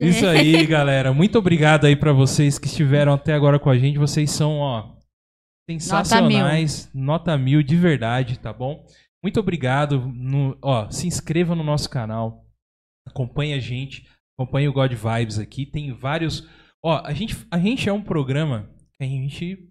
Isso 0.00 0.26
aí, 0.26 0.64
galera. 0.66 1.12
Muito 1.12 1.38
obrigado 1.38 1.86
aí 1.86 1.96
pra 1.96 2.12
vocês 2.12 2.58
que 2.58 2.66
estiveram 2.66 3.12
até 3.14 3.32
agora 3.34 3.58
com 3.58 3.70
a 3.70 3.78
gente. 3.78 3.98
Vocês 3.98 4.30
são, 4.30 4.58
ó, 4.58 4.94
sensacionais. 5.68 6.90
Nota 6.94 7.36
mil, 7.36 7.62
de 7.62 7.76
verdade, 7.76 8.38
tá 8.38 8.52
bom? 8.52 8.86
Muito 9.22 9.40
obrigado. 9.40 10.00
No, 10.14 10.56
ó, 10.62 10.88
se 10.90 11.06
inscreva 11.06 11.54
no 11.54 11.64
nosso 11.64 11.90
canal. 11.90 12.46
Acompanhe 13.06 13.54
a 13.54 13.58
gente. 13.58 14.06
Acompanhe 14.38 14.68
o 14.68 14.72
God 14.72 14.92
Vibes 14.92 15.38
aqui. 15.38 15.66
Tem 15.66 15.92
vários. 15.92 16.46
Ó, 16.84 17.02
a 17.04 17.12
gente, 17.12 17.36
a 17.50 17.58
gente 17.58 17.88
é 17.88 17.92
um 17.92 18.02
programa 18.02 18.70
que 18.96 19.04
a 19.04 19.06
gente. 19.06 19.68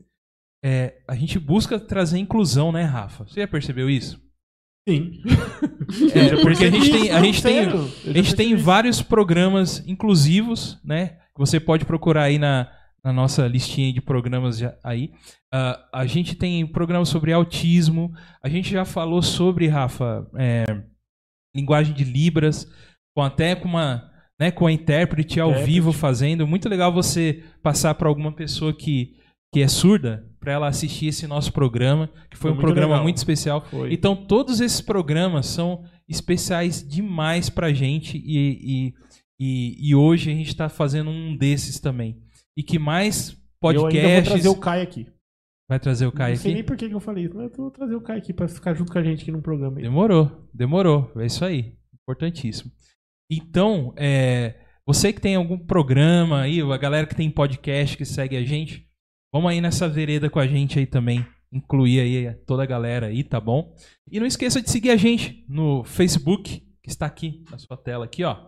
é, 0.64 1.02
a 1.08 1.16
gente 1.16 1.40
busca 1.40 1.80
trazer 1.80 2.18
inclusão, 2.20 2.72
né, 2.72 2.84
Rafa? 2.84 3.26
Você 3.26 3.40
já 3.42 3.48
percebeu 3.48 3.90
isso? 3.90 4.22
Sim. 4.88 5.22
É, 6.14 6.42
porque 6.42 6.66
a 6.66 6.70
gente 6.70 6.92
tem, 6.92 7.12
a 7.12 7.24
gente 7.24 7.42
tem, 7.42 7.60
a 7.60 8.12
gente 8.14 8.36
tem 8.36 8.56
vários 8.58 9.02
programas 9.02 9.80
inclusivos, 9.88 10.78
né? 10.84 11.20
Que 11.34 11.38
você 11.40 11.62
pode 11.62 11.86
procurar 11.86 12.24
aí 12.24 12.38
na, 12.38 12.70
na 13.02 13.14
nossa 13.14 13.48
listinha 13.48 13.94
de 13.94 14.02
programas 14.02 14.58
já- 14.58 14.78
aí. 14.84 15.14
Ah, 15.50 15.88
a 15.94 16.06
gente 16.06 16.36
tem 16.36 16.68
programas 16.68 17.08
sobre 17.08 17.32
autismo. 17.32 18.12
A 18.44 18.50
gente 18.50 18.70
já 18.70 18.84
falou 18.84 19.22
sobre, 19.22 19.68
Rafa, 19.70 20.30
é, 20.38 20.66
linguagem 21.56 21.94
de 21.94 22.04
Libras, 22.04 22.70
com 23.16 23.24
até 23.24 23.56
com 23.56 23.70
uma. 23.70 24.12
Né, 24.40 24.52
com 24.52 24.68
a 24.68 24.72
intérprete 24.72 25.40
ao 25.40 25.50
Intérprete. 25.50 25.74
vivo 25.74 25.92
fazendo. 25.92 26.46
Muito 26.46 26.70
legal 26.70 26.94
você 26.94 27.44
passar 27.64 27.96
para 27.96 28.08
alguma 28.08 28.32
pessoa 28.32 28.72
que, 28.72 29.16
que 29.52 29.62
é 29.62 29.68
surda 29.68 30.30
para 30.40 30.52
ela 30.54 30.68
assistir 30.68 31.08
esse 31.08 31.26
nosso 31.26 31.52
programa, 31.52 32.08
que 32.30 32.38
foi, 32.38 32.38
Foi 32.38 32.52
um 32.52 32.54
muito 32.54 32.66
programa 32.66 32.94
legal. 32.94 33.04
muito 33.04 33.18
especial. 33.18 33.66
Foi. 33.70 33.92
Então, 33.92 34.16
todos 34.16 34.62
esses 34.62 34.80
programas 34.80 35.48
são 35.48 35.84
especiais 36.08 36.88
demais 36.88 37.50
pra 37.50 37.74
gente 37.74 38.18
e, 38.24 38.92
e, 38.92 38.94
e, 39.40 39.90
e 39.90 39.96
hoje 39.96 40.32
a 40.32 40.36
gente 40.36 40.56
tá 40.56 40.70
fazendo 40.70 41.10
um 41.10 41.36
desses 41.36 41.80
também. 41.80 42.22
E 42.56 42.62
que 42.62 42.78
mais 42.78 43.32
Eu 43.32 43.36
ainda 43.70 43.80
vou 43.80 43.90
podcasts... 43.90 44.32
trazer 44.34 44.50
o 44.50 44.56
Caio 44.56 44.84
aqui. 44.84 45.08
Vai 45.70 45.80
trazer 45.80 46.06
o 46.06 46.12
Caio 46.12 46.36
Não 46.36 46.42
sei 46.42 46.52
aqui? 46.52 46.56
nem 46.56 46.64
por 46.64 46.78
que 46.78 46.86
eu 46.86 47.00
falei 47.00 47.26
isso, 47.26 47.36
mas 47.36 47.50
eu 47.52 47.58
vou 47.58 47.72
trazer 47.72 47.96
o 47.96 48.02
Caio 48.02 48.20
aqui 48.20 48.32
pra 48.34 48.48
ficar 48.48 48.74
junto 48.76 48.92
com 48.92 49.00
a 49.00 49.04
gente 49.04 49.24
aqui 49.24 49.32
num 49.32 49.42
programa. 49.42 49.78
aí. 49.78 49.84
Demorou, 49.84 50.48
demorou. 50.54 51.12
É 51.18 51.26
isso 51.26 51.44
aí. 51.44 51.74
Importantíssimo. 52.04 52.72
Então, 53.30 53.94
é, 53.98 54.56
você 54.86 55.12
que 55.12 55.20
tem 55.20 55.36
algum 55.36 55.58
programa 55.58 56.42
aí, 56.42 56.62
a 56.62 56.78
galera 56.78 57.06
que 57.06 57.16
tem 57.16 57.30
podcast 57.30 57.98
que 57.98 58.06
segue 58.06 58.38
a 58.38 58.44
gente, 58.44 58.88
vamos 59.34 59.52
aí 59.52 59.60
nessa 59.60 59.90
vereda 59.90 60.30
com 60.30 60.40
a 60.40 60.48
gente 60.48 60.80
aí 60.80 60.86
também, 60.86 61.26
incluir 61.52 62.00
aí 62.00 62.34
toda 62.46 62.64
a 62.64 62.66
galera 62.66 63.08
aí, 63.08 63.24
tá 63.24 63.40
bom? 63.40 63.76
E 64.10 64.20
não 64.20 64.26
esqueça 64.26 64.62
de 64.62 64.70
seguir 64.70 64.92
a 64.92 64.96
gente 64.96 65.46
no 65.50 65.84
Facebook, 65.84 66.64
que 66.82 66.90
está 66.90 67.06
aqui 67.06 67.44
na 67.52 67.58
sua 67.58 67.76
tela 67.76 68.06
aqui, 68.06 68.24
ó. 68.24 68.48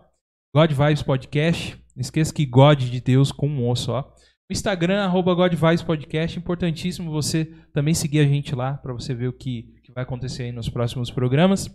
God 0.54 0.72
Vibes 0.72 1.02
Podcast. 1.02 1.76
Não 1.94 2.00
esqueça 2.00 2.32
que 2.32 2.46
God 2.46 2.80
de 2.80 3.00
Deus 3.00 3.30
com 3.30 3.46
um 3.46 3.68
O 3.68 3.76
só. 3.76 4.12
O 4.50 4.52
Instagram, 4.52 5.04
arroba 5.04 5.34
God 5.34 5.52
Vibes 5.52 5.82
Podcast. 5.82 6.38
Importantíssimo 6.38 7.10
você 7.10 7.44
também 7.72 7.94
seguir 7.94 8.20
a 8.20 8.26
gente 8.26 8.54
lá 8.54 8.74
para 8.78 8.92
você 8.92 9.14
ver 9.14 9.28
o 9.28 9.32
que, 9.32 9.74
que 9.84 9.92
vai 9.92 10.02
acontecer 10.04 10.44
aí 10.44 10.52
nos 10.52 10.68
próximos 10.68 11.10
programas. 11.10 11.68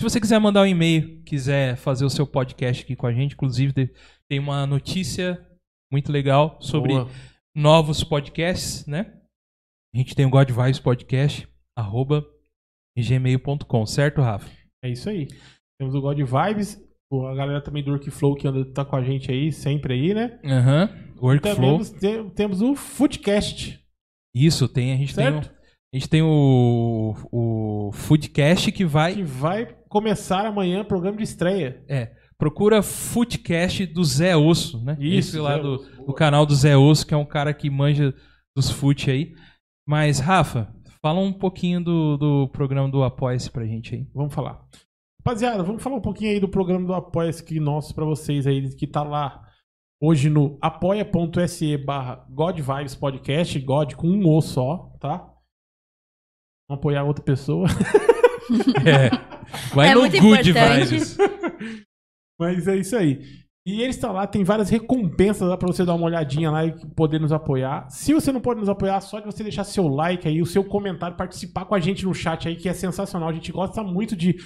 Se 0.00 0.04
você 0.04 0.18
quiser 0.18 0.38
mandar 0.38 0.62
um 0.62 0.66
e-mail, 0.66 1.22
quiser 1.24 1.76
fazer 1.76 2.06
o 2.06 2.08
seu 2.08 2.26
podcast 2.26 2.82
aqui 2.82 2.96
com 2.96 3.06
a 3.06 3.12
gente, 3.12 3.34
inclusive 3.34 3.92
tem 4.26 4.38
uma 4.38 4.66
notícia 4.66 5.46
muito 5.92 6.10
legal 6.10 6.56
sobre 6.58 6.94
Boa. 6.94 7.10
novos 7.54 8.02
podcasts, 8.02 8.86
né? 8.86 9.12
A 9.94 9.98
gente 9.98 10.14
tem 10.14 10.24
o 10.24 10.30
God 10.30 10.48
Vibes 10.50 10.80
Podcast, 10.80 11.46
arroba 11.76 12.24
gmail.com, 12.98 13.84
certo, 13.84 14.22
Rafa? 14.22 14.50
É 14.82 14.88
isso 14.88 15.10
aí. 15.10 15.28
Temos 15.78 15.94
o 15.94 16.00
God 16.00 16.16
Vibes, 16.16 16.82
a 17.12 17.34
galera 17.34 17.60
também 17.60 17.84
do 17.84 17.90
Workflow 17.90 18.34
que 18.36 18.48
anda, 18.48 18.64
tá 18.72 18.86
com 18.86 18.96
a 18.96 19.04
gente 19.04 19.30
aí, 19.30 19.52
sempre 19.52 19.92
aí, 19.92 20.14
né? 20.14 20.40
Aham. 20.42 20.88
E 21.14 21.20
Workflow. 21.20 21.72
Temos, 21.72 21.90
tem- 21.90 22.30
temos 22.30 22.62
o 22.62 22.74
Foodcast, 22.74 23.78
Isso, 24.34 24.66
tem. 24.66 24.94
A 24.94 24.96
gente 24.96 25.14
tem, 25.14 25.28
o, 25.28 25.32
certo? 25.42 25.54
a 25.94 25.98
gente 25.98 26.08
tem 26.08 26.22
o, 26.22 27.14
o 27.30 27.92
Foodcast 27.92 28.72
que 28.72 28.86
vai. 28.86 29.16
Que 29.16 29.22
vai 29.22 29.78
começar 29.90 30.46
amanhã, 30.46 30.84
programa 30.84 31.18
de 31.18 31.24
estreia. 31.24 31.84
Procura 32.38 32.80
Foodcast 32.80 33.84
do 33.86 34.02
Zé 34.02 34.34
Osso, 34.34 34.82
né? 34.82 34.96
Isso, 34.98 35.36
Esse 35.36 35.38
lá 35.38 35.58
do, 35.58 35.78
do 36.06 36.14
canal 36.14 36.46
do 36.46 36.54
Zé 36.54 36.76
Osso, 36.76 37.06
que 37.06 37.12
é 37.12 37.16
um 37.16 37.26
cara 37.26 37.52
que 37.52 37.68
manja 37.68 38.14
dos 38.56 38.70
foot 38.70 39.10
aí. 39.10 39.34
Mas, 39.86 40.20
Rafa, 40.20 40.72
fala 41.02 41.20
um 41.20 41.32
pouquinho 41.32 41.82
do, 41.82 42.16
do 42.16 42.48
programa 42.48 42.88
do 42.88 43.02
Apoia-se 43.02 43.50
pra 43.50 43.66
gente 43.66 43.94
aí. 43.94 44.06
Vamos 44.14 44.32
falar. 44.32 44.64
Rapaziada, 45.18 45.62
vamos 45.62 45.82
falar 45.82 45.96
um 45.96 46.00
pouquinho 46.00 46.30
aí 46.30 46.40
do 46.40 46.48
programa 46.48 46.86
do 46.86 46.94
Apoia-se 46.94 47.44
que 47.44 47.60
nosso 47.60 47.94
pra 47.94 48.04
vocês 48.04 48.46
aí, 48.46 48.74
que 48.74 48.86
tá 48.86 49.02
lá 49.02 49.46
hoje 50.00 50.30
no 50.30 50.56
apoia.se 50.62 51.76
barra 51.76 52.24
God 52.30 52.58
Vibes 52.58 52.94
Podcast, 52.94 53.58
God 53.60 53.94
com 53.94 54.08
um 54.08 54.26
O 54.26 54.40
só, 54.40 54.94
tá? 54.98 55.18
Vamos 56.68 56.80
apoiar 56.80 57.02
outra 57.02 57.22
pessoa. 57.22 57.66
É. 58.86 59.39
Vai 59.74 59.88
É 59.88 59.94
no 59.94 60.00
muito 60.00 60.20
Good 60.20 60.50
importante. 60.50 60.86
Vibes. 60.86 61.16
Mas 62.38 62.66
é 62.66 62.76
isso 62.76 62.96
aí. 62.96 63.20
E 63.66 63.82
ele 63.82 63.90
está 63.90 64.10
lá, 64.10 64.26
tem 64.26 64.42
várias 64.42 64.70
recompensas 64.70 65.46
lá 65.46 65.56
pra 65.56 65.68
você 65.68 65.84
dar 65.84 65.94
uma 65.94 66.06
olhadinha 66.06 66.50
lá 66.50 66.64
e 66.64 66.72
poder 66.96 67.20
nos 67.20 67.30
apoiar. 67.30 67.88
Se 67.90 68.14
você 68.14 68.32
não 68.32 68.40
pode 68.40 68.58
nos 68.58 68.70
apoiar, 68.70 69.00
só 69.02 69.20
de 69.20 69.26
você 69.26 69.42
deixar 69.42 69.64
seu 69.64 69.86
like 69.86 70.26
aí, 70.26 70.40
o 70.40 70.46
seu 70.46 70.64
comentário, 70.64 71.16
participar 71.16 71.66
com 71.66 71.74
a 71.74 71.80
gente 71.80 72.04
no 72.06 72.14
chat 72.14 72.48
aí, 72.48 72.56
que 72.56 72.68
é 72.68 72.72
sensacional. 72.72 73.28
A 73.28 73.32
gente 73.32 73.52
gosta 73.52 73.82
muito 73.82 74.16
de 74.16 74.36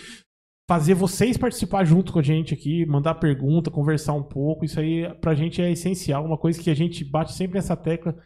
fazer 0.68 0.94
vocês 0.94 1.36
participar 1.36 1.84
junto 1.84 2.12
com 2.12 2.18
a 2.18 2.22
gente 2.22 2.54
aqui, 2.54 2.84
mandar 2.86 3.14
pergunta, 3.14 3.70
conversar 3.70 4.14
um 4.14 4.22
pouco. 4.22 4.64
Isso 4.64 4.80
aí 4.80 5.08
pra 5.20 5.34
gente 5.34 5.62
é 5.62 5.70
essencial, 5.70 6.24
uma 6.24 6.38
coisa 6.38 6.60
que 6.60 6.70
a 6.70 6.74
gente 6.74 7.04
bate 7.04 7.32
sempre 7.32 7.54
nessa 7.54 7.76
tecla 7.76 8.16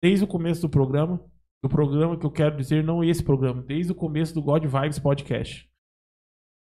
desde 0.00 0.24
o 0.24 0.28
começo 0.28 0.62
do 0.62 0.68
programa. 0.68 1.20
Do 1.62 1.68
programa 1.68 2.16
que 2.16 2.24
eu 2.24 2.30
quero 2.30 2.56
dizer, 2.56 2.84
não 2.84 3.02
esse 3.02 3.24
programa, 3.24 3.62
desde 3.62 3.90
o 3.90 3.94
começo 3.94 4.32
do 4.32 4.42
God 4.42 4.64
Vibes 4.64 5.00
Podcast. 5.00 5.68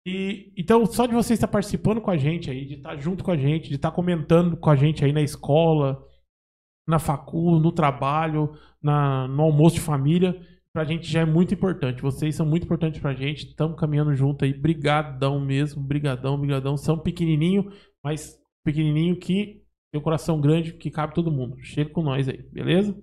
E 0.06 0.52
então, 0.56 0.86
só 0.86 1.06
de 1.06 1.14
você 1.14 1.34
estar 1.34 1.48
participando 1.48 2.00
com 2.00 2.10
a 2.10 2.16
gente 2.16 2.50
aí, 2.50 2.64
de 2.64 2.74
estar 2.74 2.96
junto 2.96 3.22
com 3.22 3.30
a 3.30 3.36
gente, 3.36 3.68
de 3.68 3.76
estar 3.76 3.90
comentando 3.90 4.56
com 4.56 4.70
a 4.70 4.76
gente 4.76 5.04
aí 5.04 5.12
na 5.12 5.20
escola, 5.20 6.02
na 6.88 6.98
facul, 6.98 7.60
no 7.60 7.70
trabalho, 7.70 8.52
na, 8.82 9.28
no 9.28 9.42
almoço 9.42 9.76
de 9.76 9.82
família, 9.82 10.40
pra 10.72 10.84
gente 10.84 11.10
já 11.10 11.20
é 11.20 11.24
muito 11.24 11.52
importante. 11.52 12.02
Vocês 12.02 12.34
são 12.34 12.46
muito 12.46 12.64
importantes 12.64 13.00
pra 13.00 13.14
gente, 13.14 13.48
estamos 13.48 13.78
caminhando 13.78 14.14
junto 14.14 14.44
aí. 14.44 14.54
Brigadão 14.54 15.38
mesmo, 15.38 15.82
brigadão, 15.82 16.38
brigadão. 16.38 16.76
São 16.76 16.98
pequenininho, 16.98 17.70
mas 18.02 18.38
pequenininho 18.64 19.16
que 19.16 19.62
tem 19.92 20.00
um 20.00 20.04
coração 20.04 20.40
grande 20.40 20.72
que 20.72 20.90
cabe 20.90 21.14
todo 21.14 21.32
mundo. 21.32 21.56
Chega 21.62 21.90
com 21.90 22.02
nós 22.02 22.28
aí, 22.28 22.42
beleza? 22.50 22.96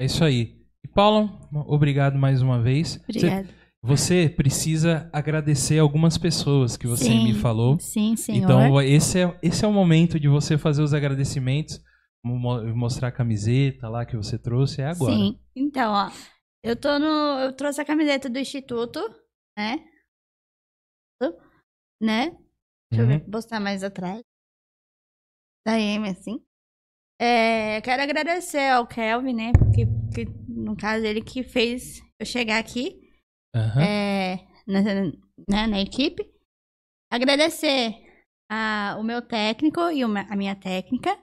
É 0.00 0.06
isso 0.06 0.24
aí. 0.24 0.56
E 0.84 0.88
Paulo, 0.88 1.40
obrigado 1.66 2.18
mais 2.18 2.42
uma 2.42 2.60
vez. 2.60 3.02
Você, 3.06 3.26
Obrigada. 3.26 3.48
Você 3.86 4.28
precisa 4.28 5.08
agradecer 5.12 5.78
algumas 5.78 6.18
pessoas 6.18 6.76
que 6.76 6.86
você 6.86 7.04
Sim. 7.04 7.22
me 7.22 7.34
falou. 7.34 7.78
Sim, 7.78 8.16
senhor. 8.16 8.42
Então, 8.44 8.82
esse 8.82 9.20
é, 9.20 9.38
esse 9.42 9.64
é 9.64 9.68
o 9.68 9.72
momento 9.72 10.18
de 10.18 10.28
você 10.28 10.58
fazer 10.58 10.82
os 10.82 10.92
agradecimentos, 10.92 11.80
mo- 12.24 12.62
mostrar 12.74 13.08
a 13.08 13.12
camiseta 13.12 13.88
lá 13.88 14.04
que 14.04 14.16
você 14.16 14.36
trouxe, 14.38 14.82
é 14.82 14.86
agora. 14.88 15.14
Sim. 15.14 15.38
Então, 15.54 15.92
ó, 15.92 16.10
eu 16.64 16.74
tô 16.74 16.98
no, 16.98 17.38
eu 17.40 17.52
trouxe 17.52 17.80
a 17.80 17.84
camiseta 17.84 18.28
do 18.28 18.38
instituto, 18.38 18.98
né? 19.56 19.84
Né? 22.02 22.30
Deixa 22.90 23.02
eu 23.02 23.04
Uhum. 23.04 23.06
ver, 23.06 23.20
vou 23.20 23.30
postar 23.30 23.58
mais 23.60 23.82
atrás. 23.82 24.20
Da 25.66 25.78
M, 25.80 26.08
assim. 26.08 26.40
É, 27.20 27.80
quero 27.80 28.02
agradecer 28.02 28.68
ao 28.70 28.86
Kelvin, 28.86 29.32
né? 29.32 29.52
Porque, 29.52 29.86
que, 30.14 30.24
no 30.48 30.76
caso, 30.76 31.04
ele 31.06 31.22
que 31.22 31.42
fez 31.42 32.00
eu 32.20 32.26
chegar 32.26 32.58
aqui 32.58 33.05
Aham. 33.56 33.82
é, 33.82 34.46
na, 34.66 34.82
né, 35.48 35.66
na 35.66 35.80
equipe. 35.80 36.28
Agradecer 37.10 37.94
a, 38.50 38.96
o 38.98 39.02
meu 39.02 39.22
técnico 39.22 39.80
e 39.90 40.04
me- 40.06 40.26
a 40.28 40.36
minha 40.36 40.54
técnica, 40.56 41.16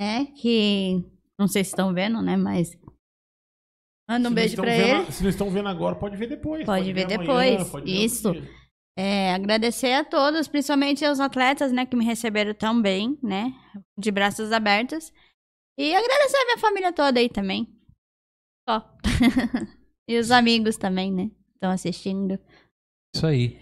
né? 0.00 0.26
Que 0.40 0.96
não 1.38 1.46
sei 1.48 1.64
se 1.64 1.70
estão 1.70 1.94
vendo, 1.94 2.20
né? 2.20 2.36
Mas 2.36 2.76
manda 4.08 4.28
um 4.28 4.30
Se 4.30 4.34
beijo 4.34 4.48
estão 4.54 4.64
pra 4.64 4.74
vendo- 4.76 5.02
ele. 5.04 5.12
Se 5.12 5.22
não 5.22 5.30
estão 5.30 5.50
vendo 5.50 5.68
agora, 5.68 5.96
pode 5.96 6.16
ver 6.16 6.26
depois. 6.28 6.64
Pode 6.66 6.92
ver 6.92 7.04
amanhã, 7.04 7.18
depois, 7.18 7.70
pode 7.70 7.86
ver 7.92 8.04
isso. 8.04 8.28
É, 8.96 9.34
agradecer 9.34 9.92
a 9.92 10.04
todos, 10.04 10.46
principalmente 10.46 11.04
aos 11.04 11.18
atletas, 11.18 11.72
né, 11.72 11.84
que 11.84 11.96
me 11.96 12.04
receberam 12.04 12.54
tão 12.54 12.80
bem, 12.80 13.18
né, 13.22 13.52
de 13.98 14.10
braços 14.12 14.52
abertos. 14.52 15.12
E 15.78 15.92
agradecer 15.94 16.36
a 16.36 16.44
minha 16.44 16.58
família 16.58 16.92
toda 16.92 17.18
aí 17.18 17.28
também. 17.28 17.66
Só. 18.68 18.96
e 20.08 20.16
os 20.18 20.30
amigos 20.30 20.76
também, 20.76 21.12
né, 21.12 21.30
estão 21.64 21.70
assistindo. 21.70 22.38
Isso 23.14 23.26
aí. 23.26 23.58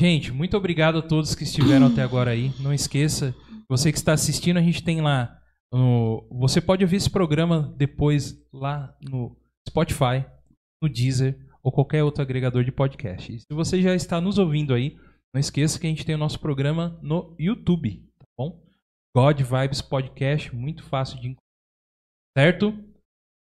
Gente, 0.00 0.32
muito 0.32 0.56
obrigado 0.56 0.98
a 0.98 1.02
todos 1.02 1.34
que 1.34 1.44
estiveram 1.44 1.86
até 1.88 2.02
agora 2.02 2.30
aí. 2.30 2.50
Não 2.60 2.72
esqueça, 2.72 3.34
você 3.68 3.92
que 3.92 3.98
está 3.98 4.12
assistindo, 4.12 4.56
a 4.58 4.62
gente 4.62 4.82
tem 4.82 5.00
lá. 5.00 5.36
no- 5.72 6.26
você 6.32 6.60
pode 6.60 6.82
ouvir 6.82 6.96
esse 6.96 7.08
programa 7.08 7.72
depois 7.76 8.36
lá 8.52 8.92
no 9.00 9.36
Spotify, 9.68 10.24
no 10.82 10.88
Deezer 10.88 11.38
ou 11.62 11.70
qualquer 11.70 12.02
outro 12.02 12.20
agregador 12.22 12.64
de 12.64 12.72
podcast. 12.72 13.32
E 13.32 13.38
se 13.38 13.46
você 13.52 13.80
já 13.80 13.94
está 13.94 14.20
nos 14.20 14.36
ouvindo 14.36 14.74
aí, 14.74 14.96
não 15.32 15.38
esqueça 15.38 15.78
que 15.78 15.86
a 15.86 15.90
gente 15.90 16.04
tem 16.04 16.16
o 16.16 16.18
nosso 16.18 16.40
programa 16.40 16.98
no 17.02 17.36
YouTube, 17.38 18.04
tá 18.18 18.24
bom? 18.36 18.60
God 19.16 19.40
Vibes 19.42 19.80
Podcast, 19.80 20.52
muito 20.56 20.82
fácil 20.82 21.20
de 21.20 21.28
encontrar. 21.28 21.40
Certo? 22.36 22.74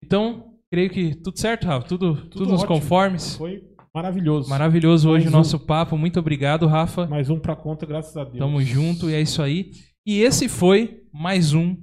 Então, 0.01 0.57
creio 0.71 0.89
que 0.91 1.15
tudo 1.15 1.37
certo, 1.37 1.65
Rafa? 1.67 1.85
Tudo, 1.89 2.29
tudo, 2.29 2.45
nos 2.51 2.61
ótimo. 2.63 2.67
conformes? 2.79 3.35
Foi 3.35 3.59
maravilhoso. 3.93 4.49
Maravilhoso 4.49 5.09
hoje 5.09 5.27
o 5.27 5.29
um. 5.29 5.33
nosso 5.33 5.59
papo. 5.59 5.97
Muito 5.97 6.19
obrigado, 6.19 6.67
Rafa. 6.67 7.07
Mais 7.07 7.29
um 7.29 7.39
pra 7.39 7.55
conta, 7.55 7.85
graças 7.85 8.15
a 8.17 8.23
Deus. 8.23 8.37
Tamo 8.37 8.61
junto 8.61 9.09
e 9.09 9.13
é 9.13 9.21
isso 9.21 9.41
aí. 9.41 9.71
E 10.05 10.19
esse 10.19 10.49
foi 10.49 11.03
mais 11.13 11.53
um 11.53 11.77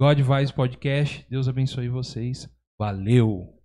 God 0.00 0.18
Vibes 0.18 0.50
Podcast. 0.50 1.26
Deus 1.30 1.46
abençoe 1.46 1.88
vocês. 1.88 2.48
Valeu! 2.78 3.59